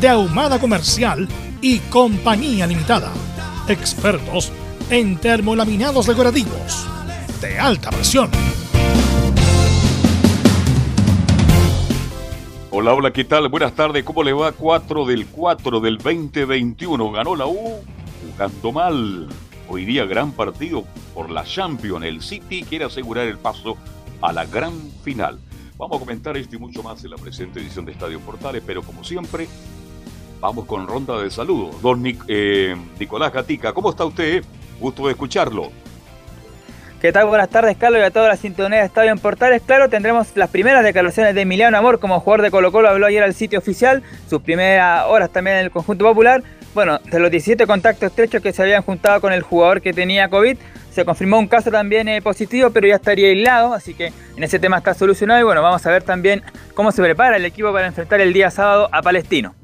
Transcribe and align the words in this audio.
de 0.00 0.08
Ahumada 0.08 0.60
Comercial 0.60 1.26
y 1.60 1.78
Compañía 1.78 2.66
Limitada. 2.66 3.12
Expertos 3.68 4.52
en 4.90 5.16
termolaminados 5.16 6.06
decorativos 6.06 6.86
de 7.40 7.58
alta 7.58 7.90
presión. 7.90 8.30
Hola, 12.70 12.94
hola, 12.94 13.12
¿qué 13.12 13.24
tal? 13.24 13.48
Buenas 13.48 13.74
tardes, 13.74 14.04
¿cómo 14.04 14.22
le 14.22 14.32
va? 14.32 14.52
4 14.52 15.04
del 15.04 15.26
4 15.26 15.80
del 15.80 15.98
2021. 15.98 17.10
Ganó 17.10 17.34
la 17.34 17.46
U 17.46 17.80
jugando 18.30 18.72
mal. 18.72 19.28
Hoy 19.68 19.84
día 19.84 20.04
gran 20.04 20.30
partido 20.30 20.84
por 21.12 21.28
la 21.28 21.42
Champions. 21.44 22.04
El 22.04 22.22
City 22.22 22.62
quiere 22.62 22.84
asegurar 22.84 23.26
el 23.26 23.38
paso 23.38 23.76
a 24.20 24.32
la 24.32 24.46
gran 24.46 24.72
final. 25.02 25.40
Vamos 25.76 25.96
a 25.96 26.00
comentar 26.00 26.36
esto 26.36 26.56
y 26.56 26.58
mucho 26.58 26.82
más 26.82 27.04
en 27.04 27.10
la 27.10 27.16
presente 27.16 27.60
edición 27.60 27.84
de 27.84 27.92
Estadio 27.92 28.20
Portales, 28.20 28.62
pero 28.66 28.82
como 28.82 29.04
siempre, 29.04 29.48
vamos 30.40 30.66
con 30.66 30.86
ronda 30.86 31.20
de 31.20 31.30
saludos. 31.30 31.80
Don 31.82 32.02
eh, 32.28 32.76
Nicolás 32.98 33.32
Gatica, 33.32 33.72
¿cómo 33.72 33.90
está 33.90 34.04
usted? 34.04 34.44
Gusto 34.80 35.06
de 35.06 35.12
escucharlo. 35.12 35.70
¿Qué 37.00 37.12
tal? 37.12 37.26
Buenas 37.26 37.48
tardes, 37.48 37.76
Carlos, 37.76 38.00
y 38.00 38.04
a 38.04 38.10
toda 38.10 38.26
la 38.26 38.36
sintonía 38.36 38.80
de 38.80 38.86
Estadio 38.86 39.12
en 39.12 39.20
Portales. 39.20 39.62
Claro, 39.64 39.88
tendremos 39.88 40.36
las 40.36 40.50
primeras 40.50 40.82
declaraciones 40.82 41.32
de 41.32 41.42
Emiliano 41.42 41.78
Amor 41.78 42.00
como 42.00 42.18
jugador 42.18 42.42
de 42.42 42.50
Colo 42.50 42.72
Colo. 42.72 42.88
Habló 42.88 43.06
ayer 43.06 43.22
al 43.22 43.34
sitio 43.34 43.60
oficial, 43.60 44.02
sus 44.28 44.42
primeras 44.42 45.06
horas 45.06 45.30
también 45.30 45.58
en 45.58 45.64
el 45.66 45.70
conjunto 45.70 46.04
popular. 46.04 46.42
Bueno, 46.74 46.98
de 46.98 47.20
los 47.20 47.30
17 47.30 47.68
contactos 47.68 48.10
estrechos 48.10 48.42
que 48.42 48.52
se 48.52 48.62
habían 48.62 48.82
juntado 48.82 49.20
con 49.20 49.32
el 49.32 49.42
jugador 49.42 49.80
que 49.80 49.92
tenía 49.92 50.28
COVID, 50.28 50.56
se 50.90 51.04
confirmó 51.04 51.38
un 51.38 51.46
caso 51.46 51.70
también 51.70 52.08
eh, 52.08 52.20
positivo, 52.20 52.70
pero 52.70 52.88
ya 52.88 52.96
estaría 52.96 53.28
aislado, 53.28 53.74
así 53.74 53.94
que 53.94 54.12
en 54.36 54.42
ese 54.42 54.58
tema 54.58 54.78
está 54.78 54.92
solucionado. 54.92 55.40
Y 55.40 55.44
bueno, 55.44 55.62
vamos 55.62 55.86
a 55.86 55.90
ver 55.90 56.02
también 56.02 56.42
cómo 56.74 56.90
se 56.90 57.00
prepara 57.00 57.36
el 57.36 57.44
equipo 57.44 57.72
para 57.72 57.86
enfrentar 57.86 58.20
el 58.20 58.32
día 58.32 58.50
sábado 58.50 58.88
a 58.90 59.02
Palestino. 59.02 59.54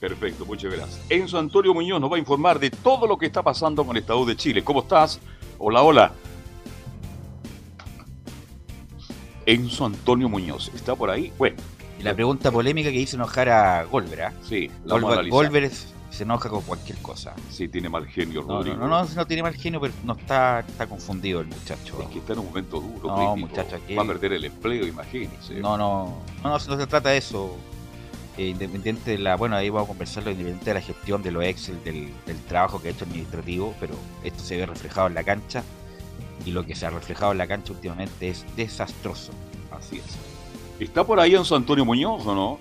Perfecto, 0.00 0.46
muchas 0.46 0.72
gracias. 0.72 1.00
Enzo 1.08 1.38
Antonio 1.38 1.74
Muñoz 1.74 2.00
nos 2.00 2.10
va 2.10 2.16
a 2.16 2.18
informar 2.18 2.58
de 2.58 2.70
todo 2.70 3.06
lo 3.06 3.18
que 3.18 3.26
está 3.26 3.42
pasando 3.42 3.84
con 3.84 3.96
el 3.96 4.02
Estado 4.02 4.24
de 4.24 4.36
Chile. 4.36 4.62
¿Cómo 4.62 4.80
estás? 4.80 5.20
Hola, 5.58 5.82
hola. 5.82 6.12
Enzo 9.44 9.86
Antonio 9.86 10.28
Muñoz. 10.28 10.70
¿Está 10.74 10.94
por 10.94 11.10
ahí? 11.10 11.32
Bueno. 11.38 11.56
Y 11.98 12.02
la 12.04 12.14
pregunta 12.14 12.52
polémica 12.52 12.90
que 12.90 13.00
hizo 13.00 13.16
enojar 13.16 13.48
a 13.48 13.82
Golver, 13.84 14.22
¿ah? 14.22 14.32
Sí, 14.42 14.70
la 14.84 14.98
Golver, 14.98 15.68
se 16.10 16.22
enoja 16.22 16.48
con 16.48 16.62
cualquier 16.62 16.98
cosa. 16.98 17.34
Sí, 17.50 17.66
tiene 17.66 17.88
mal 17.88 18.06
genio, 18.06 18.42
no, 18.42 18.62
No, 18.62 18.88
no, 18.88 19.04
no, 19.04 19.26
tiene 19.26 19.42
mal 19.42 19.54
genio, 19.54 19.80
pero 19.80 19.92
no 20.04 20.12
está, 20.12 20.60
está 20.60 20.86
confundido 20.86 21.40
el 21.40 21.46
muchacho. 21.48 22.00
Es 22.02 22.08
que 22.08 22.18
está 22.18 22.34
en 22.34 22.40
un 22.40 22.46
momento 22.46 22.80
duro. 22.80 23.08
No, 23.08 23.36
muchacho, 23.36 23.76
aquí... 23.76 23.94
Va 23.94 24.04
a 24.04 24.06
perder 24.06 24.34
el 24.34 24.44
empleo, 24.44 24.86
imagínese. 24.86 25.54
No, 25.54 25.76
no, 25.76 26.18
no, 26.44 26.50
no, 26.50 26.58
se 26.58 26.86
trata 26.86 27.08
de 27.10 27.16
eso. 27.16 27.56
Eh, 28.38 28.50
independiente 28.50 29.10
de 29.10 29.18
la, 29.18 29.34
bueno, 29.34 29.56
ahí 29.56 29.68
vamos 29.68 29.86
a 29.86 29.88
conversarlo, 29.88 30.30
independiente 30.30 30.70
de 30.70 30.74
la 30.74 30.80
gestión 30.80 31.22
de 31.22 31.32
los 31.32 31.42
Excel, 31.42 31.82
del, 31.82 32.12
del 32.24 32.40
trabajo 32.44 32.80
que 32.80 32.86
ha 32.86 32.90
hecho 32.92 33.04
administrativo, 33.04 33.74
pero 33.80 33.94
esto 34.22 34.44
se 34.44 34.56
ve 34.56 34.64
reflejado 34.64 35.08
en 35.08 35.14
la 35.14 35.24
cancha 35.24 35.64
y 36.46 36.52
lo 36.52 36.64
que 36.64 36.76
se 36.76 36.86
ha 36.86 36.90
reflejado 36.90 37.32
en 37.32 37.38
la 37.38 37.48
cancha 37.48 37.72
últimamente 37.72 38.28
es 38.28 38.46
desastroso. 38.54 39.32
Así 39.72 39.96
es. 39.96 40.04
¿Está 40.78 41.04
por 41.04 41.18
ahí 41.18 41.34
en 41.34 41.44
San 41.44 41.58
Antonio 41.58 41.84
Muñoz 41.84 42.24
o 42.24 42.34
no? 42.34 42.58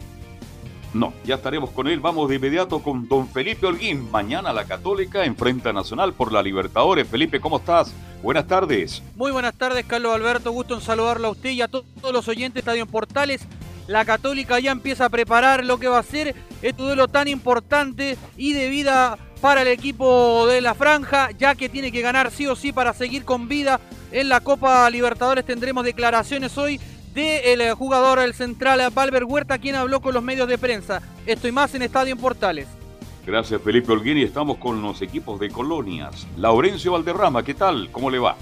No, 0.95 1.13
ya 1.23 1.35
estaremos 1.35 1.69
con 1.69 1.87
él. 1.87 1.99
Vamos 1.99 2.27
de 2.27 2.35
inmediato 2.37 2.79
con 2.79 3.07
don 3.07 3.27
Felipe 3.27 3.67
Holguín. 3.67 4.09
Mañana 4.09 4.51
la 4.53 4.65
Católica 4.65 5.25
enfrenta 5.25 5.71
Nacional 5.71 6.13
por 6.13 6.31
la 6.31 6.41
Libertadores. 6.41 7.07
Felipe, 7.07 7.39
¿cómo 7.39 7.57
estás? 7.57 7.93
Buenas 8.23 8.47
tardes. 8.47 9.03
Muy 9.15 9.31
buenas 9.31 9.53
tardes, 9.53 9.85
Carlos 9.85 10.15
Alberto. 10.15 10.51
Gusto 10.51 10.73
en 10.73 10.81
saludarlo 10.81 11.27
a 11.27 11.31
usted 11.31 11.51
y 11.51 11.61
a 11.61 11.67
todos 11.67 11.85
los 12.11 12.27
oyentes 12.27 12.55
de 12.55 12.59
Estadio 12.61 12.87
Portales. 12.87 13.45
La 13.87 14.03
Católica 14.03 14.59
ya 14.59 14.71
empieza 14.71 15.05
a 15.05 15.09
preparar 15.09 15.63
lo 15.63 15.79
que 15.79 15.87
va 15.87 15.99
a 15.99 16.03
ser 16.03 16.35
este 16.61 16.83
duelo 16.83 17.07
tan 17.07 17.27
importante 17.27 18.17
y 18.35 18.53
de 18.53 18.69
vida 18.69 19.17
para 19.41 19.61
el 19.61 19.67
equipo 19.69 20.45
de 20.47 20.61
la 20.61 20.73
franja, 20.73 21.29
ya 21.31 21.55
que 21.55 21.69
tiene 21.69 21.91
que 21.91 22.01
ganar 22.01 22.31
sí 22.31 22.47
o 22.47 22.55
sí 22.55 22.73
para 22.73 22.93
seguir 22.93 23.23
con 23.23 23.47
vida 23.47 23.79
en 24.11 24.29
la 24.29 24.41
Copa 24.41 24.89
Libertadores. 24.89 25.45
Tendremos 25.45 25.85
declaraciones 25.85 26.57
hoy 26.57 26.79
del 27.13 27.61
eh, 27.61 27.73
jugador 27.73 28.19
el 28.19 28.33
central 28.33 28.81
Valver 28.93 29.23
Huerta, 29.23 29.57
quien 29.57 29.75
habló 29.75 30.01
con 30.01 30.13
los 30.13 30.23
medios 30.23 30.47
de 30.47 30.57
prensa. 30.57 31.01
Estoy 31.25 31.51
más 31.51 31.73
en 31.73 31.83
Estadio 31.83 32.13
en 32.13 32.19
Portales. 32.19 32.67
Gracias 33.25 33.61
Felipe 33.61 33.91
Olguín 33.91 34.17
y 34.17 34.23
estamos 34.23 34.57
con 34.57 34.81
los 34.81 35.01
equipos 35.01 35.39
de 35.39 35.49
colonias. 35.49 36.27
Laurencio 36.37 36.93
Valderrama, 36.93 37.43
¿qué 37.43 37.53
tal? 37.53 37.89
¿Cómo 37.91 38.09
le 38.09 38.19
va? 38.19 38.37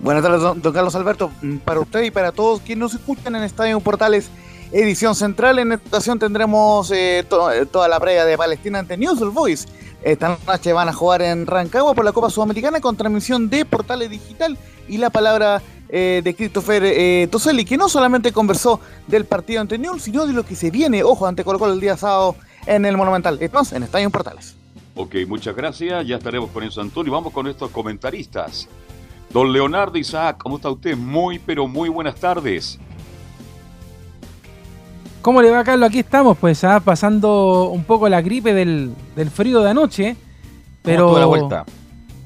Buenas 0.00 0.22
tardes, 0.22 0.40
don, 0.40 0.72
Carlos 0.72 0.94
Alberto. 0.94 1.30
Mm, 1.42 1.58
para 1.58 1.80
usted 1.80 2.02
y 2.02 2.10
para 2.10 2.32
todos 2.32 2.60
quienes 2.60 2.80
nos 2.80 2.94
escuchan 2.94 3.36
en 3.36 3.42
Estadio 3.42 3.78
Portales, 3.80 4.30
edición 4.72 5.14
central. 5.14 5.58
En 5.58 5.72
esta 5.72 5.88
ocasión 5.88 6.18
tendremos 6.18 6.90
eh, 6.90 7.18
eh, 7.18 7.66
toda 7.70 7.86
la 7.86 8.00
previa 8.00 8.24
de 8.24 8.38
Palestina 8.38 8.78
ante 8.78 8.96
News 8.96 9.20
Voice. 9.34 9.68
Esta 10.02 10.38
noche 10.46 10.72
van 10.72 10.88
a 10.88 10.94
jugar 10.94 11.20
en 11.20 11.46
Rancagua 11.46 11.92
por 11.92 12.06
la 12.06 12.12
Copa 12.12 12.30
Sudamericana 12.30 12.80
con 12.80 12.96
transmisión 12.96 13.50
de 13.50 13.66
Portales 13.66 14.08
Digital 14.08 14.56
y 14.88 14.96
la 14.96 15.10
palabra 15.10 15.60
eh, 15.90 16.22
de 16.24 16.34
Christopher 16.34 17.28
Toselli, 17.28 17.66
que 17.66 17.76
no 17.76 17.90
solamente 17.90 18.32
conversó 18.32 18.80
del 19.06 19.26
partido 19.26 19.60
ante 19.60 19.78
sino 19.98 20.24
de 20.24 20.32
lo 20.32 20.46
que 20.46 20.56
se 20.56 20.70
viene, 20.70 21.02
ojo, 21.02 21.26
ante 21.26 21.44
Colo 21.44 21.70
el 21.70 21.78
día 21.78 21.98
sábado 21.98 22.36
en 22.64 22.86
el 22.86 22.96
Monumental. 22.96 23.36
Entonces, 23.42 23.74
en 23.74 23.82
Estadio 23.82 24.08
Portales. 24.08 24.54
Ok, 24.94 25.16
muchas 25.28 25.54
gracias. 25.54 26.06
Ya 26.06 26.16
estaremos 26.16 26.50
con 26.50 26.62
eso, 26.62 26.80
Antonio. 26.80 27.12
Vamos 27.12 27.34
con 27.34 27.46
estos 27.46 27.70
comentaristas. 27.70 28.66
Don 29.32 29.52
Leonardo 29.52 29.96
Isaac, 29.96 30.38
¿cómo 30.38 30.56
está 30.56 30.70
usted? 30.70 30.96
Muy, 30.96 31.38
pero 31.38 31.68
muy 31.68 31.88
buenas 31.88 32.16
tardes. 32.16 32.78
¿Cómo 35.22 35.40
le 35.40 35.50
va, 35.50 35.62
Carlos? 35.62 35.88
Aquí 35.88 36.00
estamos, 36.00 36.36
pues, 36.38 36.64
ah, 36.64 36.80
pasando 36.80 37.68
un 37.68 37.84
poco 37.84 38.08
la 38.08 38.22
gripe 38.22 38.52
del, 38.52 38.92
del 39.14 39.30
frío 39.30 39.60
de 39.60 39.70
anoche. 39.70 40.16
Pero. 40.82 41.16
la 41.18 41.26
vuelta? 41.26 41.64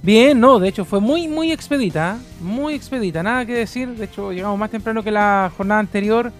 Bien, 0.03 0.39
no, 0.39 0.59
de 0.59 0.69
hecho 0.69 0.85
fue 0.85 1.01
muy, 1.01 1.29
muy 1.29 1.51
expedita, 1.51 2.19
muy 2.41 2.75
expedita, 2.75 3.23
nada 3.23 3.45
que 3.45 3.55
decir. 3.55 3.89
De 3.97 4.05
hecho, 4.05 4.33
llegamos 4.33 4.59
más 4.59 4.71
temprano 4.71 5.03
que 5.03 5.11
la 5.11 5.51
jornada 5.57 5.81
anterior. 5.81 6.31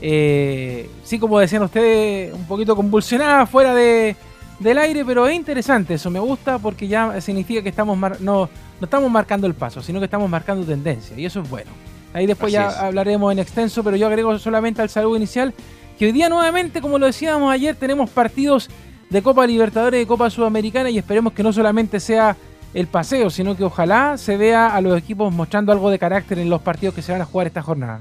Eh, 0.00 0.90
sí, 1.02 1.18
como 1.18 1.38
decían 1.38 1.62
ustedes, 1.62 2.32
un 2.34 2.44
poquito 2.46 2.74
convulsionada 2.74 3.46
fuera 3.46 3.74
de, 3.74 4.16
del 4.58 4.78
aire, 4.78 5.04
pero 5.04 5.26
es 5.26 5.34
interesante 5.34 5.94
eso, 5.94 6.10
me 6.10 6.18
gusta 6.18 6.58
porque 6.58 6.88
ya 6.88 7.20
significa 7.20 7.62
que 7.62 7.68
estamos 7.68 7.98
no, 8.20 8.48
no 8.80 8.84
estamos 8.84 9.10
marcando 9.10 9.46
el 9.46 9.54
paso, 9.54 9.82
sino 9.82 9.98
que 9.98 10.06
estamos 10.06 10.28
marcando 10.28 10.64
tendencia, 10.64 11.18
y 11.18 11.24
eso 11.24 11.40
es 11.40 11.48
bueno. 11.48 11.70
Ahí 12.12 12.26
después 12.26 12.52
ya 12.52 12.68
hablaremos 12.68 13.32
en 13.32 13.40
extenso, 13.40 13.82
pero 13.82 13.96
yo 13.96 14.06
agrego 14.06 14.38
solamente 14.38 14.80
al 14.80 14.88
saludo 14.88 15.16
inicial 15.16 15.52
que 15.98 16.06
hoy 16.06 16.12
día 16.12 16.28
nuevamente, 16.28 16.80
como 16.80 16.98
lo 16.98 17.06
decíamos 17.06 17.52
ayer, 17.52 17.74
tenemos 17.74 18.10
partidos 18.10 18.68
de 19.10 19.22
Copa 19.22 19.46
Libertadores 19.46 20.02
y 20.02 20.06
Copa 20.06 20.30
Sudamericana 20.30 20.90
y 20.90 20.98
esperemos 20.98 21.32
que 21.32 21.42
no 21.42 21.52
solamente 21.52 22.00
sea 22.00 22.36
el 22.72 22.86
paseo, 22.86 23.30
sino 23.30 23.56
que 23.56 23.64
ojalá 23.64 24.18
se 24.18 24.36
vea 24.36 24.68
a 24.74 24.80
los 24.80 24.98
equipos 24.98 25.32
mostrando 25.32 25.72
algo 25.72 25.90
de 25.90 25.98
carácter 25.98 26.38
en 26.38 26.50
los 26.50 26.60
partidos 26.62 26.94
que 26.94 27.02
se 27.02 27.12
van 27.12 27.22
a 27.22 27.24
jugar 27.24 27.46
esta 27.46 27.62
jornada. 27.62 28.00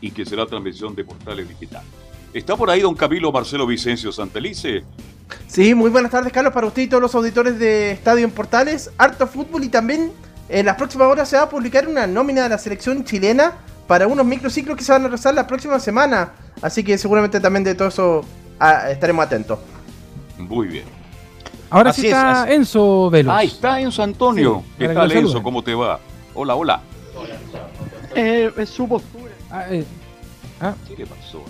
Y 0.00 0.10
que 0.10 0.24
será 0.24 0.46
transmisión 0.46 0.94
de 0.94 1.04
Portales 1.04 1.48
Digital. 1.48 1.82
¿Está 2.34 2.56
por 2.56 2.68
ahí 2.68 2.80
don 2.80 2.96
Camilo 2.96 3.30
Marcelo 3.30 3.64
Vicencio 3.64 4.10
Santelice? 4.10 4.82
Sí, 5.46 5.72
muy 5.72 5.88
buenas 5.88 6.10
tardes, 6.10 6.32
Carlos, 6.32 6.52
para 6.52 6.66
usted 6.66 6.82
y 6.82 6.88
todos 6.88 7.00
los 7.00 7.14
auditores 7.14 7.60
de 7.60 7.92
Estadio 7.92 8.24
en 8.24 8.32
Portales. 8.32 8.90
Harto 8.98 9.28
fútbol 9.28 9.62
y 9.62 9.68
también 9.68 10.10
en 10.48 10.66
las 10.66 10.74
próximas 10.74 11.06
horas 11.06 11.28
se 11.28 11.36
va 11.36 11.42
a 11.44 11.48
publicar 11.48 11.86
una 11.86 12.08
nómina 12.08 12.42
de 12.42 12.48
la 12.48 12.58
selección 12.58 13.04
chilena 13.04 13.52
para 13.86 14.08
unos 14.08 14.26
microciclos 14.26 14.76
que 14.76 14.82
se 14.82 14.90
van 14.90 15.02
a 15.02 15.08
realizar 15.08 15.32
la 15.32 15.46
próxima 15.46 15.78
semana. 15.78 16.32
Así 16.60 16.82
que 16.82 16.98
seguramente 16.98 17.38
también 17.38 17.62
de 17.62 17.76
todo 17.76 17.86
eso 17.86 18.22
ah, 18.58 18.90
estaremos 18.90 19.24
atentos. 19.24 19.60
Muy 20.36 20.66
bien. 20.66 20.84
Ahora 21.70 21.90
Así 21.90 22.00
sí 22.02 22.06
es, 22.08 22.14
está 22.14 22.42
así- 22.42 22.52
Enzo 22.52 23.10
Velos. 23.10 23.32
Ahí 23.32 23.46
está 23.46 23.80
Enzo 23.80 24.02
Antonio. 24.02 24.64
Sí, 24.66 24.74
¿Qué 24.80 24.88
tal 24.88 25.12
Enzo? 25.12 25.40
¿Cómo 25.40 25.62
te 25.62 25.72
va? 25.72 26.00
Hola, 26.34 26.56
hola. 26.56 26.80
Eh, 28.16 28.50
es 28.58 28.70
su 28.70 28.88
postura. 28.88 29.30
Ah, 29.52 29.66
eh, 29.70 29.84
¿Qué 30.96 31.06
pasó? 31.06 31.42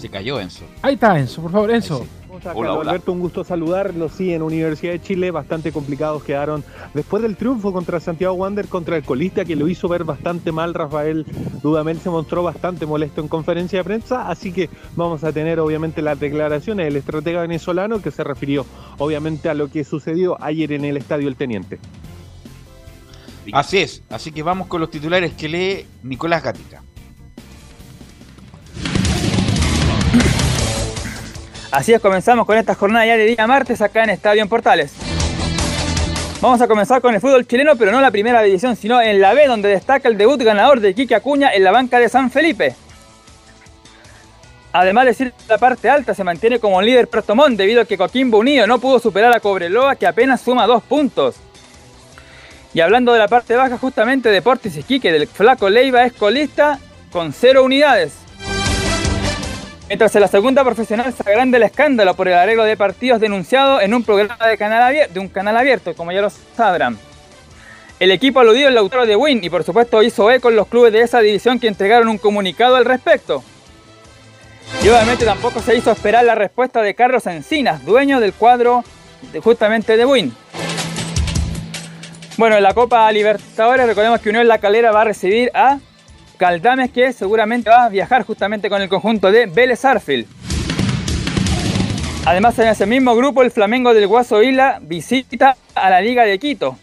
Se 0.00 0.08
cayó 0.08 0.40
Enzo. 0.40 0.64
ahí 0.80 0.94
está 0.94 1.18
Enzo, 1.18 1.42
por 1.42 1.52
favor, 1.52 1.70
Enzo. 1.70 1.96
Ahí 1.96 2.02
sí. 2.02 2.08
¿Cómo 2.26 2.38
está, 2.38 2.52
Hola. 2.54 2.90
Alberto, 2.90 3.12
un 3.12 3.20
gusto 3.20 3.44
saludarlo. 3.44 4.08
Sí, 4.08 4.32
en 4.32 4.40
Universidad 4.40 4.92
de 4.92 5.02
Chile 5.02 5.30
bastante 5.30 5.72
complicados 5.72 6.22
quedaron 6.22 6.64
después 6.94 7.22
del 7.22 7.36
triunfo 7.36 7.72
contra 7.72 8.00
Santiago 8.00 8.34
Wander, 8.34 8.68
contra 8.68 8.96
el 8.96 9.02
colista, 9.02 9.44
que 9.44 9.56
lo 9.56 9.68
hizo 9.68 9.88
ver 9.88 10.04
bastante 10.04 10.52
mal. 10.52 10.72
Rafael 10.72 11.26
Dudamel 11.62 12.00
se 12.00 12.08
mostró 12.08 12.42
bastante 12.42 12.86
molesto 12.86 13.20
en 13.20 13.28
conferencia 13.28 13.80
de 13.80 13.84
prensa, 13.84 14.28
así 14.30 14.52
que 14.52 14.70
vamos 14.96 15.22
a 15.22 15.32
tener 15.32 15.60
obviamente 15.60 16.00
las 16.00 16.18
declaraciones 16.18 16.86
del 16.86 16.96
estratega 16.96 17.42
venezolano 17.42 18.00
que 18.00 18.10
se 18.10 18.24
refirió 18.24 18.64
obviamente 18.96 19.50
a 19.50 19.54
lo 19.54 19.68
que 19.68 19.84
sucedió 19.84 20.42
ayer 20.42 20.72
en 20.72 20.86
el 20.86 20.96
Estadio 20.96 21.28
El 21.28 21.36
Teniente. 21.36 21.78
Así 23.52 23.78
es, 23.78 24.02
así 24.08 24.32
que 24.32 24.42
vamos 24.42 24.68
con 24.68 24.80
los 24.80 24.90
titulares 24.90 25.32
que 25.34 25.48
lee 25.48 25.86
Nicolás 26.04 26.42
Gatica. 26.42 26.82
Así 31.70 31.92
es, 31.92 32.00
comenzamos 32.00 32.46
con 32.46 32.58
esta 32.58 32.74
jornada 32.74 33.06
ya 33.06 33.16
de 33.16 33.26
día 33.26 33.46
martes 33.46 33.80
acá 33.80 34.02
en 34.02 34.10
Estadio 34.10 34.42
en 34.42 34.48
Portales. 34.48 34.92
Vamos 36.40 36.60
a 36.60 36.66
comenzar 36.66 37.00
con 37.00 37.14
el 37.14 37.20
fútbol 37.20 37.46
chileno, 37.46 37.76
pero 37.76 37.92
no 37.92 38.00
la 38.00 38.10
primera 38.10 38.42
división, 38.42 38.74
sino 38.74 39.00
en 39.00 39.20
la 39.20 39.34
B, 39.34 39.46
donde 39.46 39.68
destaca 39.68 40.08
el 40.08 40.18
debut 40.18 40.42
ganador 40.42 40.80
de 40.80 40.94
Quique 40.94 41.14
Acuña 41.14 41.52
en 41.52 41.62
la 41.62 41.70
banca 41.70 42.00
de 42.00 42.08
San 42.08 42.30
Felipe. 42.30 42.74
Además 44.72 45.04
de 45.04 45.10
decir 45.10 45.34
la 45.48 45.58
parte 45.58 45.88
alta 45.88 46.12
se 46.14 46.24
mantiene 46.24 46.58
como 46.58 46.82
líder 46.82 47.08
Montt 47.34 47.56
debido 47.56 47.82
a 47.82 47.84
que 47.84 47.98
Coquimbo 47.98 48.38
Unido 48.38 48.66
no 48.66 48.80
pudo 48.80 48.98
superar 48.98 49.34
a 49.34 49.40
Cobreloa 49.40 49.96
que 49.96 50.06
apenas 50.06 50.40
suma 50.40 50.66
dos 50.66 50.82
puntos. 50.82 51.36
Y 52.74 52.80
hablando 52.80 53.12
de 53.12 53.18
la 53.20 53.28
parte 53.28 53.54
baja, 53.54 53.78
justamente 53.78 54.30
Deportes 54.30 54.76
Iquique 54.76 55.12
del 55.12 55.28
Flaco 55.28 55.68
Leiva 55.68 56.04
es 56.04 56.12
colista 56.12 56.80
con 57.12 57.32
cero 57.32 57.64
unidades. 57.64 58.12
Mientras 59.90 60.14
en 60.14 60.20
la 60.20 60.28
segunda 60.28 60.62
profesional 60.62 61.12
se 61.12 61.28
agranda 61.28 61.56
el 61.56 61.64
escándalo 61.64 62.14
por 62.14 62.28
el 62.28 62.34
arreglo 62.34 62.62
de 62.62 62.76
partidos 62.76 63.20
denunciado 63.20 63.80
en 63.80 63.92
un 63.92 64.04
programa 64.04 64.36
de, 64.46 65.18
un 65.18 65.26
canal 65.26 65.56
abierto, 65.56 65.96
como 65.96 66.12
ya 66.12 66.20
lo 66.20 66.30
sabrán. 66.30 66.96
El 67.98 68.12
equipo 68.12 68.38
aludido 68.38 68.68
es 68.68 68.74
Lautaro 68.74 69.04
de 69.04 69.16
Win 69.16 69.42
y 69.42 69.50
por 69.50 69.64
supuesto 69.64 70.00
hizo 70.04 70.30
eco 70.30 70.48
en 70.48 70.54
los 70.54 70.68
clubes 70.68 70.92
de 70.92 71.00
esa 71.00 71.18
división 71.18 71.58
que 71.58 71.66
entregaron 71.66 72.06
un 72.06 72.18
comunicado 72.18 72.76
al 72.76 72.84
respecto. 72.84 73.42
Y 74.84 74.88
obviamente 74.88 75.24
tampoco 75.24 75.60
se 75.60 75.74
hizo 75.74 75.90
esperar 75.90 76.24
la 76.24 76.36
respuesta 76.36 76.82
de 76.82 76.94
Carlos 76.94 77.26
Encinas, 77.26 77.84
dueño 77.84 78.20
del 78.20 78.32
cuadro 78.32 78.84
justamente 79.42 79.96
de 79.96 80.04
Win. 80.04 80.32
Bueno, 82.36 82.56
en 82.56 82.62
la 82.62 82.74
Copa 82.74 83.10
Libertadores 83.10 83.88
recordemos 83.88 84.20
que 84.20 84.28
Unión 84.28 84.46
La 84.46 84.58
Calera 84.58 84.92
va 84.92 85.00
a 85.00 85.04
recibir 85.06 85.50
a 85.52 85.80
Caldames 86.40 86.90
que 86.90 87.12
seguramente 87.12 87.68
va 87.68 87.84
a 87.84 87.88
viajar 87.90 88.24
justamente 88.24 88.70
con 88.70 88.80
el 88.80 88.88
conjunto 88.88 89.30
de 89.30 89.44
Vélez 89.44 89.84
Arfield. 89.84 90.26
Además 92.24 92.58
en 92.58 92.68
ese 92.68 92.86
mismo 92.86 93.14
grupo 93.14 93.42
el 93.42 93.50
Flamengo 93.50 93.92
del 93.92 94.06
Guaso 94.06 94.42
Isla 94.42 94.78
visita 94.80 95.58
a 95.74 95.90
la 95.90 96.00
Liga 96.00 96.24
de 96.24 96.38
Quito. 96.38 96.78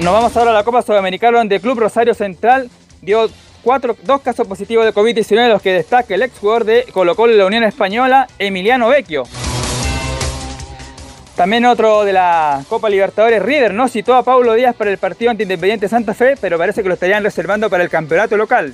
Nos 0.00 0.14
vamos 0.14 0.34
ahora 0.34 0.52
a 0.52 0.54
la 0.54 0.64
Copa 0.64 0.80
Sudamericana 0.80 1.36
donde 1.36 1.56
el 1.56 1.60
Club 1.60 1.78
Rosario 1.78 2.14
Central 2.14 2.70
dio 3.02 3.28
cuatro, 3.62 3.94
dos 4.02 4.22
casos 4.22 4.48
positivos 4.48 4.86
de 4.86 4.94
COVID-19 4.94 5.42
de 5.42 5.48
los 5.50 5.60
que 5.60 5.74
destaca 5.74 6.14
el 6.14 6.22
exjugador 6.22 6.64
de 6.64 6.86
Colo 6.90 7.14
Colo 7.14 7.34
y 7.34 7.36
la 7.36 7.44
Unión 7.44 7.64
Española, 7.64 8.28
Emiliano 8.38 8.88
Vecchio. 8.88 9.24
También 11.36 11.64
otro 11.64 12.04
de 12.04 12.12
la 12.12 12.62
Copa 12.68 12.88
Libertadores, 12.88 13.42
River, 13.42 13.74
no 13.74 13.88
citó 13.88 14.14
a 14.14 14.22
Paulo 14.22 14.54
Díaz 14.54 14.76
para 14.76 14.90
el 14.90 14.98
partido 14.98 15.32
ante 15.32 15.42
Independiente 15.42 15.88
Santa 15.88 16.14
Fe, 16.14 16.36
pero 16.40 16.58
parece 16.58 16.82
que 16.82 16.88
lo 16.88 16.94
estarían 16.94 17.24
reservando 17.24 17.68
para 17.68 17.82
el 17.82 17.90
campeonato 17.90 18.36
local. 18.36 18.72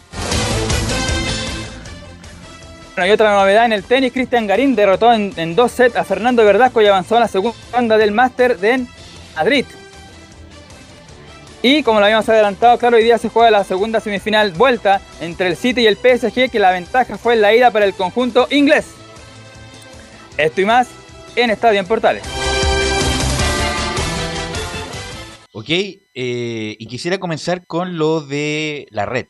Bueno, 2.95 3.09
y 3.09 3.12
otra 3.12 3.33
novedad 3.33 3.65
en 3.65 3.73
el 3.73 3.83
tenis, 3.83 4.12
Cristian 4.12 4.47
Garín 4.47 4.77
derrotó 4.77 5.11
en, 5.11 5.33
en 5.37 5.57
dos 5.57 5.73
sets 5.73 5.97
a 5.97 6.05
Fernando 6.05 6.45
Verdasco 6.45 6.83
y 6.83 6.87
avanzó 6.87 7.17
a 7.17 7.21
la 7.21 7.29
segunda 7.29 7.57
ronda 7.73 7.97
del 7.97 8.12
Máster 8.12 8.59
de 8.59 8.85
Madrid. 9.37 9.65
Y 11.62 11.83
como 11.83 11.99
lo 11.99 12.05
habíamos 12.05 12.29
adelantado, 12.29 12.77
claro, 12.77 12.99
hoy 12.99 13.05
día 13.05 13.17
se 13.17 13.31
juega 13.31 13.51
la 13.51 13.65
segunda 13.65 14.01
semifinal 14.01 14.51
vuelta 14.53 15.01
entre 15.23 15.47
el 15.47 15.57
City 15.57 15.83
y 15.83 15.87
el 15.87 15.97
PSG, 15.97 16.51
que 16.51 16.59
la 16.59 16.73
ventaja 16.73 17.17
fue 17.17 17.35
en 17.35 17.41
la 17.41 17.55
ida 17.55 17.71
para 17.71 17.87
el 17.87 17.95
conjunto 17.95 18.49
inglés. 18.51 18.87
Esto 20.37 20.61
y 20.61 20.67
más 20.67 20.89
en 21.37 21.51
Estadio 21.51 21.81
en 21.81 21.87
Portales. 21.87 22.39
Ok, 25.52 25.69
eh, 25.69 26.76
y 26.79 26.87
quisiera 26.87 27.19
comenzar 27.19 27.67
con 27.67 27.99
lo 27.99 28.20
de 28.20 28.87
la 28.91 29.05
red, 29.05 29.26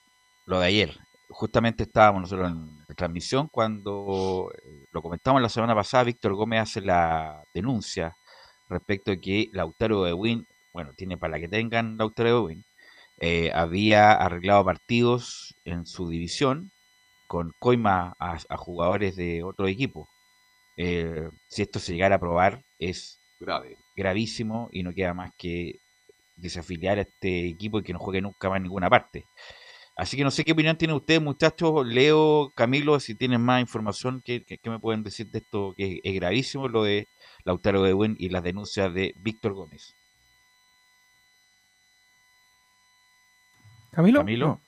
lo 0.47 0.61
de 0.61 0.67
ayer. 0.67 0.99
Justamente 1.31 1.85
estábamos 1.85 2.23
nosotros 2.23 2.51
en 2.51 2.79
la 2.87 2.95
transmisión 2.95 3.49
cuando 3.51 4.51
eh, 4.63 4.85
lo 4.93 5.01
comentamos 5.01 5.41
la 5.41 5.49
semana 5.49 5.75
pasada, 5.75 6.05
Víctor 6.05 6.35
Gómez 6.35 6.61
hace 6.61 6.83
la 6.83 7.43
denuncia 7.55 8.17
respecto 8.69 9.11
de 9.13 9.21
que 9.21 9.49
Lautaro 9.53 10.05
de 10.05 10.13
Win, 10.13 10.47
bueno, 10.75 10.93
tiene 10.95 11.17
para 11.17 11.33
la 11.33 11.41
que 11.41 11.49
tengan 11.49 11.97
Lautaro 11.97 12.29
de 12.29 12.41
Win, 12.41 12.65
eh, 13.21 13.51
había 13.55 14.13
arreglado 14.13 14.65
partidos 14.65 15.55
en 15.65 15.87
su 15.87 16.09
división 16.09 16.71
con 17.29 17.53
coima 17.59 18.15
a, 18.19 18.39
a 18.49 18.57
jugadores 18.59 19.17
de 19.17 19.43
otro 19.43 19.69
equipo. 19.69 20.09
Eh, 20.77 21.31
si 21.49 21.63
esto 21.63 21.79
se 21.79 21.93
llegara 21.93 22.17
a 22.17 22.21
probar, 22.21 22.63
es 22.79 23.19
Grave. 23.41 23.79
gravísimo 23.97 24.69
y 24.71 24.83
no 24.83 24.93
queda 24.93 25.15
más 25.15 25.31
que 25.39 25.81
desafiliar 26.41 26.99
a 26.99 27.03
este 27.03 27.49
equipo 27.49 27.79
y 27.79 27.83
que 27.83 27.93
no 27.93 27.99
juegue 27.99 28.21
nunca 28.21 28.49
más 28.49 28.57
en 28.59 28.65
ninguna 28.65 28.89
parte. 28.91 29.27
Así 29.97 30.17
que 30.17 30.25
no 30.25 30.31
sé 30.31 30.45
qué 30.45 30.53
opinión 30.53 30.77
tienen 30.79 30.97
ustedes, 30.97 31.21
muchachos. 31.21 31.87
Leo, 31.87 32.53
Camilo, 32.55 32.99
si 33.01 33.15
tienen 33.15 33.41
más 33.43 33.61
información, 33.61 34.23
¿qué, 34.25 34.43
qué- 34.45 34.57
qué 34.59 34.71
me 34.71 34.79
pueden 34.79 35.03
decir 35.03 35.27
de 35.31 35.39
esto? 35.41 35.75
Que 35.77 36.01
es 36.03 36.15
gravísimo 36.15 36.69
lo 36.69 36.85
de 36.85 37.07
Lautaro 37.45 37.83
de 37.83 37.93
Buen 37.93 38.17
y 38.19 38.31
las 38.31 38.43
denuncias 38.43 38.95
de 38.95 39.13
Víctor 39.17 39.53
Gómez. 39.53 39.95
¿Camilo? 43.93 44.21
Camilo. 44.21 44.61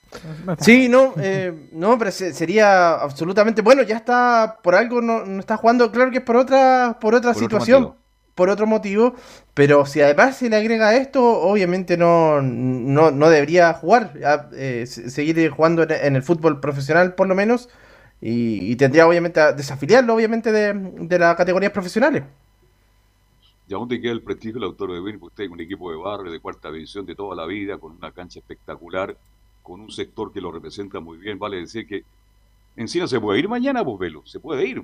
No. 0.45 0.57
Sí, 0.59 0.89
no, 0.91 1.15
eh, 1.17 1.69
no, 1.73 1.97
pero 1.97 2.11
se- 2.11 2.35
sería 2.35 2.95
absolutamente 2.97 3.63
bueno. 3.63 3.83
Ya 3.83 3.97
está 3.97 4.59
por 4.63 4.75
algo, 4.75 5.01
no, 5.01 5.25
no 5.25 5.41
está 5.41 5.57
jugando. 5.57 5.91
Claro 5.91 6.11
que 6.11 6.19
es 6.19 6.25
por 6.25 6.37
otra, 6.37 6.99
por 7.01 7.15
otra 7.15 7.33
Por 7.33 7.41
situación. 7.43 7.95
Por 8.35 8.51
otro 8.51 8.67
motivo. 8.67 9.15
Pero 9.55 9.87
si 9.87 10.01
además 10.01 10.37
se 10.39 10.49
le 10.51 10.57
agrega 10.57 10.97
esto, 10.97 11.23
obviamente 11.43 11.97
no, 11.97 12.41
no, 12.43 13.11
no 13.11 13.29
debería 13.31 13.73
jugar, 13.75 14.13
eh, 14.55 14.85
se- 14.87 15.11
seguir 15.11 15.51
jugando 15.51 15.83
en, 15.85 16.17
el 16.17 16.23
fútbol 16.23 16.61
profesional 16.61 17.15
por 17.15 17.29
lo 17.29 17.35
menos. 17.35 17.69
Y, 18.21 18.77
tendría 18.77 19.07
obviamente 19.09 19.41
a 19.41 19.53
desafiliarlo, 19.53 20.15
obviamente, 20.15 20.53
de, 20.53 20.73
de 20.75 21.19
las 21.19 21.35
categorías 21.37 21.73
profesionales. 21.73 22.23
¿Y 23.67 23.75
a 23.75 23.79
dónde 23.79 24.01
queda 24.01 24.13
el 24.13 24.23
prestigio 24.23 24.55
del 24.55 24.65
autor 24.65 24.93
de 24.93 25.01
Ben? 25.01 25.19
Porque 25.19 25.33
usted 25.33 25.45
es 25.45 25.51
un 25.51 25.61
equipo 25.61 25.91
de 25.91 25.97
barrio, 25.97 26.33
de 26.33 26.41
cuarta 26.41 26.71
división 26.71 27.07
de 27.07 27.15
toda 27.15 27.37
la 27.37 27.47
vida, 27.47 27.79
con 27.79 27.93
una 27.93 28.13
cancha 28.13 28.39
espectacular, 28.41 29.19
con 29.63 29.81
un 29.81 29.91
sector 29.91 30.33
que 30.33 30.41
lo 30.41 30.53
representa 30.53 31.01
muy 31.01 31.19
bien. 31.19 31.39
Vale 31.39 31.59
decir 31.59 31.87
que 31.87 32.05
Encina 32.77 33.07
se 33.09 33.21
puede 33.21 33.41
ir 33.41 33.49
mañana, 33.49 33.83
velo, 33.85 34.25
se 34.27 34.41
puede 34.41 34.67
ir. 34.67 34.83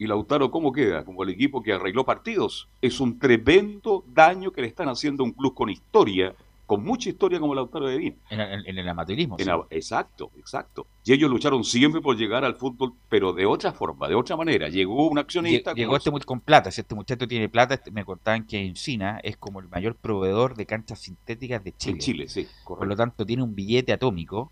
¿Y 0.00 0.06
Lautaro 0.06 0.50
cómo 0.50 0.72
queda? 0.72 1.04
Como 1.04 1.22
el 1.24 1.28
equipo 1.28 1.62
que 1.62 1.74
arregló 1.74 2.06
partidos. 2.06 2.68
Es 2.80 3.00
un 3.00 3.18
tremendo 3.18 4.02
daño 4.14 4.50
que 4.50 4.62
le 4.62 4.66
están 4.66 4.88
haciendo 4.88 5.22
a 5.22 5.26
un 5.26 5.32
club 5.32 5.52
con 5.52 5.68
historia, 5.68 6.34
con 6.64 6.82
mucha 6.82 7.10
historia 7.10 7.38
como 7.38 7.54
Lautaro 7.54 7.86
de 7.86 7.98
Bin. 7.98 8.16
En, 8.30 8.40
en- 8.40 8.62
en 8.66 8.78
el 8.78 8.88
amateurismo. 8.88 9.36
En 9.38 9.44
sí. 9.44 9.50
Exacto, 9.68 10.30
exacto. 10.38 10.86
Y 11.04 11.12
ellos 11.12 11.30
lucharon 11.30 11.64
siempre 11.64 12.00
por 12.00 12.16
llegar 12.16 12.46
al 12.46 12.54
fútbol, 12.54 12.94
pero 13.10 13.34
de 13.34 13.44
otra 13.44 13.72
forma, 13.72 14.08
de 14.08 14.14
otra 14.14 14.36
manera. 14.38 14.70
Llegó 14.70 15.06
un 15.06 15.18
accionista. 15.18 15.72
Lle- 15.72 15.76
Llegó 15.76 15.96
este 15.98 16.10
con 16.24 16.40
plata. 16.40 16.70
Si 16.70 16.80
este 16.80 16.94
muchacho 16.94 17.28
tiene 17.28 17.50
plata, 17.50 17.74
este- 17.74 17.90
me 17.90 18.06
contaban 18.06 18.46
que 18.46 18.58
Encina 18.64 19.20
es 19.22 19.36
como 19.36 19.60
el 19.60 19.68
mayor 19.68 19.96
proveedor 19.96 20.54
de 20.56 20.64
canchas 20.64 20.98
sintéticas 21.00 21.62
de 21.62 21.72
Chile. 21.76 21.92
en 21.92 21.98
Chile, 21.98 22.28
sí, 22.30 22.46
Por 22.64 22.86
lo 22.86 22.96
tanto, 22.96 23.26
tiene 23.26 23.42
un 23.42 23.54
billete 23.54 23.92
atómico 23.92 24.50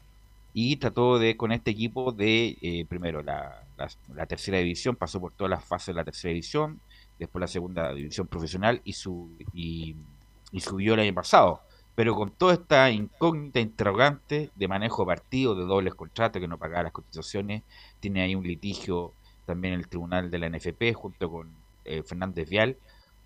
y 0.54 0.76
trató 0.76 1.18
de, 1.18 1.36
con 1.36 1.52
este 1.52 1.70
equipo, 1.70 2.12
de, 2.12 2.56
eh, 2.60 2.84
primero, 2.88 3.22
la, 3.22 3.62
la- 3.76 3.88
la 4.14 4.26
tercera 4.26 4.58
división, 4.58 4.96
pasó 4.96 5.20
por 5.20 5.32
todas 5.32 5.50
las 5.50 5.64
fases 5.64 5.88
de 5.88 5.94
la 5.94 6.04
tercera 6.04 6.30
división, 6.30 6.80
después 7.18 7.40
la 7.40 7.46
segunda 7.48 7.92
división 7.92 8.26
profesional 8.26 8.80
y, 8.84 8.92
su, 8.94 9.30
y, 9.52 9.94
y 10.52 10.60
subió 10.60 10.94
el 10.94 11.00
año 11.00 11.14
pasado. 11.14 11.60
Pero 11.94 12.14
con 12.14 12.30
toda 12.30 12.54
esta 12.54 12.90
incógnita 12.90 13.58
interrogante 13.60 14.50
de 14.54 14.68
manejo 14.68 15.02
de 15.02 15.06
partido, 15.06 15.54
de 15.56 15.64
dobles 15.64 15.94
contratos, 15.94 16.40
que 16.40 16.46
no 16.48 16.56
pagaba 16.58 16.84
las 16.84 16.92
cotizaciones, 16.92 17.62
tiene 18.00 18.22
ahí 18.22 18.34
un 18.36 18.44
litigio 18.46 19.12
también 19.46 19.74
en 19.74 19.80
el 19.80 19.88
tribunal 19.88 20.30
de 20.30 20.38
la 20.38 20.46
NFP 20.48 20.94
junto 20.94 21.30
con 21.30 21.50
eh, 21.84 22.02
Fernández 22.04 22.48
Vial. 22.48 22.76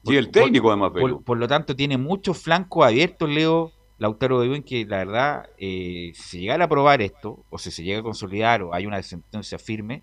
Y 0.04 0.16
el 0.16 0.30
técnico, 0.30 0.68
además, 0.70 0.92
Velo. 0.94 1.16
Por, 1.16 1.24
por 1.24 1.38
lo 1.38 1.48
tanto, 1.48 1.76
tiene 1.76 1.98
muchos 1.98 2.38
flancos 2.38 2.86
abiertos, 2.86 3.28
Leo 3.28 3.72
Lautaro 4.02 4.40
de 4.40 4.48
Buen, 4.48 4.64
que 4.64 4.84
la 4.84 4.98
verdad, 4.98 5.46
eh, 5.58 6.10
si 6.14 6.22
se 6.22 6.38
llegara 6.40 6.64
a 6.64 6.68
probar 6.68 7.00
esto, 7.02 7.44
o 7.50 7.58
si 7.58 7.70
se 7.70 7.84
llega 7.84 8.00
a 8.00 8.02
consolidar, 8.02 8.62
o 8.62 8.74
hay 8.74 8.84
una 8.84 9.00
sentencia 9.00 9.60
firme, 9.60 10.02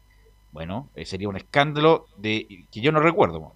bueno, 0.54 0.90
eh, 0.96 1.04
sería 1.06 1.28
un 1.28 1.36
escándalo 1.36 2.08
de 2.16 2.66
que 2.72 2.80
yo 2.80 2.94
no 2.94 3.02
recuerdo. 3.02 3.52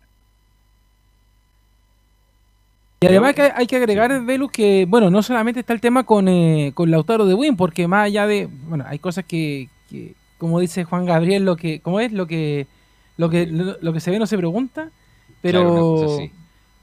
Y 3.00 3.08
además 3.08 3.36
que 3.36 3.54
hay 3.56 3.68
que 3.68 3.78
agregar, 3.78 4.22
Velus, 4.26 4.52
que, 4.52 4.86
bueno, 4.86 5.10
no 5.10 5.24
solamente 5.24 5.62
está 5.62 5.72
el 5.72 5.80
tema 5.80 6.04
con, 6.04 6.28
eh, 6.28 6.74
con 6.76 6.92
Lautaro 6.92 7.26
de 7.26 7.36
Win, 7.36 7.56
porque 7.56 7.88
más 7.88 8.08
allá 8.08 8.28
de, 8.28 8.50
bueno, 8.68 8.84
hay 8.86 9.00
cosas 9.00 9.24
que, 9.24 9.70
que, 9.90 10.14
como 10.38 10.60
dice 10.60 10.84
Juan 10.84 11.06
Gabriel, 11.06 11.46
lo 11.46 11.56
que, 11.56 11.80
¿cómo 11.80 12.02
es? 12.02 12.12
Lo 12.12 12.28
que, 12.28 12.68
lo 13.16 13.30
que, 13.30 13.46
lo, 13.46 13.94
que 13.94 14.00
se 14.02 14.12
ve 14.12 14.20
no 14.20 14.28
se 14.28 14.38
pregunta, 14.38 14.90
pero, 15.42 16.20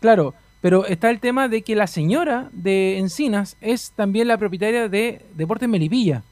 claro, 0.00 0.34
pero 0.60 0.86
está 0.86 1.10
el 1.10 1.20
tema 1.20 1.48
de 1.48 1.62
que 1.62 1.74
la 1.74 1.86
señora 1.86 2.48
de 2.52 2.98
Encinas 2.98 3.56
es 3.60 3.92
también 3.92 4.28
la 4.28 4.38
propietaria 4.38 4.88
de 4.88 5.22
Deportes 5.34 5.68
Melipilla. 5.68 6.22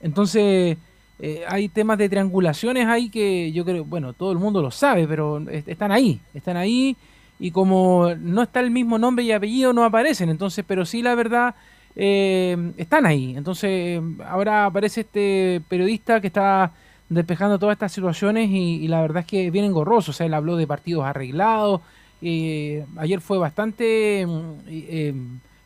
Entonces, 0.00 0.78
eh, 1.18 1.44
hay 1.48 1.68
temas 1.68 1.98
de 1.98 2.08
triangulaciones 2.08 2.86
ahí 2.86 3.08
que 3.08 3.52
yo 3.52 3.64
creo, 3.64 3.84
bueno, 3.84 4.12
todo 4.12 4.32
el 4.32 4.38
mundo 4.38 4.60
lo 4.62 4.70
sabe, 4.70 5.06
pero 5.06 5.40
están 5.48 5.92
ahí, 5.92 6.20
están 6.34 6.56
ahí 6.56 6.96
y 7.38 7.50
como 7.50 8.14
no 8.14 8.42
está 8.42 8.60
el 8.60 8.70
mismo 8.70 8.98
nombre 8.98 9.24
y 9.24 9.32
apellido 9.32 9.72
no 9.72 9.84
aparecen, 9.84 10.28
entonces, 10.28 10.64
pero 10.66 10.84
sí 10.84 11.02
la 11.02 11.14
verdad 11.14 11.54
eh, 11.96 12.72
están 12.76 13.06
ahí. 13.06 13.34
Entonces, 13.36 14.00
ahora 14.26 14.66
aparece 14.66 15.02
este 15.02 15.62
periodista 15.68 16.20
que 16.20 16.28
está 16.28 16.72
despejando 17.08 17.58
todas 17.58 17.74
estas 17.74 17.92
situaciones 17.92 18.48
y, 18.50 18.88
la 18.88 19.00
verdad 19.02 19.20
es 19.20 19.26
que 19.26 19.50
viene 19.50 19.68
engorroso, 19.68 20.10
o 20.10 20.14
sea, 20.14 20.26
él 20.26 20.34
habló 20.34 20.56
de 20.56 20.66
partidos 20.66 21.04
arreglados, 21.04 21.80
eh, 22.26 22.86
ayer 22.96 23.20
fue 23.20 23.36
bastante 23.36 24.26
mm, 24.26 24.52
eh, 24.66 25.14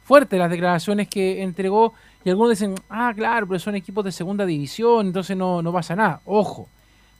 fuerte 0.02 0.36
las 0.36 0.50
declaraciones 0.50 1.08
que 1.08 1.42
entregó 1.42 1.94
y 2.24 2.30
algunos 2.30 2.50
dicen, 2.50 2.74
ah, 2.88 3.12
claro, 3.14 3.46
pero 3.46 3.60
son 3.60 3.76
equipos 3.76 4.04
de 4.04 4.10
segunda 4.10 4.44
división, 4.44 5.06
entonces 5.06 5.36
no, 5.36 5.62
no 5.62 5.72
pasa 5.72 5.94
nada. 5.94 6.20
Ojo, 6.24 6.68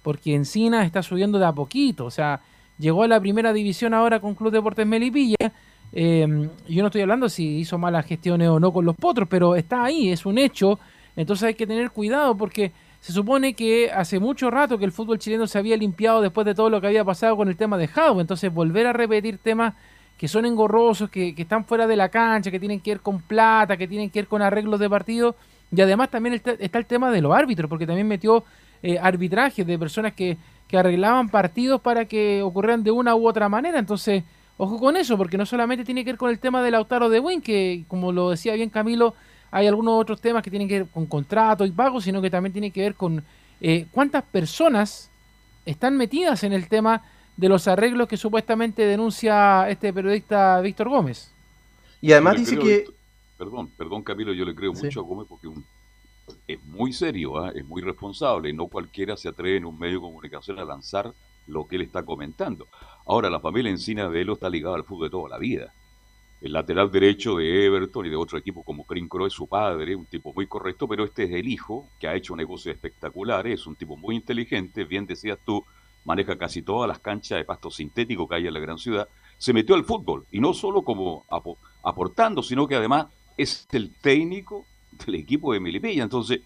porque 0.02 0.34
Encina 0.34 0.84
está 0.84 1.02
subiendo 1.02 1.38
de 1.38 1.46
a 1.46 1.52
poquito, 1.52 2.06
o 2.06 2.10
sea, 2.10 2.40
llegó 2.78 3.04
a 3.04 3.08
la 3.08 3.20
primera 3.20 3.52
división 3.52 3.94
ahora 3.94 4.18
con 4.20 4.34
Club 4.34 4.52
Deportes 4.52 4.86
Melipilla. 4.86 5.52
Eh, 5.92 6.26
yo 6.68 6.82
no 6.82 6.88
estoy 6.88 7.02
hablando 7.02 7.28
si 7.28 7.58
hizo 7.58 7.78
malas 7.78 8.06
gestiones 8.06 8.48
o 8.48 8.58
no 8.58 8.72
con 8.72 8.84
los 8.84 8.96
potros, 8.96 9.28
pero 9.30 9.54
está 9.54 9.84
ahí, 9.84 10.10
es 10.10 10.26
un 10.26 10.36
hecho. 10.36 10.78
Entonces 11.14 11.48
hay 11.48 11.54
que 11.54 11.66
tener 11.66 11.90
cuidado 11.90 12.36
porque 12.36 12.72
se 13.00 13.12
supone 13.12 13.54
que 13.54 13.90
hace 13.90 14.18
mucho 14.18 14.50
rato 14.50 14.78
que 14.78 14.84
el 14.84 14.92
fútbol 14.92 15.18
chileno 15.18 15.46
se 15.46 15.58
había 15.58 15.76
limpiado 15.76 16.20
después 16.20 16.44
de 16.44 16.54
todo 16.54 16.68
lo 16.70 16.80
que 16.80 16.88
había 16.88 17.04
pasado 17.04 17.36
con 17.36 17.48
el 17.48 17.56
tema 17.56 17.78
de 17.78 17.88
Jau. 17.88 18.20
Entonces 18.20 18.52
volver 18.52 18.86
a 18.86 18.92
repetir 18.92 19.38
temas 19.38 19.74
que 20.16 20.26
son 20.26 20.46
engorrosos, 20.46 21.08
que, 21.10 21.34
están 21.36 21.64
fuera 21.64 21.86
de 21.86 21.96
la 21.96 22.08
cancha, 22.08 22.50
que 22.50 22.58
tienen 22.58 22.80
que 22.80 22.90
ver 22.90 23.00
con 23.00 23.20
plata, 23.20 23.76
que 23.76 23.86
tienen 23.86 24.10
que 24.10 24.20
ver 24.20 24.26
con 24.26 24.42
arreglos 24.42 24.80
de 24.80 24.90
partido. 24.90 25.36
Y 25.70 25.80
además 25.80 26.10
también 26.10 26.34
está, 26.34 26.52
el 26.52 26.86
tema 26.86 27.10
de 27.10 27.20
los 27.20 27.32
árbitros, 27.32 27.68
porque 27.68 27.86
también 27.86 28.08
metió 28.08 28.44
eh, 28.82 28.98
arbitrajes 28.98 29.66
de 29.66 29.78
personas 29.78 30.12
que 30.14 30.36
que 30.68 30.76
arreglaban 30.76 31.30
partidos 31.30 31.80
para 31.80 32.04
que 32.04 32.42
ocurrieran 32.42 32.84
de 32.84 32.90
una 32.90 33.16
u 33.16 33.26
otra 33.26 33.48
manera. 33.48 33.78
Entonces, 33.78 34.22
ojo 34.58 34.78
con 34.78 34.96
eso, 34.96 35.16
porque 35.16 35.38
no 35.38 35.46
solamente 35.46 35.84
tiene 35.84 36.04
que 36.04 36.12
ver 36.12 36.18
con 36.18 36.30
el 36.30 36.38
tema 36.38 36.62
del 36.62 36.72
Lautaro 36.72 37.08
de 37.08 37.18
Win, 37.18 37.40
que 37.40 37.84
como 37.88 38.12
lo 38.12 38.30
decía 38.30 38.54
bien 38.54 38.68
Camilo, 38.68 39.14
hay 39.50 39.66
algunos 39.66 40.00
otros 40.00 40.20
temas 40.20 40.42
que 40.42 40.50
tienen 40.50 40.68
que 40.68 40.80
ver 40.80 40.88
con 40.88 41.06
contrato 41.06 41.64
y 41.64 41.70
pago, 41.70 42.00
sino 42.00 42.20
que 42.20 42.30
también 42.30 42.52
tiene 42.52 42.70
que 42.70 42.82
ver 42.82 42.94
con 42.94 43.24
eh, 43.60 43.86
cuántas 43.90 44.24
personas 44.24 45.10
están 45.64 45.96
metidas 45.96 46.44
en 46.44 46.52
el 46.52 46.68
tema 46.68 47.02
de 47.36 47.48
los 47.48 47.68
arreglos 47.68 48.08
que 48.08 48.16
supuestamente 48.16 48.82
denuncia 48.82 49.68
este 49.68 49.92
periodista 49.92 50.60
Víctor 50.60 50.88
Gómez. 50.88 51.32
Y 52.00 52.12
además 52.12 52.36
dice 52.36 52.58
que... 52.58 52.86
Perdón, 53.36 53.70
perdón 53.76 54.02
Camilo, 54.02 54.32
yo 54.32 54.44
le 54.44 54.54
creo 54.54 54.72
mucho 54.72 55.00
a 55.00 55.02
Gómez 55.04 55.26
porque 55.28 55.46
un 55.46 55.64
es 56.46 56.62
muy 56.64 56.92
serio, 56.92 57.38
¿ah? 57.38 57.52
es 57.54 57.64
muy 57.64 57.82
responsable. 57.82 58.52
No 58.52 58.66
cualquiera 58.66 59.16
se 59.16 59.28
atreve 59.28 59.56
en 59.56 59.64
un 59.64 59.78
medio 59.78 59.96
de 59.96 60.00
comunicación 60.00 60.58
a 60.58 60.64
lanzar 60.64 61.12
lo 61.46 61.66
que 61.66 61.76
él 61.76 61.82
está 61.82 62.02
comentando. 62.02 62.66
Ahora, 63.06 63.30
la 63.30 63.40
familia 63.40 63.70
Encina 63.70 64.08
de 64.08 64.20
Elo 64.20 64.34
está 64.34 64.50
ligada 64.50 64.76
al 64.76 64.84
fútbol 64.84 65.06
de 65.06 65.10
toda 65.10 65.28
la 65.28 65.38
vida. 65.38 65.72
El 66.40 66.52
lateral 66.52 66.90
derecho 66.90 67.36
de 67.36 67.66
Everton 67.66 68.06
y 68.06 68.10
de 68.10 68.16
otro 68.16 68.38
equipo 68.38 68.62
como 68.62 68.84
Crincro 68.84 69.26
es 69.26 69.32
su 69.32 69.48
padre, 69.48 69.96
un 69.96 70.06
tipo 70.06 70.32
muy 70.32 70.46
correcto, 70.46 70.86
pero 70.86 71.04
este 71.04 71.24
es 71.24 71.32
el 71.32 71.48
hijo 71.48 71.88
que 71.98 72.06
ha 72.06 72.14
hecho 72.14 72.36
negocios 72.36 72.74
espectaculares, 72.74 73.60
es 73.60 73.66
un 73.66 73.74
tipo 73.74 73.96
muy 73.96 74.14
inteligente, 74.14 74.84
bien 74.84 75.04
decías 75.04 75.38
tú, 75.44 75.64
maneja 76.04 76.38
casi 76.38 76.62
todas 76.62 76.86
las 76.86 77.00
canchas 77.00 77.38
de 77.38 77.44
pasto 77.44 77.70
sintético 77.70 78.28
que 78.28 78.36
hay 78.36 78.46
en 78.46 78.54
la 78.54 78.60
gran 78.60 78.78
ciudad. 78.78 79.08
Se 79.36 79.52
metió 79.52 79.74
al 79.74 79.84
fútbol 79.84 80.26
y 80.30 80.40
no 80.40 80.54
solo 80.54 80.82
como 80.82 81.24
aportando, 81.82 82.42
sino 82.42 82.68
que 82.68 82.76
además 82.76 83.08
es 83.36 83.66
el 83.72 83.94
técnico 84.00 84.64
del 85.04 85.16
equipo 85.16 85.52
de 85.52 85.60
Milipilla. 85.60 86.04
Entonces, 86.04 86.40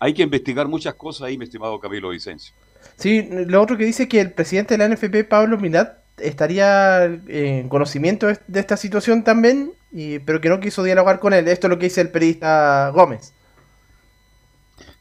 hay 0.00 0.14
que 0.14 0.22
investigar 0.22 0.68
muchas 0.68 0.94
cosas 0.94 1.22
ahí, 1.22 1.38
mi 1.38 1.44
estimado 1.44 1.78
Camilo 1.80 2.10
Vicencio. 2.10 2.54
Sí, 2.96 3.28
lo 3.30 3.62
otro 3.62 3.76
que 3.76 3.84
dice 3.84 4.08
que 4.08 4.20
el 4.20 4.32
presidente 4.32 4.76
de 4.76 4.78
la 4.78 4.94
NFP, 4.94 5.28
Pablo 5.28 5.58
Milat, 5.58 5.98
estaría 6.20 7.04
en 7.04 7.68
conocimiento 7.68 8.26
de 8.26 8.60
esta 8.60 8.76
situación 8.76 9.24
también, 9.24 9.72
y, 9.92 10.18
pero 10.20 10.40
que 10.40 10.48
no 10.48 10.60
quiso 10.60 10.82
dialogar 10.82 11.18
con 11.18 11.32
él. 11.32 11.48
Esto 11.48 11.66
es 11.66 11.70
lo 11.70 11.78
que 11.78 11.86
dice 11.86 12.00
el 12.00 12.10
periodista 12.10 12.90
Gómez. 12.90 13.32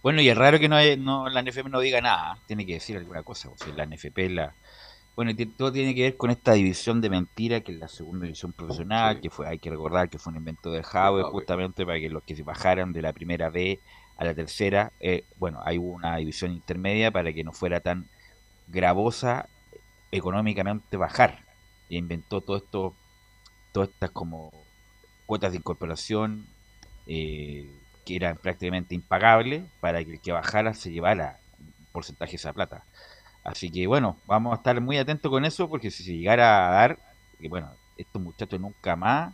Bueno, 0.03 0.21
y 0.21 0.29
es 0.29 0.37
raro 0.37 0.59
que 0.59 0.69
no, 0.69 0.77
no 0.97 1.29
la 1.29 1.41
NFP 1.41 1.69
no 1.69 1.79
diga 1.79 1.99
nada, 2.01 2.37
tiene 2.47 2.65
que 2.65 2.73
decir 2.73 2.97
alguna 2.97 3.23
cosa. 3.23 3.49
O 3.49 3.57
sea, 3.57 3.73
la 3.75 3.85
NFP 3.85 4.29
la, 4.29 4.53
bueno, 5.17 5.31
todo 5.57 5.71
tiene 5.71 5.95
que 5.95 6.03
ver 6.03 6.15
con 6.15 6.29
esta 6.29 6.53
división 6.53 7.01
de 7.01 7.09
mentira 7.09 7.61
que 7.61 7.71
es 7.71 7.79
la 7.79 7.87
segunda 7.87 8.25
división 8.25 8.53
profesional, 8.53 9.19
que 9.19 9.31
fue, 9.31 9.47
hay 9.47 9.57
que 9.57 9.71
recordar 9.71 10.09
que 10.09 10.19
fue 10.19 10.31
un 10.31 10.37
invento 10.37 10.71
de 10.71 10.83
Jaue 10.83 11.23
justamente 11.23 11.85
para 11.87 11.99
que 11.99 12.07
los 12.07 12.21
que 12.21 12.35
se 12.35 12.43
bajaran 12.43 12.93
de 12.93 13.01
la 13.01 13.13
primera 13.13 13.49
B 13.49 13.79
a 14.15 14.25
la 14.25 14.35
tercera, 14.35 14.91
eh, 14.99 15.23
bueno, 15.37 15.59
hay 15.63 15.79
una 15.79 16.17
división 16.17 16.51
intermedia 16.51 17.09
para 17.09 17.33
que 17.33 17.43
no 17.43 17.51
fuera 17.51 17.79
tan 17.79 18.05
gravosa 18.67 19.49
económicamente 20.11 20.97
bajar. 20.97 21.45
Y 21.89 21.97
inventó 21.97 22.41
todo 22.41 22.57
esto, 22.57 22.95
todas 23.71 23.89
estas 23.89 24.11
como 24.11 24.51
cuotas 25.25 25.51
de 25.51 25.57
incorporación 25.57 26.45
eh, 27.05 27.69
que 28.05 28.15
eran 28.15 28.37
prácticamente 28.37 28.95
impagables 28.95 29.63
para 29.79 30.03
que 30.03 30.13
el 30.13 30.21
que 30.21 30.31
bajara 30.31 30.73
se 30.73 30.91
llevara 30.91 31.39
un 31.59 31.73
porcentaje 31.91 32.31
de 32.31 32.37
esa 32.37 32.53
plata. 32.53 32.83
Así 33.43 33.71
que 33.71 33.87
bueno, 33.87 34.17
vamos 34.25 34.53
a 34.53 34.57
estar 34.57 34.79
muy 34.81 34.97
atentos 34.97 35.29
con 35.29 35.45
eso 35.45 35.69
porque 35.69 35.91
si 35.91 36.03
se 36.03 36.17
llegara 36.17 36.67
a 36.67 36.71
dar, 36.71 36.99
que 37.39 37.47
bueno, 37.47 37.71
estos 37.97 38.21
muchachos 38.21 38.59
nunca 38.59 38.95
más 38.95 39.33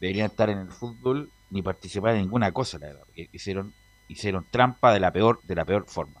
deberían 0.00 0.26
estar 0.26 0.48
en 0.50 0.58
el 0.58 0.70
fútbol 0.70 1.30
ni 1.50 1.62
participar 1.62 2.14
en 2.14 2.22
ninguna 2.22 2.52
cosa, 2.52 2.78
la 2.78 2.86
verdad, 2.86 3.02
porque 3.06 3.28
hicieron, 3.32 3.74
hicieron 4.08 4.46
trampa 4.50 4.92
de 4.92 5.00
la 5.00 5.12
peor, 5.12 5.40
de 5.42 5.54
la 5.54 5.64
peor 5.64 5.86
forma. 5.86 6.19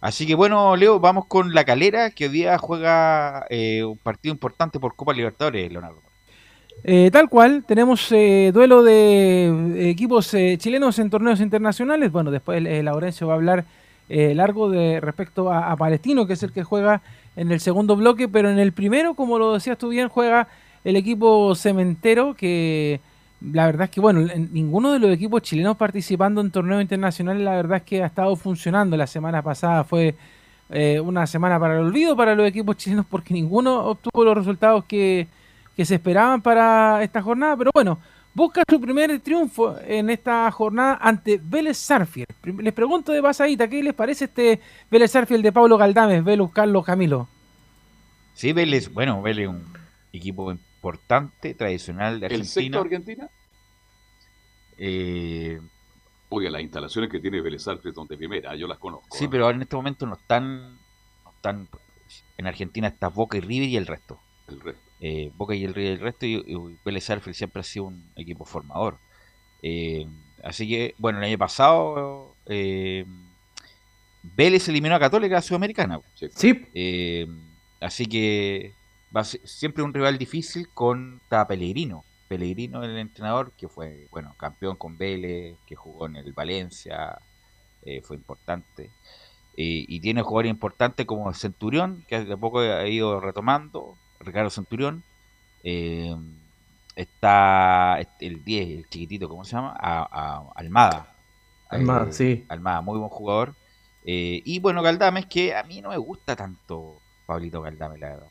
Así 0.00 0.26
que 0.26 0.34
bueno, 0.34 0.76
Leo, 0.76 1.00
vamos 1.00 1.26
con 1.26 1.54
la 1.54 1.64
calera, 1.64 2.10
que 2.10 2.26
hoy 2.26 2.30
día 2.30 2.58
juega 2.58 3.46
eh, 3.50 3.84
un 3.84 3.98
partido 3.98 4.32
importante 4.32 4.78
por 4.78 4.94
Copa 4.94 5.12
Libertadores, 5.12 5.70
Leonardo. 5.72 6.02
Eh, 6.84 7.10
tal 7.10 7.28
cual, 7.28 7.64
tenemos 7.66 8.12
eh, 8.12 8.50
duelo 8.52 8.82
de 8.82 9.90
equipos 9.90 10.34
chilenos 10.58 10.98
en 10.98 11.10
torneos 11.10 11.40
internacionales. 11.40 12.12
Bueno, 12.12 12.30
después 12.30 12.62
Laurencio 12.62 13.26
va 13.26 13.32
a 13.32 13.36
hablar 13.36 13.64
eh, 14.08 14.34
largo 14.36 14.70
de 14.70 15.00
respecto 15.00 15.52
a, 15.52 15.74
Palestino, 15.76 16.26
que 16.26 16.34
es 16.34 16.42
el 16.44 16.52
que 16.52 16.62
juega 16.62 17.02
en 17.34 17.50
el 17.50 17.58
segundo 17.58 17.96
bloque, 17.96 18.28
pero 18.28 18.48
en 18.50 18.58
el 18.58 18.72
primero, 18.72 19.14
como 19.14 19.38
lo 19.38 19.54
decías 19.54 19.78
tú 19.78 19.88
bien, 19.88 20.08
juega 20.08 20.46
el 20.84 20.94
equipo 20.94 21.54
cementero, 21.56 22.34
que 22.34 23.00
la 23.40 23.66
verdad 23.66 23.84
es 23.84 23.90
que, 23.90 24.00
bueno, 24.00 24.20
ninguno 24.50 24.92
de 24.92 24.98
los 24.98 25.10
equipos 25.10 25.42
chilenos 25.42 25.76
participando 25.76 26.40
en 26.40 26.50
torneos 26.50 26.80
internacionales, 26.80 27.42
la 27.42 27.56
verdad 27.56 27.78
es 27.78 27.82
que 27.82 28.02
ha 28.02 28.06
estado 28.06 28.34
funcionando. 28.36 28.96
La 28.96 29.06
semana 29.06 29.42
pasada 29.42 29.84
fue 29.84 30.14
eh, 30.70 30.98
una 31.00 31.26
semana 31.26 31.60
para 31.60 31.74
el 31.74 31.86
olvido 31.86 32.16
para 32.16 32.34
los 32.34 32.48
equipos 32.48 32.76
chilenos 32.76 33.06
porque 33.08 33.34
ninguno 33.34 33.84
obtuvo 33.84 34.24
los 34.24 34.36
resultados 34.36 34.84
que, 34.84 35.28
que 35.76 35.84
se 35.84 35.96
esperaban 35.96 36.40
para 36.40 37.02
esta 37.02 37.22
jornada, 37.22 37.56
pero 37.56 37.70
bueno, 37.72 37.98
busca 38.34 38.62
su 38.68 38.80
primer 38.80 39.20
triunfo 39.20 39.76
en 39.86 40.10
esta 40.10 40.50
jornada 40.50 40.98
ante 41.00 41.40
Vélez 41.42 41.76
Sarfield. 41.76 42.26
Les 42.60 42.72
pregunto 42.72 43.12
de 43.12 43.22
pasadita, 43.22 43.68
¿qué 43.68 43.82
les 43.82 43.94
parece 43.94 44.24
este 44.24 44.60
Vélez 44.90 45.12
Sarfield 45.12 45.44
de 45.44 45.52
Pablo 45.52 45.76
Galdames, 45.76 46.24
Vélez 46.24 46.50
Carlos 46.52 46.84
Camilo? 46.84 47.28
Sí, 48.34 48.52
Vélez, 48.52 48.92
bueno, 48.92 49.22
Vélez 49.22 49.48
un 49.48 49.62
equipo 50.12 50.50
importante, 50.50 51.54
tradicional 51.54 52.20
de 52.20 52.26
Argentina. 52.26 52.78
¿El 52.78 52.82
Argentina? 52.84 53.30
Eh, 54.78 55.60
Oye, 56.28 56.50
las 56.50 56.60
instalaciones 56.60 57.10
que 57.10 57.20
tiene 57.20 57.40
Vélez 57.40 57.62
Sarfield 57.62 57.94
son 57.94 58.08
de 58.08 58.16
primera, 58.16 58.54
yo 58.56 58.66
las 58.66 58.78
conozco. 58.78 59.16
Sí, 59.16 59.24
¿eh? 59.24 59.28
pero 59.30 59.48
en 59.50 59.62
este 59.62 59.76
momento 59.76 60.06
no 60.06 60.14
están, 60.14 60.76
no 61.24 61.30
están... 61.34 61.68
En 62.36 62.46
Argentina 62.46 62.88
está 62.88 63.08
Boca 63.08 63.36
y 63.36 63.40
River 63.40 63.68
y 63.68 63.76
el 63.76 63.86
resto. 63.86 64.20
El 64.48 64.60
resto. 64.60 64.82
Eh, 65.00 65.30
Boca 65.36 65.54
y 65.54 65.64
el, 65.64 65.76
el 65.78 66.00
resto, 66.00 66.26
y, 66.26 66.34
y 66.34 66.78
Vélez 66.84 67.04
siempre 67.04 67.60
ha 67.60 67.64
sido 67.64 67.86
un 67.86 68.10
equipo 68.16 68.44
formador. 68.44 68.98
Eh, 69.62 70.06
así 70.42 70.68
que, 70.68 70.94
bueno, 70.98 71.18
el 71.18 71.24
año 71.24 71.38
pasado 71.38 72.34
eh, 72.46 73.04
Vélez 74.22 74.68
eliminó 74.68 74.96
a 74.96 75.00
Católica 75.00 75.38
a 75.38 75.42
Sudamericana. 75.42 76.00
Sí. 76.34 76.68
así 77.80 78.06
que 78.06 78.74
va 79.14 79.20
a 79.20 79.24
ser 79.24 79.40
siempre 79.46 79.82
un 79.82 79.94
rival 79.94 80.18
difícil 80.18 80.68
contra 80.70 81.46
Pellegrino. 81.46 82.04
Pellegrino, 82.28 82.82
el 82.82 82.96
entrenador, 82.98 83.52
que 83.52 83.68
fue, 83.68 84.08
bueno, 84.10 84.34
campeón 84.38 84.76
con 84.76 84.98
Vélez, 84.98 85.56
que 85.66 85.76
jugó 85.76 86.06
en 86.06 86.16
el 86.16 86.32
Valencia, 86.32 87.18
fue 88.02 88.16
importante. 88.16 88.90
Eh, 89.56 89.86
y 89.88 90.00
tiene 90.00 90.20
jugadores 90.20 90.50
importantes 90.50 91.06
como 91.06 91.32
Centurión, 91.32 92.04
que 92.08 92.24
de 92.24 92.36
poco 92.36 92.60
ha 92.60 92.86
ido 92.86 93.20
retomando, 93.20 93.96
Ricardo 94.20 94.50
Centurión. 94.50 95.02
Eh, 95.64 96.14
está 96.94 97.98
el 98.20 98.44
10, 98.44 98.68
el 98.78 98.88
chiquitito, 98.88 99.28
¿cómo 99.28 99.44
se 99.44 99.56
llama? 99.56 99.72
Almada. 100.54 101.14
Almada, 101.70 102.12
sí. 102.12 102.44
Almada, 102.48 102.82
muy 102.82 102.98
buen 102.98 103.10
jugador. 103.10 103.54
y 104.04 104.58
bueno, 104.60 104.82
Galdames, 104.82 105.26
que 105.26 105.54
a 105.54 105.62
mí 105.62 105.80
no 105.80 105.88
me 105.88 105.96
gusta 105.96 106.36
tanto 106.36 107.00
Pablito 107.26 107.62
Galdames, 107.62 107.98
la 107.98 108.08
verdad. 108.10 108.28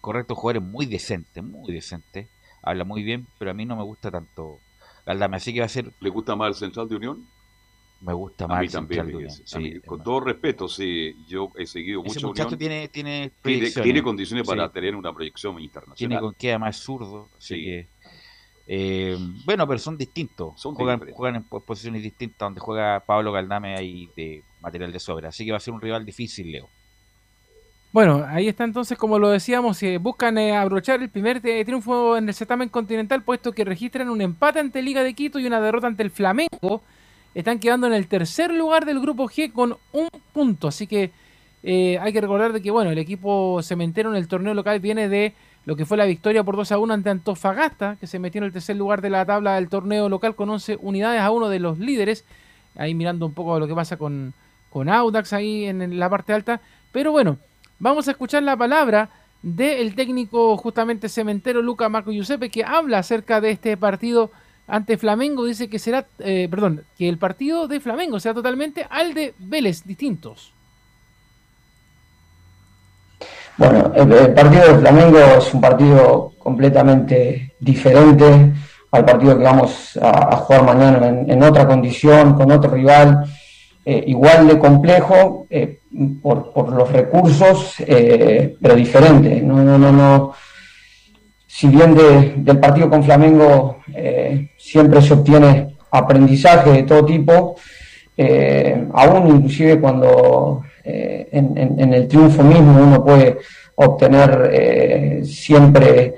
Correcto, 0.00 0.34
jugador 0.34 0.62
muy 0.62 0.86
decente, 0.86 1.42
muy 1.42 1.72
decente. 1.72 2.28
Habla 2.62 2.84
muy 2.84 3.02
bien, 3.02 3.26
pero 3.38 3.50
a 3.50 3.54
mí 3.54 3.64
no 3.64 3.76
me 3.76 3.84
gusta 3.84 4.10
tanto 4.10 4.58
Galdames. 5.06 5.42
Así 5.42 5.54
que 5.54 5.60
va 5.60 5.66
a 5.66 5.70
ser. 5.70 5.92
¿Le 6.00 6.10
gusta 6.10 6.36
más 6.36 6.48
el 6.48 6.54
Central 6.54 6.88
de 6.88 6.96
Unión? 6.96 7.26
Me 8.00 8.12
gusta 8.12 8.46
más. 8.46 8.58
A 8.58 8.60
mí 8.60 8.68
también. 8.68 9.28
con 9.84 10.02
todo 10.02 10.20
respeto, 10.20 10.68
sí, 10.68 11.16
yo 11.26 11.50
he 11.56 11.66
seguido 11.66 12.02
Ese 12.04 12.16
mucho. 12.16 12.28
muchacho 12.28 12.56
tiene, 12.56 12.88
tiene, 12.88 13.32
tiene, 13.42 14.02
condiciones 14.02 14.46
para 14.46 14.70
tener 14.70 14.94
una 14.94 15.12
proyección 15.12 15.58
internacional. 15.60 15.96
Tiene 15.96 16.20
con 16.20 16.34
que 16.34 16.50
además 16.50 16.76
zurdo, 16.76 17.28
así 17.36 17.64
que. 17.64 17.88
Eh, 18.70 19.16
bueno, 19.46 19.66
pero 19.66 19.78
son 19.78 19.96
distintos. 19.96 20.60
Son 20.60 20.74
juegan, 20.74 21.00
juegan 21.12 21.36
en 21.36 21.44
posiciones 21.44 22.02
distintas. 22.02 22.38
Donde 22.46 22.60
juega 22.60 23.00
Pablo 23.00 23.32
Galdame 23.32 23.74
ahí 23.74 24.10
de 24.14 24.44
material 24.60 24.92
de 24.92 25.00
sobra. 25.00 25.30
Así 25.30 25.46
que 25.46 25.52
va 25.52 25.56
a 25.56 25.60
ser 25.60 25.72
un 25.72 25.80
rival 25.80 26.04
difícil, 26.04 26.52
Leo. 26.52 26.68
Bueno, 27.90 28.26
ahí 28.28 28.48
está 28.48 28.64
entonces, 28.64 28.98
como 28.98 29.18
lo 29.18 29.30
decíamos, 29.30 29.82
eh, 29.82 29.96
buscan 29.96 30.36
eh, 30.36 30.54
abrochar 30.54 31.00
el 31.00 31.08
primer 31.08 31.40
triunfo 31.40 32.18
en 32.18 32.28
el 32.28 32.34
certamen 32.34 32.68
continental, 32.68 33.22
puesto 33.22 33.52
que 33.52 33.64
registran 33.64 34.10
un 34.10 34.20
empate 34.20 34.60
ante 34.60 34.82
Liga 34.82 35.02
de 35.02 35.14
Quito 35.14 35.38
y 35.38 35.46
una 35.46 35.58
derrota 35.60 35.86
ante 35.86 36.02
el 36.02 36.10
Flamengo 36.10 36.82
están 37.34 37.58
quedando 37.58 37.86
en 37.86 37.94
el 37.94 38.06
tercer 38.06 38.52
lugar 38.52 38.84
del 38.84 39.00
grupo 39.00 39.24
G 39.28 39.52
con 39.52 39.76
un 39.92 40.08
punto. 40.32 40.68
Así 40.68 40.86
que 40.86 41.12
eh, 41.62 41.98
hay 42.00 42.12
que 42.12 42.20
recordar 42.20 42.52
de 42.52 42.60
que 42.60 42.70
bueno, 42.70 42.90
el 42.90 42.98
equipo 42.98 43.62
cementero 43.62 44.10
en 44.10 44.16
el 44.16 44.28
torneo 44.28 44.52
local 44.54 44.80
viene 44.80 45.08
de 45.08 45.34
lo 45.64 45.76
que 45.76 45.86
fue 45.86 45.96
la 45.96 46.04
victoria 46.04 46.44
por 46.44 46.56
2 46.56 46.72
a 46.72 46.78
1 46.78 46.94
ante 46.94 47.10
Antofagasta, 47.10 47.96
que 47.96 48.06
se 48.06 48.18
metió 48.18 48.40
en 48.40 48.44
el 48.44 48.52
tercer 48.52 48.76
lugar 48.76 49.00
de 49.00 49.10
la 49.10 49.24
tabla 49.24 49.54
del 49.54 49.68
torneo 49.68 50.08
local 50.08 50.34
con 50.34 50.50
11 50.50 50.78
unidades 50.82 51.20
a 51.20 51.30
uno 51.30 51.48
de 51.48 51.58
los 51.58 51.78
líderes. 51.78 52.24
Ahí 52.76 52.94
mirando 52.94 53.24
un 53.24 53.32
poco 53.32 53.58
lo 53.58 53.66
que 53.66 53.74
pasa 53.74 53.96
con, 53.96 54.34
con 54.70 54.88
Audax 54.88 55.32
ahí 55.32 55.64
en 55.64 55.98
la 55.98 56.10
parte 56.10 56.32
alta. 56.32 56.60
Pero 56.92 57.12
bueno, 57.12 57.38
vamos 57.78 58.08
a 58.08 58.12
escuchar 58.12 58.42
la 58.42 58.56
palabra 58.56 59.10
del 59.42 59.94
técnico 59.94 60.56
justamente 60.56 61.08
cementero 61.08 61.62
Luca 61.62 61.88
Marco 61.88 62.10
Giuseppe 62.10 62.50
que 62.50 62.64
habla 62.64 62.98
acerca 62.98 63.40
de 63.40 63.50
este 63.50 63.76
partido 63.76 64.30
ante 64.68 64.98
Flamengo 64.98 65.46
dice 65.46 65.70
que 65.70 65.78
será, 65.78 66.06
eh, 66.18 66.46
perdón, 66.50 66.84
que 66.96 67.08
el 67.08 67.16
partido 67.16 67.66
de 67.66 67.80
Flamengo 67.80 68.20
será 68.20 68.34
totalmente 68.34 68.86
al 68.88 69.14
de 69.14 69.34
Vélez, 69.38 69.82
distintos. 69.84 70.52
Bueno, 73.56 73.90
el, 73.94 74.34
partido 74.34 74.74
de 74.74 74.78
Flamengo 74.78 75.18
es 75.38 75.52
un 75.54 75.60
partido 75.60 76.32
completamente 76.38 77.54
diferente 77.58 78.52
al 78.92 79.04
partido 79.04 79.36
que 79.36 79.44
vamos 79.44 79.98
a, 80.00 80.36
jugar 80.36 80.62
mañana 80.64 81.08
en, 81.08 81.42
otra 81.42 81.66
condición, 81.66 82.34
con 82.34 82.52
otro 82.52 82.70
rival, 82.70 83.24
eh, 83.84 84.04
igual 84.06 84.46
de 84.46 84.58
complejo 84.58 85.46
eh, 85.50 85.77
por, 86.22 86.52
por, 86.52 86.72
los 86.72 86.90
recursos, 86.92 87.74
pero 87.86 88.74
diferente. 88.74 89.40
No, 89.40 89.62
no, 89.62 89.78
no, 89.78 89.92
no 89.92 90.32
si 91.58 91.66
bien 91.66 91.92
del 92.36 92.60
partido 92.60 92.88
con 92.88 93.02
Flamengo 93.02 93.78
eh, 93.92 94.50
siempre 94.56 95.02
se 95.02 95.14
obtiene 95.14 95.76
aprendizaje 95.90 96.70
de 96.70 96.82
todo 96.84 97.04
tipo, 97.04 97.56
eh, 98.16 98.86
aún 98.92 99.26
inclusive 99.26 99.80
cuando 99.80 100.62
eh, 100.84 101.28
en, 101.32 101.92
el 101.92 102.06
triunfo 102.06 102.44
mismo 102.44 102.80
uno 102.80 103.04
puede 103.04 103.38
obtener 103.74 105.24
siempre 105.24 106.14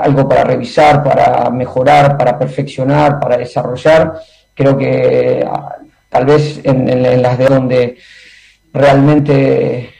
algo 0.00 0.28
para 0.28 0.44
revisar, 0.44 1.02
para 1.02 1.50
mejorar, 1.50 2.16
para 2.16 2.38
perfeccionar, 2.38 3.18
para 3.18 3.38
desarrollar, 3.38 4.12
creo 4.54 4.76
que 4.76 5.44
ah, 5.44 5.74
tal 6.08 6.26
vez 6.26 6.60
en, 6.62 7.20
las 7.20 7.36
de 7.36 7.46
donde 7.46 7.96
realmente 8.74 9.94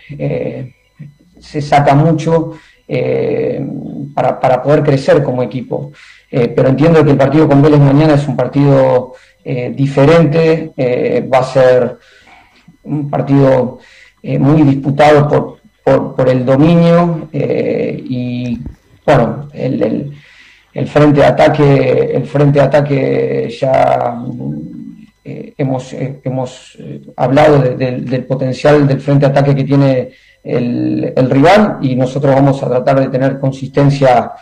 se 1.44 1.62
saca 1.62 1.94
mucho 1.94 2.52
eh, 2.86 3.64
para, 4.14 4.38
para, 4.38 4.62
poder 4.62 4.82
crecer 4.82 5.22
como 5.22 5.42
equipo. 5.42 5.92
Eh, 6.30 6.48
pero 6.48 6.68
entiendo 6.68 7.04
que 7.04 7.10
el 7.10 7.16
partido 7.16 7.48
con 7.48 7.62
Vélez 7.62 7.80
mañana 7.80 8.14
es 8.14 8.26
un 8.26 8.36
partido 8.36 9.14
eh, 9.44 9.72
diferente, 9.74 10.72
va 11.32 11.38
a 11.38 11.44
ser 11.44 11.98
un 12.84 13.08
partido 13.08 13.78
muy 14.22 14.62
disputado 14.62 15.58
por, 15.84 16.14
por, 16.14 16.28
el 16.28 16.44
dominio 16.44 17.28
y 17.32 18.58
bueno, 19.04 19.48
el, 19.52 20.12
el, 20.72 20.88
frente 20.88 21.20
de 21.20 21.26
ataque, 21.26 22.10
el 22.14 22.24
frente 22.24 22.58
de 22.58 22.64
ataque 22.64 23.56
ya 23.60 24.18
hemos, 25.24 25.92
hemos 25.92 26.78
hablado 27.16 27.58
del 27.60 28.24
potencial 28.26 28.86
del 28.86 29.00
frente 29.00 29.26
de 29.26 29.32
ataque 29.32 29.54
que 29.54 29.64
tiene 29.64 30.10
el, 30.44 31.30
rival 31.30 31.78
y 31.80 31.96
nosotros 31.96 32.34
vamos 32.34 32.62
a 32.62 32.68
tratar 32.68 33.00
de 33.00 33.08
tener 33.08 33.40
consistencia, 33.40 34.32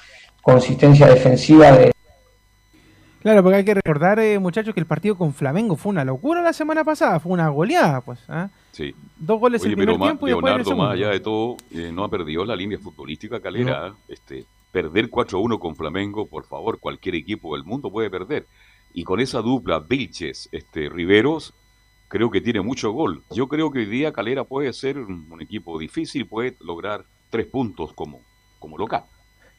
consistencia 0.43 1.07
defensiva 1.07 1.73
de, 1.73 1.93
Claro, 3.23 3.45
porque 3.45 3.59
hay 3.59 3.65
que 3.65 3.75
recordar, 3.75 4.19
eh, 4.19 4.41
muchachos, 4.41 4.75
que 4.75 4.81
el 4.81 4.87
partido 4.87 5.17
con 5.17 5.33
Flamengo 5.33 5.77
fue 5.77 5.91
una 5.91 6.05
locura 6.05 6.43
la 6.43 6.53
semana 6.53 6.83
pasada, 6.83 7.21
fue 7.21 7.31
una 7.31 7.49
goleada, 7.51 8.01
pues. 8.01 8.19
¿ah? 8.29 8.49
Sí. 8.73 8.93
Dos 9.17 9.39
goles 9.39 9.63
en 9.65 9.71
el 9.71 9.77
primer 9.77 9.97
tiempo 9.97 10.27
y 10.27 10.33
después 10.33 10.53
Leonardo, 10.53 10.77
más 10.77 10.95
allá 10.95 11.11
de 11.11 11.21
todo, 11.21 11.57
eh, 11.71 11.93
no 11.95 12.03
ha 12.03 12.09
perdido 12.09 12.45
la 12.45 12.57
línea 12.57 12.81
futbolística 12.81 13.39
calera. 13.39 13.95
Este, 14.09 14.45
perder 14.73 15.09
4-1 15.09 15.61
con 15.61 15.77
Flamengo, 15.77 16.27
por 16.27 16.47
favor, 16.47 16.81
cualquier 16.81 17.15
equipo 17.15 17.55
del 17.55 17.65
mundo 17.65 17.93
puede 17.93 18.11
perder. 18.11 18.47
Y 18.95 19.05
con 19.05 19.21
esa 19.21 19.41
dupla, 19.41 19.81
Vilches, 19.81 20.49
este, 20.53 20.89
Riveros, 20.89 21.55
creo 22.09 22.31
que 22.31 22.41
tiene 22.41 22.61
mucho 22.61 22.93
gol. 22.93 23.23
Yo 23.31 23.49
creo 23.49 23.71
que 23.71 23.81
hoy 23.81 23.87
día 23.87 24.13
Calera 24.13 24.45
puede 24.45 24.73
ser 24.73 24.99
un, 24.99 25.41
equipo 25.41 25.79
difícil, 25.79 26.27
puede 26.27 26.57
lograr 26.61 27.05
tres 27.31 27.47
puntos 27.47 27.93
como, 27.95 28.21
como 28.59 28.77
local. 28.77 29.05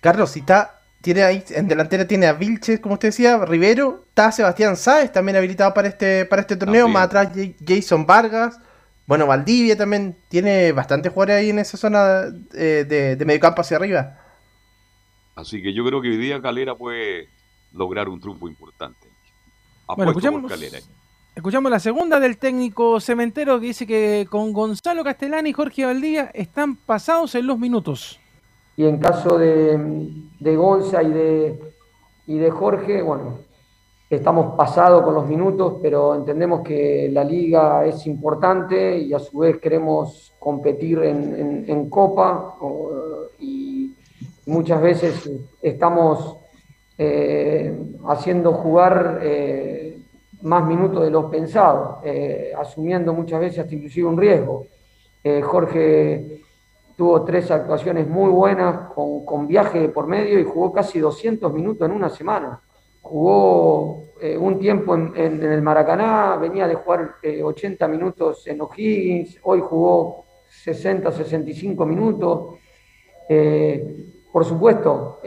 Carlos, 0.02 0.32
si 0.32 0.42
está, 0.42 0.82
tiene 1.02 1.24
ahí, 1.24 1.44
en 1.50 1.68
delantera 1.68 2.08
tiene 2.08 2.28
a 2.28 2.34
Vilches, 2.34 2.80
como 2.80 2.94
usted 2.94 3.08
decía, 3.08 3.44
Rivero, 3.46 4.06
está 4.10 4.32
Sebastián 4.32 4.78
Sáez 4.78 5.12
también 5.12 5.38
habilitado 5.38 5.74
para 5.74 5.88
este, 5.88 6.26
para 6.26 6.42
este 6.42 6.56
torneo, 6.56 6.88
más 6.88 7.06
atrás 7.06 7.30
Jason 7.66 8.06
Vargas, 8.06 8.60
bueno, 9.06 9.28
Valdivia 9.28 9.78
también 9.78 10.16
tiene 10.30 10.72
bastante 10.72 11.10
jugadores 11.10 11.38
ahí 11.38 11.50
en 11.50 11.60
esa 11.60 11.78
zona 11.78 12.24
eh, 12.54 12.86
de, 12.88 13.16
de 13.16 13.26
mediocampo 13.26 13.62
hacia 13.62 13.78
arriba. 13.78 14.20
Así 15.36 15.62
que 15.62 15.74
yo 15.74 15.84
creo 15.86 16.02
que 16.02 16.10
hoy 16.10 16.18
día 16.18 16.42
Calera 16.42 16.76
puede 16.76 17.28
lograr 17.74 18.08
un 18.08 18.22
triunfo 18.22 18.48
importante. 18.48 19.13
Bueno, 19.96 20.12
escuchamos, 21.36 21.72
la 21.72 21.80
segunda 21.80 22.20
del 22.20 22.38
técnico 22.38 23.00
cementero 23.00 23.60
que 23.60 23.68
dice 23.68 23.88
que 23.88 24.28
con 24.30 24.54
Gonzalo 24.54 25.04
Castellani 25.04 25.50
y 25.50 25.54
Jorge 25.54 25.86
Valdivia 25.86 26.32
están 26.34 26.76
pasados 26.76 27.36
en 27.36 27.48
los 27.48 27.58
minutos. 27.60 28.20
Y 28.76 28.86
en 28.86 28.98
caso 28.98 29.38
de, 29.38 29.78
de 30.40 30.56
Gonza 30.56 31.04
y 31.04 31.12
de, 31.12 31.74
y 32.26 32.38
de 32.38 32.50
Jorge, 32.50 33.02
bueno, 33.02 33.38
estamos 34.16 34.56
pasados 34.56 35.04
con 35.04 35.14
los 35.16 35.28
minutos, 35.28 35.76
pero 35.82 36.16
entendemos 36.16 36.62
que 36.62 37.10
la 37.12 37.24
liga 37.24 37.86
es 37.86 38.06
importante 38.06 38.98
y 38.98 39.14
a 39.14 39.20
su 39.20 39.40
vez 39.40 39.58
queremos 39.60 40.34
competir 40.40 41.00
en, 41.00 41.90
Copa 41.90 42.56
y 43.40 43.94
muchas 44.46 44.82
veces 44.82 45.30
estamos 45.62 46.38
eh, 46.98 47.76
haciendo 48.08 48.54
jugar... 48.54 49.20
Eh, 49.22 49.90
más 50.44 50.66
minutos 50.68 51.06
de 51.06 51.10
los 51.10 51.32
pensados, 51.32 52.00
eh, 52.04 52.52
asumiendo 52.58 53.14
muchas 53.14 53.40
veces 53.40 53.60
hasta 53.60 53.76
inclusive 53.76 54.10
un 54.10 54.18
riesgo. 54.18 54.66
Jorge 55.42 56.42
tuvo 56.98 57.24
tres 57.24 57.50
actuaciones 57.50 58.10
muy 58.10 58.30
buenas 58.30 58.92
con, 58.92 59.48
viaje 59.48 59.88
por 59.88 60.06
medio 60.06 60.38
y 60.38 60.44
jugó 60.44 60.74
casi 60.74 61.00
200 61.00 61.54
minutos 61.54 61.88
en 61.88 61.96
una 61.96 62.10
semana. 62.10 62.62
Jugó 63.02 64.04
un 64.38 64.60
tiempo 64.60 64.96
en, 64.96 65.42
el 65.42 65.62
Maracaná, 65.62 66.36
venía 66.36 66.68
de 66.68 66.76
jugar 66.76 67.16
80 67.42 67.88
minutos 67.88 68.46
en 68.46 68.60
O'Higgins, 68.60 69.40
hoy 69.44 69.62
jugó 69.62 70.26
60, 70.50 71.10
65 71.10 71.86
minutos. 71.86 72.60
por 74.30 74.44
supuesto, 74.44 75.22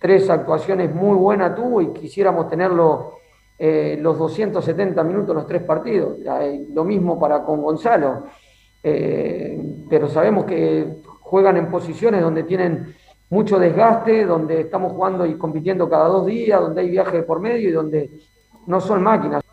tres 0.00 0.28
actuaciones 0.30 0.92
muy 0.92 1.14
buenas 1.14 1.54
tuvo 1.54 1.80
y 1.82 1.92
quisiéramos 1.92 2.48
tenerlo 2.48 3.18
eh, 3.58 3.98
los 4.00 4.18
270 4.18 5.04
minutos 5.04 5.36
los 5.36 5.46
tres 5.46 5.62
partidos. 5.62 6.16
Lo 6.72 6.82
mismo 6.82 7.20
para 7.20 7.44
con 7.44 7.62
Gonzalo. 7.62 8.24
Eh, 8.82 9.62
pero 9.90 10.08
sabemos 10.08 10.46
que 10.46 10.96
juegan 11.20 11.58
en 11.58 11.70
posiciones 11.70 12.22
donde 12.22 12.44
tienen 12.44 12.96
mucho 13.28 13.58
desgaste, 13.58 14.24
donde 14.24 14.62
estamos 14.62 14.92
jugando 14.92 15.26
y 15.26 15.34
compitiendo 15.36 15.88
cada 15.90 16.08
dos 16.08 16.26
días, 16.26 16.58
donde 16.58 16.80
hay 16.80 16.90
viaje 16.90 17.22
por 17.22 17.38
medio 17.38 17.68
y 17.68 17.72
donde 17.72 18.10
no 18.66 18.80
son 18.80 19.02
máquinas. 19.02 19.44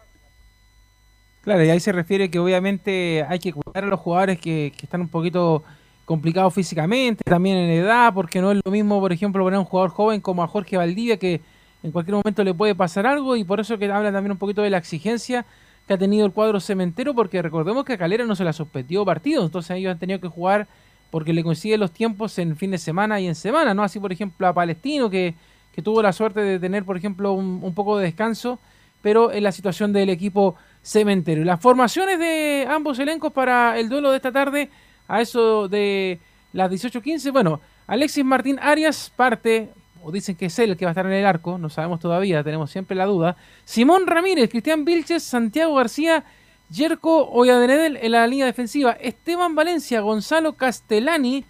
Claro, 1.42 1.64
y 1.64 1.70
ahí 1.70 1.80
se 1.82 1.92
refiere 1.92 2.32
que 2.32 2.40
obviamente 2.40 3.26
hay 3.28 3.40
que 3.40 3.54
cuidar 3.54 3.84
a 3.84 3.88
los 3.88 4.00
jugadores 4.00 4.40
que, 4.40 4.72
que 4.78 4.86
están 4.86 5.02
un 5.02 5.10
poquito 5.10 5.64
complicados 6.08 6.54
físicamente, 6.54 7.22
también 7.26 7.58
en 7.58 7.70
edad, 7.70 8.14
porque 8.14 8.40
no 8.40 8.54
es 8.54 8.62
lo 8.64 8.72
mismo, 8.72 9.02
por 9.02 9.12
ejemplo, 9.12 9.44
poner 9.44 9.58
a 9.58 9.60
un 9.60 9.66
jugador 9.66 9.92
joven 9.92 10.22
como 10.22 10.42
a 10.42 10.48
Jorge 10.48 10.78
Valdivia, 10.78 11.18
que 11.18 11.42
en 11.84 11.92
cualquier 11.92 12.16
momento 12.16 12.46
le 12.46 12.54
puede 12.54 12.74
pasar 12.76 13.06
algo, 13.06 13.36
y 13.36 13.44
por 13.44 13.60
eso 13.60 13.78
que 13.78 13.92
habla 13.92 14.10
también 14.10 14.32
un 14.32 14.38
poquito 14.38 14.62
de 14.62 14.70
la 14.70 14.78
exigencia 14.78 15.46
que 15.86 15.94
ha 15.94 15.98
tenido 15.98 16.26
el 16.26 16.32
cuadro 16.32 16.62
cementero, 16.62 17.14
porque 17.14 17.42
recordemos 17.42 17.84
que 17.84 17.92
a 17.92 17.98
Calera 17.98 18.24
no 18.24 18.38
se 18.38 18.46
la 18.46 18.54
suspendió 18.54 19.04
partido, 19.04 19.44
entonces 19.44 19.76
ellos 19.76 19.92
han 19.92 20.00
tenido 20.00 20.22
que 20.22 20.30
jugar 20.30 20.70
porque 21.12 21.34
le 21.34 21.44
coinciden 21.44 21.82
los 21.82 21.92
tiempos 21.92 22.40
en 22.40 22.56
fin 22.56 22.72
de 22.72 22.78
semana 22.78 23.20
y 23.20 23.28
en 23.28 23.36
semana, 23.36 23.74
¿no? 23.74 23.84
Así, 23.84 24.00
por 24.00 24.14
ejemplo, 24.14 24.48
a 24.48 24.54
Palestino, 24.54 25.10
que, 25.10 25.36
que 25.76 25.82
tuvo 25.82 26.02
la 26.02 26.14
suerte 26.14 26.40
de 26.40 26.58
tener, 26.58 26.86
por 26.86 26.96
ejemplo, 26.96 27.34
un, 27.34 27.60
un 27.62 27.74
poco 27.74 27.98
de 27.98 28.06
descanso, 28.06 28.60
pero 29.02 29.34
en 29.34 29.44
la 29.44 29.52
situación 29.52 29.92
del 29.92 30.10
equipo 30.10 30.56
cementero. 30.82 31.44
Las 31.44 31.60
formaciones 31.60 32.18
de 32.18 32.66
ambos 32.70 32.98
elencos 32.98 33.34
para 33.34 33.78
el 33.78 33.90
duelo 33.90 34.12
de 34.12 34.16
esta 34.16 34.32
tarde 34.32 34.70
a 35.08 35.22
eso 35.22 35.68
de 35.68 36.20
las 36.54 36.72
18.15. 36.72 37.32
Bueno, 37.32 37.62
Alexis 37.88 38.26
Martín 38.26 38.60
Arias 38.62 39.12
parte, 39.16 39.70
o 40.04 40.12
dicen 40.12 40.36
que 40.36 40.48
es 40.48 40.60
él 40.60 40.72
el 40.72 40.78
que 40.78 40.86
va 40.86 40.92
a 40.92 40.94
estar 40.94 41.06
en 41.06 41.14
el 41.14 41.26
arco, 41.26 41.58
no 41.58 41.70
sabemos 41.70 42.00
todavía, 42.00 42.44
tenemos 42.44 42.72
siempre 42.72 42.96
la 42.96 43.06
duda. 43.06 43.38
Simón 43.66 44.08
Ramírez, 44.08 44.50
Cristian 44.50 44.86
Vilches, 44.86 45.24
Santiago 45.24 45.76
García, 45.76 46.24
Yerko 46.70 47.30
Oyadenedel 47.30 47.98
en 47.98 48.12
la 48.12 48.28
línea 48.28 48.46
defensiva, 48.46 48.92
Esteban 48.92 49.56
Valencia, 49.56 50.02
Gonzalo 50.02 50.54
Castellani 50.54 51.46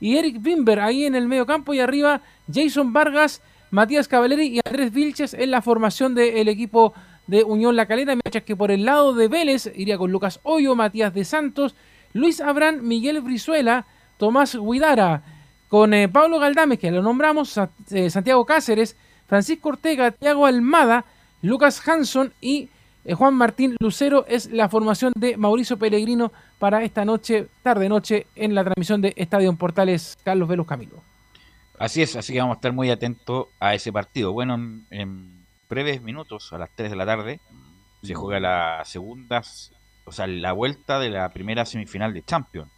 y 0.00 0.16
Eric 0.16 0.40
Bimber 0.40 0.80
ahí 0.80 1.04
en 1.04 1.14
el 1.14 1.28
medio 1.28 1.46
campo 1.46 1.74
y 1.74 1.80
arriba 1.80 2.22
Jason 2.52 2.92
Vargas, 2.92 3.42
Matías 3.70 4.08
Cavaleri 4.08 4.46
y 4.46 4.60
Andrés 4.64 4.92
Vilches 4.92 5.34
en 5.34 5.50
la 5.50 5.62
formación 5.62 6.14
del 6.14 6.48
equipo 6.48 6.94
de 7.26 7.44
Unión 7.44 7.76
La 7.76 7.86
Calera, 7.86 8.14
mientras 8.14 8.44
que 8.44 8.56
por 8.56 8.70
el 8.70 8.84
lado 8.84 9.14
de 9.14 9.28
Vélez 9.28 9.70
iría 9.74 9.98
con 9.98 10.10
Lucas 10.10 10.40
Hoyo, 10.42 10.74
Matías 10.74 11.14
de 11.14 11.24
Santos, 11.24 11.74
Luis 12.12 12.40
Abrán, 12.40 12.86
Miguel 12.86 13.20
Brizuela, 13.20 13.86
Tomás 14.18 14.56
Guidara, 14.56 15.22
con 15.68 15.94
eh, 15.94 16.08
Pablo 16.08 16.38
Galdames, 16.38 16.78
que 16.78 16.90
lo 16.90 17.02
nombramos, 17.02 17.58
eh, 17.90 18.10
Santiago 18.10 18.44
Cáceres, 18.44 18.96
Francisco 19.26 19.70
Ortega, 19.70 20.10
Tiago 20.10 20.46
Almada, 20.46 21.04
Lucas 21.40 21.86
Hanson 21.88 22.32
y 22.40 22.68
eh, 23.04 23.14
Juan 23.14 23.34
Martín 23.34 23.76
Lucero 23.80 24.26
es 24.28 24.50
la 24.50 24.68
formación 24.68 25.12
de 25.16 25.36
Mauricio 25.36 25.78
Pellegrino 25.78 26.32
para 26.58 26.84
esta 26.84 27.04
noche, 27.04 27.48
tarde 27.62 27.88
noche, 27.88 28.26
en 28.36 28.54
la 28.54 28.64
transmisión 28.64 29.00
de 29.00 29.14
Estadio 29.16 29.50
en 29.50 29.56
Portales 29.56 30.16
Carlos 30.22 30.48
Velos 30.48 30.66
Camilo. 30.66 31.02
Así 31.78 32.02
es, 32.02 32.14
así 32.14 32.32
que 32.32 32.38
vamos 32.38 32.56
a 32.56 32.58
estar 32.58 32.72
muy 32.72 32.90
atentos 32.90 33.46
a 33.58 33.74
ese 33.74 33.92
partido. 33.92 34.32
Bueno, 34.32 34.54
en, 34.54 34.86
en 34.90 35.46
breves 35.68 36.02
minutos, 36.02 36.52
a 36.52 36.58
las 36.58 36.70
3 36.76 36.90
de 36.90 36.96
la 36.96 37.06
tarde, 37.06 37.40
se 38.02 38.14
juega 38.14 38.38
la 38.38 38.82
segunda 38.84 39.42
o 40.12 40.14
sea, 40.14 40.26
la 40.26 40.52
vuelta 40.52 41.00
de 41.00 41.08
la 41.08 41.30
primera 41.30 41.64
semifinal 41.64 42.12
de 42.12 42.22
Champions 42.22 42.70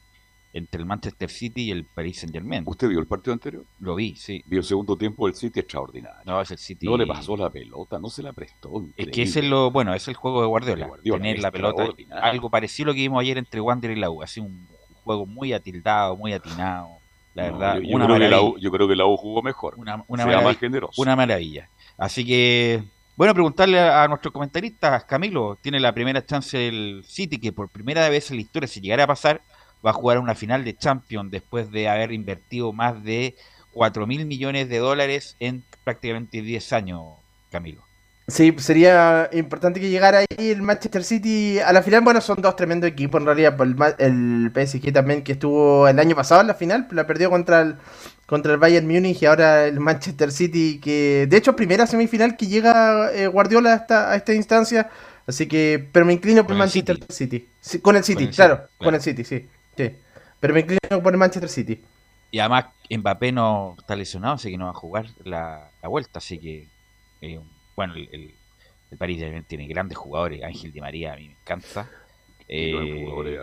entre 0.52 0.80
el 0.80 0.86
Manchester 0.86 1.28
City 1.28 1.62
y 1.64 1.70
el 1.72 1.84
Paris 1.84 2.20
Saint 2.20 2.32
Germain. 2.32 2.62
¿Usted 2.64 2.88
vio 2.88 3.00
el 3.00 3.08
partido 3.08 3.32
anterior? 3.32 3.64
Lo 3.80 3.96
vi, 3.96 4.14
sí. 4.14 4.40
Vio 4.46 4.60
el 4.60 4.64
segundo 4.64 4.96
tiempo 4.96 5.26
del 5.26 5.34
City 5.34 5.58
extraordinario. 5.58 6.20
No, 6.24 6.40
es 6.40 6.48
el 6.52 6.58
City. 6.58 6.86
No 6.86 6.96
le 6.96 7.08
pasó 7.08 7.36
la 7.36 7.50
pelota, 7.50 7.98
no 7.98 8.08
se 8.08 8.22
la 8.22 8.32
prestó. 8.32 8.70
Es 8.96 9.08
que 9.08 9.22
ese 9.22 9.40
es 9.40 9.46
lo, 9.46 9.72
bueno, 9.72 9.92
es 9.94 10.06
el 10.06 10.14
juego 10.14 10.42
de 10.42 10.46
Guardiola. 10.46 10.88
Tener 11.02 11.40
la 11.40 11.50
pelota. 11.50 11.88
Algo 12.22 12.50
parecido 12.50 12.86
a 12.86 12.92
lo 12.92 12.94
que 12.94 13.00
vimos 13.00 13.20
ayer 13.20 13.36
entre 13.36 13.60
Wander 13.60 13.90
y 13.90 13.96
la 13.96 14.10
U. 14.10 14.22
Así 14.22 14.38
un 14.38 14.68
juego 15.02 15.26
muy 15.26 15.52
atildado, 15.52 16.16
muy 16.16 16.32
atinado. 16.32 16.88
La 17.34 17.50
No, 17.50 17.58
verdad, 17.58 17.74
yo, 17.80 17.88
yo 17.88 17.96
una 17.96 18.06
creo 18.06 18.18
que 18.20 18.28
la. 18.28 18.40
U, 18.42 18.58
yo 18.58 18.70
creo 18.70 18.86
que 18.86 18.94
la 18.94 19.06
U 19.06 19.16
jugó 19.16 19.42
mejor. 19.42 19.74
Una, 19.76 20.04
una 20.06 20.22
sea 20.22 20.26
maravilla. 20.26 20.48
más 20.50 20.58
generoso. 20.58 21.02
Una 21.02 21.16
maravilla. 21.16 21.68
Así 21.98 22.24
que, 22.24 22.84
bueno, 23.16 23.34
preguntarle 23.34 23.80
a, 23.80 24.02
a 24.02 24.08
nuestros 24.08 24.32
comentaristas, 24.32 25.04
Camilo, 25.04 25.56
tiene 25.60 25.80
la 25.80 25.92
primera 25.92 26.24
chance 26.24 26.68
el 26.68 27.04
City, 27.06 27.38
que 27.38 27.52
por 27.52 27.68
primera 27.68 28.08
vez 28.08 28.30
en 28.30 28.36
la 28.36 28.42
historia, 28.42 28.68
si 28.68 28.80
llegara 28.80 29.04
a 29.04 29.08
pasar, 29.08 29.40
va 29.84 29.90
a 29.90 29.94
jugar 29.94 30.18
una 30.18 30.34
final 30.34 30.64
de 30.64 30.76
Champions 30.76 31.30
después 31.30 31.70
de 31.70 31.88
haber 31.88 32.12
invertido 32.12 32.72
más 32.72 33.02
de 33.04 33.36
4 33.72 34.06
mil 34.06 34.24
millones 34.24 34.68
de 34.68 34.78
dólares 34.78 35.36
en 35.40 35.62
prácticamente 35.84 36.40
10 36.40 36.72
años, 36.72 37.02
Camilo. 37.50 37.82
Sí, 38.26 38.54
sería 38.56 39.28
importante 39.34 39.80
que 39.80 39.90
llegara 39.90 40.20
ahí 40.20 40.48
el 40.48 40.62
Manchester 40.62 41.04
City 41.04 41.58
a 41.58 41.70
la 41.74 41.82
final. 41.82 42.00
Bueno, 42.00 42.22
son 42.22 42.40
dos 42.40 42.56
tremendos 42.56 42.88
equipos 42.88 43.20
en 43.20 43.26
realidad. 43.26 43.54
El, 43.60 43.76
el 43.98 44.66
PSG 44.66 44.94
también 44.94 45.22
que 45.22 45.32
estuvo 45.32 45.86
el 45.86 45.98
año 45.98 46.16
pasado 46.16 46.40
en 46.40 46.46
la 46.46 46.54
final, 46.54 46.88
la 46.90 47.06
perdió 47.06 47.28
contra 47.28 47.60
el, 47.60 47.76
contra 48.26 48.52
el 48.52 48.58
Bayern 48.58 48.86
Múnich 48.86 49.22
y 49.22 49.26
ahora 49.26 49.66
el 49.66 49.80
Manchester 49.80 50.32
City 50.32 50.80
que 50.80 51.26
de 51.28 51.36
hecho 51.36 51.56
primera 51.56 51.86
semifinal 51.86 52.36
que 52.36 52.46
llega 52.46 53.12
eh, 53.12 53.26
Guardiola 53.26 53.72
a 53.72 53.76
esta, 53.76 54.12
a 54.12 54.16
esta 54.16 54.34
instancia. 54.34 54.90
Así 55.26 55.46
que, 55.46 55.88
pero 55.90 56.04
me 56.04 56.12
inclino 56.12 56.42
por 56.42 56.52
el 56.52 56.58
Manchester 56.58 56.98
City. 57.08 57.48
Sí, 57.60 57.80
con 57.80 57.96
el 57.96 58.04
City, 58.04 58.24
el 58.24 58.28
City, 58.28 58.36
claro, 58.36 58.68
con 58.76 58.94
el 58.94 59.00
City, 59.00 59.24
sí, 59.24 59.48
sí. 59.74 59.90
Pero 60.38 60.52
me 60.52 60.60
inclino 60.60 61.02
por 61.02 61.14
el 61.14 61.18
Manchester 61.18 61.48
City. 61.48 61.82
Y 62.30 62.40
además 62.40 62.66
Mbappé 62.90 63.32
no 63.32 63.76
está 63.78 63.96
lesionado, 63.96 64.34
así 64.34 64.50
que 64.50 64.58
no 64.58 64.66
va 64.66 64.72
a 64.72 64.74
jugar 64.74 65.06
la, 65.24 65.70
la 65.80 65.88
vuelta. 65.88 66.18
Así 66.18 66.38
que, 66.38 66.68
eh, 67.22 67.40
bueno, 67.74 67.94
el, 67.94 68.08
el, 68.12 68.34
el 68.90 68.98
Paris 68.98 69.18
Saint-Germain 69.18 69.44
tiene 69.44 69.66
grandes 69.66 69.96
jugadores. 69.96 70.42
Ángel 70.42 70.72
Di 70.72 70.80
María, 70.80 71.14
a 71.14 71.16
mí 71.16 71.28
me 71.28 71.36
encanta. 71.40 71.88
Eh, 72.46 72.76
hay 72.78 73.04
jugadores. 73.04 73.40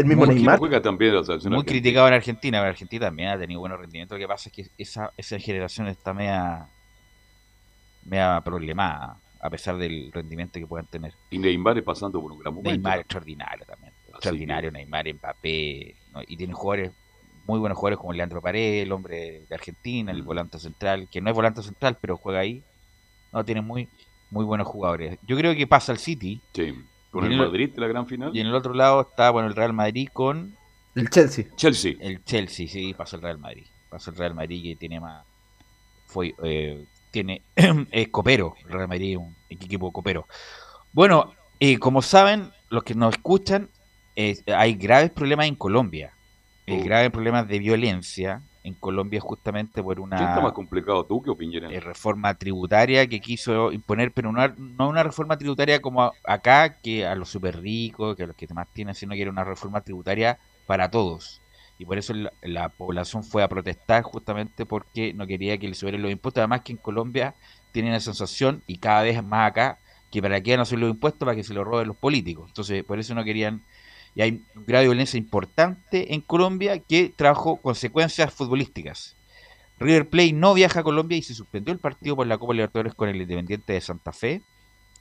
El 0.00 0.06
mismo 0.06 0.26
Muy- 0.26 0.34
Neymar. 0.36 0.58
juega 0.58 0.80
también 0.82 1.14
la 1.14 1.24
selección 1.24 1.52
muy 1.52 1.60
argentina. 1.60 1.80
criticado 1.82 2.08
en 2.08 2.14
Argentina, 2.14 2.58
pero 2.58 2.70
Argentina 2.70 3.06
también 3.06 3.28
ha 3.30 3.38
tenido 3.38 3.60
buenos 3.60 3.78
rendimientos. 3.78 4.18
Lo 4.18 4.22
que 4.24 4.28
pasa 4.28 4.48
es 4.48 4.54
que 4.54 4.66
esa, 4.78 5.12
esa 5.16 5.38
generación 5.38 5.86
está 5.88 6.12
media, 6.14 6.68
media 8.04 8.40
problemada, 8.44 9.16
a 9.40 9.50
pesar 9.50 9.76
del 9.76 10.10
rendimiento 10.12 10.58
que 10.58 10.66
puedan 10.66 10.86
tener. 10.86 11.12
Y 11.30 11.38
Neymar 11.38 11.78
es 11.78 11.84
pasando 11.84 12.20
por 12.20 12.32
un 12.32 12.38
gran 12.38 12.54
momento. 12.54 12.70
Neymar 12.70 12.98
extraordinario 13.00 13.64
también. 13.66 13.92
Extraordinario 14.08 14.70
Neymar, 14.70 15.06
Mbappé. 15.14 15.96
¿no? 16.12 16.22
Y 16.26 16.36
tienen 16.36 16.54
jugadores, 16.56 16.92
muy 17.46 17.58
buenos 17.58 17.78
jugadores 17.78 17.98
como 17.98 18.12
Leandro 18.12 18.40
Paredes, 18.42 18.84
el 18.84 18.92
hombre 18.92 19.44
de 19.48 19.54
Argentina, 19.54 20.12
Mm. 20.12 20.16
el 20.16 20.22
volante 20.22 20.58
central, 20.58 21.08
que 21.10 21.20
no 21.20 21.30
es 21.30 21.36
volante 21.36 21.62
central, 21.62 21.98
pero 22.00 22.16
juega 22.16 22.40
ahí. 22.40 22.62
No, 23.32 23.44
tienen 23.44 23.64
muy, 23.64 23.88
muy 24.30 24.44
buenos 24.44 24.66
jugadores. 24.66 25.18
Yo 25.26 25.36
creo 25.36 25.54
que 25.54 25.66
pasa 25.66 25.92
el 25.92 25.98
City. 25.98 26.40
Sí, 26.52 26.74
con 27.10 27.24
Y 27.24 27.26
el 27.28 27.32
en 27.34 27.40
el- 27.40 27.46
Madrid 27.46 27.70
de 27.74 27.80
la 27.80 27.86
gran 27.88 28.06
final. 28.06 28.30
Y 28.36 28.40
en 28.40 28.46
el 28.46 28.54
otro 28.54 28.74
lado 28.74 29.00
está 29.02 29.30
bueno 29.30 29.48
el 29.48 29.54
Real 29.56 29.72
Madrid 29.72 30.08
con 30.12 30.56
El 30.94 31.10
Chelsea. 31.10 31.46
Chelsea. 31.56 31.94
el 32.00 32.24
Chelsea, 32.24 32.66
sí, 32.68 32.94
pasó 32.94 33.16
el 33.16 33.22
Real 33.22 33.38
Madrid. 33.38 33.64
Pasó 33.88 34.10
el 34.10 34.16
Real 34.16 34.34
Madrid 34.34 34.62
que 34.62 34.76
tiene 34.76 35.00
más. 35.00 35.24
Fue, 36.06 36.34
eh, 36.42 36.84
tiene. 37.10 37.42
es 37.90 38.08
copero. 38.08 38.54
El 38.64 38.72
Real 38.72 38.88
Madrid 38.88 39.12
es 39.12 39.16
un 39.18 39.34
equipo 39.48 39.92
copero. 39.92 40.26
Bueno, 40.92 41.32
eh, 41.58 41.78
como 41.78 42.02
saben, 42.02 42.50
los 42.68 42.82
que 42.84 42.94
nos 42.94 43.14
escuchan, 43.14 43.68
eh, 44.16 44.36
hay 44.54 44.74
graves 44.74 45.10
problemas 45.10 45.46
en 45.46 45.54
Colombia. 45.56 46.12
Oh. 46.68 46.84
graves 46.84 47.10
problemas 47.10 47.48
de 47.48 47.58
violencia 47.58 48.42
en 48.62 48.74
Colombia 48.74 49.20
justamente 49.20 49.82
por 49.82 50.00
¿Qué 50.14 50.22
una 50.24 50.24
está 50.24 50.40
más 50.40 50.52
complicado, 50.52 51.04
tú 51.04 51.20
que 51.22 51.34
Piñera? 51.34 51.68
eh, 51.68 51.80
reforma 51.80 52.34
tributaria 52.36 53.06
que 53.06 53.20
quiso 53.20 53.72
imponer, 53.72 54.12
pero 54.12 54.32
no, 54.32 54.46
no 54.56 54.88
una 54.88 55.02
reforma 55.02 55.38
tributaria 55.38 55.80
como 55.80 56.02
a- 56.02 56.18
acá, 56.24 56.78
que 56.80 57.06
a 57.06 57.14
los 57.14 57.30
super 57.30 57.60
ricos, 57.60 58.16
que 58.16 58.24
a 58.24 58.26
los 58.26 58.36
que 58.36 58.46
más 58.54 58.68
tienen, 58.72 58.94
sino 58.94 59.14
que 59.14 59.22
era 59.22 59.30
una 59.30 59.44
reforma 59.44 59.80
tributaria 59.82 60.38
para 60.66 60.90
todos. 60.90 61.42
Y 61.78 61.86
por 61.86 61.96
eso 61.98 62.12
la, 62.12 62.32
la 62.42 62.68
población 62.70 63.22
fue 63.24 63.42
a 63.42 63.48
protestar 63.48 64.02
justamente 64.02 64.66
porque 64.66 65.14
no 65.14 65.26
quería 65.26 65.58
que 65.58 65.68
le 65.68 65.74
subieran 65.74 66.02
los 66.02 66.10
impuestos. 66.12 66.40
Además 66.42 66.62
que 66.62 66.72
en 66.72 66.78
Colombia 66.78 67.36
tienen 67.70 67.92
la 67.92 68.00
sensación, 68.00 68.62
y 68.66 68.78
cada 68.78 69.02
vez 69.02 69.22
más 69.24 69.50
acá, 69.50 69.80
que 70.10 70.20
para 70.20 70.40
qué 70.42 70.50
van 70.52 70.60
a 70.60 70.64
subir 70.64 70.80
los 70.80 70.90
impuestos 70.90 71.20
para 71.24 71.36
que 71.36 71.44
se 71.44 71.54
los 71.54 71.64
roben 71.64 71.86
los 71.88 71.96
políticos. 71.96 72.46
Entonces, 72.50 72.84
por 72.84 72.98
eso 72.98 73.14
no 73.14 73.24
querían... 73.24 73.64
Y 74.14 74.22
hay 74.22 74.42
un 74.56 74.64
grado 74.66 74.82
de 74.82 74.88
violencia 74.88 75.18
importante 75.18 76.14
en 76.14 76.20
Colombia 76.20 76.78
que 76.78 77.12
trajo 77.14 77.56
consecuencias 77.56 78.32
futbolísticas. 78.32 79.16
River 79.78 80.08
Plate 80.08 80.32
no 80.32 80.52
viaja 80.52 80.80
a 80.80 80.82
Colombia 80.82 81.16
y 81.16 81.22
se 81.22 81.34
suspendió 81.34 81.72
el 81.72 81.78
partido 81.78 82.16
por 82.16 82.26
la 82.26 82.36
Copa 82.38 82.52
Libertadores 82.52 82.94
con 82.94 83.08
el 83.08 83.20
Independiente 83.20 83.72
de 83.72 83.80
Santa 83.80 84.12
Fe. 84.12 84.42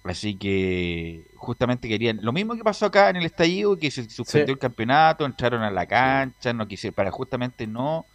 Así 0.06 0.36
que 0.38 1.26
justamente 1.36 1.90
querían 1.90 2.20
lo 2.22 2.32
mismo 2.32 2.56
que 2.56 2.64
pasó 2.64 2.86
acá 2.86 3.10
en 3.10 3.18
el 3.18 3.26
estallido, 3.26 3.78
que 3.78 3.92
se 3.92 4.10
suspendió 4.10 4.48
Sí. 4.48 4.52
el 4.54 4.60
campeonato, 4.60 5.26
entraron 5.26 5.62
a 5.62 5.72
la 5.72 5.86
cancha, 5.86 6.54
no 6.54 6.68
quise, 6.68 6.94
para 6.94 7.12
justamente 7.12 7.68
no, 7.68 8.06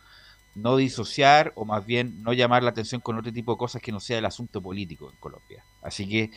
no 0.55 0.77
disociar 0.77 1.53
o 1.57 1.67
más 1.67 1.85
bien 1.85 2.23
no 2.23 2.33
llamar 2.33 2.63
la 2.63 2.71
atención 2.71 3.03
con 3.03 3.19
otro 3.19 3.31
tipo 3.33 3.53
de 3.53 3.59
cosas 3.59 3.83
que 3.83 3.93
no 3.93 4.01
sea 4.01 4.17
el 4.19 4.25
asunto 4.25 4.63
político 4.63 5.11
en 5.11 5.17
Colombia. 5.19 5.63
Así 5.83 6.09
que 6.09 6.31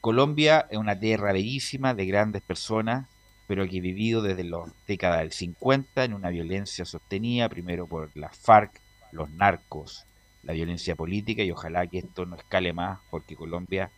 Colombia 0.00 0.66
es 0.70 0.78
una 0.78 0.98
tierra 0.98 1.32
bellísima 1.34 1.92
de 1.92 2.06
grandes 2.06 2.40
personas, 2.40 3.06
pero 3.46 3.68
que 3.68 3.80
vivido 3.80 4.22
desde 4.22 4.44
las 4.44 4.70
décadas 4.86 5.20
del 5.20 5.32
50 5.32 6.04
en 6.04 6.14
una 6.14 6.30
violencia 6.30 6.84
sostenida, 6.84 7.48
primero 7.48 7.86
por 7.86 8.10
las 8.16 8.36
FARC, 8.36 8.80
los 9.12 9.30
narcos, 9.30 10.06
la 10.42 10.52
violencia 10.52 10.96
política, 10.96 11.42
y 11.42 11.50
ojalá 11.50 11.86
que 11.86 11.98
esto 11.98 12.26
no 12.26 12.36
escale 12.36 12.72
más, 12.72 13.00
porque 13.10 13.36
Colombia 13.36 13.90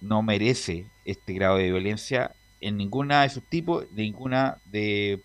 no 0.00 0.22
merece 0.22 0.86
este 1.04 1.32
grado 1.34 1.56
de 1.56 1.70
violencia 1.70 2.32
en 2.60 2.76
ninguna 2.76 3.22
de 3.22 3.30
sus 3.30 3.42
tipos, 3.44 3.86
ninguna 3.92 4.58
de 4.66 5.22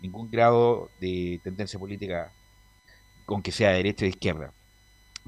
ningún 0.00 0.30
grado 0.30 0.90
de 1.00 1.40
tendencia 1.42 1.78
política, 1.78 2.30
con 3.24 3.42
que 3.42 3.52
sea 3.52 3.70
de 3.70 3.76
derecha 3.76 4.04
o 4.04 4.06
de 4.06 4.10
izquierda. 4.10 4.52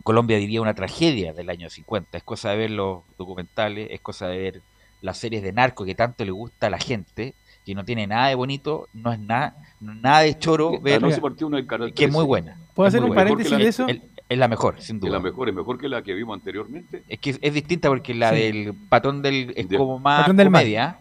Colombia 0.02 0.36
vivía 0.36 0.60
una 0.60 0.74
tragedia 0.74 1.32
del 1.32 1.48
año 1.48 1.70
50, 1.70 2.18
es 2.18 2.24
cosa 2.24 2.50
de 2.50 2.56
ver 2.58 2.70
los 2.70 3.02
documentales, 3.16 3.88
es 3.90 4.00
cosa 4.00 4.28
de 4.28 4.38
ver 4.38 4.62
las 5.00 5.18
series 5.18 5.42
de 5.42 5.52
narco 5.52 5.84
que 5.84 5.94
tanto 5.94 6.24
le 6.24 6.30
gusta 6.30 6.66
a 6.66 6.70
la 6.70 6.78
gente, 6.78 7.34
que 7.66 7.74
no 7.74 7.84
tiene 7.84 8.06
nada 8.06 8.28
de 8.28 8.36
bonito, 8.36 8.88
no 8.94 9.12
es 9.12 9.18
nada, 9.18 9.56
nada 9.80 10.20
de 10.20 10.38
choro, 10.38 10.80
ver, 10.80 11.00
que 11.00 11.08
es 12.04 12.10
muy 12.12 12.20
13. 12.20 12.22
buena. 12.26 12.56
¿Puedo 12.74 12.86
Es 12.88 12.94
hacer 12.94 13.02
un 13.02 13.08
buena. 13.08 13.22
paréntesis 13.24 13.52
la- 13.52 13.58
de 13.58 13.66
eso? 13.68 13.88
Es, 13.88 14.00
es 14.28 14.38
la 14.38 14.46
mejor, 14.48 14.80
sin 14.80 14.96
Es 14.96 15.00
duda. 15.02 15.12
la 15.12 15.18
mejor, 15.20 15.48
es 15.48 15.54
mejor 15.54 15.76
que 15.78 15.88
la 15.88 16.00
que 16.02 16.14
vimos 16.14 16.34
anteriormente. 16.38 17.02
Es 17.08 17.18
que 17.18 17.36
es 17.40 17.52
distinta 17.54 17.88
porque 17.88 18.14
la 18.14 18.30
Sí. 18.30 18.36
del 18.36 18.74
patón 18.88 19.20
del 19.20 19.52
es 19.56 19.66
como 19.76 19.98
más 19.98 20.20
Patrón 20.20 20.36
del 20.36 20.46
comedia. 20.46 20.98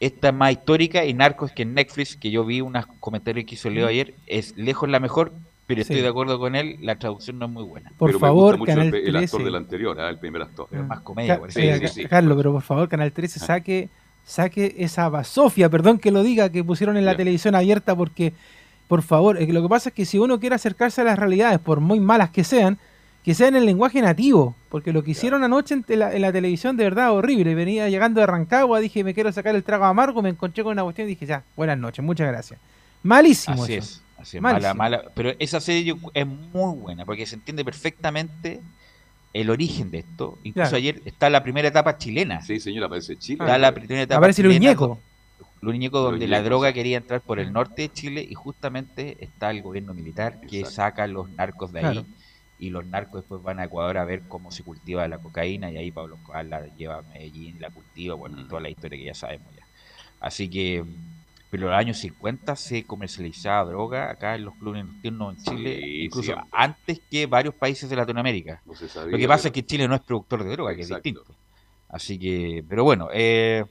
Esta 0.00 0.28
es 0.28 0.34
más 0.34 0.52
histórica 0.52 1.04
y 1.04 1.12
Narcos 1.14 1.52
que 1.52 1.62
en 1.62 1.74
Netflix, 1.74 2.16
que 2.16 2.30
yo 2.30 2.44
vi 2.44 2.60
unos 2.60 2.86
comentarios 2.98 3.44
que 3.46 3.54
hizo 3.56 3.68
Leo 3.70 3.86
ayer, 3.86 4.14
es 4.26 4.56
lejos 4.56 4.88
la 4.88 5.00
mejor, 5.00 5.32
pero 5.66 5.82
estoy 5.82 5.96
Sí. 5.96 6.02
de 6.02 6.08
acuerdo 6.08 6.38
con 6.38 6.56
él, 6.56 6.76
la 6.80 6.96
traducción 6.96 7.38
no 7.38 7.44
es 7.46 7.52
muy 7.52 7.64
buena. 7.64 7.92
Por 7.98 8.08
Pero 8.08 8.18
me 8.18 8.26
favor, 8.26 8.56
gusta 8.56 8.58
mucho 8.58 8.72
Canal 8.72 8.86
el, 8.88 8.94
el 9.06 9.12
13. 9.12 9.24
actor 9.24 9.44
del 9.44 9.54
anterior, 9.56 10.00
ah, 10.00 10.08
el 10.08 10.18
primer 10.18 10.42
actor. 10.42 10.66
Pero 10.70 10.82
Ah. 10.82 10.86
más 10.86 11.00
comedia, 11.00 11.38
Ca-. 11.40 11.50
Sí, 11.50 11.60
eh, 11.60 11.74
sí, 11.74 11.80
Ca- 11.80 11.88
sí. 11.88 12.04
Carlos, 12.06 12.36
pero 12.38 12.52
por 12.52 12.62
favor, 12.62 12.88
Canal 12.88 13.12
13 13.12 13.38
saque, 13.38 13.88
saque 14.24 14.74
esa 14.78 15.08
basofia, 15.08 15.68
perdón 15.68 15.98
que 15.98 16.10
lo 16.10 16.22
diga, 16.22 16.50
que 16.50 16.62
pusieron 16.64 16.96
en 16.96 17.04
la 17.04 17.16
televisión 17.16 17.54
abierta 17.54 17.96
porque, 17.96 18.32
por 18.88 19.02
favor, 19.02 19.40
lo 19.40 19.62
que 19.62 19.68
pasa 19.68 19.88
es 19.90 19.94
que 19.94 20.04
si 20.04 20.18
uno 20.18 20.38
quiere 20.38 20.54
acercarse 20.54 21.00
a 21.00 21.04
las 21.04 21.18
realidades, 21.18 21.58
por 21.58 21.80
muy 21.80 22.00
malas 22.00 22.30
que 22.30 22.44
sean, 22.44 22.78
que 23.24 23.34
sean 23.34 23.54
en 23.56 23.66
lenguaje 23.66 24.00
nativo, 24.00 24.54
porque 24.70 24.92
lo 24.92 25.02
que 25.02 25.10
hicieron 25.10 25.44
anoche 25.44 25.74
en, 25.74 25.84
la, 25.98 26.14
en 26.14 26.22
la 26.22 26.32
televisión 26.32 26.76
de 26.76 26.84
verdad 26.84 27.12
horrible. 27.12 27.54
Venía 27.54 27.88
llegando 27.88 28.20
de 28.20 28.26
Rancagua, 28.26 28.80
dije 28.80 29.04
me 29.04 29.12
quiero 29.12 29.30
sacar 29.32 29.54
el 29.54 29.62
trago 29.62 29.84
amargo, 29.84 30.22
me 30.22 30.30
encontré 30.30 30.62
con 30.64 30.72
una 30.72 30.84
cuestión 30.84 31.06
y 31.06 31.10
dije 31.10 31.26
ya, 31.26 31.42
buenas 31.56 31.76
noches, 31.76 32.02
muchas 32.04 32.28
gracias. 32.28 32.58
Malísimo 33.02 33.62
Así 33.64 33.74
eso. 33.74 33.84
es, 33.84 34.02
así 34.18 34.36
es, 34.38 34.42
Malísimo. 34.42 34.74
mala, 34.74 34.98
mala. 34.98 35.10
Pero 35.14 35.32
esa 35.38 35.60
serie 35.60 35.94
es 36.14 36.26
muy 36.26 36.76
buena 36.78 37.04
porque 37.04 37.26
se 37.26 37.34
entiende 37.34 37.62
perfectamente 37.64 38.60
el 39.32 39.50
origen 39.50 39.90
de 39.90 39.98
esto. 40.00 40.38
Incluso 40.42 40.70
Claro. 40.70 40.76
ayer 40.76 41.02
está 41.04 41.30
la 41.30 41.42
primera 41.42 41.68
etapa 41.68 41.96
chilena. 41.98 42.40
Sí, 42.42 42.58
señora, 42.60 42.88
parece 42.88 43.16
Chile. 43.16 43.38
Está 43.44 43.58
la 43.58 43.72
primera 43.72 44.02
etapa 44.02 44.18
Aparece 44.18 44.42
chilena 44.42 44.58
Luñeco. 44.58 44.98
Luñeco, 45.62 46.00
donde 46.00 46.26
la 46.26 46.42
droga 46.42 46.68
sí. 46.68 46.74
quería 46.74 46.96
entrar 46.96 47.20
por 47.20 47.38
el 47.38 47.52
norte 47.52 47.82
de 47.82 47.92
Chile 47.92 48.26
y 48.28 48.34
justamente 48.34 49.16
está 49.20 49.50
el 49.50 49.60
gobierno 49.62 49.92
militar 49.94 50.40
que 50.48 50.60
Exacto. 50.60 50.74
saca 50.76 51.02
a 51.04 51.06
los 51.06 51.28
narcos 51.30 51.70
de 51.72 51.80
ahí 51.80 51.84
Claro. 51.92 52.06
y 52.58 52.70
los 52.70 52.86
narcos 52.86 53.20
después 53.22 53.42
van 53.42 53.60
a 53.60 53.64
Ecuador 53.64 53.98
a 53.98 54.04
ver 54.04 54.22
cómo 54.26 54.50
se 54.50 54.62
cultiva 54.62 55.06
la 55.06 55.18
cocaína 55.18 55.70
y 55.70 55.76
ahí 55.76 55.90
Pablo 55.90 56.16
Escobar 56.16 56.46
la 56.46 56.66
lleva 56.76 56.98
a 56.98 57.02
Medellín 57.02 57.56
y 57.56 57.60
la 57.60 57.68
cultiva, 57.70 58.14
bueno, 58.14 58.38
Mm. 58.38 58.48
toda 58.48 58.60
la 58.62 58.70
historia 58.70 58.98
que 58.98 59.04
ya 59.04 59.14
sabemos 59.14 59.54
ya. 59.54 59.64
Así 60.18 60.48
que, 60.48 60.82
pero 61.50 61.64
en 61.64 61.70
los 61.70 61.78
años 61.78 61.98
50 61.98 62.54
se 62.56 62.84
comercializaba 62.84 63.68
droga 63.70 64.10
acá 64.10 64.36
en 64.36 64.44
los 64.44 64.54
clubes 64.54 64.84
nocturnos 64.84 65.36
en 65.36 65.42
Chile, 65.44 65.80
Sí, 65.82 66.04
incluso 66.04 66.34
antes 66.52 67.00
que 67.10 67.26
varios 67.26 67.54
países 67.54 67.90
de 67.90 67.96
Latinoamérica. 67.96 68.62
No 68.64 68.74
se 68.74 68.88
sabía, 68.88 69.12
Lo 69.12 69.18
que 69.18 69.28
pasa 69.28 69.48
es 69.48 69.52
que 69.54 69.64
Chile 69.66 69.88
no 69.88 69.94
es 69.94 70.00
productor 70.00 70.44
de 70.44 70.50
droga, 70.52 70.74
que 70.74 70.82
Exacto. 70.82 71.08
es 71.08 71.14
distinto. 71.14 71.34
Así 71.88 72.18
que, 72.18 72.64
pero 72.68 72.84
bueno, 72.84 73.08
eh, 73.12 73.64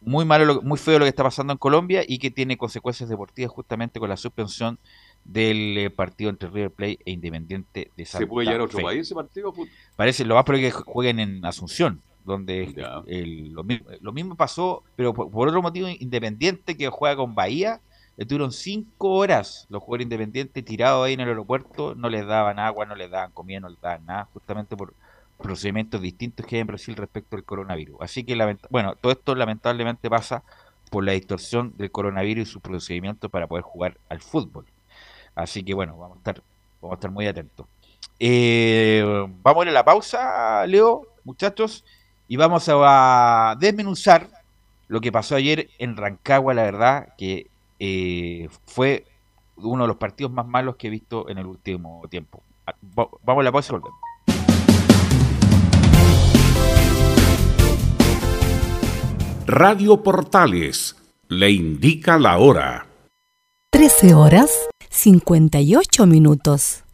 muy 0.00 0.24
malo, 0.24 0.44
lo- 0.44 0.62
muy 0.62 0.76
feo 0.76 0.98
lo 0.98 1.04
que 1.04 1.08
está 1.10 1.22
pasando 1.22 1.52
en 1.52 1.58
Colombia 1.58 2.02
y 2.06 2.18
que 2.18 2.30
tiene 2.30 2.56
consecuencias 2.56 3.08
deportivas 3.08 3.52
justamente 3.52 4.00
con 4.00 4.08
la 4.08 4.16
suspensión 4.16 4.78
del 5.24 5.78
eh, 5.78 5.90
partido 5.90 6.30
entre 6.30 6.50
River 6.50 6.70
Plate 6.72 6.98
e 7.06 7.12
Independiente 7.12 7.90
de 7.96 8.04
Santa 8.04 8.24
¿Se 8.24 8.26
puede 8.26 8.46
llegar 8.46 8.60
a 8.60 8.64
otro 8.64 8.78
Fe. 8.78 8.84
país 8.84 9.00
ese 9.02 9.14
partido? 9.14 9.54
Parece 9.96 10.24
lo 10.24 10.34
más 10.34 10.44
probable 10.44 10.66
es 10.68 10.74
que 10.74 10.82
jueguen 10.82 11.20
en 11.20 11.44
Asunción, 11.46 12.02
donde 12.24 12.74
el- 13.06 13.52
lo, 13.52 13.64
mi- 13.64 13.80
lo 14.00 14.12
mismo 14.12 14.36
pasó, 14.36 14.82
pero 14.96 15.12
por, 15.14 15.30
por 15.30 15.48
otro 15.48 15.62
motivo 15.62 15.88
Independiente 15.88 16.76
que 16.76 16.88
juega 16.88 17.16
con 17.16 17.34
Bahía, 17.34 17.80
estuvieron 18.16 18.52
cinco 18.52 19.12
horas 19.14 19.66
los 19.68 19.82
jugadores 19.82 20.04
independientes 20.04 20.64
tirados 20.64 21.06
ahí 21.06 21.14
en 21.14 21.20
el 21.20 21.28
aeropuerto, 21.28 21.94
no 21.94 22.08
les 22.08 22.26
daban 22.26 22.58
agua, 22.58 22.86
no 22.86 22.94
les 22.94 23.10
daban 23.10 23.32
comida, 23.32 23.60
no 23.60 23.68
les 23.68 23.80
daban 23.80 24.04
nada, 24.06 24.24
justamente 24.32 24.76
por 24.76 24.94
procedimientos 25.40 26.00
distintos 26.00 26.46
que 26.46 26.56
hay 26.56 26.60
en 26.62 26.66
Brasil 26.68 26.96
respecto 26.96 27.36
al 27.36 27.44
coronavirus. 27.44 27.96
Así 28.00 28.24
que, 28.24 28.36
bueno, 28.70 28.94
todo 28.96 29.12
esto 29.12 29.34
lamentablemente 29.34 30.08
pasa 30.08 30.44
por 30.90 31.04
la 31.04 31.12
distorsión 31.12 31.76
del 31.76 31.90
coronavirus 31.90 32.48
y 32.48 32.52
sus 32.52 32.62
procedimientos 32.62 33.30
para 33.30 33.46
poder 33.48 33.64
jugar 33.64 33.98
al 34.08 34.20
fútbol. 34.20 34.66
Así 35.34 35.64
que, 35.64 35.74
bueno, 35.74 35.96
vamos 35.98 36.16
a 36.18 36.20
estar, 36.20 36.42
vamos 36.80 36.94
a 36.94 36.98
estar 36.98 37.10
muy 37.10 37.26
atentos. 37.26 37.66
Eh, 38.18 39.02
vamos 39.42 39.62
a 39.62 39.64
ir 39.64 39.68
a 39.70 39.72
la 39.72 39.84
pausa, 39.84 40.66
Leo, 40.66 41.02
muchachos, 41.24 41.84
y 42.28 42.36
vamos 42.36 42.64
a 42.68 43.56
desmenuzar 43.58 44.28
lo 44.88 45.00
que 45.00 45.12
pasó 45.12 45.34
ayer 45.36 45.68
en 45.78 45.96
Rancagua, 45.96 46.54
la 46.54 46.62
verdad, 46.62 47.08
que 47.18 47.48
eh, 47.78 48.48
fue 48.66 49.04
uno 49.56 49.84
de 49.84 49.88
los 49.88 49.96
partidos 49.96 50.32
más 50.32 50.46
malos 50.46 50.76
que 50.76 50.88
he 50.88 50.90
visto 50.90 51.28
en 51.28 51.38
el 51.38 51.46
último 51.46 52.02
tiempo. 52.10 52.42
Ah, 52.66 52.74
va- 52.98 53.08
Vamos 53.24 53.42
a 53.42 53.44
la 53.44 53.52
pausa 53.52 53.72
y 53.72 53.76
volvemos. 53.78 53.98
Radio 59.46 60.02
Portales 60.02 60.96
le 61.28 61.50
indica 61.50 62.18
la 62.18 62.38
hora. 62.38 62.86
13 63.70 64.14
horas 64.14 64.50
58 64.90 66.06
minutos. 66.06 66.84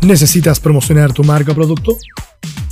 ¿Necesitas 0.00 0.60
promocionar 0.60 1.12
tu 1.12 1.22
marca 1.24 1.52
o 1.52 1.54
producto? 1.54 1.96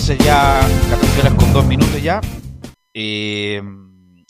14 0.00 0.24
ya, 0.24 0.60
14 0.88 1.20
horas 1.20 1.34
con 1.34 1.52
2 1.52 1.66
minutos 1.66 2.02
ya. 2.02 2.22
Eh, 2.94 3.60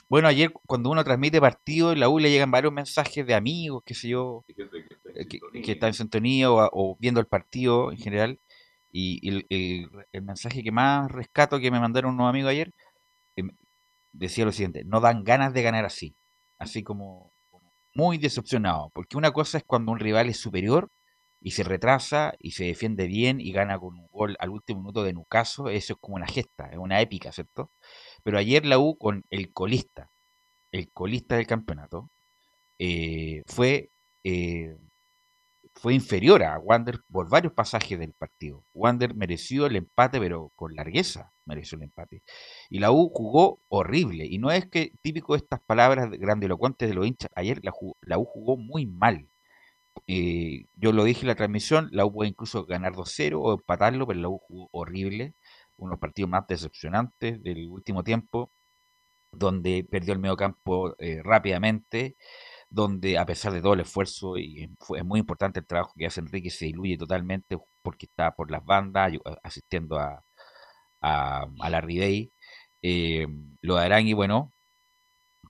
bueno, 0.08 0.26
ayer 0.26 0.52
cuando 0.66 0.90
uno 0.90 1.04
transmite 1.04 1.40
partido, 1.40 1.92
en 1.92 2.00
la 2.00 2.08
U 2.08 2.18
le 2.18 2.28
llegan 2.28 2.50
varios 2.50 2.72
mensajes 2.72 3.24
de 3.24 3.34
amigos, 3.34 3.82
qué 3.86 3.94
sé 3.94 4.08
yo, 4.08 4.44
eh, 5.14 5.26
que, 5.28 5.38
que 5.62 5.72
está 5.72 5.86
en 5.86 5.94
sintonía 5.94 6.50
o, 6.50 6.68
o 6.72 6.96
viendo 6.98 7.20
el 7.20 7.26
partido 7.28 7.92
en 7.92 7.98
general. 7.98 8.40
Y 8.90 9.26
el, 9.28 9.46
el- 9.48 9.88
el 10.10 10.22
mensaje 10.22 10.64
que 10.64 10.72
más 10.72 11.08
rescato 11.08 11.60
que 11.60 11.70
me 11.70 11.78
mandaron 11.78 12.14
unos 12.14 12.28
amigos 12.28 12.50
ayer 12.50 12.72
em, 13.36 13.50
decía 14.12 14.44
lo 14.44 14.52
siguiente: 14.52 14.82
no 14.84 15.00
dan 15.00 15.22
ganas 15.24 15.54
de 15.54 15.62
ganar 15.62 15.84
así. 15.84 16.16
Así 16.58 16.82
como 16.82 17.32
muy 17.94 18.18
decepcionado. 18.18 18.90
Porque 18.94 19.16
una 19.16 19.32
cosa 19.32 19.58
es 19.58 19.64
cuando 19.64 19.92
un 19.92 20.00
rival 20.00 20.28
es 20.28 20.38
superior 20.40 20.88
y 21.40 21.52
se 21.52 21.62
retrasa 21.64 22.34
y 22.38 22.52
se 22.52 22.64
defiende 22.64 23.06
bien 23.06 23.40
y 23.40 23.52
gana 23.52 23.78
con 23.78 23.94
un 23.98 24.08
gol 24.08 24.36
al 24.40 24.50
último 24.50 24.80
minuto 24.80 25.02
de 25.02 25.12
Nucaso, 25.12 25.68
eso 25.68 25.94
es 25.94 25.98
como 26.00 26.16
una 26.16 26.26
gesta, 26.26 26.66
es 26.70 26.78
una 26.78 27.00
épica, 27.00 27.32
¿cierto? 27.32 27.70
Pero 28.22 28.38
ayer 28.38 28.66
la 28.66 28.78
U 28.78 28.96
con 28.98 29.24
el 29.30 29.52
colista, 29.52 30.10
el 30.72 30.90
colista 30.92 31.36
del 31.36 31.46
campeonato, 31.46 32.10
eh, 32.78 33.42
fue, 33.46 33.90
eh, 34.24 34.76
fue 35.74 35.94
inferior 35.94 36.42
a 36.42 36.58
Wander 36.58 37.00
por 37.10 37.28
varios 37.28 37.52
pasajes 37.54 37.98
del 37.98 38.14
partido. 38.14 38.64
Wander 38.74 39.14
mereció 39.14 39.66
el 39.66 39.76
empate, 39.76 40.18
pero 40.20 40.50
con 40.56 40.74
largueza 40.74 41.32
mereció 41.46 41.76
el 41.76 41.84
empate. 41.84 42.22
Y 42.70 42.78
la 42.80 42.92
U 42.92 43.10
jugó 43.10 43.60
horrible. 43.68 44.26
Y 44.26 44.38
no 44.38 44.50
es 44.50 44.66
que 44.66 44.92
típico 45.02 45.34
de 45.34 45.38
estas 45.38 45.60
palabras 45.60 46.10
grandilocuentes 46.10 46.88
de 46.88 46.94
los 46.94 47.06
hinchas. 47.06 47.30
Ayer 47.34 47.60
la, 47.62 47.72
la 48.02 48.18
U 48.18 48.24
jugó 48.24 48.56
muy 48.56 48.86
mal. 48.86 49.28
Eh, 50.06 50.66
yo 50.76 50.92
lo 50.92 51.04
dije 51.04 51.22
en 51.22 51.28
la 51.28 51.34
transmisión, 51.36 51.88
la 51.92 52.04
U 52.06 52.12
puede 52.12 52.30
incluso 52.30 52.64
ganar 52.66 52.94
2-0 52.94 53.40
o 53.42 53.54
empatarlo, 53.54 54.06
pero 54.06 54.20
la 54.20 54.28
U 54.28 54.38
jugó 54.38 54.68
horrible. 54.72 55.34
Unos 55.76 55.98
partidos 55.98 56.30
más 56.30 56.46
decepcionantes 56.46 57.42
del 57.42 57.68
último 57.68 58.04
tiempo, 58.04 58.50
donde 59.32 59.86
perdió 59.90 60.12
el 60.14 60.18
medio 60.20 60.36
campo 60.36 60.94
eh, 60.98 61.22
rápidamente, 61.24 62.16
donde 62.70 63.18
a 63.18 63.26
pesar 63.26 63.52
de 63.52 63.62
todo 63.62 63.74
el 63.74 63.80
esfuerzo, 63.80 64.38
y 64.38 64.64
es- 64.64 65.04
muy 65.04 65.20
importante 65.20 65.60
el 65.60 65.66
trabajo 65.66 65.94
que 65.98 66.06
hace 66.06 66.20
Enrique, 66.20 66.50
se 66.50 66.66
diluye 66.66 66.98
totalmente 66.98 67.58
porque 67.82 68.06
está 68.06 68.32
por 68.34 68.50
las 68.50 68.64
bandas, 68.64 69.12
asistiendo 69.44 69.98
a, 69.98 70.24
a, 71.02 71.46
la 71.70 71.80
Ribey. 71.80 72.32
Eh, 72.82 73.26
lo 73.62 73.76
de 73.76 73.84
Arangui, 73.84 74.14
bueno, 74.14 74.52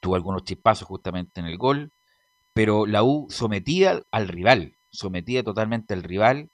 tuvo 0.01 0.15
algunos 0.17 0.45
chispazos 0.45 0.87
justamente 0.89 1.41
en 1.41 1.47
el 1.47 1.59
gol, 1.59 1.93
pero 2.55 2.87
la 2.87 3.03
U 3.05 3.29
sometía 3.31 4.03
al 4.11 4.29
rival, 4.29 4.77
sometía 4.91 5.43
totalmente 5.45 5.95
al 5.95 6.03
rival 6.03 6.51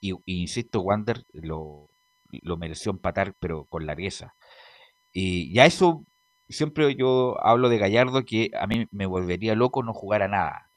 y, 0.00 0.22
insisto, 0.26 0.80
Wander 0.80 1.24
lo, 1.32 1.88
lo 2.42 2.56
mereció 2.56 2.92
empatar, 2.92 3.34
pero 3.38 3.64
con 3.66 3.86
largueza. 3.86 4.34
Y 5.12 5.52
ya 5.54 5.66
eso, 5.66 6.04
siempre 6.48 6.94
yo 6.96 7.36
hablo 7.44 7.68
de 7.68 7.78
Gallardo 7.78 8.24
que 8.24 8.50
a 8.58 8.66
mí 8.66 8.86
me 8.90 9.06
volvería 9.06 9.54
loco 9.54 9.82
no 9.82 9.94
jugar 9.94 10.22
a 10.22 10.28
nada. 10.28 10.70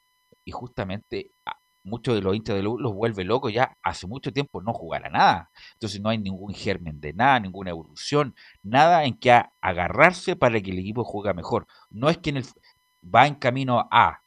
Y 0.46 0.52
justamente 0.52 1.32
a- 1.46 1.58
muchos 1.84 2.16
de 2.16 2.22
los 2.22 2.36
hinchas 2.36 2.56
de 2.58 2.64
la 2.64 2.70
U 2.70 2.80
los 2.80 2.94
vuelve 2.94 3.24
locos 3.26 3.54
ya 3.54 3.78
hace 3.84 4.08
mucho 4.08 4.32
tiempo 4.34 4.62
no 4.62 4.74
jugar 4.74 5.06
a 5.08 5.10
nada. 5.10 5.52
Entonces 5.74 6.02
no 6.02 6.10
hay 6.10 6.18
ningún 6.20 6.54
germen 6.54 7.00
de 7.02 7.14
nada, 7.14 7.40
ninguna 7.42 7.72
evolución, 7.72 8.36
nada 8.64 9.06
en 9.06 9.18
que 9.20 9.32
agarrarse 9.62 10.36
para 10.38 10.62
que 10.62 10.72
el 10.72 10.80
equipo 10.80 11.04
juegue 11.06 11.34
mejor. 11.34 11.68
No 11.90 12.10
es 12.10 12.18
que 12.20 12.32
en 12.32 12.38
el, 12.38 12.46
va 13.04 13.28
en 13.28 13.36
camino 13.36 13.88
a, 13.92 14.20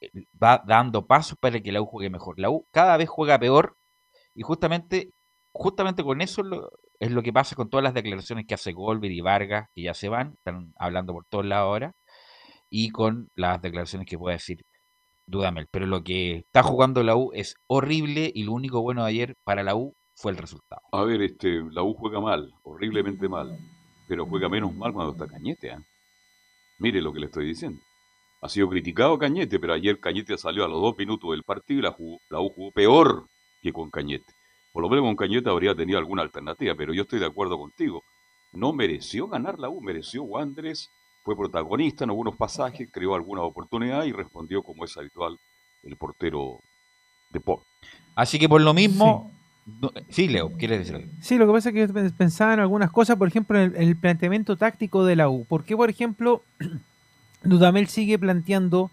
eh, 0.00 0.10
va 0.42 0.62
dando 0.66 1.06
pasos 1.06 1.36
para 1.40 1.60
que 1.60 1.72
la 1.72 1.82
U 1.82 1.86
juegue 1.86 2.10
mejor. 2.10 2.38
La 2.38 2.50
U 2.50 2.66
cada 2.72 2.96
vez 2.96 3.08
juega 3.08 3.38
peor 3.38 3.76
y 4.34 4.42
justamente, 4.42 5.10
justamente 5.52 6.04
con 6.04 6.20
eso 6.20 6.42
lo- 6.42 6.70
es 7.00 7.10
lo 7.12 7.22
que 7.22 7.32
pasa 7.32 7.56
con 7.56 7.70
todas 7.70 7.84
las 7.84 7.94
declaraciones 7.94 8.46
que 8.46 8.54
hace 8.54 8.72
Golver 8.72 9.10
y 9.12 9.20
Vargas, 9.20 9.68
que 9.74 9.82
ya 9.82 9.94
se 9.94 10.08
van, 10.08 10.34
están 10.34 10.72
hablando 10.78 11.12
por 11.12 11.24
todos 11.26 11.46
lados 11.46 11.66
ahora, 11.68 11.92
y 12.70 12.90
con 12.90 13.28
las 13.34 13.60
declaraciones 13.62 14.06
que 14.08 14.18
puede 14.18 14.36
decir 14.36 14.62
Dudamel. 15.26 15.68
Pero 15.70 15.86
lo 15.86 16.02
que 16.02 16.36
está 16.38 16.62
jugando 16.62 17.02
la 17.02 17.16
U 17.16 17.30
es 17.34 17.54
horrible 17.68 18.30
y 18.34 18.44
lo 18.44 18.52
único 18.52 18.82
bueno 18.82 19.04
de 19.04 19.10
ayer 19.10 19.34
para 19.44 19.62
la 19.62 19.76
U 19.76 19.94
fue 20.16 20.32
el 20.32 20.38
resultado. 20.38 20.82
A 20.92 21.04
ver, 21.04 21.22
este, 21.22 21.62
la 21.70 21.82
U 21.82 21.94
juega 21.94 22.20
mal, 22.20 22.52
horriblemente 22.62 23.28
mal, 23.28 23.56
pero 24.08 24.26
juega 24.26 24.48
menos 24.48 24.74
mal 24.74 24.92
cuando 24.92 25.12
está 25.12 25.26
Cañete. 25.28 25.70
¿ah? 25.72 25.82
Mire 26.78 27.00
lo 27.00 27.12
que 27.12 27.20
le 27.20 27.26
estoy 27.26 27.46
diciendo. 27.46 27.80
Ha 28.40 28.48
sido 28.48 28.68
criticado 28.68 29.18
Cañete, 29.18 29.58
pero 29.58 29.72
ayer 29.74 29.98
Cañete 29.98 30.38
salió 30.38 30.64
a 30.64 30.68
los 30.68 30.80
dos 30.80 30.96
minutos 30.96 31.30
del 31.32 31.42
partido 31.42 31.80
y 31.80 31.82
la, 31.82 31.90
jugó- 31.92 32.20
la 32.30 32.40
U 32.40 32.50
jugó 32.50 32.70
peor 32.70 33.26
que 33.62 33.72
con 33.72 33.90
Cañete. 33.90 34.32
Por 34.72 34.82
lo 34.82 34.88
menos 34.88 35.04
con 35.06 35.16
Cañete 35.16 35.50
habría 35.50 35.74
tenido 35.74 35.98
alguna 35.98 36.22
alternativa, 36.22 36.74
pero 36.76 36.92
yo 36.94 37.02
estoy 37.02 37.18
de 37.18 37.26
acuerdo 37.26 37.58
contigo. 37.58 38.02
No 38.52 38.72
mereció 38.72 39.26
ganar 39.28 39.58
la 39.58 39.68
U, 39.68 39.80
mereció 39.80 40.22
Wanderers, 40.22 40.88
fue 41.24 41.36
protagonista 41.36 42.04
en 42.04 42.10
algunos 42.10 42.36
pasajes, 42.36 42.88
creó 42.92 43.14
alguna 43.14 43.42
oportunidad 43.42 44.04
y 44.04 44.12
respondió 44.12 44.62
como 44.62 44.84
es 44.84 44.96
habitual 44.96 45.36
el 45.82 45.96
portero 45.96 46.60
de 47.30 47.40
Port. 47.40 47.62
Así 48.14 48.38
que 48.38 48.48
por 48.48 48.60
lo 48.60 48.72
mismo, 48.72 49.30
no- 49.80 49.92
sí, 50.08 50.28
Leo, 50.28 50.50
¿quieres 50.52 50.78
decir 50.78 50.94
algo? 50.94 51.08
Sí, 51.20 51.36
lo 51.36 51.46
que 51.46 51.52
pasa 51.52 51.68
es 51.70 51.74
que 51.74 51.80
yo 51.88 51.92
pe- 51.92 52.10
pensaba 52.16 52.54
en 52.54 52.60
algunas 52.60 52.90
cosas, 52.90 53.16
por 53.16 53.28
ejemplo, 53.28 53.58
en 53.58 53.64
el, 53.74 53.76
en 53.82 53.88
el 53.88 53.96
planteamiento 53.96 54.56
táctico 54.56 55.04
de 55.04 55.16
la 55.16 55.28
U. 55.28 55.44
¿Por 55.44 55.64
qué, 55.64 55.76
por 55.76 55.90
ejemplo, 55.90 56.42
Dudamel 57.42 57.88
sigue 57.88 58.18
planteando 58.18 58.90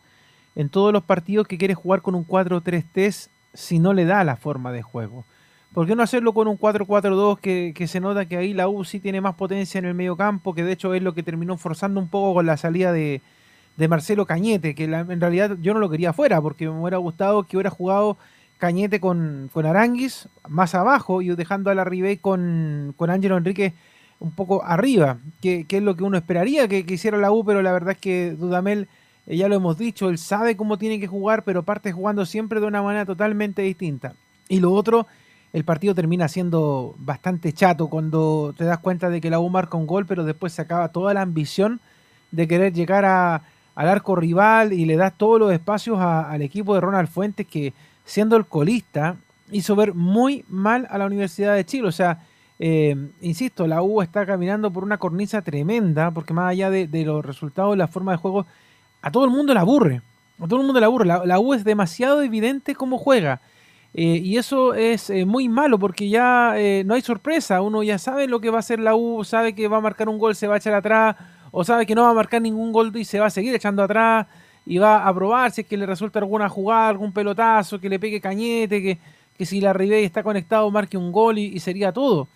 en 0.56 0.70
todos 0.70 0.94
los 0.94 1.04
partidos 1.04 1.48
que 1.48 1.58
quiere 1.58 1.76
jugar 1.76 2.02
con 2.02 2.16
un 2.16 2.26
4-3-3 2.26 3.30
si 3.54 3.80
no 3.80 3.94
le 3.94 4.06
da 4.06 4.24
la 4.24 4.36
forma 4.36 4.72
de 4.72 4.82
juego? 4.82 5.26
¿Por 5.74 5.86
qué 5.86 5.96
no 5.96 6.04
hacerlo 6.04 6.34
con 6.34 6.48
un 6.48 6.58
4-4-2 6.58 7.74
que, 7.74 7.88
se 7.88 8.00
nota 8.00 8.26
que 8.26 8.38
ahí 8.38 8.54
la 8.54 8.70
U 8.70 8.86
sí 8.86 9.02
tiene 9.02 9.20
más 9.20 9.36
potencia 9.36 9.78
en 9.78 9.86
el 9.86 9.94
medio 9.94 10.16
campo, 10.16 10.54
que 10.54 10.64
de 10.64 10.72
hecho 10.72 10.94
es 10.94 11.02
lo 11.02 11.14
que 11.14 11.24
terminó 11.24 11.58
forzando 11.58 12.00
un 12.00 12.08
poco 12.08 12.34
con 12.34 12.46
la 12.46 12.56
salida 12.56 12.94
de, 12.94 13.22
de 13.76 13.88
Marcelo 13.90 14.26
Cañete, 14.26 14.74
que 14.74 14.86
en 14.86 15.20
realidad 15.20 15.58
yo 15.62 15.74
no 15.74 15.82
lo 15.82 15.90
quería 15.90 16.14
fuera, 16.14 16.42
porque 16.42 16.70
me 16.70 16.80
hubiera 16.80 16.98
gustado 16.98 17.44
que 17.44 17.58
hubiera 17.58 17.70
jugado 17.70 18.18
Cañete 18.58 19.02
con, 19.02 19.50
con 19.52 19.66
Aranguis 19.66 20.30
más 20.48 20.76
abajo 20.76 21.22
y 21.22 21.36
dejando 21.36 21.70
a 21.70 21.76
la 21.76 21.84
Ribey 21.84 22.16
con, 22.16 22.94
con 22.96 23.10
Ángelo 23.10 23.36
Enrique 23.36 23.74
un 24.20 24.32
poco 24.32 24.64
arriba, 24.64 25.20
que, 25.42 25.66
es 25.70 25.84
lo 25.84 25.96
que 25.96 26.04
uno 26.04 26.18
esperaría 26.18 26.68
que, 26.68 26.86
hiciera 26.88 27.18
la 27.18 27.32
U, 27.32 27.44
pero 27.44 27.62
la 27.62 27.72
verdad 27.72 27.92
es 27.92 27.98
que 27.98 28.32
Dudamel 28.32 28.88
eh, 29.28 29.38
ya 29.38 29.48
lo 29.48 29.56
hemos 29.56 29.78
dicho, 29.78 30.10
él 30.10 30.18
sabe 30.18 30.56
cómo 30.56 30.78
tiene 30.78 31.00
que 31.00 31.08
jugar, 31.08 31.44
pero 31.44 31.64
parte 31.64 31.92
jugando 31.92 32.26
siempre 32.26 32.60
de 32.60 32.68
una 32.68 32.82
manera 32.82 33.06
totalmente 33.06 33.62
distinta. 33.62 34.14
Y 34.48 34.60
lo 34.60 34.72
otro, 34.72 35.08
el 35.54 35.64
partido 35.64 35.96
termina 35.96 36.28
siendo 36.28 36.96
bastante 36.98 37.54
chato 37.54 37.88
cuando 37.88 38.54
te 38.58 38.66
das 38.66 38.80
cuenta 38.80 39.10
de 39.10 39.22
que 39.22 39.30
la 39.30 39.40
U 39.40 39.50
marca 39.50 39.78
un 39.78 39.88
gol, 39.88 40.06
pero 40.06 40.24
después 40.24 40.54
se 40.54 40.62
acaba 40.62 40.90
toda 40.90 41.14
la 41.14 41.22
ambición 41.22 41.80
de 42.32 42.48
querer 42.48 42.74
llegar 42.74 43.06
a, 43.06 43.44
al 43.76 43.90
arco 43.90 44.16
rival 44.16 44.74
y 44.74 44.86
le 44.86 44.96
das 44.96 45.14
todos 45.18 45.40
los 45.40 45.52
espacios 45.52 46.00
al 46.00 46.42
equipo 46.42 46.74
de 46.74 46.82
Ronald 46.82 47.10
Fuentes 47.10 47.46
que 47.46 47.74
siendo 48.06 48.38
el 48.38 48.46
colista 48.46 49.18
hizo 49.52 49.76
ver 49.76 49.94
muy 49.94 50.46
mal 50.48 50.88
a 50.90 50.98
la 50.98 51.06
Universidad 51.06 51.56
de 51.56 51.66
Chile. 51.66 51.88
O 51.88 51.92
sea, 51.92 52.20
eh, 52.60 52.96
insisto, 53.22 53.68
la 53.68 53.82
U 53.82 54.02
está 54.02 54.26
caminando 54.26 54.72
por 54.72 54.84
una 54.84 54.98
cornisa 54.98 55.42
tremenda 55.42 56.12
porque 56.12 56.34
más 56.34 56.52
allá 56.52 56.70
de, 56.70 57.06
los 57.06 57.26
resultados, 57.26 57.78
la 57.78 57.88
forma 57.88 58.14
de 58.14 58.18
juego, 58.18 58.46
a 59.02 59.12
todo 59.12 59.26
el 59.26 59.32
mundo 59.32 59.54
le 59.54 59.60
aburre. 59.60 60.02
A 60.40 60.48
todo 60.48 60.60
el 60.60 60.66
mundo 60.66 60.80
le 60.80 60.86
aburre. 60.86 61.06
La, 61.06 61.26
la 61.26 61.40
U 61.40 61.54
es 61.54 61.64
demasiado 61.64 62.22
evidente 62.22 62.76
cómo 62.76 62.98
juega. 62.98 63.42
Eh, 63.98 64.20
y 64.22 64.36
eso 64.38 64.74
es 64.74 65.10
eh, 65.10 65.24
muy 65.24 65.48
malo 65.48 65.80
porque 65.80 66.10
ya 66.10 66.56
eh, 66.58 66.84
no 66.86 66.96
hay 66.96 67.02
sorpresa. 67.02 67.62
Uno 67.62 67.82
ya 67.82 67.98
sabe 67.98 68.28
lo 68.28 68.42
que 68.42 68.50
va 68.50 68.58
a 68.58 68.60
hacer 68.60 68.80
la 68.80 68.94
U, 68.94 69.24
sabe 69.24 69.56
que 69.56 69.70
va 69.70 69.78
a 69.78 69.82
marcar 69.82 70.10
un 70.10 70.20
gol, 70.20 70.36
se 70.36 70.48
va 70.48 70.56
a 70.56 70.58
echar 70.58 70.74
atrás, 70.74 71.16
o 71.52 71.64
sabe 71.64 71.86
que 71.86 71.96
no 71.96 72.02
va 72.04 72.10
a 72.10 72.14
marcar 72.14 72.42
ningún 72.42 72.74
gol 72.74 72.92
y 72.98 73.06
se 73.06 73.20
va 73.20 73.28
a 73.28 73.30
seguir 73.30 73.56
echando 73.56 73.84
atrás 73.84 74.28
y 74.66 74.80
va 74.80 75.08
a 75.08 75.14
probar 75.14 75.52
si 75.52 75.62
es 75.62 75.68
que 75.68 75.78
le 75.78 75.86
resulta 75.86 76.20
alguna 76.20 76.50
jugada, 76.50 76.90
algún 76.90 77.14
pelotazo, 77.14 77.80
que 77.80 77.88
le 77.88 77.98
pegue 77.98 78.20
cañete, 78.20 79.00
que, 79.38 79.46
si 79.46 79.62
la 79.62 79.72
Ribey 79.72 80.04
está 80.04 80.24
conectado 80.24 80.70
marque 80.72 80.98
un 80.98 81.12
gol 81.14 81.38
y 81.38 81.60
sería 81.60 81.94
todo. 81.94 82.28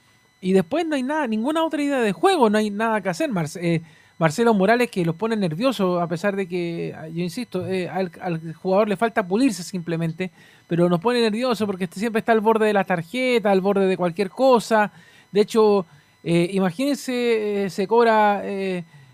Y 0.41 0.53
después 0.53 0.85
no 0.85 0.95
hay 0.95 1.03
nada, 1.03 1.27
ninguna 1.27 1.63
otra 1.63 1.81
idea 1.81 1.99
de 1.99 2.11
juego, 2.11 2.49
no 2.49 2.57
hay 2.57 2.69
nada 2.69 3.01
que 3.01 3.09
hacer. 3.09 3.29
Eh, 3.61 3.81
Marcelo 4.17 4.53
Morales 4.53 4.89
que 4.89 5.05
los 5.05 5.15
pone 5.15 5.35
nerviosos, 5.35 6.01
a 6.01 6.07
pesar 6.07 6.35
de 6.35 6.47
que, 6.47 6.93
ah, 6.97 7.07
yo 7.07 7.21
insisto, 7.21 7.67
eh, 7.67 7.89
al, 7.89 8.11
jugador 8.55 8.87
le 8.89 8.97
falta 8.97 9.27
pulirse 9.27 9.63
simplemente, 9.63 10.31
pero 10.67 10.89
nos 10.89 10.99
pone 10.99 11.21
nerviosos 11.21 11.65
porque 11.65 11.85
este 11.85 11.99
siempre 11.99 12.19
está 12.19 12.31
al 12.31 12.41
borde 12.41 12.67
de 12.67 12.73
la 12.73 12.83
tarjeta, 12.83 13.51
al 13.51 13.61
borde 13.61 13.87
de 13.87 13.97
cualquier 13.97 14.29
cosa. 14.29 14.91
De 15.31 15.41
hecho, 15.41 15.85
eh, 16.23 16.49
imagínense, 16.53 17.65
eh, 17.65 17.69
se 17.69 17.87
cobra 17.87 18.43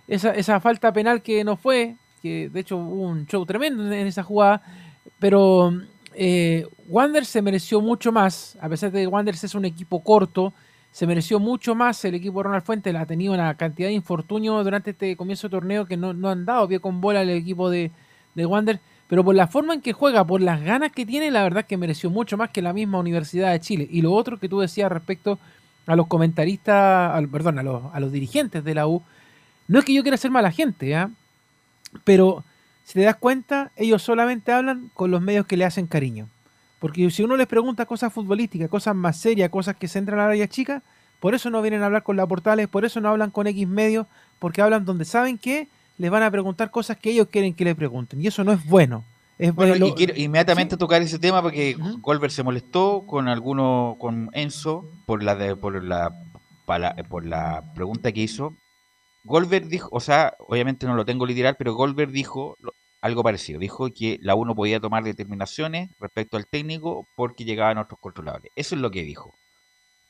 esa, 0.08 0.32
esa 0.32 0.60
falta 0.60 0.94
penal 0.94 1.22
que 1.22 1.44
no 1.44 1.58
fue, 1.58 1.96
que 2.22 2.50
de 2.50 2.60
hecho 2.60 2.78
hubo 2.78 3.04
un 3.04 3.26
show 3.26 3.46
tremendo 3.46 3.86
en, 3.86 3.94
en 3.94 4.08
esa 4.08 4.24
jugada, 4.24 4.62
pero 5.20 5.72
eh, 6.18 6.66
Wander 6.88 7.26
se 7.26 7.42
mereció 7.42 7.82
mucho 7.82 8.12
más, 8.12 8.58
a 8.62 8.70
pesar 8.70 8.92
de 8.92 9.02
que 9.02 9.08
Wander 9.08 9.36
es 9.36 9.56
un 9.56 9.66
equipo 9.66 10.02
corto, 10.02 10.54
se 10.96 11.06
mereció 11.06 11.42
mucho 11.42 11.76
más 11.76 12.06
el 12.06 12.16
equipo 12.16 12.40
de 12.40 12.44
Ronald 12.44 12.64
Fuentes, 12.64 12.96
ha 12.96 13.06
tenido 13.06 13.34
una 13.34 13.54
cantidad 13.56 13.90
de 13.90 13.94
infortunios 13.94 14.64
durante 14.64 14.92
este 14.92 15.18
comienzo 15.18 15.50
de 15.50 15.52
torneo 15.52 15.86
que 15.86 15.98
no, 15.98 16.14
no 16.14 16.30
han 16.30 16.46
dado 16.46 16.70
pie 16.70 16.80
con 16.80 17.02
bola 17.02 17.22
el 17.22 17.32
equipo 17.32 17.70
de, 17.70 17.92
de 18.34 18.46
Wander, 18.46 18.80
pero 19.10 19.22
por 19.22 19.36
la 19.36 19.48
forma 19.48 19.74
en 19.74 19.82
que 19.82 19.92
juega, 19.92 20.26
por 20.26 20.40
las 20.40 20.62
ganas 20.64 20.94
que 20.94 21.06
tiene, 21.06 21.32
la 21.32 21.44
verdad 21.44 21.66
que 21.66 21.76
mereció 21.76 22.10
mucho 22.10 22.38
más 22.38 22.52
que 22.52 22.62
la 22.62 22.72
misma 22.72 22.98
Universidad 22.98 23.52
de 23.52 23.60
Chile. 23.60 23.90
Y 23.92 24.04
lo 24.04 24.14
otro 24.14 24.40
que 24.40 24.48
tú 24.48 24.62
decías 24.62 24.90
respecto 24.90 25.38
a 25.86 25.98
los 25.98 26.08
comentaristas, 26.08 27.22
perdón, 27.30 27.60
a 27.60 27.64
los, 27.64 27.94
a 27.94 28.00
los 28.00 28.14
dirigentes 28.14 28.64
de 28.64 28.74
la 28.74 28.88
U, 28.88 29.04
no 29.68 29.80
es 29.80 29.84
que 29.84 29.94
yo 29.94 30.02
quiera 30.02 30.16
ser 30.16 30.32
mala 30.32 30.50
gente, 30.50 30.88
¿ya? 30.88 31.10
pero 32.06 32.46
si 32.86 32.94
te 32.94 33.02
das 33.02 33.18
cuenta, 33.18 33.74
ellos 33.76 34.02
solamente 34.02 34.54
hablan 34.54 34.90
con 34.94 35.12
los 35.12 35.22
medios 35.22 35.46
que 35.46 35.58
le 35.58 35.66
hacen 35.66 35.88
cariño. 35.88 36.30
Porque 36.86 37.10
si 37.10 37.24
uno 37.24 37.36
les 37.36 37.48
pregunta 37.48 37.88
cosas 37.88 38.14
futbolísticas, 38.14 38.70
cosas 38.70 38.96
más 38.96 39.18
serias, 39.18 39.50
cosas 39.50 39.76
que 39.76 39.88
se 39.88 39.98
entran 39.98 40.20
al 40.20 40.30
área 40.30 40.48
chica, 40.48 40.84
por 41.20 41.34
eso 41.34 41.50
no 41.50 41.64
vienen 41.64 41.82
a 41.82 41.88
hablar 41.88 42.04
con 42.04 42.16
la 42.16 42.28
portales, 42.28 42.68
por 42.68 42.86
eso 42.86 43.02
no 43.02 43.10
hablan 43.10 43.32
con 43.32 43.48
X 43.48 43.68
medios, 43.68 44.06
porque 44.38 44.62
hablan 44.62 44.86
donde 44.86 45.04
saben 45.04 45.40
que 45.40 45.68
les 45.98 46.12
van 46.12 46.22
a 46.22 46.30
preguntar 46.30 46.70
cosas 46.70 46.98
que 46.98 47.10
ellos 47.10 47.28
quieren 47.32 47.56
que 47.56 47.66
le 47.66 47.74
pregunten. 47.74 48.22
Y 48.22 48.28
eso 48.28 48.44
no 48.44 48.52
es 48.52 48.64
bueno. 48.68 49.04
Es 49.40 49.56
Bueno, 49.56 49.84
y 49.84 49.94
quiero 49.94 50.14
inmediatamente 50.16 50.78
tocar 50.78 51.02
ese 51.02 51.18
tema 51.18 51.42
porque 51.42 51.76
Goldberg 52.02 52.32
se 52.32 52.44
molestó 52.44 53.04
con 53.08 53.30
alguno, 53.30 53.96
con 53.98 54.30
Enzo, 54.34 54.88
por 55.08 55.24
la 55.24 55.34
de, 55.34 55.56
por 55.56 55.84
la 55.84 56.14
por 57.10 57.26
la 57.26 57.64
pregunta 57.74 58.12
que 58.12 58.22
hizo. 58.22 58.54
Goldberg 59.24 59.70
dijo, 59.70 59.90
o 59.92 60.00
sea, 60.00 60.36
obviamente 60.38 60.86
no 60.86 60.94
lo 60.94 61.04
tengo 61.04 61.26
literal, 61.26 61.56
pero 61.58 61.74
Goldberg 61.74 62.12
dijo 62.12 62.58
algo 63.06 63.24
parecido. 63.24 63.60
Dijo 63.60 63.88
que 63.94 64.18
la 64.22 64.36
U 64.36 64.56
podía 64.56 64.80
tomar 64.80 65.04
determinaciones 65.04 65.92
respecto 66.00 66.38
al 66.38 66.48
técnico 66.48 67.08
porque 67.16 67.46
llegaban 67.46 67.78
otros 67.78 68.00
controladores. 68.00 68.52
Eso 68.56 68.74
es 68.76 68.82
lo 68.82 68.90
que 68.90 69.04
dijo. 69.04 69.36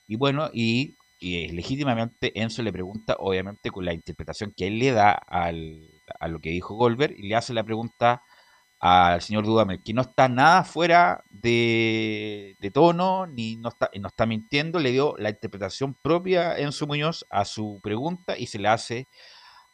Y 0.07 0.15
bueno, 0.15 0.49
y, 0.53 0.95
y, 1.19 1.49
legítimamente 1.49 2.31
Enzo 2.41 2.63
le 2.63 2.71
pregunta, 2.71 3.17
obviamente 3.19 3.69
con 3.71 3.83
la 3.83 3.93
interpretación 3.93 4.53
que 4.55 4.67
él 4.67 4.79
le 4.79 4.91
da 4.91 5.11
al, 5.11 5.89
a 6.19 6.29
lo 6.29 6.39
que 6.39 6.51
dijo 6.51 6.75
Goldberg, 6.75 7.15
y 7.17 7.27
le 7.27 7.35
hace 7.35 7.53
la 7.53 7.65
pregunta 7.65 8.21
al 8.79 9.21
señor 9.21 9.45
Dudamel, 9.45 9.81
que 9.83 9.93
no 9.93 10.01
está 10.01 10.29
nada 10.29 10.63
fuera 10.63 11.23
de, 11.31 12.55
de 12.59 12.71
tono, 12.71 13.27
ni 13.27 13.57
no 13.57 13.69
está, 13.69 13.89
no 13.99 14.07
está 14.07 14.25
mintiendo, 14.25 14.79
le 14.79 14.91
dio 14.91 15.15
la 15.17 15.31
interpretación 15.31 15.95
propia 16.01 16.57
Enzo 16.57 16.87
Muñoz 16.87 17.25
a 17.29 17.43
su 17.43 17.79
pregunta 17.83 18.37
y 18.37 18.47
se 18.47 18.59
la 18.59 18.73
hace 18.73 19.07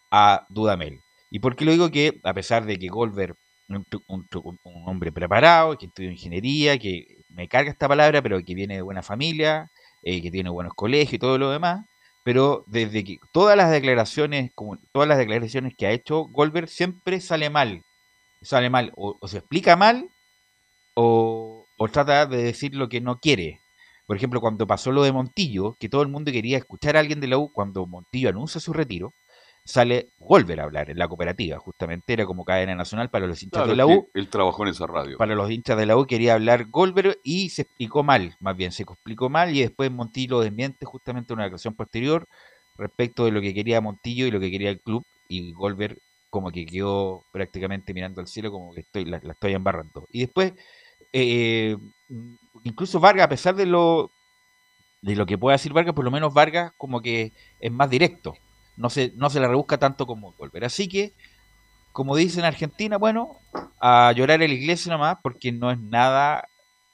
a 0.09 0.47
Dudamel. 0.49 1.01
¿Y 1.32 1.39
por 1.39 1.55
qué 1.57 1.65
lo 1.65 1.71
digo 1.73 1.91
que, 1.91 2.19
a 2.23 2.34
pesar 2.36 2.65
de 2.65 2.77
que 2.79 2.89
Goldberg, 2.89 3.38
un, 3.69 3.86
un- 4.07 4.59
hombre 4.88 5.11
preparado, 5.13 5.77
que 5.77 5.88
estudió 5.88 6.11
ingeniería, 6.11 6.77
que 6.79 7.19
me 7.29 7.47
carga 7.47 7.71
esta 7.71 7.88
palabra, 7.88 8.21
pero 8.21 8.43
que 8.43 8.55
viene 8.55 8.75
de 8.75 8.82
buena 8.84 9.01
familia, 9.03 9.71
eh, 10.03 10.21
que 10.21 10.32
tiene 10.32 10.49
buenos 10.49 10.73
colegios 10.75 11.13
y 11.15 11.19
todo 11.19 11.38
lo 11.38 11.51
demás, 11.51 11.86
pero 12.23 12.65
desde 12.67 13.03
que 13.05 13.17
todas 13.34 13.57
las 13.57 13.71
declaraciones, 13.71 14.51
como 14.55 14.77
todas 14.93 15.07
las 15.09 15.17
declaraciones 15.17 15.73
que 15.77 15.88
ha 15.88 15.91
hecho 15.91 16.25
Goldberg 16.25 16.67
siempre 16.69 17.21
sale 17.21 17.49
mal, 17.49 17.84
sale 18.41 18.69
mal, 18.71 18.91
o, 18.97 19.17
o 19.21 19.27
se 19.29 19.39
explica 19.39 19.75
mal, 19.77 20.09
o, 20.95 21.67
o 21.77 21.88
trata 21.89 22.25
de 22.25 22.38
decir 22.43 22.75
lo 22.75 22.89
que 22.89 23.01
no 23.01 23.19
quiere. 23.19 23.59
Por 24.07 24.17
ejemplo, 24.17 24.41
cuando 24.41 24.67
pasó 24.67 24.91
lo 24.91 25.03
de 25.03 25.11
Montillo, 25.11 25.75
que 25.79 25.89
todo 25.89 26.01
el 26.01 26.09
mundo 26.09 26.32
quería 26.32 26.57
escuchar 26.57 26.97
a 26.97 26.99
alguien 26.99 27.19
de 27.21 27.27
la 27.27 27.38
U, 27.38 27.51
cuando 27.51 27.86
Montillo 27.88 28.29
anuncia 28.29 28.59
su 28.61 28.73
retiro, 28.73 29.13
sale 29.64 30.09
Goldberg 30.18 30.59
a 30.59 30.64
hablar 30.64 30.89
en 30.89 30.97
la 30.97 31.07
cooperativa, 31.07 31.59
justamente 31.59 32.14
era 32.14 32.26
como 32.26 32.43
cadena 32.45 32.76
nacional 32.76 33.09
para 33.09 33.28
los 33.28 33.41
hinchas 33.43 33.59
Claro, 33.64 33.70
de 33.72 33.76
la 33.78 33.86
U. 33.86 34.07
él 34.14 34.28
trabajó 34.30 34.64
en 34.64 34.70
esa 34.70 34.88
radio. 34.88 35.18
Para 35.18 35.36
los 35.36 35.49
hinchas 35.51 35.78
de 35.78 35.86
la 35.86 35.97
U 35.97 36.05
quería 36.05 36.34
hablar 36.34 36.66
Goldberg 36.70 37.18
y 37.24 37.49
se 37.49 37.64
explicó 37.64 38.03
mal, 38.03 38.36
más 38.39 38.57
bien 38.57 38.72
se 38.72 38.84
explicó 38.84 39.30
mal 39.30 39.55
y 39.55 39.62
después 39.62 39.91
Montillo 39.91 40.38
lo 40.38 40.41
desmiente 40.41 40.86
justamente 40.86 41.34
en 41.34 41.38
una 41.38 41.43
declaración 41.45 41.76
posterior 41.76 42.28
respecto 42.78 43.26
de 43.26 43.32
lo 43.32 43.41
que 43.41 43.53
quería 43.53 43.82
Montillo 43.82 44.26
y 44.26 44.32
lo 44.32 44.39
que 44.39 44.49
quería 44.49 44.70
el 44.70 44.80
club 44.80 45.03
y 45.28 45.51
Goldberg 45.53 45.97
como 46.30 46.49
que 46.51 46.66
quedó 46.66 47.24
prácticamente 47.32 47.93
mirando 47.93 48.22
al 48.22 48.28
cielo 48.28 48.51
como 48.51 48.74
que 48.74 48.82
estoy 48.82 49.05
la, 49.05 49.20
la 49.22 49.34
estoy 49.34 49.53
embarrando. 49.53 50.05
Y 50.12 50.22
después 50.22 50.53
eh, 51.14 51.78
incluso 52.64 52.99
Vargas, 52.99 53.26
a 53.26 53.30
pesar 53.30 53.55
de 53.55 53.66
lo 53.66 54.12
de 55.01 55.16
lo 55.16 55.26
que 55.26 55.38
pueda 55.38 55.55
decir 55.57 55.74
Vargas, 55.74 55.93
por 55.95 56.05
lo 56.05 56.12
menos 56.12 56.34
Vargas 56.34 56.72
como 56.78 57.01
que 57.01 57.32
es 57.59 57.72
más 57.72 57.89
directo. 57.89 58.34
No 58.78 58.89
se, 58.89 59.11
no 59.15 59.30
se 59.30 59.39
la 59.39 59.47
rebusca 59.47 59.78
tanto 59.78 60.05
como 60.07 60.32
Goldberg. 60.34 60.65
Así 60.65 60.88
que, 60.88 61.13
como 61.91 62.15
dicen 62.15 62.39
en 62.41 62.45
Argentina, 62.45 62.97
bueno, 62.97 63.38
a 63.80 64.11
llorar 64.15 64.41
en 64.41 64.51
la 64.51 64.55
iglesia 64.57 64.91
nomás, 64.91 65.17
porque 65.22 65.51
no 65.51 65.72
es 65.72 65.80
nada, 65.80 66.47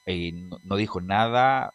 eh, 0.06 0.32
no, 0.32 0.58
no 0.64 0.76
dijo 0.76 1.00
nada 1.00 1.72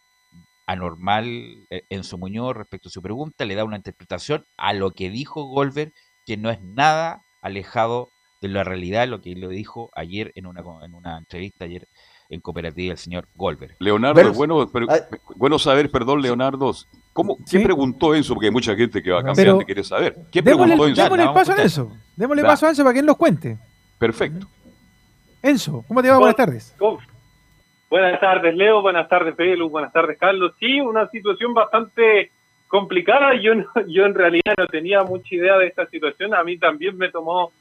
anormal 0.65 1.25
eh, 1.69 1.83
en 1.89 2.03
su 2.03 2.17
Muñoz 2.17 2.55
respecto 2.55 2.89
a 2.89 2.91
su 2.91 3.01
pregunta, 3.01 3.45
le 3.45 3.55
da 3.55 3.63
una 3.65 3.77
interpretación 3.77 4.45
a 4.57 4.73
lo 4.73 4.91
que 4.91 5.09
dijo 5.09 5.43
Goldberg, 5.45 5.93
que 6.25 6.37
no 6.37 6.49
es 6.49 6.61
nada 6.61 7.21
alejado 7.41 8.11
de 8.41 8.47
la 8.49 8.63
realidad, 8.63 9.07
lo 9.07 9.21
que 9.21 9.35
le 9.35 9.47
dijo 9.49 9.89
ayer 9.95 10.31
en 10.35 10.45
una, 10.47 10.61
en 10.83 10.93
una 10.93 11.17
entrevista 11.17 11.65
ayer 11.65 11.87
en 12.29 12.41
cooperativa 12.41 12.91
el 12.93 12.97
señor 12.97 13.27
Goldberg. 13.35 13.75
Leonardo, 13.79 14.15
Pero- 14.15 14.33
bueno, 14.33 14.69
pero- 14.71 14.87
bueno 15.35 15.59
saber, 15.59 15.91
perdón, 15.91 16.21
Leonardo, 16.21 16.73
¿cómo, 17.13 17.37
¿qué 17.49 17.59
preguntó 17.61 18.13
Enzo? 18.15 18.33
Porque 18.33 18.47
hay 18.47 18.51
mucha 18.51 18.75
gente 18.75 19.01
que 19.01 19.11
va 19.11 19.23
cambiando 19.23 19.53
Pero- 19.53 19.61
y 19.61 19.65
quiere 19.65 19.83
saber. 19.83 20.15
¿Qué 20.31 20.41
Démosle, 20.41 20.73
preguntó 20.75 20.87
Enzo? 20.89 21.03
démosle 21.03 21.33
paso 21.33 21.51
a 21.53 21.61
Enzo. 21.61 21.91
Démosle 22.15 22.41
Da. 22.41 22.47
paso 22.49 22.65
a 22.65 22.69
Enzo 22.69 22.83
para 22.83 22.93
que 22.93 22.99
él 22.99 23.05
nos 23.05 23.17
cuente. 23.17 23.57
Perfecto. 23.97 24.47
Enzo, 25.41 25.83
¿cómo 25.87 26.01
te 26.01 26.09
va? 26.09 26.17
Buenas 26.17 26.35
tardes. 26.35 26.75
¿Cómo? 26.77 26.99
Buenas 27.89 28.19
tardes, 28.19 28.55
Leo. 28.55 28.81
Buenas 28.81 29.07
tardes, 29.07 29.35
Pelu. 29.35 29.69
Buenas 29.69 29.91
tardes, 29.93 30.17
Carlos. 30.17 30.53
Sí, 30.59 30.79
una 30.81 31.07
situación 31.09 31.53
bastante 31.53 32.31
complicada. 32.67 33.35
Yo, 33.35 33.53
no- 33.55 33.67
yo 33.87 34.05
en 34.05 34.15
realidad 34.15 34.55
no 34.57 34.67
tenía 34.67 35.03
mucha 35.03 35.35
idea 35.35 35.57
de 35.57 35.67
esta 35.67 35.85
situación. 35.87 36.33
A 36.33 36.43
mí 36.43 36.57
también 36.57 36.97
me 36.97 37.09
tomó 37.09 37.51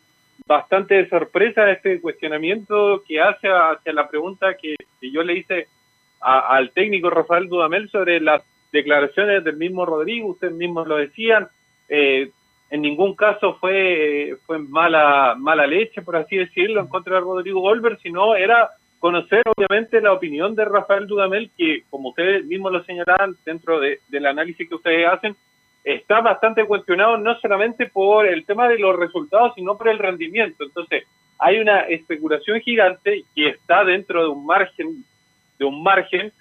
bastante 0.46 0.94
de 0.94 1.08
sorpresa 1.08 1.70
este 1.70 2.00
cuestionamiento 2.00 3.02
que 3.06 3.20
hace 3.20 3.48
hacia 3.48 3.92
la 3.92 4.08
pregunta 4.08 4.54
que, 4.60 4.74
que 5.00 5.10
yo 5.12 5.22
le 5.22 5.38
hice 5.38 5.68
a- 6.20 6.56
al 6.56 6.70
técnico 6.72 7.10
Rafael 7.10 7.48
Dudamel 7.48 7.90
sobre 7.90 8.18
las 8.20 8.42
declaraciones 8.72 9.44
del 9.44 9.56
mismo 9.56 9.84
Rodrigo. 9.86 10.28
Ustedes 10.28 10.54
mismos 10.54 10.86
lo 10.88 10.96
decían. 10.96 11.48
Eh, 11.88 12.30
en 12.70 12.80
ningún 12.80 13.14
caso 13.14 13.58
fue, 13.60 14.36
fue 14.46 14.58
mala, 14.58 15.34
mala 15.38 15.66
leche, 15.66 16.00
por 16.00 16.16
así 16.16 16.36
decirlo, 16.36 16.80
en 16.80 16.86
contra 16.88 17.16
de 17.16 17.20
Rodrigo 17.20 17.60
Goldberg, 17.60 17.98
sino 18.00 18.34
era 18.34 18.70
conocer 18.98 19.42
obviamente 19.54 20.00
la 20.00 20.12
opinión 20.12 20.54
de 20.54 20.64
Rafael 20.64 21.06
Dudamel, 21.06 21.50
que 21.58 21.82
como 21.90 22.10
ustedes 22.10 22.46
mismos 22.46 22.72
lo 22.72 22.82
señalaban 22.84 23.36
dentro 23.44 23.78
de- 23.78 23.98
del 24.08 24.24
análisis 24.26 24.66
que 24.66 24.74
ustedes 24.74 25.06
hacen, 25.06 25.36
está 25.84 26.20
bastante 26.20 26.64
cuestionado 26.64 27.18
no 27.18 27.38
solamente 27.40 27.86
por 27.88 28.26
el 28.26 28.46
tema 28.46 28.68
de 28.68 28.78
los 28.78 28.96
resultados, 28.96 29.52
sino 29.54 29.76
por 29.76 29.88
el 29.88 29.98
rendimiento. 29.98 30.64
Entonces, 30.64 31.04
hay 31.38 31.58
una 31.58 31.80
especulación 31.80 32.60
gigante 32.60 33.24
que 33.34 33.48
está 33.48 33.84
dentro 33.84 34.22
de 34.22 34.28
un 34.28 34.46
margen, 34.46 35.04
de 35.58 35.64
un 35.64 35.82
margen 35.82 36.32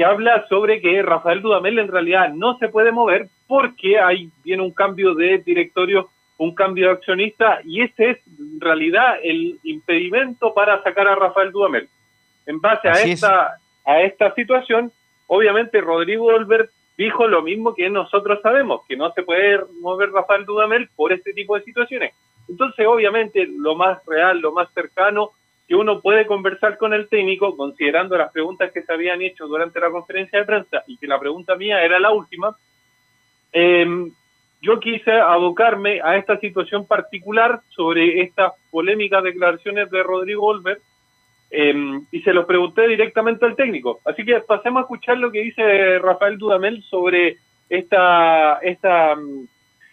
que 0.00 0.06
habla 0.06 0.46
sobre 0.48 0.80
que 0.80 1.02
Rafael 1.02 1.42
Dudamel 1.42 1.78
en 1.78 1.88
realidad 1.88 2.32
no 2.32 2.56
se 2.56 2.70
puede 2.70 2.90
mover 2.90 3.28
porque 3.46 4.00
hay 4.00 4.30
viene 4.42 4.62
un 4.62 4.70
cambio 4.70 5.14
de 5.14 5.42
directorio, 5.44 6.08
un 6.38 6.54
cambio 6.54 6.86
de 6.86 6.92
accionista 6.92 7.60
y 7.66 7.82
ese 7.82 8.12
es 8.12 8.18
en 8.38 8.58
realidad 8.62 9.16
el 9.22 9.60
impedimento 9.62 10.54
para 10.54 10.82
sacar 10.82 11.06
a 11.06 11.16
Rafael 11.16 11.52
Dudamel. 11.52 11.86
En 12.46 12.62
base 12.62 12.88
a 12.88 12.92
esta 12.92 13.58
a 13.84 14.00
esta 14.00 14.34
situación, 14.34 14.90
obviamente 15.26 15.82
Rodrigo 15.82 16.28
Olver 16.28 16.70
dijo 16.96 17.28
lo 17.28 17.42
mismo 17.42 17.74
que 17.74 17.90
nosotros 17.90 18.38
sabemos, 18.42 18.80
que 18.88 18.96
no 18.96 19.12
se 19.12 19.22
puede 19.22 19.60
mover 19.82 20.12
Rafael 20.12 20.46
Dudamel 20.46 20.88
por 20.96 21.12
este 21.12 21.34
tipo 21.34 21.56
de 21.56 21.64
situaciones. 21.64 22.14
Entonces, 22.48 22.86
obviamente, 22.86 23.46
lo 23.46 23.74
más 23.74 23.98
real, 24.06 24.40
lo 24.40 24.52
más 24.52 24.72
cercano 24.72 25.32
que 25.70 25.76
uno 25.76 26.00
puede 26.00 26.26
conversar 26.26 26.78
con 26.78 26.92
el 26.94 27.08
técnico, 27.08 27.56
considerando 27.56 28.18
las 28.18 28.32
preguntas 28.32 28.72
que 28.72 28.82
se 28.82 28.92
habían 28.92 29.22
hecho 29.22 29.46
durante 29.46 29.78
la 29.78 29.88
conferencia 29.88 30.40
de 30.40 30.44
prensa 30.44 30.82
y 30.88 30.96
que 30.96 31.06
la 31.06 31.20
pregunta 31.20 31.54
mía 31.54 31.84
era 31.84 32.00
la 32.00 32.10
última, 32.10 32.56
eh, 33.52 33.86
yo 34.60 34.80
quise 34.80 35.12
abocarme 35.12 36.00
a 36.02 36.16
esta 36.16 36.40
situación 36.40 36.88
particular 36.88 37.60
sobre 37.68 38.20
estas 38.20 38.52
polémicas 38.72 39.22
declaraciones 39.22 39.88
de 39.92 40.02
Rodrigo 40.02 40.44
Olver 40.44 40.80
eh, 41.52 42.00
y 42.10 42.20
se 42.22 42.32
los 42.32 42.46
pregunté 42.46 42.88
directamente 42.88 43.46
al 43.46 43.54
técnico. 43.54 44.00
Así 44.04 44.24
que 44.24 44.40
pasemos 44.40 44.80
a 44.80 44.82
escuchar 44.82 45.18
lo 45.18 45.30
que 45.30 45.42
dice 45.42 46.00
Rafael 46.00 46.36
Dudamel 46.36 46.82
sobre 46.82 47.36
esta, 47.68 48.54
esta, 48.54 49.14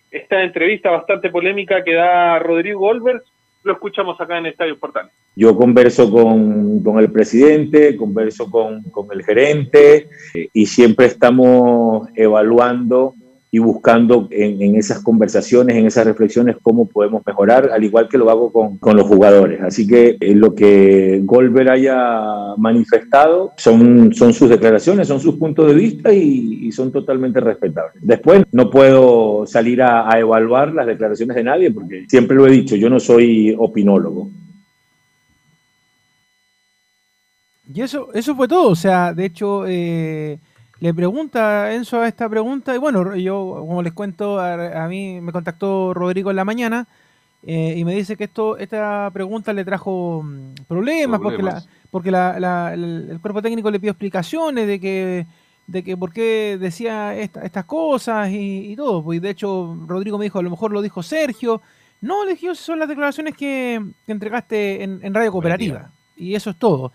esta 0.10 0.42
entrevista 0.42 0.90
bastante 0.90 1.30
polémica 1.30 1.84
que 1.84 1.94
da 1.94 2.40
Rodrigo 2.40 2.88
Olver 2.88 3.22
lo 3.68 3.74
escuchamos 3.74 4.20
acá 4.20 4.40
en 4.40 4.48
Estadio 4.48 4.80
Portales. 4.80 5.12
Yo 5.36 5.56
converso 5.56 6.10
con, 6.10 6.82
con 6.82 6.98
el 6.98 7.12
presidente, 7.12 7.96
converso 7.96 8.50
con, 8.50 8.82
con 8.84 9.08
el 9.12 9.24
gerente 9.24 10.08
eh, 10.34 10.50
y 10.54 10.66
siempre 10.66 11.06
estamos 11.06 12.08
evaluando 12.16 13.14
y 13.50 13.60
buscando 13.60 14.28
en, 14.32 14.76
esas 14.76 15.02
conversaciones, 15.02 15.78
en 15.78 15.86
esas 15.86 16.06
reflexiones, 16.06 16.58
cómo 16.62 16.88
podemos 16.88 17.26
mejorar, 17.26 17.70
al 17.72 17.84
igual 17.84 18.10
que 18.10 18.18
lo 18.18 18.30
hago 18.30 18.52
con, 18.52 18.78
con 18.78 18.98
los 18.98 19.08
jugadores. 19.08 19.62
Así 19.62 19.88
que 19.88 20.18
eh, 20.20 20.36
lo 20.36 20.54
que 20.54 21.22
Goldberg 21.24 21.70
haya 21.70 22.56
manifestado 22.58 23.54
son, 23.58 24.14
son 24.14 24.34
sus 24.34 24.50
declaraciones, 24.50 25.08
son 25.08 25.20
sus 25.20 25.36
puntos 25.36 25.68
de 25.68 25.74
vista 25.74 26.12
y, 26.12 26.72
son 26.72 26.92
totalmente 26.92 27.40
respetables. 27.40 27.96
Después 28.02 28.44
no 28.52 28.70
puedo 28.70 29.46
salir 29.48 29.82
a, 29.82 30.14
a 30.14 30.20
evaluar 30.20 30.74
las 30.74 30.86
declaraciones 30.86 31.36
de 31.36 31.44
nadie 31.44 31.72
porque 31.72 32.06
siempre 32.10 32.36
lo 32.36 32.46
he 32.46 32.52
dicho, 32.52 32.76
yo 32.76 32.90
no 32.90 33.00
soy 33.00 33.56
opinólogo. 33.58 34.30
Y 37.74 37.82
eso, 37.82 38.10
eso 38.14 38.36
fue 38.36 38.48
todo. 38.48 38.70
O 38.70 38.76
sea, 38.76 39.14
de 39.14 39.26
hecho, 39.26 39.66
eh, 39.68 40.40
le 40.80 40.94
pregunta 40.94 41.74
Enzo 41.74 42.02
a 42.02 42.08
esta 42.08 42.30
pregunta. 42.30 42.76
Y 42.76 42.78
bueno, 42.78 43.16
yo, 43.16 43.66
como 43.68 43.82
les 43.82 43.94
cuento, 43.94 44.40
a, 44.40 44.84
a 44.84 44.88
mí 44.88 45.20
me 45.22 45.32
contactó 45.32 45.94
Rodrigo 45.94 46.30
en 46.30 46.36
la 46.36 46.46
mañana 46.46 46.88
eh, 47.44 47.76
y 47.78 47.86
me 47.86 47.96
dice 47.96 48.18
que 48.18 48.26
esto, 48.26 48.58
esta 48.58 49.10
pregunta 49.14 49.54
le 49.54 49.64
trajo 49.64 50.24
mm, 50.24 50.54
problemas, 50.68 51.20
porque, 51.20 51.44
la, 51.44 51.64
porque 51.92 52.12
la, 52.12 52.40
la, 52.40 52.74
el, 52.74 53.08
el 53.12 53.20
cuerpo 53.22 53.42
técnico 53.42 53.72
le 53.72 53.80
pidió 53.80 53.92
explicaciones 53.92 54.68
de 54.68 54.80
que 54.80 55.28
de 55.68 55.84
que 55.84 55.98
por 55.98 56.14
qué 56.14 56.58
decía 56.60 57.16
esta, 57.16 57.44
estas 57.44 57.66
cosas 57.66 58.30
y, 58.32 58.72
y 58.72 58.76
todo. 58.76 59.04
Pues 59.04 59.22
de 59.22 59.30
hecho, 59.30 59.78
Rodrigo 59.86 60.18
me 60.18 60.24
dijo, 60.24 60.40
a 60.40 60.42
lo 60.42 60.50
mejor 60.50 60.72
lo 60.72 60.82
dijo 60.82 61.04
Sergio. 61.04 61.62
No, 62.00 62.26
le 62.26 62.32
dije, 62.32 62.56
son 62.56 62.80
las 62.80 62.88
declaraciones 62.88 63.36
que, 63.36 63.84
que 64.06 64.12
entregaste 64.12 64.84
en, 64.84 65.00
en 65.04 65.14
Radio 65.14 65.32
Cooperativa. 65.32 65.92
Y 66.16 66.36
eso 66.36 66.52
es 66.52 66.58
todo. 66.58 66.94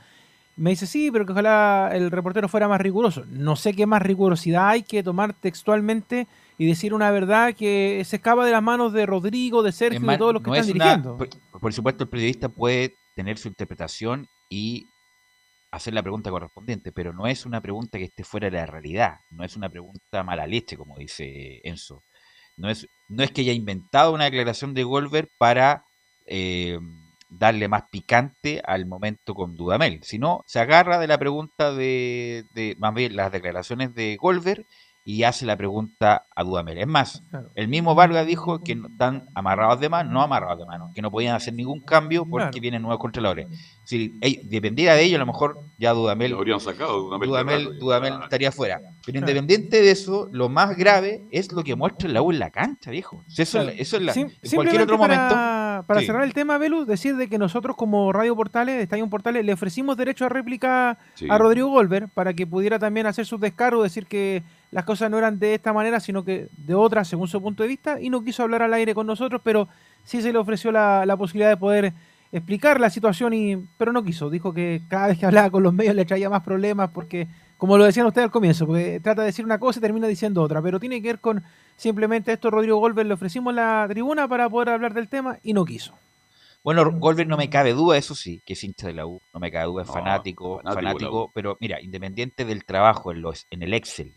Me 0.57 0.71
dice, 0.71 0.87
sí, 0.87 1.11
pero 1.11 1.25
que 1.25 1.33
ojalá 1.33 1.91
el 1.95 2.11
reportero 2.11 2.49
fuera 2.49 2.69
más 2.69 2.81
riguroso. 2.81 3.25
No 3.29 3.57
sé 3.57 3.73
qué 3.75 3.87
más 3.87 4.03
rigurosidad 4.03 4.69
hay 4.69 4.83
que 4.83 5.03
tomar 5.03 5.33
textualmente 5.33 6.27
y 6.59 6.67
decir 6.67 6.93
una 6.93 7.11
verdad 7.11 7.55
que 7.55 8.03
se 8.05 8.17
escapa 8.17 8.45
de 8.45 8.53
las 8.53 8.63
manos 8.63 8.93
de 8.93 9.07
Rodrigo, 9.07 9.63
de 9.63 9.73
Sergio, 9.73 10.01
más, 10.01 10.15
de 10.15 10.19
todos 10.19 10.35
los 10.35 10.43
que 10.43 10.51
no 10.51 10.57
están 10.57 10.69
es 10.69 10.75
una- 10.75 10.85
dirigiendo. 10.97 11.17
por, 11.17 11.61
por 11.61 11.73
supuesto, 11.73 12.05
el 12.05 12.11
periodista 12.11 12.49
puede 12.51 12.95
tener 13.17 13.39
su 13.39 13.49
interpretación 13.49 14.27
y 14.51 14.87
hacer 15.71 15.95
la 15.95 16.03
pregunta 16.03 16.31
correspondiente, 16.31 16.93
pero 16.93 17.15
no 17.15 17.27
es 17.27 17.47
una 17.47 17.63
pregunta 17.63 17.97
que 17.97 18.05
esté 18.05 18.23
fuera 18.23 18.51
de 18.51 18.59
la 18.59 18.67
realidad, 18.67 19.17
no 19.31 19.45
es 19.45 19.57
una 19.57 19.71
pregunta 19.71 20.23
mala 20.23 20.47
leche, 20.47 20.77
como 20.77 20.99
dice 20.99 21.61
Enzo. 21.65 22.03
No 22.59 22.69
es, 22.69 22.87
no 23.09 23.23
es 23.23 23.31
que 23.31 23.41
haya 23.41 23.55
inventado 23.55 24.13
una 24.13 24.25
declaración 24.25 24.75
de 24.75 24.85
Goldberg 24.85 25.31
para 25.39 25.85
eh, 26.27 26.79
darle 27.39 27.69
más 27.69 27.85
picante 27.91 28.63
al 28.65 28.87
momento 28.87 29.35
con 29.35 29.57
Dudamel, 29.57 30.01
sino 30.03 30.43
se 30.47 30.61
agarra 30.61 30.99
de 30.99 31.07
la 31.07 31.19
pregunta 31.19 31.73
de, 31.73 32.45
de 32.53 32.77
más 32.79 32.95
bien 32.95 33.17
las 33.17 33.33
declaraciones 33.33 33.95
de 33.95 34.17
Goldberg 34.17 34.67
y 35.05 35.25
hace 35.25 35.47
la 35.47 35.57
pregunta 35.57 36.27
a 36.35 36.45
Dudamel. 36.45 36.79
Es 36.79 36.87
más, 36.87 37.25
el 37.57 37.67
mismo 37.67 37.95
Vargas 37.97 38.25
dijo 38.25 38.61
que 38.63 38.73
están 38.91 39.25
amarrados 39.35 39.81
de 39.81 39.89
mano, 39.89 40.13
no 40.13 40.23
amarrados 40.23 40.61
de 40.61 40.67
mano, 40.67 40.93
que 40.95 41.03
no 41.03 41.11
podían 41.11 41.35
hacer 41.35 41.55
ningún 41.55 41.81
cambio 41.81 42.25
porque 42.25 42.45
Claro. 42.51 42.61
vienen 42.61 42.83
nuevos 42.83 43.01
controladores. 43.01 43.49
Si 43.85 44.13
dependiera 44.45 44.95
de 44.95 45.03
ello, 45.03 45.17
a 45.17 45.19
lo 45.19 45.27
mejor 45.27 45.59
ya 45.77 45.93
Dudamel, 45.93 46.31
Lo 46.31 46.39
habrían 46.39 46.61
sacado 46.61 47.01
Dudamel 47.01 47.29
Dudamel, 47.29 47.65
rato, 47.67 47.79
Dudamel 47.81 48.15
estaría 48.23 48.53
fuera. 48.53 48.81
Pero 49.05 49.19
independiente 49.19 49.83
de 49.83 49.91
eso, 49.91 50.29
lo 50.31 50.49
más 50.49 50.77
grave 50.77 51.27
es 51.33 51.51
lo 51.53 51.65
que 51.65 51.75
muestra 51.75 52.09
la 52.09 52.23
U 52.23 52.31
en 52.31 52.39
la 52.39 52.51
cancha, 52.51 52.93
viejo. 52.93 53.25
Eso, 53.37 53.61
es- 53.63 53.81
eso 53.81 53.97
es 53.97 54.03
la, 54.03 54.13
Sim- 54.15 54.31
en 54.41 54.51
cualquier 54.55 54.83
otro 54.83 54.95
simplemente 54.97 54.97
momento. 54.97 55.35
para, 55.35 55.85
para 55.89 56.01
Sí. 56.01 56.07
cerrar 56.07 56.23
el 56.23 56.33
tema, 56.33 56.59
Velus, 56.59 56.87
decir 56.87 57.17
de 57.17 57.29
que 57.29 57.39
nosotros 57.39 57.75
como 57.77 58.13
Radio 58.13 58.37
Portales, 58.37 58.81
Estadio 58.81 59.09
Portales, 59.11 59.45
le 59.45 59.53
ofrecimos 59.53 59.97
derecho 59.97 60.27
a 60.27 60.29
réplica 60.29 60.97
Sí. 61.15 61.27
a 61.29 61.37
Rodrigo 61.39 61.69
Golver 61.71 62.07
para 62.09 62.35
que 62.35 62.47
pudiera 62.47 62.79
también 62.79 63.07
hacer 63.07 63.27
sus 63.27 63.41
descargos, 63.41 63.83
decir 63.83 64.07
que 64.07 64.45
las 64.73 64.85
cosas 64.85 65.11
no 65.11 65.19
eran 65.19 65.39
de 65.39 65.55
esta 65.55 65.73
manera, 65.73 66.01
sino 66.01 66.25
que 66.25 66.49
de 66.57 66.75
otra, 66.75 67.05
según 67.05 67.29
su 67.29 67.41
punto 67.41 67.63
de 67.63 67.69
vista, 67.69 68.01
y 68.01 68.11
no 68.11 68.25
quiso 68.25 68.43
hablar 68.43 68.63
al 68.63 68.75
aire 68.75 68.95
con 68.95 69.07
nosotros, 69.07 69.41
pero 69.45 69.69
sí 70.03 70.21
se 70.23 70.33
le 70.33 70.39
ofreció 70.39 70.73
la, 70.73 71.07
la 71.07 71.17
posibilidad 71.17 71.51
de 71.51 71.57
poder 71.57 71.93
explicar 72.33 72.81
la 72.81 72.91
situación, 72.91 73.35
y 73.35 73.57
pero 73.77 73.93
no 73.93 74.03
quiso. 74.03 74.31
Dijo 74.31 74.53
que 74.55 74.81
cada 74.89 75.09
vez 75.09 75.19
que 75.19 75.27
hablaba 75.27 75.51
con 75.51 75.63
los 75.63 75.75
medios 75.75 75.95
le 75.95 76.07
traía 76.07 76.31
más 76.31 76.43
problemas 76.43 76.91
porque, 76.91 77.29
como 77.59 77.77
lo 77.77 77.85
decían 77.85 78.07
ustedes 78.07 78.25
al 78.25 78.31
comienzo, 78.33 78.67
porque 78.67 78.99
trata 79.01 79.21
de 79.21 79.27
decir 79.27 79.45
una 79.45 79.59
cosa 79.59 79.79
y 79.79 79.83
termina 79.83 80.07
diciendo 80.09 80.43
otra, 80.43 80.63
pero 80.63 80.81
tiene 80.81 81.03
que 81.03 81.09
ver 81.09 81.21
con 81.21 81.43
simplemente 81.77 82.33
esto, 82.33 82.51
Rodrigo 82.51 82.79
Golver 82.79 83.05
le 83.05 83.15
ofrecimos 83.15 83.55
la 83.55 83.87
tribuna 83.89 84.27
para 84.27 84.49
poder 84.49 84.71
hablar 84.71 84.95
del 84.95 85.09
tema 85.09 85.39
y 85.43 85.53
no 85.53 85.65
quiso. 85.67 85.95
Bueno, 86.65 86.91
Goldberg 86.93 87.29
no 87.29 87.37
me 87.37 87.51
cabe 87.51 87.73
duda, 87.73 87.99
eso 87.99 88.15
sí, 88.15 88.41
que 88.47 88.53
es 88.53 88.63
hincha 88.63 88.87
de 88.87 88.93
la 88.95 89.05
U, 89.05 89.21
no 89.35 89.41
me 89.41 89.51
cabe 89.51 89.67
duda, 89.67 89.83
es 89.83 89.89
No, 89.89 89.95
fanático, 89.95 90.59
fanático 90.59 90.75
fanático, 90.75 91.31
pero 91.35 91.57
mira, 91.61 91.81
independiente 91.83 92.45
del 92.45 92.65
trabajo 92.65 93.11
en 93.11 93.21
los 93.21 93.47
en 93.51 93.63
el 93.63 93.75
Excel, 93.75 94.15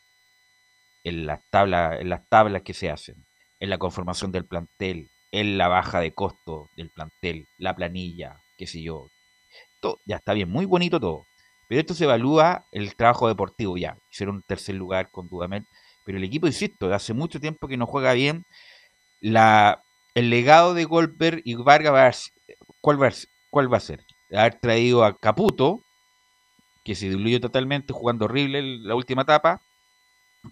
en 1.05 1.25
las 1.25 1.39
tablas, 1.49 2.01
en 2.01 2.09
las 2.09 2.27
tablas 2.27 2.63
que 2.63 2.73
se 2.73 2.89
hacen, 2.89 3.25
en 3.61 3.69
la 3.69 3.77
conformación 3.77 4.33
del 4.33 4.45
plantel, 4.45 5.09
en 5.31 5.57
la 5.57 5.69
baja 5.69 6.01
de 6.01 6.13
costo 6.13 6.69
del 6.75 6.89
plantel, 6.89 7.45
la 7.57 7.75
planilla, 7.75 8.41
qué 8.57 8.67
sé 8.67 8.81
yo, 8.83 9.07
todo, 9.79 9.99
ya 10.05 10.17
está 10.17 10.33
bien, 10.33 10.49
muy 10.49 10.65
bonito 10.65 10.99
todo. 10.99 11.23
Pero 11.67 11.81
esto 11.81 11.93
se 11.93 12.03
evalúa 12.03 12.65
el 12.71 12.95
trabajo 12.95 13.27
deportivo 13.27 13.77
ya. 13.77 13.97
Hicieron 14.11 14.37
un 14.37 14.43
tercer 14.43 14.75
lugar 14.75 15.09
con 15.11 15.27
Dudamel. 15.27 15.65
Pero 16.05 16.17
el 16.17 16.23
equipo, 16.23 16.47
insisto, 16.47 16.93
hace 16.93 17.13
mucho 17.13 17.39
tiempo 17.39 17.67
que 17.67 17.77
no 17.77 17.87
juega 17.87 18.13
bien. 18.13 18.43
La, 19.19 19.81
el 20.13 20.29
legado 20.29 20.73
de 20.73 20.85
Goldberg 20.85 21.41
y 21.43 21.55
Vargas 21.55 21.93
va 21.93 22.07
a 22.07 22.13
¿cuál 22.81 23.01
va 23.01 23.07
a? 23.07 23.13
¿Cuál 23.49 23.73
va 23.73 23.77
a 23.77 23.81
ser? 23.81 24.01
Haber 24.31 24.59
traído 24.59 25.03
a 25.03 25.17
Caputo, 25.17 25.81
que 26.83 26.93
se 26.95 27.09
diluyó 27.09 27.39
totalmente 27.39 27.93
jugando 27.93 28.25
horrible 28.25 28.61
la 28.61 28.95
última 28.95 29.23
etapa. 29.23 29.61